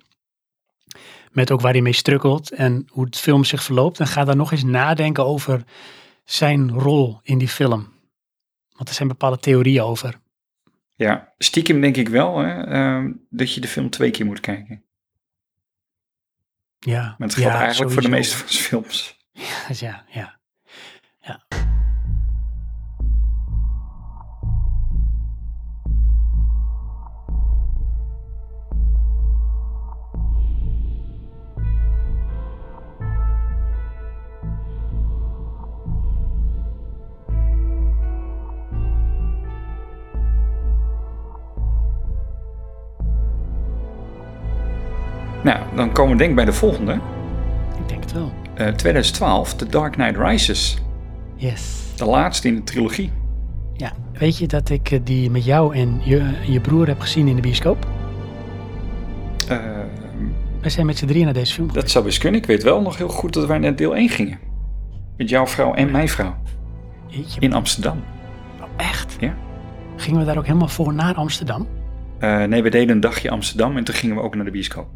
[1.31, 3.99] Met ook waar hij mee strukkelt en hoe het film zich verloopt.
[3.99, 5.63] En ga dan nog eens nadenken over
[6.25, 7.93] zijn rol in die film.
[8.71, 10.19] Want er zijn bepaalde theorieën over.
[10.95, 14.83] Ja, stiekem denk ik wel hè, ehm, dat je de film twee keer moet kijken.
[16.79, 19.17] Ja, Maar het geldt ja, eigenlijk voor de meeste van zijn films.
[19.79, 20.41] Ja, ja.
[45.43, 46.93] Nou, dan komen we denk ik bij de volgende.
[47.79, 48.31] Ik denk het wel.
[48.53, 50.77] Eh, 2012, The Dark Knight Rises.
[51.35, 51.81] Yes.
[51.95, 53.11] De laatste in de trilogie.
[53.73, 57.27] Ja, weet je dat ik eh, die met jou en je, je broer heb gezien
[57.27, 57.87] in de bioscoop?
[59.47, 59.57] Eh,
[60.61, 62.39] Wij zijn met z'n drieën naar deze film dat zou best kunnen.
[62.41, 64.39] Ik weet wel nog heel goed dat wij naar deel 1 gingen.
[65.17, 66.35] Met jouw vrouw en mijn vrouw.
[67.07, 67.97] Jeetje, In Amsterdam.
[68.61, 69.15] oh, echt?
[69.19, 69.33] Ja.
[69.95, 71.67] Gingen we daar ook helemaal voor naar Amsterdam?
[72.19, 74.87] Eh, nee, we deden een dagje Amsterdam en toen gingen we ook naar de bioscoop.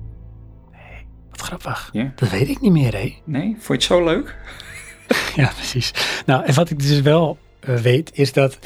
[1.37, 1.89] Wat grappig.
[1.91, 2.11] Ja?
[2.15, 3.17] Dat weet ik niet meer, hé.
[3.23, 3.55] Nee?
[3.59, 4.35] Vond je het zo leuk?
[5.35, 5.93] Ja, precies.
[6.25, 8.59] Nou, en wat ik dus wel eh, weet, is dat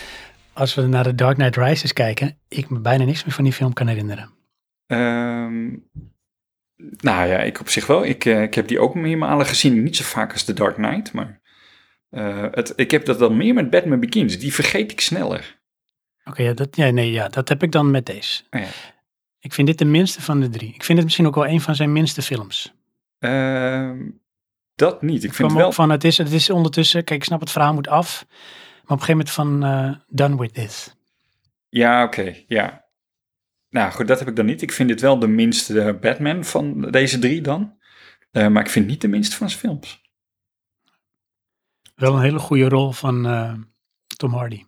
[0.53, 3.53] als we naar de Dark Knight Rises kijken, ik me bijna niks meer van die
[3.53, 4.29] film kan herinneren.
[4.87, 5.69] Ehm,
[6.97, 8.05] nou ja, ik op zich wel.
[8.05, 9.83] Ik, eh, ik heb die ook meermalen gezien.
[9.83, 11.41] Niet zo vaak als The Dark Knight, maar
[12.09, 14.39] eh, het, ik heb dat dan meer met Batman Begins.
[14.39, 15.59] Die vergeet ik sneller.
[16.23, 18.43] Oké, ja, dat, ja, nee, ja, dat heb ik dan met deze.
[18.49, 18.67] Oh ja.
[19.41, 20.73] Ik vind dit de minste van de drie.
[20.73, 22.73] Ik vind het misschien ook wel een van zijn minste films.
[23.19, 24.09] Ehm,
[24.75, 25.23] dat niet.
[25.23, 25.71] Ik Ik vind kwam wel...
[25.71, 28.37] van, het is, het is ondertussen, kijk, ik snap het verhaal moet af, maar
[28.81, 30.95] op een gegeven moment van, eh, done with this.
[31.69, 32.35] Ja, oké.
[32.47, 32.85] ja.
[33.69, 34.61] Nou goed, dat heb ik dan niet.
[34.61, 37.77] Ik vind dit wel de minste eh, Batman van deze drie dan.
[38.31, 40.01] Eh, maar ik vind niet de minste van zijn films.
[41.95, 43.23] Wel een hele goede rol van
[44.07, 44.63] Tom Hardy.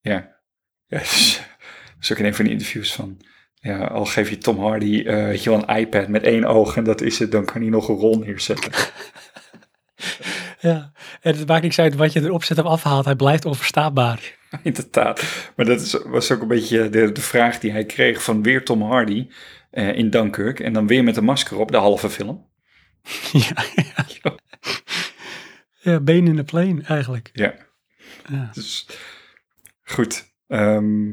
[0.00, 0.12] Ja.
[0.86, 1.36] ja dus,
[1.94, 3.20] dat is ook in een van de interviews van...
[3.64, 6.84] Ja, al geef je Tom Hardy weet je wel, een iPad met één oog en
[6.84, 8.72] dat is het, dan kan hij nog een rol neerzetten.
[10.60, 14.36] Ja, en het maakt niks uit wat je erop zet of afhaalt, hij blijft onverstaanbaar.
[14.62, 15.50] Inderdaad.
[15.56, 18.64] Maar dat is, was ook een beetje de, de vraag die hij kreeg van weer
[18.64, 19.28] Tom Hardy
[19.70, 20.60] eh, in Dunkirk.
[20.60, 22.50] En dan weer met een masker op, de halve film.
[23.32, 24.34] ja, ja.
[25.80, 27.30] ja, been in de plane eigenlijk.
[27.32, 27.54] Ja,
[28.30, 28.50] Ja.
[28.52, 28.86] dus
[29.82, 30.32] goed.
[30.46, 31.10] Ehm,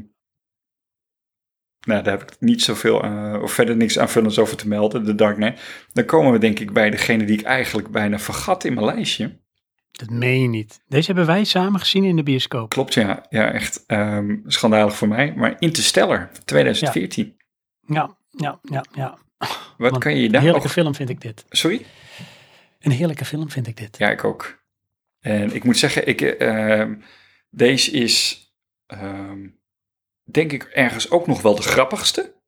[1.84, 5.14] nou, daar heb ik niet zoveel, eh, of verder niks aanvullends over te melden, de
[5.14, 5.62] Dark Knight.
[5.92, 9.40] Dan komen we denk ik bij degene die ik eigenlijk bijna vergat in mijn lijstje.
[9.92, 10.80] Dat meen je niet.
[10.88, 12.70] Deze hebben wij samen gezien in de bioscoop.
[12.70, 13.26] Klopt, ja.
[13.28, 15.32] Ja, echt ehm, schandalig voor mij.
[15.36, 17.36] Maar Interstellar, 2014.
[17.86, 19.18] Ja, ja, ja, ja.
[19.76, 20.76] Wat kan je Een daar heerlijke nog...
[20.76, 21.44] film vind ik dit.
[21.48, 21.86] Sorry?
[22.80, 23.98] Een heerlijke film vind ik dit.
[23.98, 24.62] Ja, ik ook.
[25.20, 26.94] En ik moet zeggen, ik, ehm,
[27.50, 28.46] deze is
[28.86, 29.46] ehm,
[30.24, 32.40] denk ik ergens ook nog wel de grappigste.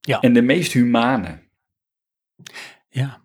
[0.00, 0.20] Ja.
[0.20, 1.44] En de meest humane.
[2.88, 3.22] Ja,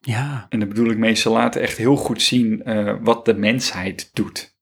[0.00, 3.34] ja En dan bedoel ik mee, ze laten echt heel goed zien eh, wat de
[3.34, 4.56] mensheid doet.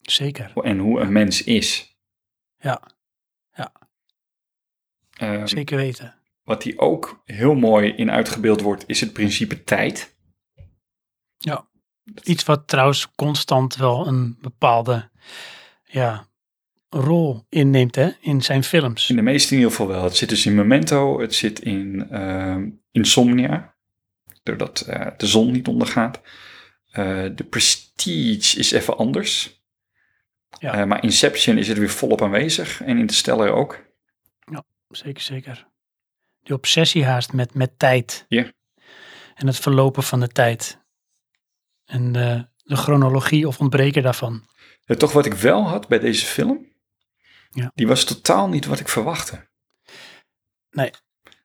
[0.00, 0.52] zeker.
[0.62, 1.96] En hoe een mens is.
[2.58, 2.96] Ja,
[5.18, 6.14] Ehm, zeker weten.
[6.42, 10.16] wat hier ook heel mooi in uitgebeeld wordt, is het principe tijd.
[11.36, 11.68] Ja.
[12.22, 15.10] Iets wat trouwens constant wel een bepaalde
[15.84, 16.27] ja,
[16.88, 19.10] rol inneemt hè, in zijn films.
[19.10, 20.04] In de meeste in ieder geval wel.
[20.04, 23.74] Het zit dus in Memento, het zit in ehm, Insomnia,
[24.42, 26.20] doordat eh, de zon niet ondergaat.
[26.90, 29.62] Eh, de Prestige is even anders.
[30.58, 30.72] Ja.
[30.74, 33.86] Eh, maar Inception is het weer volop aanwezig en Interstellar ook.
[34.90, 35.66] Zeker, zeker.
[36.42, 38.24] Die obsessie haast met, met tijd.
[38.28, 38.52] Ja.
[39.34, 40.78] En het verlopen van de tijd.
[41.84, 44.46] En de, de chronologie of ontbreken daarvan.
[44.84, 46.66] Ja, toch wat ik wel had bij deze film,
[47.50, 47.70] Ja.
[47.74, 49.48] die was totaal niet wat ik verwachtte.
[50.70, 50.90] Nee.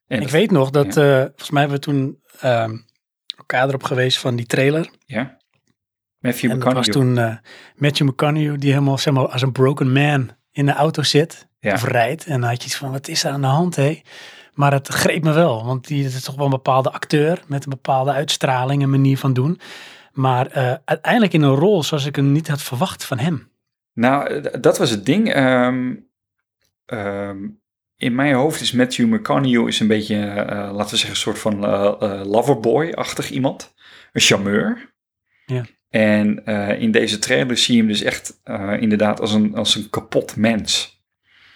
[0.08, 2.78] En ik dat- weet nog dat, eh, volgens mij hebben we toen ehm,
[3.38, 4.90] elkaar erop geweest van die trailer.
[5.06, 5.38] Ja.
[6.20, 7.16] Matthew en dat was McConaughey.
[7.16, 11.04] toen eh, Matthew McConaughey die helemaal zeg maar, als een broken man in de auto
[11.04, 11.48] zit.
[11.60, 11.74] Ja.
[11.74, 12.26] Of rijdt.
[12.26, 14.02] En dan had je iets van, wat is er aan de hand, hé?
[14.54, 17.70] Maar het greep me wel, want die is toch wel een bepaalde acteur met een
[17.70, 19.60] bepaalde uitstraling en manier van doen.
[20.12, 23.52] Maar eh, uiteindelijk in een rol zoals ik hem niet had verwacht van hem.
[23.94, 25.34] Nou, eh, dat was het ding.
[25.34, 25.96] Ehm,
[26.86, 27.48] ehm,
[27.98, 31.40] in mijn hoofd is Matthew McConaughey is een beetje, eh, laten we zeggen, een soort
[31.40, 33.74] van eh, loverboy-achtig iemand.
[34.12, 34.94] Een charmeur.
[35.46, 35.66] Ja.
[35.90, 36.46] En
[36.80, 38.42] in deze trailer zie je hem dus echt
[38.80, 41.02] inderdaad als een, als een kapot mens.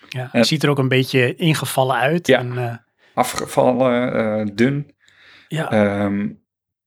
[0.10, 2.28] Ja, hij ziet er ook een beetje ingevallen uit.
[2.28, 2.40] Ja.
[2.40, 4.96] En, Afgevallen, dun.
[5.48, 6.30] ja, Ehm,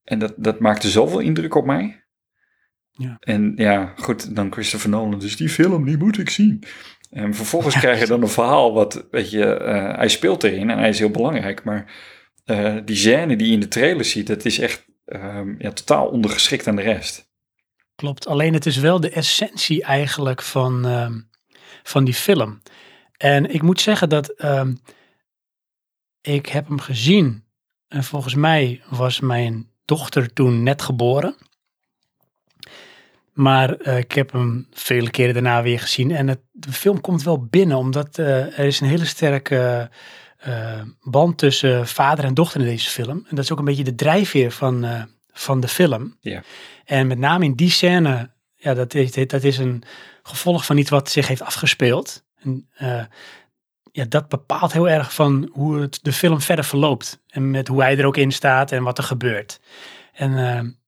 [0.03, 2.00] en dat, dat maakte zoveel indruk op mij.
[2.91, 3.17] Ja.
[3.19, 6.63] En ja, goed, dan Christopher Nolan, dus die film, die moet ik zien.
[7.09, 10.77] En vervolgens krijg je dan een verhaal wat, weet je, eh, hij speelt erin en
[10.77, 11.93] hij is heel belangrijk, maar
[12.45, 16.07] eh, die scène die je in de trailer ziet, dat is echt ehm, ja, totaal
[16.07, 17.29] ondergeschikt aan de rest.
[17.95, 21.19] Klopt, alleen het is wel de essentie eigenlijk van, ehm,
[21.83, 22.61] van die film.
[23.17, 24.73] En ik moet zeggen dat ehm,
[26.21, 27.43] ik heb hem gezien
[27.87, 31.35] en volgens mij was mijn dochter toen net geboren.
[33.33, 37.23] Maar eh, ik heb hem vele keren daarna weer gezien en het, de film komt
[37.23, 39.89] wel binnen omdat eh, er is een hele sterke
[40.37, 43.25] eh, band tussen vader en dochter in deze film.
[43.29, 46.17] En dat is ook een beetje de drijfveer van, van de film.
[46.19, 46.43] Ja.
[46.85, 49.83] En met name in die scène, ja, dat is, dat is een
[50.23, 52.23] gevolg van iets wat zich heeft afgespeeld.
[52.43, 52.69] En,
[53.91, 57.21] ja, dat bepaalt heel erg van hoe het de film verder verloopt.
[57.27, 59.59] En met hoe hij er ook in staat en wat er gebeurt.
[60.13, 60.80] En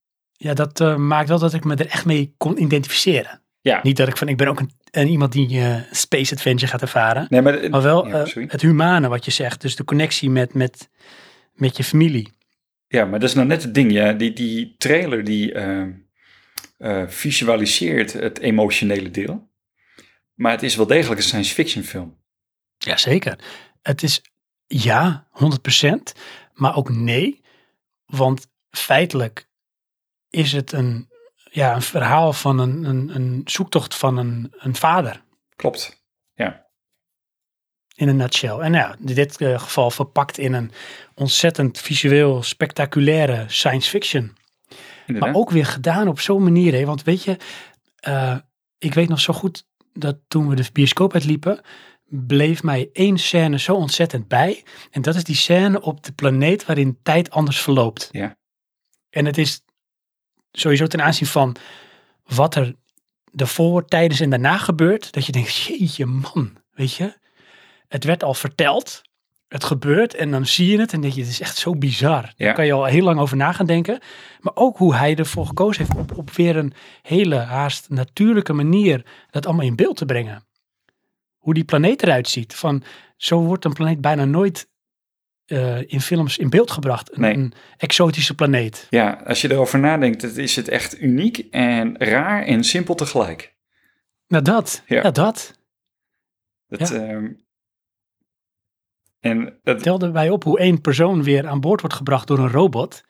[0.43, 3.41] ja, dat eh, maakt wel dat ik me er echt mee kon identificeren.
[3.61, 6.71] Ja, Niet dat ik van, ik ben ook een, een iemand die eh, space adventure
[6.71, 7.25] gaat ervaren.
[7.29, 8.47] nee, maar, Maar wel ja, eh, sorry.
[8.51, 9.61] het humane wat je zegt.
[9.61, 10.89] Dus de connectie met, met,
[11.53, 12.31] met je familie.
[12.87, 13.91] Ja, maar dat is nou net het ding.
[13.91, 14.13] Ja.
[14.13, 15.91] Die, die trailer die ehm,
[16.77, 19.51] eh, visualiseert het emotionele deel.
[20.33, 22.17] Maar het is wel degelijk een science fiction film.
[22.77, 23.39] Jazeker.
[23.81, 24.21] Het is
[24.67, 25.27] ja,
[25.83, 25.89] 100%,
[26.53, 27.41] maar ook nee.
[28.05, 29.47] Want feitelijk
[30.33, 31.09] is het een,
[31.51, 35.23] ja, een verhaal van een, een, een zoektocht van een, een vader.
[35.55, 36.03] Klopt.
[36.33, 36.65] Ja,
[37.95, 38.57] In een nutshell.
[38.57, 40.71] En ja, in dit eh, geval verpakt in een
[41.15, 44.35] ontzettend visueel spectaculaire science fiction.
[45.05, 45.31] inderdaad.
[45.31, 46.73] Maar ook weer gedaan op zo'n manier.
[46.73, 46.85] Hè?
[46.85, 47.37] Want weet je,
[47.99, 48.37] eh,
[48.77, 51.61] ik weet nog zo goed dat toen we de bioscoop uitliepen,
[52.05, 54.63] bleef mij één scène zo ontzettend bij.
[54.91, 58.09] En dat is die scène op de planeet waarin tijd anders verloopt.
[58.11, 58.37] Ja.
[59.09, 59.61] En het is
[60.53, 61.55] sowieso ten aanzien van
[62.25, 62.75] wat er
[63.31, 67.13] daarvoor, tijdens en daarna gebeurt, dat je denkt, jeetje man, weet je.
[67.87, 69.01] Het werd al verteld,
[69.47, 72.23] het gebeurt en dan zie je het en denk je, het is echt zo bizar.
[72.23, 72.45] Ja.
[72.45, 73.99] Daar kan je al heel lang over na gaan denken.
[74.39, 79.05] Maar ook hoe hij ervoor gekozen heeft op, op weer een hele haast natuurlijke manier
[79.29, 80.45] dat allemaal in beeld te brengen.
[81.37, 82.55] Hoe die planeet eruit ziet.
[82.55, 82.83] Van,
[83.17, 84.67] zo wordt een planeet bijna nooit
[85.45, 87.13] eh, in films in beeld gebracht.
[87.15, 87.33] Een, Nee.
[87.33, 88.87] een exotische planeet.
[88.89, 93.55] Ja, als je erover nadenkt, het is het echt uniek en raar en simpel tegelijk.
[94.27, 95.01] Nou dat, Ja.
[95.03, 95.59] ja, dat.
[96.67, 96.95] Dat, Ja.
[96.95, 97.31] ehm,
[99.19, 102.51] en dat, Telde wij op hoe één persoon weer aan boord wordt gebracht door een
[102.51, 103.03] robot.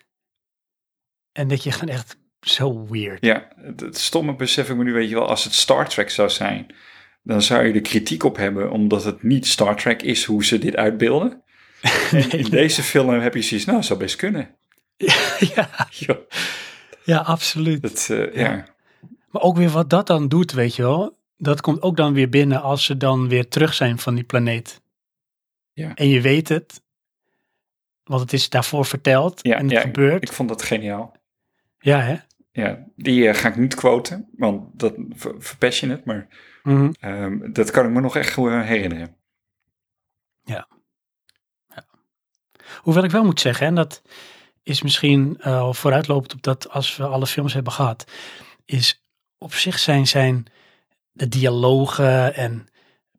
[1.32, 3.26] En dat je gewoon echt zo weird.
[3.26, 6.10] ja, het, het stomme besef ik me nu, weet je wel, als het Star Trek
[6.10, 6.76] zou zijn,
[7.24, 10.58] dan zou je er kritiek op hebben, omdat het niet Star Trek is hoe ze
[10.58, 11.43] dit uitbeelden.
[12.44, 14.56] In deze film heb je zoiets, nou, zou best kunnen.
[15.56, 16.18] ja, Ja,
[17.04, 17.82] ja, absoluut.
[17.82, 18.66] dat, eh, ja.
[19.30, 21.18] Maar ook weer wat dat dan doet, weet je wel.
[21.38, 24.82] Dat komt ook dan weer binnen als ze dan weer terug zijn van die planeet.
[25.74, 25.94] Ja.
[25.96, 26.82] En je weet het.
[28.04, 30.24] Want het is daarvoor verteld Ja, en het ja, gebeurt.
[30.24, 31.16] Ik vond dat geniaal.
[31.80, 32.16] Ja, hè?
[32.52, 36.28] Ja, die eh, ga ik niet quoten, want dat ver- verpest je het, maar
[36.64, 36.92] Mhm.
[37.00, 39.16] ehm, dat kan ik me nog echt goed herinneren.
[42.84, 44.02] Hoewel ik wel moet zeggen, en dat
[44.64, 48.12] is misschien eh, al vooruitlopend op dat als we alle films hebben gehad,
[48.66, 49.02] is
[49.38, 50.46] op zich zijn, zijn
[51.12, 52.68] de dialogen en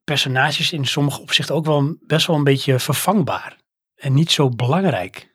[0.05, 3.57] personages in sommige opzichten ook wel best wel een beetje vervangbaar.
[3.97, 5.33] En niet zo belangrijk.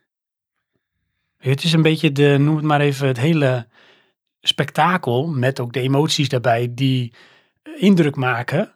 [1.37, 3.67] Het is een beetje de, noem het maar even, het hele
[4.41, 7.13] spektakel met ook de emoties daarbij die
[7.75, 8.75] indruk maken.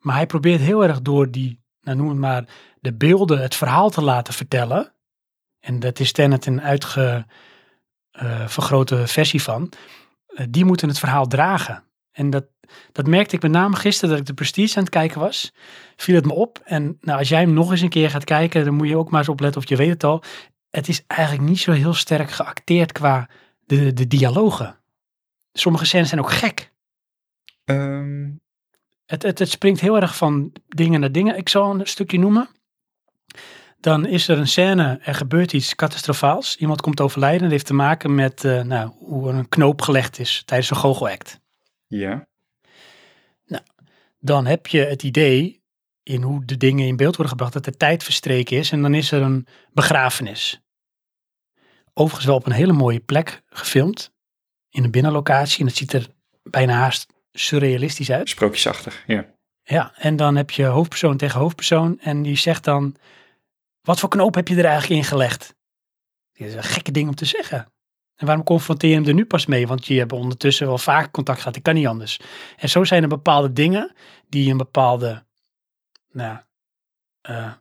[0.00, 2.44] Maar hij probeert heel erg door die, nou noem het maar,
[2.80, 4.92] de beelden het verhaal te laten vertellen.
[5.60, 7.26] En dat is Tenet een uitge,
[8.10, 9.72] eh, vergrote versie van.
[10.26, 11.84] Eh, die moeten het verhaal dragen.
[12.12, 12.46] En dat,
[12.92, 15.52] dat merkte ik met name gisteren dat ik de Prestige aan het kijken was.
[15.96, 16.60] Viel het me op.
[16.64, 19.10] En nou, als jij hem nog eens een keer gaat kijken, dan moet je ook
[19.10, 20.22] maar eens opletten of je weet het al.
[20.70, 23.28] Het is eigenlijk niet zo heel sterk geacteerd qua
[23.66, 24.78] de, de dialogen.
[25.52, 26.72] Sommige scènes zijn ook gek.
[27.64, 28.30] Ehm,
[29.06, 31.36] Het, het, het springt heel erg van dingen naar dingen.
[31.36, 32.48] Ik zal een stukje noemen.
[33.80, 36.56] Dan is er een scène, er gebeurt iets catastrofaals.
[36.56, 37.40] Iemand komt overlijden.
[37.42, 40.76] Dat heeft te maken met eh, nou, hoe er een knoop gelegd is tijdens een
[40.76, 41.40] goochelact.
[43.44, 43.62] ja,
[44.18, 45.62] Dan heb je het idee
[46.02, 48.72] in hoe de dingen in beeld worden gebracht dat er tijd verstreken is.
[48.72, 50.60] En dan is er een begrafenis.
[51.94, 54.12] Overigens wel op een hele mooie plek gefilmd.
[54.70, 55.60] In een binnenlocatie.
[55.60, 56.06] En het ziet er
[56.42, 58.28] bijna haast surrealistisch uit.
[58.28, 59.26] sprookjesachtig, ja.
[59.62, 62.96] Ja, en dan heb je hoofdpersoon tegen hoofdpersoon en die zegt dan,
[63.88, 65.54] wat voor knoop heb je er eigenlijk in gelegd?
[66.32, 67.72] Dit is een gekke ding om te zeggen.
[68.16, 69.66] En waarom confronteer je hem er nu pas mee?
[69.66, 72.20] Want je hebt ondertussen wel vaak contact gehad, ik kan niet anders.
[72.56, 73.92] En zo zijn er bepaalde dingen
[74.28, 75.24] die een bepaalde,
[76.10, 76.38] nou,
[77.30, 77.52] uh,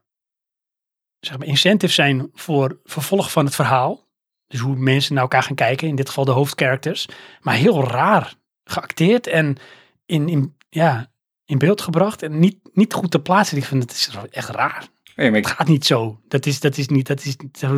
[1.20, 4.08] zeg maar, incentive zijn voor vervolg van het verhaal.
[4.48, 7.08] Dus hoe mensen naar elkaar gaan kijken, in dit geval de hoofdcharacters.
[7.42, 8.34] Maar heel raar
[8.64, 9.58] geacteerd en
[10.06, 11.12] in, in, ja,
[11.46, 13.58] in beeld gebracht en niet, niet goed te plaatsen.
[13.58, 14.88] Ik vind het is echt raar.
[15.24, 16.22] Ja, Het gaat niet zo.
[16.28, 17.36] Dat is, dat is niet, dat is,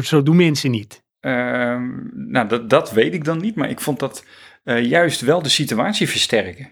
[0.08, 1.04] zo, doen mensen niet.
[1.20, 2.00] Ehm,
[2.32, 4.26] nou, dat, dat weet ik dan niet, maar ik vond dat
[4.64, 6.72] uh, juist wel de situatie versterken.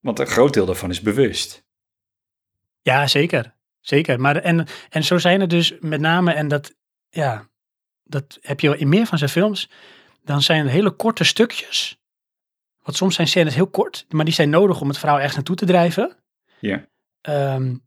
[0.00, 1.64] Want een groot deel daarvan is bewust.
[2.82, 3.54] Ja, zeker.
[3.80, 4.20] Zeker.
[4.20, 6.74] Maar en, en zo zijn er dus met name, en dat,
[7.08, 7.48] ja,
[8.04, 9.70] dat heb je in meer van zijn films,
[10.24, 11.98] dan zijn er hele korte stukjes.
[12.82, 15.56] Want soms zijn scènes heel kort, maar die zijn nodig om het verhaal ergens naartoe
[15.56, 16.16] te drijven.
[16.60, 16.86] Ja.
[17.22, 17.82] Um,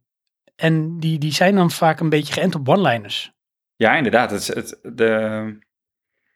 [0.58, 3.32] en die, die zijn dan vaak een beetje geënt op one-liners.
[3.76, 4.30] Ja, inderdaad.
[4.30, 5.58] Het, het, de...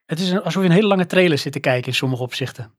[0.06, 2.74] het is alsof je een hele lange trailer zit te kijken in sommige opzichten.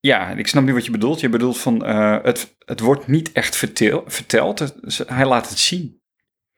[0.00, 1.20] Ja, ik snap nu wat je bedoelt.
[1.20, 4.58] Je bedoelt van uh, het, het wordt niet echt vertel, verteld.
[4.58, 6.02] Het, hij laat het zien.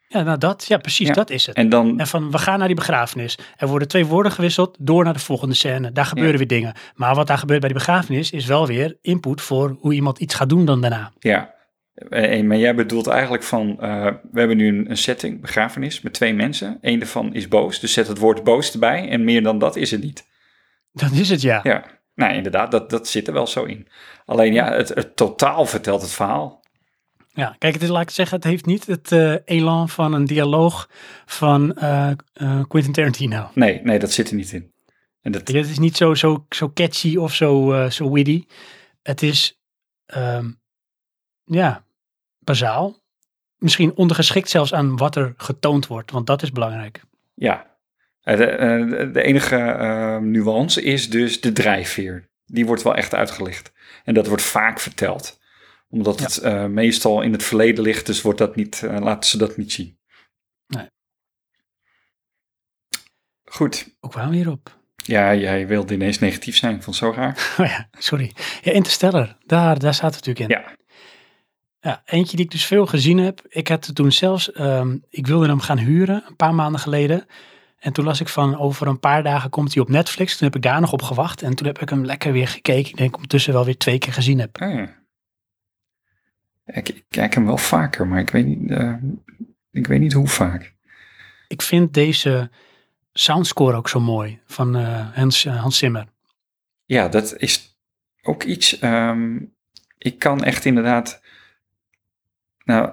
[0.08, 1.14] Ja, nou dat, ja precies, Ja.
[1.14, 1.56] dat is het.
[1.56, 3.38] En dan, En van, we gaan naar die begrafenis.
[3.56, 5.92] Er worden twee woorden gewisseld, door naar de volgende scène.
[5.92, 6.38] Daar gebeuren Ja.
[6.38, 6.74] weer dingen.
[6.94, 10.34] Maar wat daar gebeurt bij die begrafenis, is wel weer input voor hoe iemand iets
[10.34, 11.12] gaat doen dan daarna.
[11.18, 11.54] ja.
[11.96, 16.34] Eh, Maar jij bedoelt eigenlijk van, eh, we hebben nu een, setting, begrafenis, met twee
[16.34, 16.78] mensen.
[16.80, 19.08] Eén daarvan is boos, dus zet het woord boos erbij.
[19.08, 20.26] En meer dan dat is het niet.
[20.92, 21.60] Dat is het, ja.
[21.62, 21.84] Ja,
[22.14, 23.88] nou inderdaad, dat, dat zit er wel zo in.
[24.24, 26.64] Alleen ja, het, het totaal vertelt het verhaal.
[27.32, 30.24] Ja, kijk, het is, laat ik zeggen, het heeft niet het eh, elan van een
[30.24, 30.90] dialoog
[31.26, 33.50] van eh, eh, Quentin Tarantino.
[33.54, 34.72] Nee, nee, dat zit er niet in.
[35.26, 38.44] En dat, Het is niet zo, zo, zo catchy of zo, eh, zo witty.
[39.02, 39.60] Het is,
[40.06, 40.50] ehm,
[41.44, 41.84] ja,
[42.46, 43.04] bazaal.
[43.56, 47.02] Misschien ondergeschikt zelfs aan wat er getoond wordt, want dat is belangrijk.
[47.34, 47.74] ja,
[48.20, 52.28] Eh, de, eh, de enige eh, nuance is dus de drijfveer.
[52.44, 53.72] Die wordt wel echt uitgelicht.
[54.04, 55.40] En dat wordt vaak verteld.
[55.88, 56.24] Omdat Ja.
[56.24, 59.72] het eh, meestal in het verleden ligt, dus wordt dat niet, laten ze dat niet
[59.72, 59.98] zien.
[60.66, 60.86] Nee.
[63.44, 63.96] Goed.
[64.00, 64.78] Hoe kwamen we hierop?
[64.96, 66.74] Ja, jij wilde ineens negatief zijn.
[66.74, 67.34] Ik vond het zo raar.
[67.60, 68.32] Oh ja, sorry.
[68.62, 70.62] Ja, Interstellar, daar, daar staat het natuurlijk in.
[70.62, 70.76] Ja,
[71.80, 73.40] Ja, eentje die ik dus veel gezien heb.
[73.48, 77.26] Ik had het toen zelfs, ehm, ik wilde hem gaan huren een paar maanden geleden.
[77.78, 80.36] En toen las ik van over een paar dagen komt hij op Netflix.
[80.36, 81.42] Toen heb ik daar nog op gewacht.
[81.42, 82.90] En toen heb ik hem lekker weer gekeken.
[82.90, 84.58] Ik denk ondertussen wel weer twee keer gezien heb.
[84.62, 84.88] Ah,
[86.64, 88.94] ik kijk hem wel vaker, maar ik weet niet, eh,
[89.70, 90.74] ik weet niet hoe vaak.
[91.48, 92.50] Ik vind deze
[93.12, 96.06] soundscore ook zo mooi van eh, Hans, eh, Hans Zimmer.
[96.84, 97.78] Ja, dat is
[98.22, 98.78] ook iets.
[98.78, 99.38] ehm,
[99.98, 101.20] ik kan echt inderdaad.
[102.66, 102.92] Nou,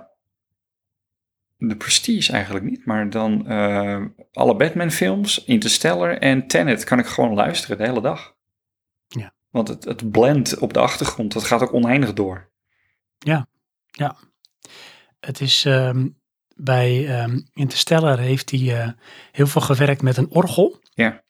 [1.57, 7.33] de Prestige eigenlijk niet, maar dan eh, alle Batman-films, Interstellar en Tenet kan ik gewoon
[7.33, 8.35] luisteren de hele dag.
[9.07, 9.33] Ja.
[9.49, 12.51] Want het, het blend op de achtergrond, dat gaat ook oneindig door.
[15.19, 16.07] Het is ehm,
[16.55, 18.89] bij ehm, Interstellar heeft hij eh,
[19.31, 20.79] heel veel gewerkt met een orgel.
[20.93, 21.23] Ja.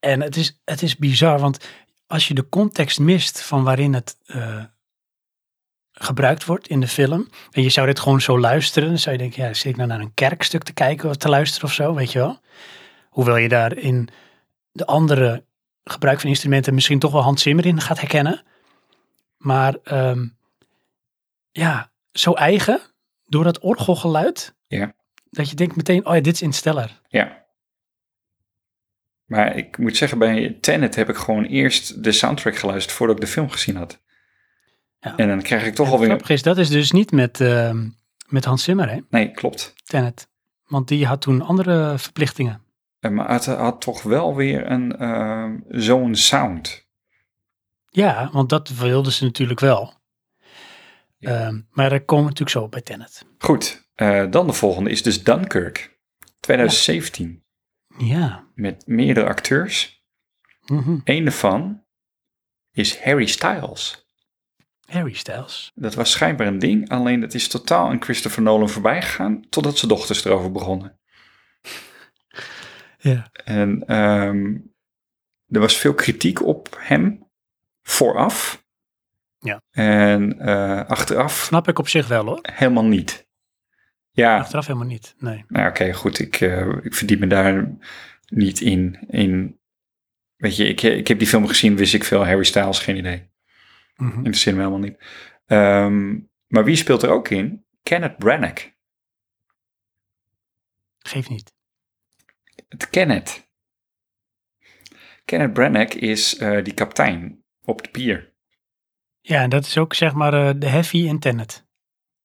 [0.00, 1.68] En het is, het is bizar, want
[2.06, 4.64] als je de context mist van waarin het eh,
[6.02, 7.28] gebruikt wordt in de film.
[7.50, 8.88] En je zou dit gewoon zo luisteren.
[8.88, 11.28] Dan zou je denken, ja, zit ik nou naar een kerkstuk te kijken of te
[11.28, 12.40] luisteren of zo, weet je wel.
[13.08, 14.08] Hoewel je daar in
[14.72, 15.44] de andere
[15.84, 18.42] gebruik van instrumenten misschien toch wel Hans Zimmer in gaat herkennen.
[19.36, 20.26] Maar ehm,
[21.52, 22.80] ja, zo eigen
[23.26, 24.54] door dat orgelgeluid.
[24.66, 24.94] Ja.
[25.30, 27.00] Dat je denkt meteen, oh ja, dit is Interstellar.
[27.08, 27.44] Ja.
[29.24, 33.22] Maar ik moet zeggen, bij Tenet heb ik gewoon eerst de soundtrack geluisterd voordat ik
[33.22, 34.00] de film gezien had.
[35.00, 35.16] Ja.
[35.16, 36.08] En dan krijg ik toch alweer...
[36.08, 37.88] grappig is, dat is dus niet met, ehm,
[38.26, 39.74] met Hans Zimmer, hè, Nee, klopt.
[39.84, 40.28] Tenet.
[40.66, 42.62] Want die had toen andere verplichtingen.
[43.00, 46.88] Eh, Maar het had toch wel weer een eh, zo'n sound.
[47.88, 49.94] Ja, want dat wilden ze natuurlijk wel.
[51.16, 51.46] Ja.
[51.46, 53.26] Ehm, maar daar komen we natuurlijk zo bij Tenet.
[53.38, 55.98] Goed, eh, dan de volgende is dus Dunkirk.
[56.40, 57.44] 2017.
[57.98, 58.46] Ja.
[58.54, 60.04] Met meerdere acteurs.
[60.66, 60.98] Mhm.
[61.04, 61.84] Eén daarvan
[62.72, 64.09] is Harry Styles.
[64.90, 65.72] Harry Styles.
[65.74, 69.78] Dat was schijnbaar een ding, alleen dat is totaal aan Christopher Nolan voorbij gegaan, totdat
[69.78, 70.98] zijn dochters erover begonnen.
[72.98, 73.30] Ja.
[73.44, 74.54] En ehm,
[75.48, 77.28] er was veel kritiek op hem
[77.82, 78.64] vooraf.
[79.38, 79.62] Ja.
[79.70, 82.38] En eh, achteraf Snap ik op zich wel hoor.
[82.42, 83.28] helemaal niet.
[84.10, 85.14] Ja, Achteraf helemaal niet.
[85.18, 85.44] Nee.
[85.48, 86.18] nou oké, goed.
[86.18, 87.74] Ik, eh, ik verdiep me daar
[88.26, 88.98] niet in.
[89.08, 89.60] in
[90.36, 92.26] weet je, ik, ik heb die film gezien, wist ik veel.
[92.26, 93.29] Harry Styles, geen idee.
[94.00, 94.16] Mhm.
[94.16, 94.98] Interesseert me helemaal niet.
[95.46, 97.64] Ehm, maar wie speelt er ook in?
[97.82, 98.66] Kenneth Branagh.
[100.98, 101.54] Geef niet.
[102.68, 103.48] Het Kenneth.
[105.24, 108.32] Kenneth Branagh is eh, die kapitein op de pier.
[109.20, 111.66] Ja, en dat is ook zeg maar eh, de heavy in Tenet.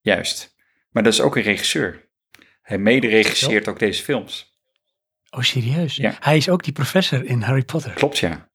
[0.02, 0.56] Juist.
[0.90, 2.10] Maar dat is ook een regisseur.
[2.62, 4.60] Hij mede-regisseert ook deze films.
[5.30, 5.96] Oh, serieus?
[5.96, 6.16] Ja.
[6.20, 7.94] Hij is ook die professor in Harry Potter.
[7.94, 8.50] Klopt, ja.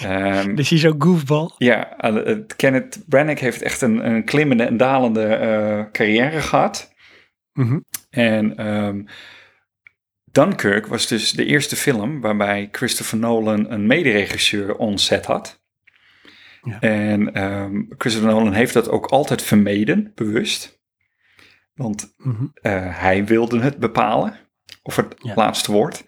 [0.00, 1.50] Ehm, Dus hij is ook goofball.
[1.58, 6.94] ja, eh, Kenneth Branagh heeft echt een, een klimmende en dalende eh, carrière gehad.
[7.52, 7.78] Mhm.
[8.10, 9.02] En ehm,
[10.24, 15.60] Dunkirk was dus de eerste film waarbij Christopher Nolan een mederegisseur on set had.
[16.62, 16.80] Ja.
[16.80, 20.80] En ehm, Christopher Nolan heeft dat ook altijd vermeden, bewust.
[21.74, 22.44] Want Mhm.
[22.54, 24.38] eh, hij wilde het bepalen,
[24.82, 25.32] of het Ja.
[25.34, 26.04] laatste woord.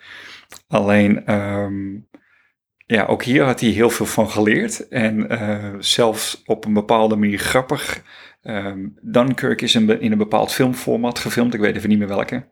[0.68, 1.26] Alleen,
[2.88, 4.88] ja, ook hier had hij heel veel van geleerd.
[4.88, 8.02] En eh, zelfs op een bepaalde manier grappig.
[8.42, 12.46] Ehm, Dunkirk is een in een bepaald filmformat gefilmd, ik weet even niet meer welke.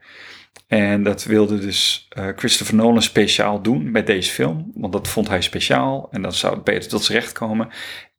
[0.66, 4.70] En dat wilde dus eh, Christopher Nolan speciaal doen met deze film.
[4.74, 7.68] Want dat vond hij speciaal en dan zou het beter tot zijn recht komen.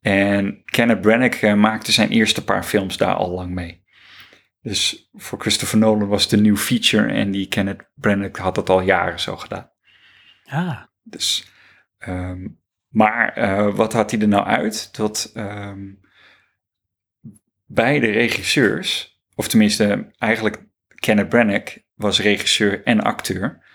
[0.00, 3.84] En Kenneth Branagh maakte zijn eerste paar films daar al lang mee.
[4.62, 8.70] Dus voor Christopher Nolan was het een nieuw feature en die Kenneth Branagh had dat
[8.70, 9.70] al jaren zo gedaan.
[10.44, 11.56] Ja, Dus,
[11.98, 12.46] ehm,
[12.88, 14.96] maar eh, wat had hij er nou uit?
[14.96, 15.92] Dat ehm,
[17.66, 23.66] beide regisseurs, of tenminste eigenlijk Kenneth Branagh was regisseur en acteur.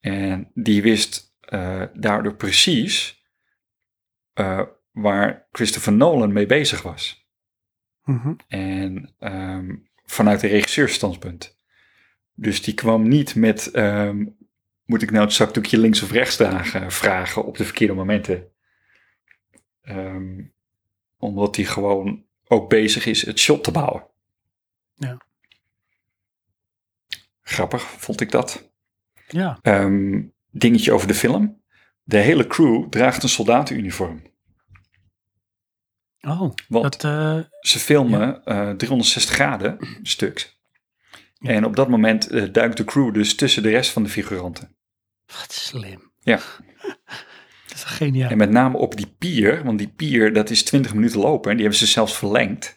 [0.00, 3.24] En die wist eh, daardoor precies
[4.32, 7.28] eh, waar Christopher Nolan mee bezig was.
[8.04, 8.34] Mhm.
[8.48, 11.56] En ehm, vanuit de regisseursstandpunt.
[12.34, 13.70] Dus die kwam niet met,
[14.88, 18.48] moet ik nou het zakdoekje links of rechts dragen, vragen op de verkeerde momenten.
[19.82, 20.42] Ehm,
[21.18, 24.06] omdat hij gewoon ook bezig is het shot te bouwen.
[24.94, 25.16] Ja.
[27.42, 28.70] Grappig vond ik dat.
[29.28, 29.58] ja.
[29.62, 31.62] Ehm, dingetje over de film.
[32.02, 34.22] De hele crew draagt een soldatenuniform.
[36.20, 40.60] Oh, Want dat, eh, Ze filmen eh 360 graden stuks.
[41.34, 41.50] Ja.
[41.50, 44.76] En op dat moment eh, duikt de crew dus tussen de rest van de figuranten.
[45.40, 46.12] Wat slim.
[46.20, 46.36] Ja.
[47.68, 48.30] dat is geniaal.
[48.30, 51.56] En met name op die pier, want die pier dat is 20 minuten lopen en
[51.56, 52.76] die hebben ze zelfs verlengd.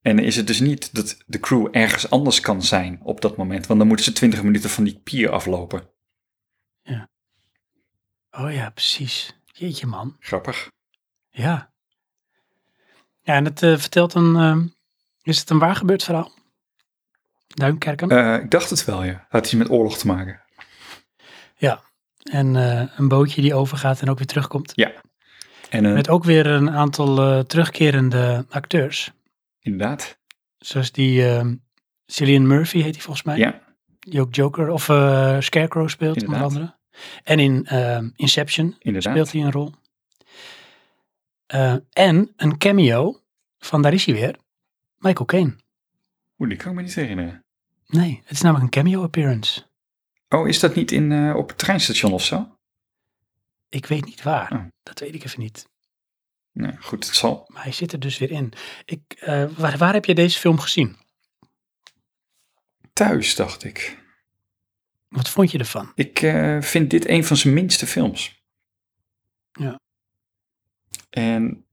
[0.00, 3.66] En is het dus niet dat de crew ergens anders kan zijn op dat moment,
[3.66, 5.90] want dan moeten ze 20 minuten van die pier aflopen.
[8.38, 9.40] Oh ja, precies.
[9.44, 10.16] Jeetje man.
[10.18, 10.70] Grappig.
[11.30, 11.72] Ja.
[13.20, 14.58] Ja, en het eh, vertelt een, eh,
[15.22, 16.32] is het een waar gebeurd verhaal?
[17.46, 18.10] Duinkerken?
[18.10, 19.26] Eh, ik dacht het wel, ja.
[19.28, 20.41] Had iets met oorlog te maken.
[22.22, 22.32] Ja.
[22.38, 24.72] En eh, een bootje die overgaat en ook weer terugkomt.
[25.70, 29.12] En eh, Met ook weer een aantal eh, terugkerende acteurs.
[29.60, 30.18] inderdaad,
[30.58, 31.46] Zoals die eh,
[32.06, 33.36] Cillian Murphy heet hij volgens mij.
[33.38, 33.60] ja,
[33.98, 34.82] Die ook Joker of
[35.44, 36.46] Scarecrow speelt Inderdaad.
[36.48, 36.76] onder andere.
[37.24, 39.12] En in eh, Inception inderdaad.
[39.12, 39.72] speelt hij een rol.
[41.92, 43.20] En een cameo
[43.58, 44.36] van, daar is hij weer,
[44.98, 45.56] Michael Caine.
[46.38, 47.44] Oeh, die kan ik me niet herinneren.
[47.86, 49.62] Nee, het is namelijk een cameo appearance.
[50.32, 52.56] Oh, is dat niet in, eh, op het treinstation of zo?
[53.68, 54.52] Ik weet niet waar.
[54.52, 54.64] Oh.
[54.82, 55.68] Dat weet ik even niet.
[56.52, 57.44] Nee, goed, het zal.
[57.52, 58.52] Maar hij zit er dus weer in.
[58.84, 60.96] Ik, eh, waar, waar heb je deze film gezien?
[62.92, 64.00] Thuis, dacht ik.
[65.08, 65.92] Wat vond je ervan?
[65.94, 68.42] Ik eh, vind dit een van zijn minste films.
[69.52, 69.80] Ja.
[71.10, 71.66] En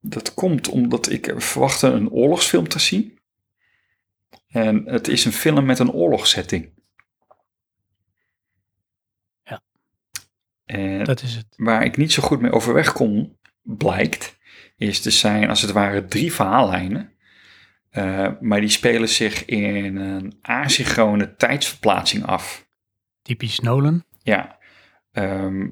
[0.00, 3.18] dat komt omdat ik verwachtte een oorlogsfilm te zien.
[4.46, 6.72] En het is een film met een oorlogssetting.
[9.44, 9.62] Ja.
[10.64, 11.46] En Dat is het.
[11.56, 14.38] waar ik niet zo goed mee overweg kon, blijkt,
[14.76, 17.12] is er zijn als het ware drie verhaallijnen.
[17.90, 22.66] Eh, maar die spelen zich in een asynchrone tijdsverplaatsing af.
[23.22, 24.04] Typisch Nolan.
[24.22, 24.58] Ja,
[25.12, 25.68] ehm,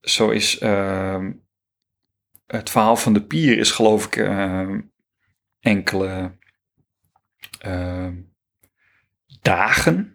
[0.00, 1.32] zo is ehm,
[2.46, 4.80] het verhaal van de pier is geloof ik ehm,
[5.60, 6.36] enkele
[9.42, 10.11] dagen.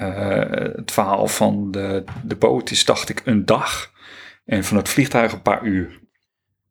[0.00, 3.92] Eh, het verhaal van de, de boot is dacht ik een dag.
[4.44, 6.00] En van het vliegtuig een paar uur.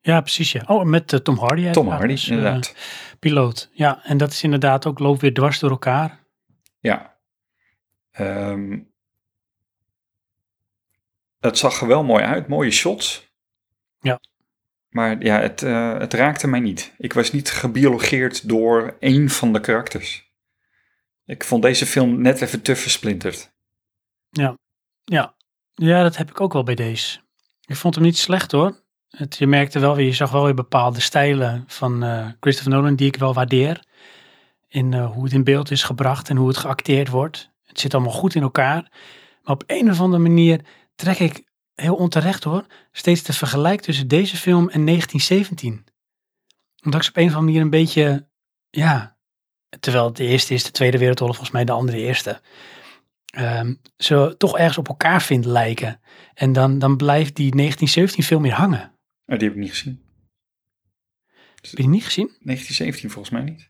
[0.01, 0.51] Ja, precies.
[0.51, 0.63] Ja.
[0.67, 1.71] Oh, met eh, Tom Hardy.
[1.71, 1.87] Tom.
[1.87, 2.75] Hardy, Dus, eh, inderdaad.
[3.19, 3.69] piloot.
[3.73, 6.19] Ja, en dat is inderdaad ook, loopt weer dwars door elkaar.
[6.79, 7.17] Ja.
[8.11, 8.79] Ehm,
[11.39, 13.33] het zag er wel mooi uit, mooie shots.
[14.01, 14.19] Ja.
[14.89, 15.59] Maar ja, het,
[16.01, 16.93] het raakte mij niet.
[16.97, 20.28] Ik was niet gebiologeerd door één van de karakters.
[21.29, 23.51] Ik vond deze film net even te versplinterd.
[25.05, 25.35] Ja.
[25.73, 27.19] ja, dat heb ik ook wel bij deze.
[27.65, 28.83] Ik vond hem niet slecht hoor.
[29.09, 32.95] Het, je merkte wel weer, je zag wel weer bepaalde stijlen van eh, Christopher Nolan
[32.95, 33.83] die ik wel waardeer.
[34.67, 37.49] In eh, hoe het in beeld is gebracht en hoe het geacteerd wordt.
[37.63, 38.91] Het zit allemaal goed in elkaar.
[39.43, 41.43] Maar op een of andere manier trek ik
[41.75, 45.85] heel onterecht hoor, steeds de vergelijk tussen deze film en 1917.
[46.83, 48.27] Omdat ik ze op een of andere manier een beetje,
[48.69, 49.17] ja,
[49.79, 52.41] terwijl de eerste is de Tweede Wereldoorlog, volgens mij de andere de eerste.
[53.29, 56.01] ehm, zo toch ergens op elkaar vindt lijken.
[56.33, 58.93] En dan, dan blijft die 1917 veel meer hangen.
[59.25, 60.01] Oh, die heb ik niet gezien.
[61.55, 62.25] Heb je die niet gezien?
[62.27, 63.69] 1917 volgens mij niet.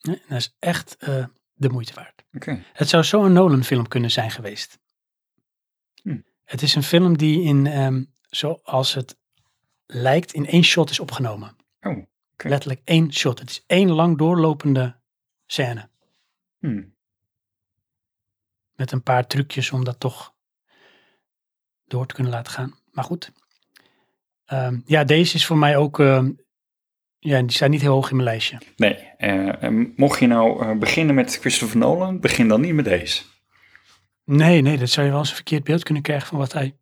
[0.00, 2.24] Nee, dat is echt eh, de moeite waard.
[2.32, 2.62] Oké.
[2.72, 4.78] Het zou zo een Nolan-film kunnen zijn geweest.
[6.02, 6.18] Hm.
[6.44, 9.16] Het is een film die in, ehm, zoals het
[9.86, 11.56] lijkt, in één shot is opgenomen.
[11.80, 12.04] Oh.
[12.36, 13.38] Letterlijk één shot.
[13.38, 14.96] Het is één lang doorlopende
[15.46, 15.88] scène.
[16.58, 16.82] Hm.
[18.74, 20.34] Met een paar trucjes om dat toch
[21.84, 22.78] door te kunnen laten gaan.
[22.90, 23.32] Maar goed.
[24.44, 26.00] Ehm, ja, deze is voor mij ook...
[26.00, 26.30] ehm,
[27.18, 28.58] ja, die staat niet heel hoog in mijn lijstje.
[28.76, 33.22] Nee, eh, mocht je nou eh, beginnen met Christopher Nolan, begin dan niet met deze.
[34.24, 36.76] Nee, nee, dat zou je wel eens een verkeerd beeld kunnen krijgen van wat hij...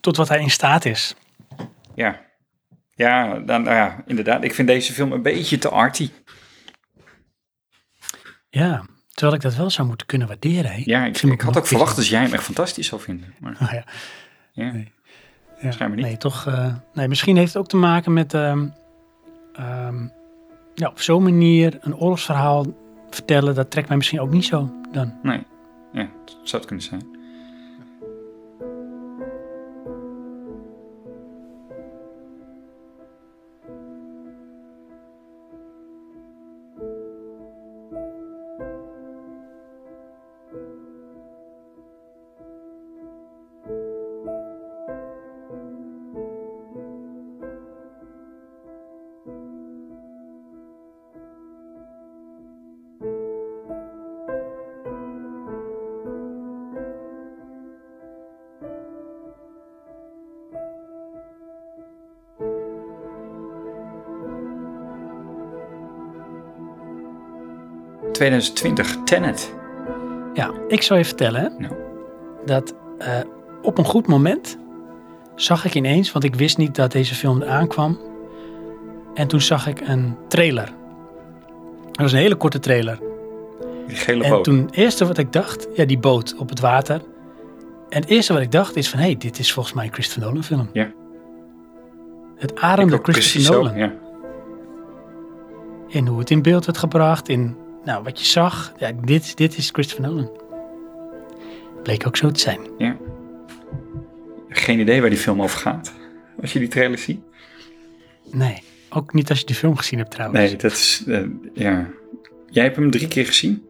[0.00, 1.14] Tot wat hij in staat is.
[1.94, 2.24] Ja.
[2.90, 4.44] Ja, dan, nou ja, inderdaad.
[4.44, 6.10] Ik vind deze film een beetje te arty.
[8.58, 10.70] Ja, terwijl ik dat wel zou moeten kunnen waarderen.
[10.70, 10.82] hè.
[10.84, 13.34] Ja, ik, had ook verwacht dat jij hem echt fantastisch zou vinden.
[13.40, 13.84] Maar Nou ja,
[14.52, 14.92] ja, Nee.
[15.60, 15.86] ja.
[15.88, 15.96] Niet.
[15.96, 16.46] Nee, toch.
[16.46, 18.34] eh, nee, misschien heeft het ook te maken met.
[18.34, 18.68] ehm,
[19.54, 20.06] ehm,
[20.74, 22.66] ja, op zo'n manier een oorlogsverhaal
[23.10, 23.54] vertellen.
[23.54, 25.14] Dat trekt mij misschien ook niet zo dan.
[25.22, 25.42] nee.
[25.92, 27.15] Ja, dat zou het kunnen zijn.
[68.22, 69.54] ...2020, Tenet.
[70.34, 71.68] Ja, ik zou je vertellen
[72.44, 73.08] dat eh,
[73.62, 74.58] op een goed moment
[75.34, 77.98] zag ik ineens, want ik wist niet dat deze film aankwam.
[79.14, 80.72] En toen zag ik een trailer.
[81.86, 82.98] Dat was een hele korte trailer.
[83.86, 84.44] Die gele En boot.
[84.44, 87.00] toen het eerste wat ik dacht, ja, die boot op het water.
[87.88, 89.92] En het eerste wat ik dacht is van, hé, hey, dit is volgens mij een
[89.92, 90.68] Christopher Nolan film.
[90.72, 90.90] Ja.
[92.36, 93.76] Het ademde Christopher zo, Nolan.
[93.76, 93.92] ja.
[95.88, 98.72] In hoe het in beeld werd gebracht, in nou, wat je zag.
[98.78, 100.30] Ja, dit, dit is Christopher Nolan.
[101.82, 102.60] Bleek ook zo te zijn.
[102.78, 102.96] ja.
[104.48, 105.92] Geen idee waar die film over gaat.
[106.40, 107.20] Als je die trailer ziet.
[108.30, 110.40] Nee, ook niet als je die film gezien hebt trouwens.
[110.40, 111.04] Nee, dat is...
[111.06, 111.22] eh,
[111.54, 111.86] ja.
[112.48, 113.66] Jij hebt hem drie keer gezien?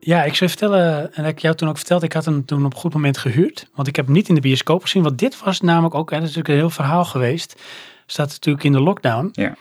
[0.00, 2.64] Ja, ik zou je vertellen, en ik jou toen ook verteld, ik had hem toen
[2.64, 3.68] op een goed moment gehuurd.
[3.74, 6.16] Want ik heb hem niet in de bioscoop gezien, want dit was namelijk ook, hè,
[6.18, 7.60] dat is natuurlijk een heel verhaal geweest.
[8.06, 9.28] Staat natuurlijk in de lockdown.
[9.32, 9.54] Ja.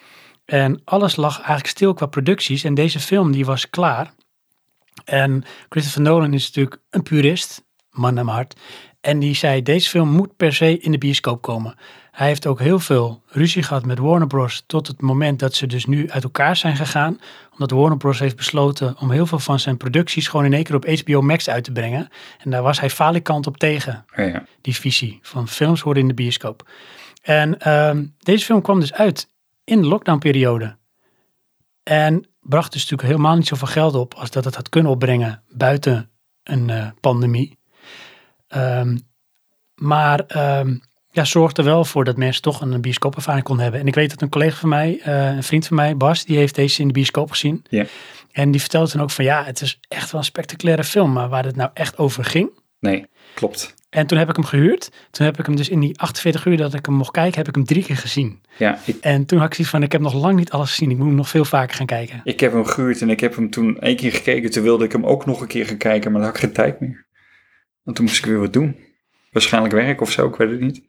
[0.51, 2.63] En alles lag eigenlijk stil qua producties.
[2.63, 4.13] En deze film die was klaar.
[5.05, 8.55] En Christopher Nolan is natuurlijk een purist, man naar mijn hart.
[9.01, 11.75] En die zei, deze film moet per se in de bioscoop komen.
[12.11, 14.63] Hij heeft ook heel veel ruzie gehad met Warner Bros.
[14.67, 17.19] Tot het moment dat ze dus nu uit elkaar zijn gegaan.
[17.51, 18.19] Omdat Warner Bros.
[18.19, 21.49] heeft besloten om heel veel van zijn producties gewoon in één keer op HBO Max
[21.49, 22.09] uit te brengen.
[22.43, 24.43] En daar was hij falikant op tegen ja.
[24.61, 26.69] die visie van films worden in de bioscoop.
[27.21, 29.29] En ehm, deze film kwam dus uit
[29.63, 30.77] in de lockdownperiode.
[31.83, 35.43] En bracht dus natuurlijk helemaal niet zoveel geld op als dat het had kunnen opbrengen
[35.47, 36.09] buiten
[36.43, 37.59] een eh, pandemie.
[38.47, 38.97] Ehm,
[39.75, 40.77] maar ehm,
[41.11, 43.81] ja, zorgde er wel voor dat mensen toch een bioscoopervaring konden hebben.
[43.81, 46.37] En ik weet dat een collega van mij, eh, een vriend van mij, Bas, die
[46.37, 47.65] heeft deze in de bioscoop gezien.
[47.69, 47.85] Ja.
[48.31, 51.29] En die vertelde toen ook van ja, het is echt wel een spectaculaire film, maar
[51.29, 53.73] waar het nou echt over ging, Nee, klopt.
[53.91, 54.91] En toen heb ik hem gehuurd.
[55.11, 57.47] Toen heb ik hem dus in die 48 uur dat ik hem mocht kijken, heb
[57.47, 58.41] ik hem drie keer gezien.
[58.57, 60.89] Ja, ik, En toen had ik zoiets van, ik heb nog lang niet alles gezien.
[60.91, 62.21] Ik moet hem nog veel vaker gaan kijken.
[62.23, 64.51] ik heb hem gehuurd en ik heb hem toen één keer gekeken.
[64.51, 66.53] Toen wilde ik hem ook nog een keer gaan kijken, maar dan had ik geen
[66.53, 67.05] tijd meer.
[67.83, 68.75] Want toen moest ik weer wat doen.
[69.31, 70.81] Waarschijnlijk werk of zo, ik weet het niet.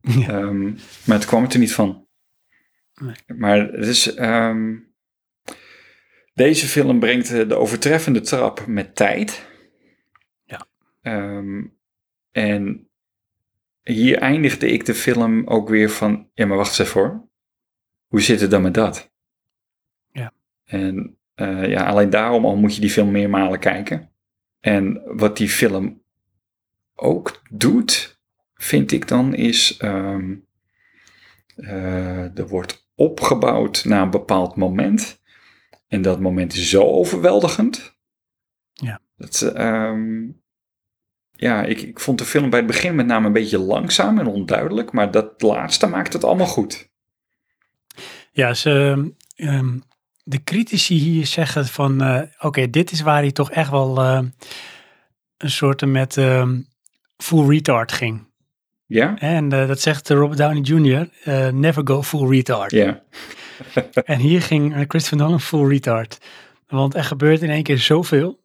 [0.00, 0.28] Ja.
[0.28, 0.62] Ehm,
[1.04, 2.06] maar het kwam er niet van.
[3.00, 3.38] Nee.
[3.38, 4.14] Maar het is...
[4.14, 4.76] ehm,
[6.34, 9.46] deze film brengt de overtreffende trap met tijd.
[10.44, 10.66] Ja.
[11.02, 11.62] Ehm,
[12.30, 12.88] en
[13.82, 16.28] hier eindigde ik de film ook weer van...
[16.34, 17.28] Ja, maar wacht eens even hoor.
[18.06, 19.12] Hoe zit het dan met dat?
[20.12, 20.32] Ja.
[20.64, 24.10] En eh, ja, alleen daarom al moet je die film meermalen kijken.
[24.60, 26.02] En wat die film
[26.94, 28.20] ook doet,
[28.54, 29.76] vind ik dan, is...
[29.76, 30.34] ehm,
[31.56, 35.20] eh, er wordt opgebouwd naar een bepaald moment.
[35.88, 37.98] En dat moment is zo overweldigend.
[38.72, 39.00] Ja.
[39.16, 40.28] Dat, ehm,
[41.40, 44.26] ja, ik, ik vond de film bij het begin met name een beetje langzaam en
[44.26, 44.92] onduidelijk.
[44.92, 46.88] Maar dat laatste maakt het allemaal goed.
[48.32, 49.78] Ja, ze, ehm,
[50.24, 54.20] de critici hier zeggen van, eh, oké, dit is waar hij toch echt wel eh,
[55.36, 56.60] een soort met ehm,
[57.16, 58.28] full retard ging.
[58.86, 59.18] Ja?
[59.18, 61.08] En eh, dat zegt Robert Downey Jr.,
[61.52, 62.70] never go full retard.
[62.70, 63.02] Ja.
[64.04, 66.18] En hier ging Christopher Nolan full retard.
[66.68, 68.39] Want er gebeurt in één keer zoveel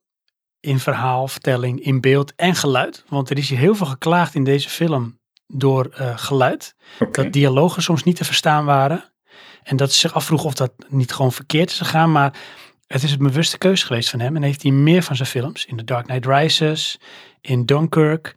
[0.65, 3.03] in verhaal, vertelling, in beeld en geluid.
[3.07, 6.75] Want er is hier heel veel geklaagd in deze film door eh, geluid.
[7.11, 9.11] Dat dialogen soms niet te verstaan waren.
[9.63, 12.11] En dat ze zich afvroeg of dat niet gewoon verkeerd is gegaan.
[12.11, 12.37] Maar
[12.87, 14.35] het is een bewuste keuze geweest van hem.
[14.35, 15.65] En heeft hij meer van zijn films.
[15.65, 16.99] In The Dark Knight Rises,
[17.41, 18.35] in Dunkirk.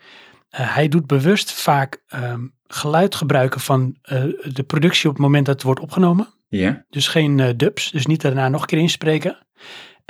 [0.49, 5.47] Eh, hij doet bewust vaak ehm, geluid gebruiken van eh, de productie op het moment
[5.47, 6.29] dat het wordt opgenomen.
[6.49, 6.85] Ja.
[6.91, 9.39] Dus geen dubs, dus niet daarna nog een keer inspreken.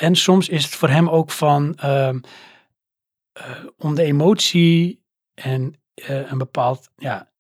[0.01, 2.21] En soms is het voor hem ook van ehm,
[3.33, 5.03] eh, om de emotie
[5.35, 7.31] en eh, een bepaald ja,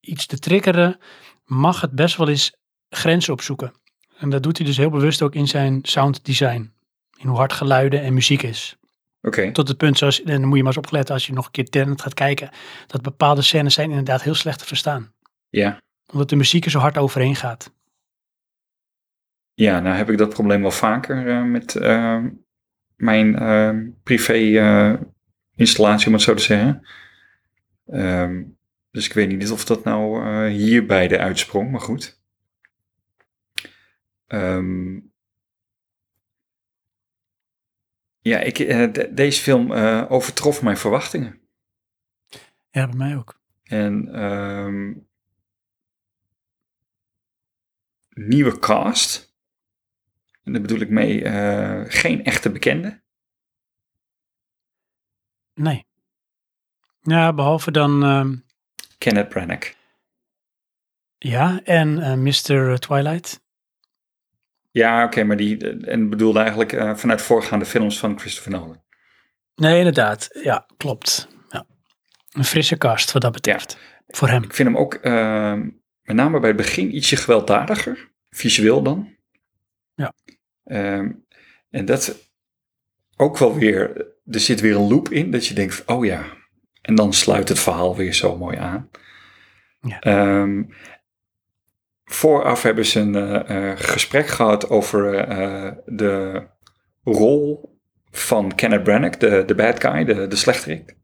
[0.00, 0.98] iets te triggeren,
[1.44, 2.56] mag het best wel eens
[2.88, 3.72] grenzen opzoeken.
[4.18, 6.72] En dat doet hij dus heel bewust ook in zijn sound design.
[7.18, 8.76] In hoe hard geluiden en muziek is.
[9.20, 9.52] Oké.
[9.52, 11.50] Tot het punt, zoals, en dan moet je maar eens opletten als je nog een
[11.50, 12.50] keer Tenet gaat kijken,
[12.86, 15.14] dat bepaalde scènes zijn inderdaad heel slecht te verstaan.
[15.48, 15.80] Ja.
[16.12, 17.74] Omdat de muziek er zo hard overheen gaat.
[19.56, 22.24] Ja, nou heb ik dat probleem wel vaker eh, met eh,
[22.96, 24.34] mijn eh, privé
[25.54, 26.86] installatie, om het zo te zeggen.
[27.86, 28.44] Ehm,
[28.90, 32.20] dus ik weet niet of dat nou eh, hierbij de uitsprong, maar goed.
[34.26, 34.98] Ehm,
[38.20, 39.72] ja, ik, de- deze film
[40.08, 41.40] overtrof mijn verwachtingen.
[42.70, 43.40] Ja, bij mij ook.
[43.62, 44.92] En ehm,
[48.08, 49.25] nieuwe cast.
[50.46, 53.02] En daar bedoel ik mee eh, geen echte bekende.
[55.54, 55.86] Nee.
[57.02, 58.36] Ja, behalve dan, ehm,
[58.98, 59.72] Kenneth Branagh.
[61.18, 62.78] ja, en eh, Mr.
[62.78, 63.44] Twilight.
[64.70, 68.82] Ja, oké, maar die en bedoelde eigenlijk eh, vanuit voorgaande films van Christopher Nolan.
[69.54, 70.28] Nee, inderdaad.
[70.42, 71.28] Ja, klopt.
[71.48, 71.66] Ja.
[72.30, 73.78] Een frisse cast wat dat betreft.
[74.06, 74.42] Voor hem.
[74.42, 75.70] Ik vind hem ook ehm,
[76.02, 79.14] met name bij het begin ietsje gewelddadiger, visueel dan.
[79.94, 80.12] Ja.
[80.66, 81.10] Ehm,
[81.70, 82.30] en dat
[83.16, 86.24] ook wel weer, er zit weer een loop in dat je denkt, oh ja,
[86.82, 88.90] en dan sluit het verhaal weer zo mooi aan.
[89.80, 90.00] Ja.
[90.00, 90.62] Ehm,
[92.04, 96.46] vooraf hebben ze een eh, eh, gesprek gehad over eh, de
[97.04, 97.74] rol
[98.10, 100.96] van Kenneth Branagh, de, de bad guy, de, de slechterik.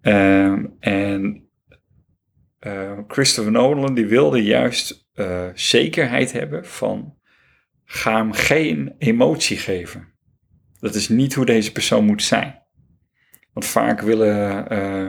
[0.00, 1.40] Ehm, en
[3.08, 5.08] Christopher Nolan die wilde juist
[5.54, 7.15] zekerheid hebben van
[7.86, 10.14] ga hem geen emotie geven.
[10.80, 12.62] Dat is niet hoe deze persoon moet zijn.
[13.52, 15.06] Want vaak willen eh,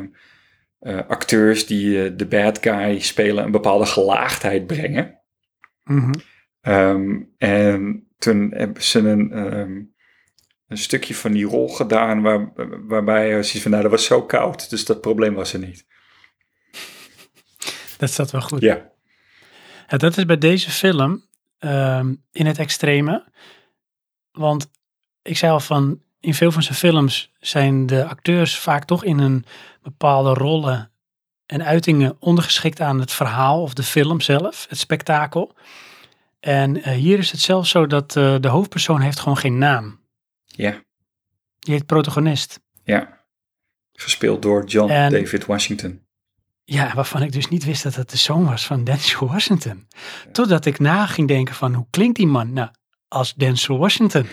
[0.80, 5.22] eh, acteurs die eh, de bad guy spelen een bepaalde gelaagdheid brengen.
[5.84, 6.14] Mhm.
[6.62, 9.82] Ehm, en toen hebben ze een, ehm,
[10.68, 12.52] een stukje van die rol gedaan waar,
[12.88, 15.86] waarbij zoiets van, nou dat was zo koud, dus dat probleem was er niet.
[17.98, 18.62] Dat staat wel goed.
[18.62, 18.92] Ja,
[19.88, 21.27] Ja, dat is bij deze film
[21.60, 23.26] ehm, in het extreme.
[24.32, 24.70] Want
[25.22, 29.18] ik zei al van, in veel van zijn films zijn de acteurs vaak toch in
[29.20, 29.46] een
[29.82, 30.92] bepaalde rollen
[31.46, 35.56] en uitingen ondergeschikt aan het verhaal of de film zelf, het spektakel.
[36.40, 40.00] En eh, hier is het zelfs zo dat eh, de hoofdpersoon heeft gewoon geen naam.
[40.46, 40.72] ja,
[41.60, 42.60] Die heet protagonist.
[42.84, 43.16] ja.
[44.00, 46.07] Gespeeld door John En- David Washington.
[46.70, 49.88] Ja, waarvan ik dus niet wist dat het de zoon was van Denzel Washington.
[50.32, 52.54] Totdat ik na ging denken van, hoe klinkt die man?
[52.54, 52.70] Nou,
[53.08, 54.26] als Denzel Washington.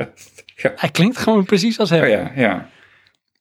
[0.62, 0.72] ja.
[0.76, 2.02] Hij klinkt gewoon precies als hem.
[2.02, 2.70] Oh ja, ja.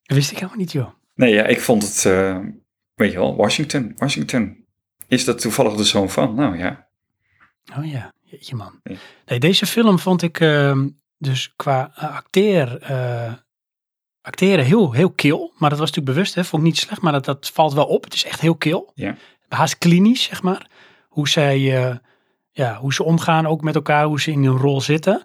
[0.04, 0.90] Dat wist ik helemaal niet, joh.
[1.14, 2.40] Nee, ja, ik vond het, eh,
[2.96, 4.66] weet je wel, Washington, Washington.
[5.08, 6.36] Is dat toevallig de zoon van?
[6.36, 6.86] Nou ja,
[7.78, 8.82] Oh ja, jeetje man.
[9.26, 13.34] Nee, deze film vond ik ehm, dus qua acteer, eh,
[14.26, 15.54] acteren heel, heel kil.
[15.58, 16.44] Maar dat was natuurlijk bewust, hè.
[16.44, 18.04] Vond ik niet slecht, maar dat, dat valt wel op.
[18.04, 18.92] Het is echt heel kil.
[18.96, 19.16] Ja.
[19.48, 20.70] Haast klinisch, zeg maar.
[21.08, 21.96] Hoe zij, eh,
[22.52, 25.24] ja, hoe ze omgaan ook met elkaar, hoe ze in hun rol zitten.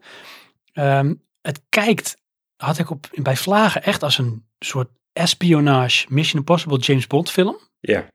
[0.72, 2.16] Ehm, het kijkt,
[2.56, 7.56] had ik op, bij Vlagen echt als een soort espionage Mission Impossible James Bond film.
[7.80, 8.06] ja,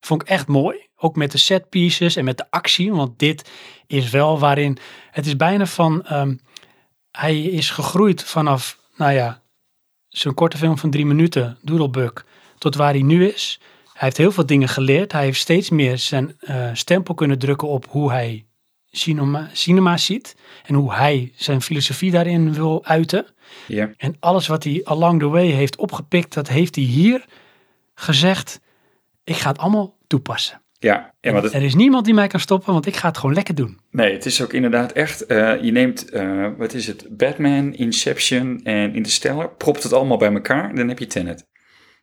[0.00, 0.88] Vond ik echt mooi.
[0.96, 2.92] Ook met de set pieces en met de actie.
[2.92, 3.50] Want dit
[3.86, 4.78] is wel waarin.
[5.10, 6.04] Het is bijna van.
[6.04, 6.36] ehm,
[7.10, 9.42] hij is gegroeid vanaf, nou ja,
[10.18, 12.26] zo'n korte film van drie minuten, Doodlebug,
[12.58, 13.60] tot waar hij nu is.
[13.84, 15.12] Hij heeft heel veel dingen geleerd.
[15.12, 18.46] Hij heeft steeds meer zijn eh, stempel kunnen drukken op hoe hij
[18.90, 20.36] cinema, cinema ziet.
[20.64, 23.26] En hoe hij zijn filosofie daarin wil uiten.
[23.66, 27.24] Ja, En alles wat hij along the way heeft opgepikt, dat heeft hij hier
[27.94, 28.60] gezegd.
[29.24, 30.60] Ik ga het allemaal toepassen.
[30.78, 31.14] Ja.
[31.20, 33.34] ja maar dat, Er is niemand die mij kan stoppen, want ik ga het gewoon
[33.34, 33.80] lekker doen.
[33.90, 38.60] nee, het is ook inderdaad echt, eh, je neemt, eh, wat is het, Batman, Inception
[38.64, 41.46] en Interstellar, propt het allemaal bij elkaar, dan heb je Tenet.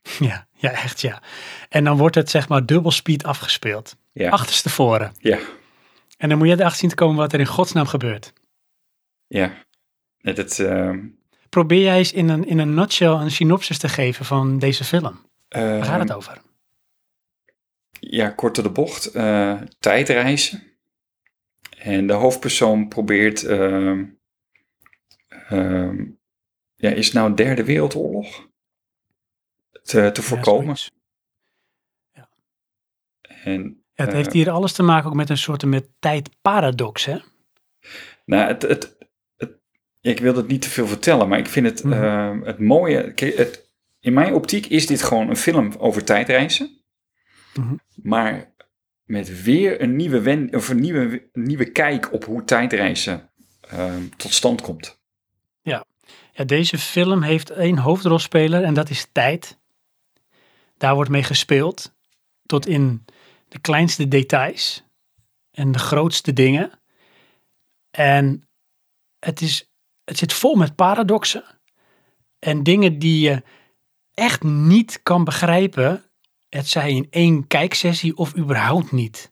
[0.20, 1.22] Ja, ja, echt ja.
[1.70, 3.96] En dan wordt het zeg maar dubbel speed afgespeeld.
[4.14, 5.12] Ja, Achterstevoren.
[5.18, 5.38] ja,
[6.18, 8.34] En dan moet je erachter zien te komen wat er in godsnaam gebeurt.
[9.28, 9.54] ja.
[10.18, 10.90] Het, eh,
[11.50, 15.26] Probeer jij eens in een, in een nutshell een synopsis te geven van deze film.
[15.50, 16.42] Waar gaat het eh, over?
[18.10, 20.64] Ja, kort door de bocht, eh, tijdreizen.
[21.78, 24.06] En de hoofdpersoon probeert, ehm,
[25.28, 26.06] ehm,
[26.76, 28.48] ja, is het nou een derde wereldoorlog?
[29.84, 30.78] Te, te voorkomen.
[30.78, 30.92] zoiets.
[33.44, 33.62] en,
[33.94, 37.18] Ja, het eh, heeft hier alles te maken ook met een soort met tijdparadox, hè?
[38.26, 38.98] Nou, het, het,
[39.36, 39.58] het-
[40.02, 41.94] ik wil het niet te veel vertellen, maar ik vind het, Mhm.
[42.04, 43.12] ehm, het mooie.
[43.16, 46.83] Het, in mijn optiek is dit gewoon een film over tijdreizen.
[47.54, 47.76] Mhm.
[47.96, 48.52] Maar
[49.06, 53.30] met weer een nieuwe, wen, of een nieuwe, nieuwe kijk op hoe tijdreizen
[53.62, 55.02] ehm, tot stand komt.
[55.62, 55.86] Ja,
[56.46, 59.60] deze film heeft één hoofdrolspeler en dat is tijd.
[60.78, 61.94] Daar wordt mee gespeeld
[62.46, 63.06] tot in
[63.48, 64.84] de kleinste details
[65.52, 66.72] en de grootste dingen.
[67.92, 68.48] En
[69.20, 69.72] het, is,
[70.04, 71.44] het zit vol met paradoxen
[72.40, 73.44] en dingen die je
[74.14, 76.04] echt niet kan begrijpen,
[76.58, 79.32] het zij in één kijksessie of überhaupt niet.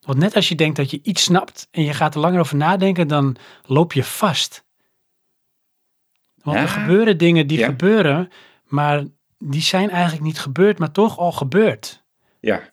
[0.00, 2.56] Want net als je denkt dat je iets snapt en je gaat er langer over
[2.56, 4.64] nadenken, dan loop je vast.
[6.42, 7.66] Want er gebeuren dingen die Ja.
[7.66, 8.28] gebeuren,
[8.64, 9.04] maar
[9.38, 12.04] die zijn eigenlijk niet gebeurd, maar toch al gebeurd.
[12.40, 12.70] Ja.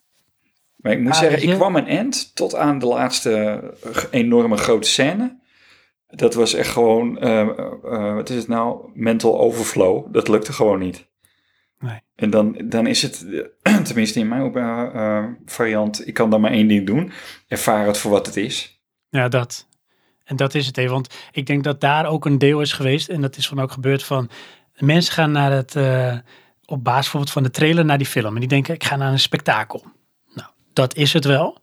[0.75, 3.33] Maar ik moet Ah, zeggen, je- ik kwam een end tot aan de laatste
[3.83, 5.37] eh, enorme grote scène.
[6.07, 10.13] Dat was echt gewoon, eh, eh, wat is het nou, mental overflow.
[10.13, 11.07] Dat lukte gewoon niet.
[11.79, 12.01] Nee.
[12.15, 13.25] En dan, dan is het,
[13.87, 17.11] tenminste in mijn eh, variant, ik kan dan maar één ding doen.
[17.47, 18.81] Ervaar het voor wat het is.
[19.09, 19.67] Ja, dat.
[20.23, 20.91] En dat is het even.
[20.91, 23.09] Want ik denk dat daar ook een deel is geweest.
[23.09, 24.29] En dat is van ook gebeurd van...
[24.77, 25.75] Mensen gaan naar het...
[25.75, 26.17] eh,
[26.65, 28.33] op basis bijvoorbeeld van de trailer naar die film.
[28.33, 29.83] En die denken, ik ga naar een spektakel.
[30.33, 31.61] Nou, dat is het wel.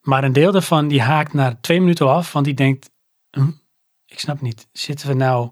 [0.00, 2.32] Maar een deel daarvan die haakt na twee minuten af.
[2.32, 2.90] Want die denkt,
[3.30, 3.50] hm,
[4.06, 4.68] ik snap niet.
[4.72, 5.50] Zitten we nou...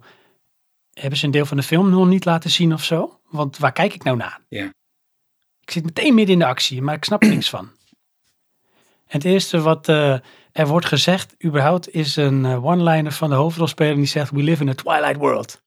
[0.92, 3.20] Hebben ze een deel van de film nog niet laten zien of zo?
[3.36, 4.40] Want waar kijk ik nou naar?
[4.48, 4.64] Ja.
[5.60, 7.70] Ik zit meteen midden in de actie, maar ik snap er niks van.
[9.06, 10.18] En het eerste wat eh,
[10.52, 14.62] er wordt gezegd, überhaupt, is een eh, one-liner van de hoofdrolspeler die zegt: We live
[14.62, 15.62] in a twilight world.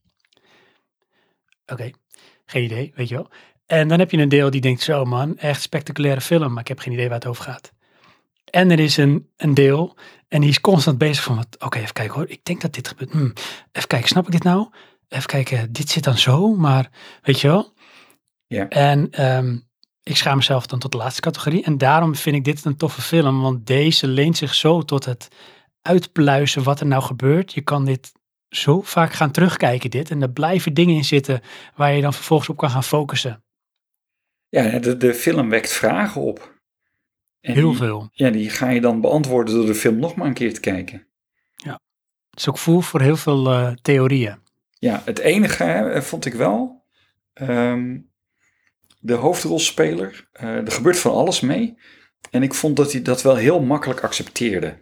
[1.65, 1.91] Oké,
[2.45, 3.29] geen idee, weet je wel.
[3.65, 6.67] En dan heb je een deel die denkt: Zo man, echt spectaculaire film, maar ik
[6.67, 7.71] heb geen idee waar het over gaat.
[8.49, 9.95] En er is een, een deel,
[10.27, 13.11] en die is constant bezig van: Oké, even kijken hoor, ik denk dat dit gebeurt.
[13.11, 13.29] Hm,
[13.71, 14.69] even kijken, snap ik dit nou?
[15.09, 16.89] Even kijken, dit zit dan zo, maar
[17.21, 17.73] weet je wel.
[18.47, 18.67] Ja.
[18.67, 19.57] En ehm,
[20.03, 21.63] ik schaam mezelf dan tot de laatste categorie.
[21.63, 23.41] En daarom vind ik dit een toffe film.
[23.41, 25.27] Want deze leent zich zo tot het
[25.81, 27.53] uitpluizen wat er nou gebeurt.
[27.53, 28.11] Je kan dit
[28.49, 30.11] zo vaak gaan terugkijken dit.
[30.11, 31.41] En er blijven dingen in zitten
[31.75, 33.43] waar je dan vervolgens op kan gaan focussen.
[34.49, 36.57] Ja, de, de film wekt vragen op.
[37.41, 38.09] En Heel die, veel.
[38.11, 41.07] Ja, die ga je dan beantwoorden door de film nog maar een keer te kijken.
[42.29, 44.37] Het is ook voer voor heel veel eh, theorieën.
[44.79, 46.83] Ja, het enige hè, vond ik wel.
[47.33, 47.97] ehm,
[48.99, 51.77] de hoofdrolspeler, eh, er gebeurt van alles mee.
[52.31, 54.77] En ik vond dat hij dat wel heel makkelijk accepteerde.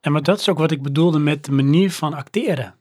[0.00, 2.74] En maar dat is ook wat ik bedoelde met de manier van acteren.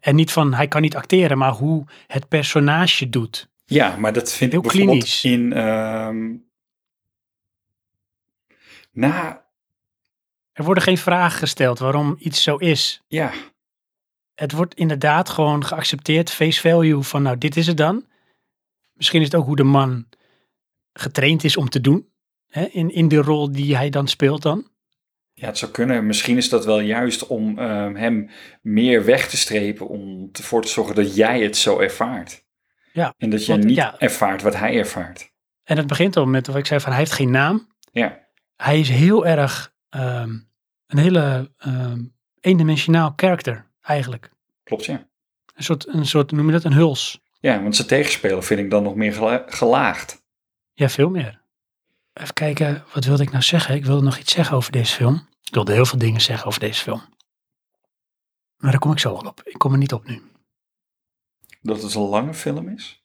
[0.00, 3.48] En niet van hij kan niet acteren, maar hoe het personage doet.
[3.64, 5.24] Ja, maar dat vind Heel ik bijvoorbeeld klinisch.
[5.24, 5.52] in...
[5.52, 6.34] ehm
[8.92, 9.36] nou,
[10.52, 13.02] Er worden geen vragen gesteld waarom iets zo is.
[13.08, 13.32] ja,
[14.38, 18.06] het wordt inderdaad gewoon geaccepteerd, face value van nou dit is het dan.
[18.92, 20.06] Misschien is het ook hoe de man
[20.92, 22.08] getraind is om te doen.
[22.48, 24.68] Hè, in, in de rol die hij dan speelt dan.
[25.32, 26.06] ja, het zou kunnen.
[26.06, 28.30] Misschien is dat wel juist om ehm, hem
[28.62, 29.88] meer weg te strepen.
[29.88, 32.44] Om ervoor te zorgen dat jij het zo ervaart.
[32.92, 33.98] Ja, En dat je want, niet ja.
[33.98, 35.32] ervaart wat hij ervaart.
[35.64, 37.68] En het begint al met wat ik zei van hij heeft geen naam.
[37.92, 38.26] Ja,
[38.56, 40.30] Hij is heel erg ehm,
[40.86, 42.04] een hele ehm,
[42.40, 44.30] eendimensionaal karakter eigenlijk.
[44.64, 45.06] klopt ja.
[45.54, 47.20] Een soort, een soort, noem je dat, een huls.
[47.40, 50.22] Ja, want zijn tegenspeler vind ik dan nog meer gela- gelaagd.
[50.72, 51.40] Ja, veel meer.
[52.12, 53.74] Even kijken, wat wilde ik nou zeggen?
[53.74, 55.28] Ik wilde nog iets zeggen over deze film.
[55.42, 57.02] Ik wilde heel veel dingen zeggen over deze film.
[58.56, 59.42] Maar daar kom ik zo wel op.
[59.44, 60.22] Ik kom er niet op nu.
[61.60, 63.02] Dat het een lange film is.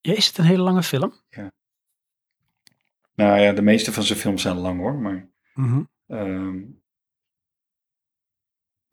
[0.00, 1.14] Ja, is het een hele lange film?
[3.14, 4.94] Nou ja, de meeste van zijn films zijn lang hoor.
[4.94, 5.82] Maar Mhm.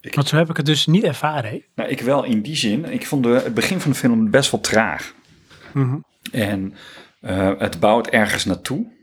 [0.08, 1.64] Ehm, Want zo heb ik het dus niet ervaren.
[1.76, 2.86] nou, ik wel in die zin.
[2.86, 5.14] Ik vond de, het begin van de film best wel traag.
[5.74, 5.98] Mhm.
[6.32, 6.74] En
[7.20, 8.96] eh, het bouwt ergens naartoe.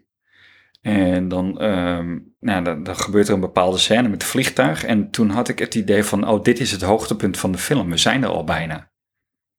[0.81, 4.85] En dan, ehm, nou, dan, dan gebeurt er een bepaalde scène met het vliegtuig.
[4.85, 7.91] En toen had ik het idee van, oh, dit is het hoogtepunt van de film.
[7.91, 8.91] We zijn er al bijna.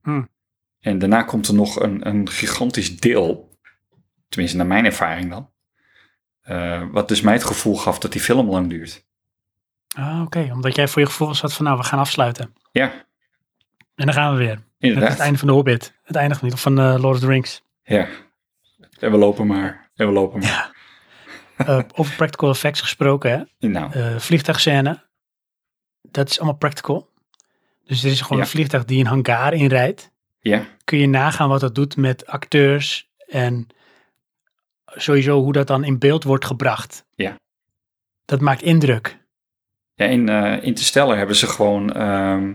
[0.01, 0.29] Hmm.
[0.79, 3.57] En daarna komt er nog een, een gigantisch deel.
[4.29, 5.53] Tenminste, naar mijn ervaring dan.
[6.41, 9.05] eh, wat dus mij het gevoel gaf dat die film lang duurt.
[9.95, 10.49] Ah, oké.
[10.53, 12.53] Omdat jij voor je gevoel zat van, nou, we gaan afsluiten.
[12.71, 12.91] Ja,
[13.95, 14.63] En dan gaan we weer.
[14.79, 15.09] Inderdaad.
[15.09, 15.93] het einde van de Hobbit.
[16.03, 17.61] Het einde van, van eh, Lord of the Rings.
[17.83, 18.07] Ja.
[18.99, 19.91] En we lopen maar.
[19.95, 20.47] En we lopen maar.
[20.49, 20.73] Ja.
[21.65, 23.67] Eh, over practical effects gesproken, hè.
[23.67, 25.03] Nou, Eh, vliegtuigscène.
[26.01, 27.13] Dat is allemaal practical.
[27.85, 28.43] Dus er is gewoon Ja.
[28.43, 30.11] een vliegtuig die een hangar inrijdt.
[30.39, 30.65] ja.
[30.83, 33.67] Kun je nagaan wat dat doet met acteurs en
[34.85, 37.05] sowieso hoe dat dan in beeld wordt gebracht.
[37.15, 37.39] Ja.
[38.25, 39.24] Dat maakt indruk.
[39.95, 42.53] Ja, in uh, Interstellar hebben ze gewoon ehm,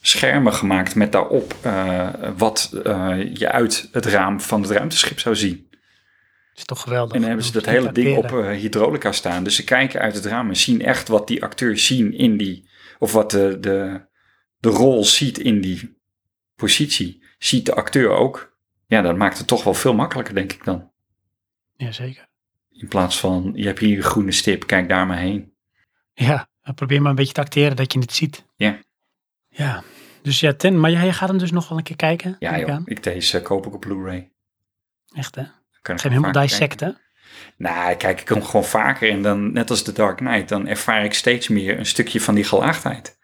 [0.00, 5.36] schermen gemaakt met daarop eh, wat eh, je uit het raam van het ruimteschip zou
[5.36, 5.66] zien.
[5.70, 7.14] Dat is toch geweldig.
[7.14, 9.44] En dan hebben ze dat hele ding op hydraulica staan.
[9.44, 12.68] Dus ze kijken uit het raam en zien echt wat die acteurs zien in die,
[12.98, 14.06] of wat de, de,
[14.58, 15.96] de rol ziet in die
[16.56, 17.24] positie.
[17.38, 18.56] Ziet de acteur ook.
[18.86, 20.90] Ja, dat maakt het toch wel veel makkelijker, denk ik dan.
[21.76, 22.28] Jazeker.
[22.70, 25.52] In plaats van, je hebt hier een groene stip, kijk daar maar heen.
[26.14, 28.44] Ja, probeer maar een beetje te acteren dat je het ziet.
[28.56, 28.78] Ja.
[29.48, 29.82] Ja,
[30.22, 32.36] dus ja, ten, maar jij gaat hem dus nog wel een keer kijken?
[32.38, 34.30] Ja joh, ik deze koop ik op Blu-ray.
[35.14, 35.42] Echt hè?
[35.82, 37.00] Kan ik hem helemaal dissecten?
[37.56, 41.04] Nou, kijk ik hem gewoon vaker en dan, net als The Dark Knight, dan ervaar
[41.04, 43.18] ik steeds meer een stukje van die gelaagdheid.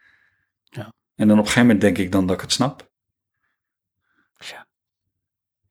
[0.65, 0.93] Ja.
[1.15, 2.91] En dan op een gegeven moment denk ik dan dat ik het snap.
[4.39, 4.67] Ja.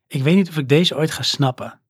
[0.08, 1.82] Ik weet niet of ik deze ooit ga snappen.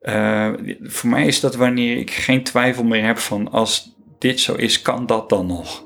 [0.00, 4.54] Uh, voor mij is dat wanneer ik geen twijfel meer heb van als dit zo
[4.54, 5.84] is, kan dat dan nog?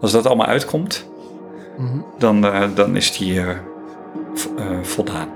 [0.00, 1.06] Als dat allemaal uitkomt,
[1.78, 2.04] Mm -hmm.
[2.18, 3.58] dan, uh, dan is die uh,
[4.82, 5.28] voldaan.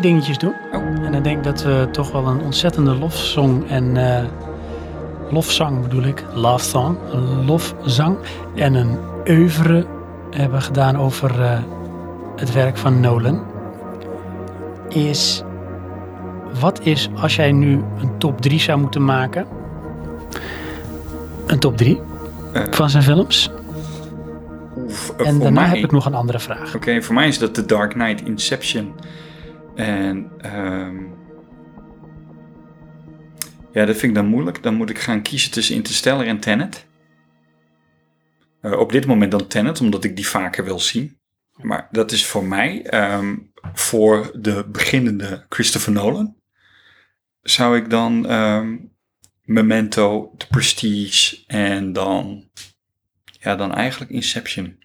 [0.00, 0.54] Twee dingetjes doen.
[0.72, 1.04] Oh.
[1.04, 4.24] En dan denk ik dat we toch wel een ontzettende lofsong en uh,
[5.30, 8.16] lofzang bedoel ik, love song, een lofzang
[8.54, 9.86] en een oeuvre
[10.30, 11.58] hebben gedaan over uh,
[12.36, 13.44] het werk van Nolan.
[14.88, 15.42] Is
[16.60, 19.46] wat is als jij nu een top 3 zou moeten maken?
[21.46, 22.00] Een top 3
[22.52, 23.50] uh, van zijn films.
[25.16, 26.66] en daarna mij, heb ik nog een andere vraag.
[26.66, 28.94] Oké, okay, voor mij is dat The Dark Knight, Inception.
[29.76, 31.14] En um,
[33.72, 34.62] ja, dat vind ik dan moeilijk.
[34.62, 36.86] Dan moet ik gaan kiezen tussen Interstellar en Tenet.
[38.62, 41.18] Uh, op dit moment dan Tenet, omdat ik die vaker wil zien.
[41.56, 46.36] Maar dat is voor mij, um, voor de beginnende Christopher Nolan,
[47.42, 48.92] zou ik dan um,
[49.42, 52.50] Memento, The Prestige en dan,
[53.40, 54.84] ja, dan eigenlijk Inception.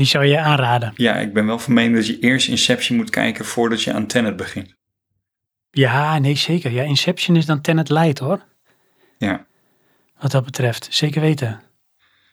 [0.00, 0.92] Die zou je aanraden?
[0.96, 4.06] Ja, ik ben wel van mening dat je eerst Inception moet kijken voordat je aan
[4.06, 4.74] Tenet begint.
[5.70, 6.70] Ja, nee, zeker.
[6.70, 8.44] Ja, Inception is dan Tenet light, hoor.
[9.18, 9.46] Ja.
[10.18, 10.86] Wat dat betreft.
[10.90, 11.60] Zeker weten.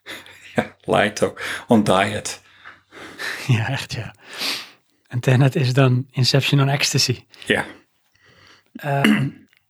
[0.55, 1.41] Ja, light ook.
[1.67, 2.41] On diet.
[3.47, 4.15] Ja, echt ja.
[5.07, 7.23] En Tenet is dan Inception on ecstasy.
[7.45, 7.65] Ja.
[8.85, 9.27] Uh,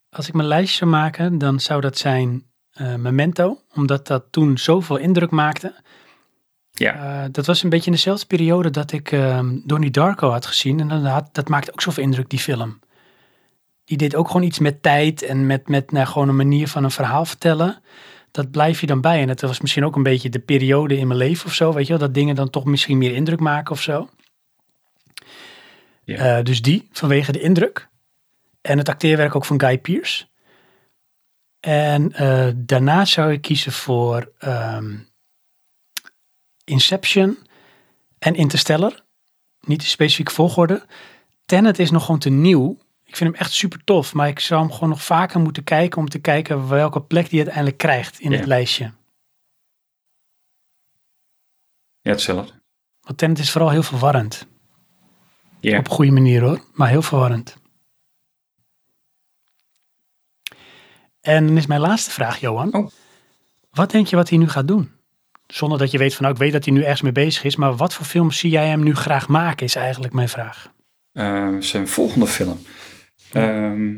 [0.10, 2.44] als ik mijn lijstje zou maken, dan zou dat zijn
[2.82, 3.62] uh, Memento.
[3.74, 5.76] Omdat dat toen zoveel indruk maakte.
[6.78, 7.24] Ja.
[7.24, 10.80] Uh, dat was een beetje in dezelfde periode dat ik uh, Donnie Darko had gezien.
[10.80, 12.80] En dat, dat maakte ook zoveel indruk, die film.
[13.86, 16.84] Die deed ook gewoon iets met tijd en met, met nou, gewoon een manier van
[16.84, 17.82] een verhaal vertellen.
[18.32, 19.22] Dat blijf je dan bij.
[19.22, 21.74] En dat was misschien ook een beetje de periode in mijn leven of zo.
[21.74, 24.10] Weet je wel, dat dingen dan toch misschien meer indruk maken of zo.
[26.04, 26.38] Ja.
[26.38, 27.90] Uh, dus die, vanwege de indruk.
[28.62, 30.26] En het acteerwerk ook van Guy Pearce.
[31.60, 35.08] En uh, daarna zou ik kiezen voor um,
[36.68, 37.38] Inception
[38.20, 39.04] en Interstellar.
[39.62, 40.86] Niet de specifieke volgorde.
[41.46, 42.78] Tenet is nog gewoon te nieuw.
[43.04, 44.14] Ik vind hem echt super tof.
[44.14, 45.98] Maar ik zou hem gewoon nog vaker moeten kijken.
[45.98, 48.38] Om te kijken welke plek die uiteindelijk krijgt in Ja.
[48.38, 48.92] het lijstje.
[52.02, 52.54] Ja, hetzelfde.
[53.02, 54.48] Want Tenet is vooral heel verwarrend.
[55.60, 55.78] Ja.
[55.78, 56.64] Op een goede manier hoor.
[56.74, 57.58] Maar heel verwarrend.
[61.22, 62.74] En dan is mijn laatste vraag, Johan.
[62.74, 62.90] Oh.
[63.72, 64.92] Wat denk je wat hij nu gaat doen?
[65.48, 67.56] Zonder dat je weet van, nou, ik weet dat hij nu ergens mee bezig is.
[67.56, 70.72] Maar wat voor films zie jij hem nu graag maken, is eigenlijk mijn vraag.
[71.12, 72.60] Eh, zijn volgende film.
[73.32, 73.94] Ehm,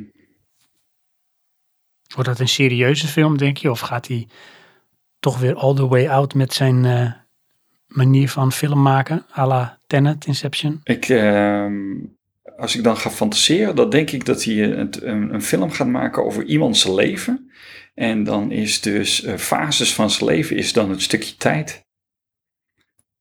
[2.14, 3.72] Wordt dat een serieuze film, denk je?
[3.72, 4.28] Of gaat hij
[5.20, 7.12] toch weer all the way out met zijn eh,
[7.88, 9.26] manier van film maken?
[9.38, 10.80] à la Tenet, Inception?
[10.84, 11.96] ik, ehm,
[12.60, 15.88] als ik dan ga fantaseren, dan denk ik dat hij een, een, een film gaat
[15.88, 17.52] maken over iemands leven.
[17.94, 21.88] En dan is dus eh, fases van zijn leven is dan het stukje tijd.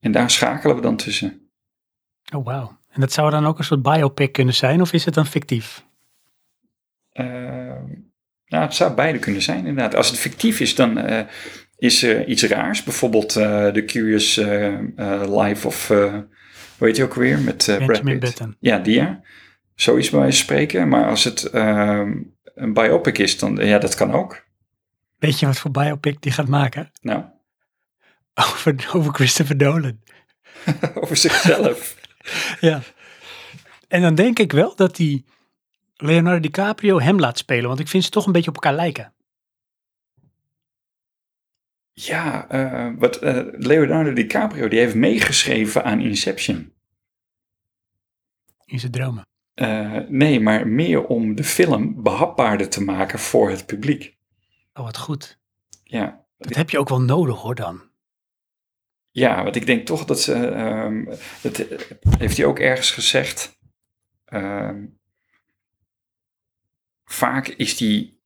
[0.00, 1.50] En daar schakelen we dan tussen.
[2.34, 2.78] Oh, wauw.
[2.89, 4.81] En dat zou dan ook een soort biopic kunnen zijn?
[4.81, 5.84] Of is het dan fictief?
[7.12, 7.84] Ehm,
[8.47, 9.94] nou, het zou beide kunnen zijn, inderdaad.
[9.94, 11.26] Als het fictief is, dan eh,
[11.76, 12.83] is er iets raars.
[12.83, 15.92] Bijvoorbeeld The Curious eh, eh, Life of,
[16.78, 17.39] hoe heet je ook weer?
[17.39, 18.40] Met eh, Brad Pitt.
[18.60, 19.20] Ja, die ja.
[19.74, 20.89] Zoiets bij spreken.
[20.89, 22.23] Maar als het ehm,
[22.55, 24.47] een biopic is, dan ja, dat kan ook.
[25.18, 26.90] Weet je wat voor biopic die gaat maken?
[27.00, 27.24] Nou,
[28.47, 29.98] Over, over Christopher Nolan.
[31.00, 31.97] over zichzelf.
[32.60, 32.82] Ja.
[33.89, 35.24] En dan denk ik wel dat die
[35.97, 37.68] Leonardo DiCaprio hem laat spelen.
[37.68, 39.12] Want ik vind ze toch een beetje op elkaar lijken.
[42.07, 46.73] Ja, eh, wat eh, Leonardo DiCaprio, die heeft meegeschreven aan Inception.
[48.65, 49.27] In zijn dromen.
[49.55, 54.17] Eh, nee, maar meer om de film behapbaarder te maken voor het publiek.
[54.75, 55.39] Oh, wat goed.
[55.85, 57.86] Ja, Dat heb je ook wel nodig hoor dan.
[59.10, 60.35] Ja, want ik denk toch dat ze.
[60.35, 61.05] ehm,
[61.43, 61.67] dat
[62.18, 63.59] heeft hij ook ergens gezegd.
[64.25, 64.86] ehm,
[67.05, 68.18] vaak is hij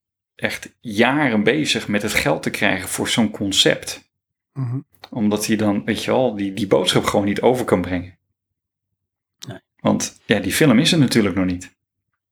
[0.43, 4.11] echt jaren bezig met het geld te krijgen voor zo'n concept.
[4.53, 4.81] Mhm.
[5.11, 8.19] Omdat hij dan, weet je wel, die, die boodschap gewoon niet over kan brengen.
[9.47, 9.59] Nee.
[9.81, 11.75] Want ja, die film is er natuurlijk nog niet.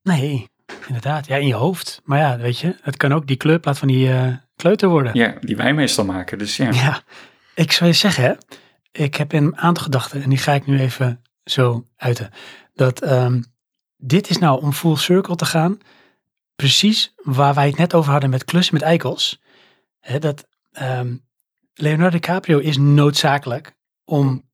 [0.02, 0.48] Nee,
[0.86, 1.26] inderdaad.
[1.26, 2.00] Ja, in je hoofd.
[2.04, 5.14] Maar ja, weet je, het kan ook die kleurplaat van die eh, kleuter worden.
[5.14, 6.38] Ja, die wij meestal maken.
[6.38, 6.70] Dus ja.
[6.72, 7.02] Ja,
[7.54, 8.32] ik zou je zeggen, hè,
[9.04, 12.30] ik heb een aantal gedachten en die ga ik nu even zo uiten.
[12.74, 13.42] Dat ehm,
[13.96, 15.78] dit is nou om full circle te gaan,
[16.60, 19.40] precies waar wij het net over hadden met klussen met eikels.
[19.98, 21.16] Hè, dat ehm,
[21.74, 24.48] Leonardo DiCaprio is noodzakelijk om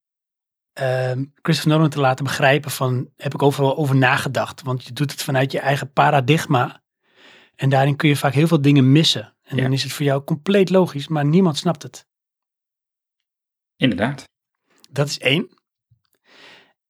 [0.73, 4.63] ehm, Christopher Nolan te laten begrijpen van, heb ik overal over nagedacht.
[4.63, 6.83] Want je doet het vanuit je eigen paradigma
[7.55, 9.37] en daarin kun je vaak heel veel dingen missen.
[9.43, 9.63] En Ja.
[9.63, 12.07] dan is het voor jou compleet logisch, maar niemand snapt het.
[13.77, 14.25] Inderdaad.
[14.91, 15.49] Dat is één.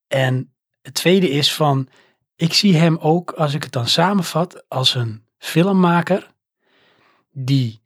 [0.07, 1.89] En het tweede is van,
[2.37, 6.27] ik zie hem ook, als ik het dan samenvat, als een filmmaker
[7.31, 7.81] die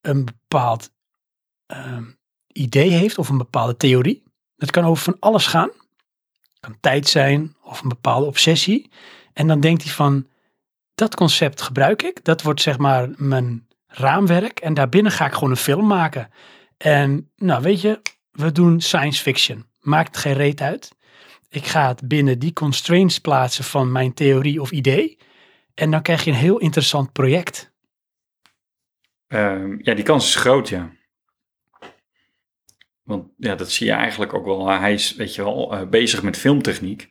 [0.00, 0.90] een bepaald
[1.66, 2.04] ehm,
[2.46, 4.22] idee heeft of een bepaalde theorie.
[4.56, 5.70] Dat kan over van alles gaan.
[6.60, 8.90] Kan tijd zijn of een bepaalde obsessie.
[9.32, 10.26] En dan denkt hij van,
[10.94, 12.24] dat concept gebruik ik.
[12.24, 14.60] Dat wordt zeg maar mijn raamwerk.
[14.60, 16.30] En daarbinnen ga ik gewoon een film maken.
[16.76, 19.66] En nou weet je, we doen science fiction.
[19.80, 20.92] Maakt geen reet uit.
[21.52, 25.18] Ik ga het binnen die constraints plaatsen van mijn theorie of idee.
[25.74, 27.72] En dan krijg je een heel interessant project.
[29.26, 30.90] Ehm, ja, die kans is groot, ja.
[33.02, 34.68] Want ja, dat zie je eigenlijk ook wel.
[34.68, 37.08] Hij is, weet je wel, eh, bezig met filmtechniek.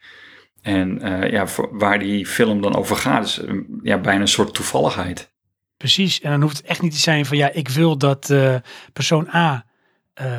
[0.61, 4.27] En eh, ja, voor- waar die film dan over gaat, is eh, ja, bijna een
[4.27, 5.31] soort toevalligheid.
[5.77, 6.21] Precies.
[6.21, 8.55] En dan hoeft het echt niet te zijn van ja, ik wil dat eh,
[8.93, 9.65] persoon A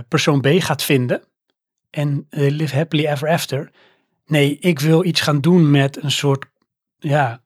[0.08, 1.24] persoon B gaat vinden.
[1.90, 3.70] En live happily ever after.
[4.32, 6.46] Nee, ik wil iets gaan doen met een soort
[6.98, 7.44] ja,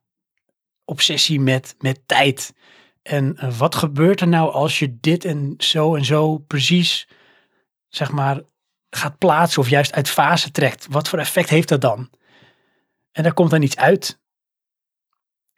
[0.85, 2.53] obsessie met, met tijd.
[3.01, 7.07] En eh, wat gebeurt er nou als je dit en zo en zo precies,
[7.87, 8.41] zeg maar,
[8.89, 10.87] gaat plaatsen of juist uit fase trekt?
[10.89, 12.09] Wat voor effect heeft dat dan?
[13.11, 14.19] En daar komt dan iets uit.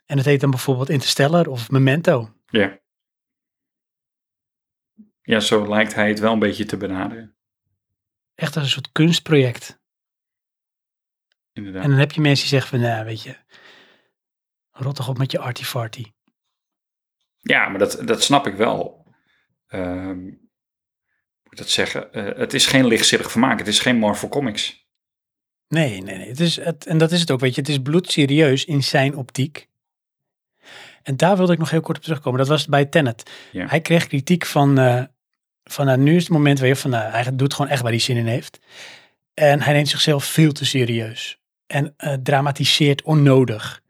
[0.06, 2.34] En dat heet dan bijvoorbeeld Interstellar of Memento.
[2.46, 2.80] Ja.
[5.22, 7.36] Ja, zo lijkt hij het wel een beetje te benaderen.
[8.36, 9.79] Echt als een soort kunstproject.
[11.60, 11.84] Inderdaad.
[11.84, 13.36] En dan heb je mensen die zeggen van, nou weet je,
[14.72, 16.06] rot toch op met je arty-farty.
[17.38, 19.06] Ja, maar dat, dat snap ik wel.
[19.68, 20.14] Hoe
[21.44, 22.14] moet ik dat zeggen?
[22.14, 23.60] Eh, het is geen lichtzinnig vermaak.
[23.60, 24.88] Het is geen Marvel Comics.
[25.68, 26.28] Nee, nee, nee.
[26.28, 27.62] Het is het, en dat is het ook, weet je.
[27.62, 29.68] Het is bloedserieus in zijn optiek.
[31.04, 32.40] En daar wilde ik nog heel kort op terugkomen.
[32.40, 33.32] Dat was bij Tenet.
[33.52, 33.68] Ja.
[33.68, 35.04] Hij kreeg kritiek van, eh,
[35.64, 38.00] van nou, nu is het moment weer van, nou, hij doet gewoon echt waar hij
[38.00, 38.60] zin in heeft.
[39.34, 41.39] En hij neemt zichzelf veel te serieus.
[41.70, 43.82] En eh, dramatiseert onnodig.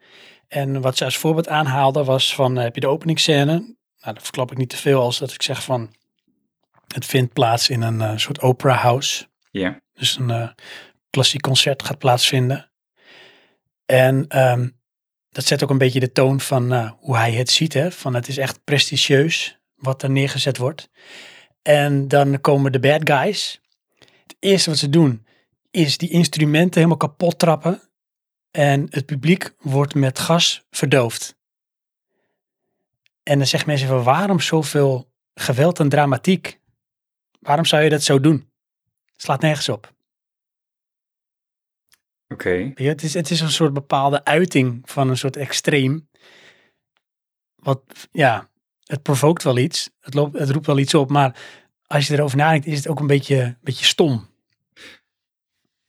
[0.48, 3.54] En wat ze als voorbeeld aanhaalde was van, eh, heb je de openingsscène?
[4.00, 5.94] Nou, dat verklap ik niet te veel als dat ik zeg van,
[6.88, 9.28] het vindt plaats in een eh, soort opera house.
[9.52, 9.82] Ja.
[9.94, 10.56] Dus een
[11.10, 12.72] klassiek concert gaat plaatsvinden.
[13.86, 14.70] En ehm,
[15.30, 17.74] dat zet ook een beetje de toon van hoe hij het ziet.
[17.74, 17.92] Hè?
[17.92, 20.90] Van het is echt prestigieus wat er neergezet wordt.
[21.62, 23.62] En dan komen de bad guys.
[23.98, 25.28] Het eerste wat ze doen
[25.72, 27.82] is die instrumenten helemaal kapot trappen.
[28.52, 31.38] En het publiek wordt met gas verdoofd.
[33.24, 36.60] En dan zeggen mensen van waarom zoveel geweld en dramatiek?
[37.40, 38.52] Waarom zou je dat zo doen?
[39.16, 39.94] Slaat nergens op.
[42.28, 42.50] Oké.
[42.50, 46.10] Je, Het, is, het is een soort bepaalde uiting van een soort extreem.
[47.56, 47.82] Wat,
[48.12, 48.50] ja,
[48.84, 49.90] het provokt wel iets.
[50.00, 51.10] Het, loopt, het roept wel iets op.
[51.10, 51.40] Maar
[51.86, 54.29] als je erover nadenkt, is het ook een beetje, een beetje stom.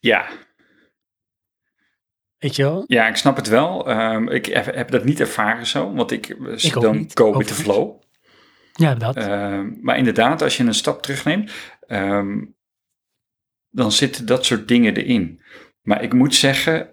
[0.01, 0.27] Ja.
[2.37, 2.83] Weet je wel?
[2.87, 3.89] ja, ik snap het wel.
[3.89, 7.53] Ehm, ik heb, dat niet ervaren zo, want ik, Ik dan niet, go with the
[7.53, 8.01] flow.
[8.73, 9.15] Ja, dat.
[9.15, 11.51] Ehm, maar inderdaad, als je een stap terugneemt,
[11.87, 12.45] ehm,
[13.69, 15.41] dan zitten dat soort dingen erin.
[15.81, 16.89] Maar ik moet zeggen,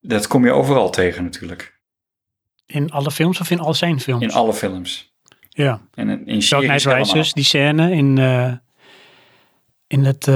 [0.00, 1.80] dat kom je overal tegen natuurlijk.
[2.66, 4.22] in alle films of in al zijn films?
[4.22, 5.14] In alle films.
[5.48, 5.88] Ja.
[5.94, 6.84] En in, in Dark Knight.
[6.84, 8.52] Rises, die scène in, eh,
[9.86, 10.26] in het,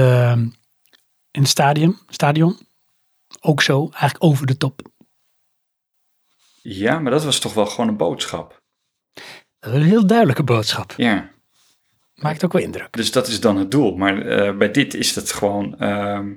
[1.37, 2.57] in het stadion, stadion.
[3.39, 4.81] Ook zo, eigenlijk over de top.
[6.61, 8.61] Ja, maar dat was toch wel gewoon een boodschap.
[9.59, 10.91] Een heel duidelijke boodschap.
[10.91, 11.31] Ja,
[12.15, 12.93] Maakt ook wel indruk.
[12.93, 13.95] dus dat is dan het doel.
[13.95, 16.35] Maar eh, bij dit is het gewoon ehm,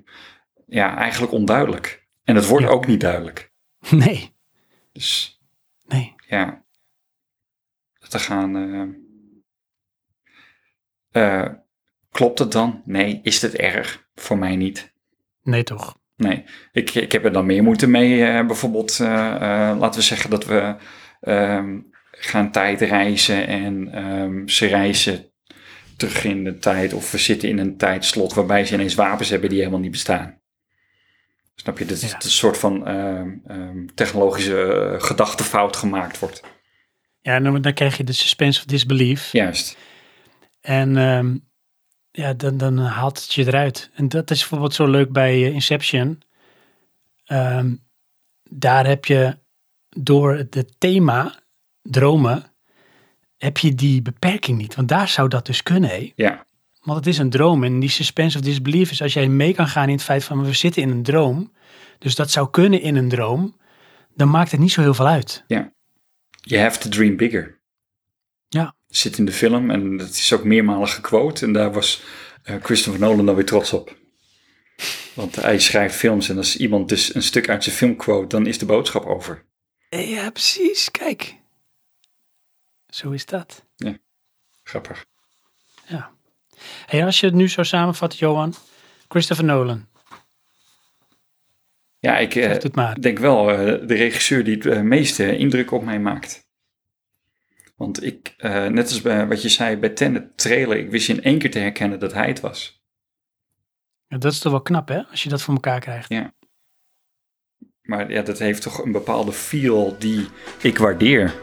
[0.67, 2.09] ja, eigenlijk onduidelijk.
[2.25, 2.71] En het wordt Ja.
[2.71, 3.53] ook niet duidelijk.
[3.91, 4.35] Nee,
[4.93, 5.41] Dus
[5.87, 6.15] nee.
[6.29, 6.65] ja,
[8.09, 8.57] te gaan.
[11.11, 11.55] eh, eh,
[12.11, 12.83] klopt het dan?
[12.85, 13.21] Nee.
[13.23, 14.09] Is het erg?
[14.21, 14.93] Voor mij niet.
[15.43, 15.99] Nee toch.
[16.17, 18.25] Nee, ik, ik heb er dan meer moeite mee.
[18.25, 20.77] eh, bijvoorbeeld, eh, eh, laten we zeggen dat we
[21.21, 21.79] ehm,
[22.11, 25.31] gaan tijdreizen en ehm, ze reizen
[25.97, 26.93] terug in de tijd.
[26.93, 30.39] Of we zitten in een tijdslot waarbij ze ineens wapens hebben die helemaal niet bestaan.
[31.55, 31.85] Snap je?
[31.85, 32.15] Dat is Ja.
[32.17, 36.43] een soort van ehm, technologische gedachtefout gemaakt wordt.
[37.21, 39.33] Ja, en dan, dan krijg je de suspense of disbelief.
[39.33, 39.77] Juist.
[40.61, 40.97] En
[42.11, 43.91] ja, dan, dan haalt het je eruit.
[43.95, 46.23] En dat is bijvoorbeeld zo leuk bij eh, Inception.
[47.25, 47.75] Ehm,
[48.51, 49.39] daar heb je
[49.89, 51.43] door het thema
[51.83, 52.53] dromen,
[53.37, 54.75] heb je die beperking niet.
[54.75, 56.13] Want daar zou dat dus kunnen, hé.
[56.15, 56.47] Ja,
[56.83, 59.69] Want het is een droom en die suspense of disbelief is als jij mee kan
[59.69, 61.53] gaan in het feit van we zitten in een droom.
[61.99, 63.57] Dus dat zou kunnen in een droom.
[64.15, 65.45] Dan maakt het niet zo heel veel uit.
[66.41, 67.61] you have to dream bigger.
[68.49, 68.75] Ja.
[68.91, 71.45] Zit in de film en dat is ook meermalen gequote.
[71.45, 72.03] En daar was
[72.43, 73.97] eh, Christopher Nolan dan weer trots op.
[75.15, 78.47] Want hij schrijft films en als iemand dus een stuk uit zijn film quote, dan
[78.47, 79.45] is de boodschap over.
[79.89, 80.91] Ja, precies.
[80.91, 81.37] Kijk.
[82.89, 83.65] Zo is dat.
[84.63, 85.05] Grappig.
[85.87, 86.11] Ja.
[86.87, 88.55] Hey, als je het nu zo samenvat, Johan.
[89.09, 89.89] Christopher Nolan.
[91.99, 93.57] Ja, ik eh, denk wel eh,
[93.89, 96.49] de regisseur die het meeste indruk op mij maakt.
[97.81, 101.23] Want ik, eh, net als bij wat je zei bij Tenet trailer, ik wist in
[101.23, 102.83] één keer te herkennen dat hij het was.
[104.07, 105.03] Ja, dat is toch wel knap, hè?
[105.07, 106.09] Als je dat voor elkaar krijgt.
[106.09, 106.35] Ja.
[107.83, 110.29] Maar ja, dat heeft toch een bepaalde feel die
[110.63, 111.35] ik waardeer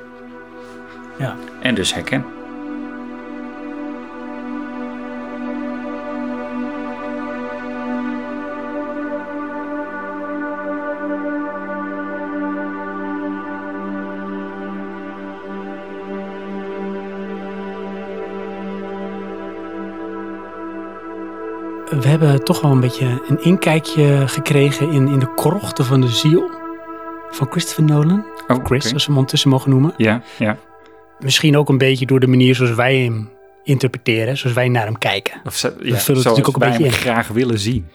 [1.20, 1.38] Ja.
[1.62, 2.37] en dus herken.
[22.08, 26.08] We hebben toch wel een beetje een inkijkje gekregen in, in de krochten van de
[26.08, 26.50] ziel
[27.30, 28.26] van Christopher Nolan.
[28.48, 28.94] Oh, Chris, oké.
[28.94, 29.94] als we hem ondertussen mogen noemen.
[29.98, 30.58] Ja, ja.
[31.20, 33.30] Misschien ook een beetje door de manier zoals wij hem
[33.64, 35.42] interpreteren, zoals wij naar hem kijken.
[35.46, 36.92] Of ja, vullen het zoals natuurlijk ook een beetje in.
[36.92, 37.86] graag willen zien.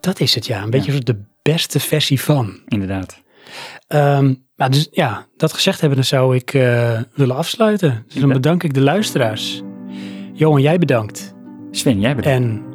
[0.00, 0.62] Dat is het, ja.
[0.62, 2.60] Een beetje de beste versie van.
[2.68, 3.22] Inderdaad.
[3.88, 8.04] Ehm, maar dus, ja, dat gezegd hebben, dan zou ik eh, willen afsluiten.
[8.08, 9.62] Dus dan bedank ik de luisteraars.
[10.32, 11.34] Johan, jij bedankt.
[11.70, 12.38] Sven, jij bedankt.
[12.38, 12.74] En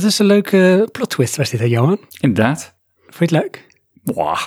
[0.00, 1.98] Dat is een leuke plot twist was dit, hè Johan?
[2.20, 2.74] Inderdaad.
[3.06, 3.66] Vond je het leuk?
[4.02, 4.40] Mwah.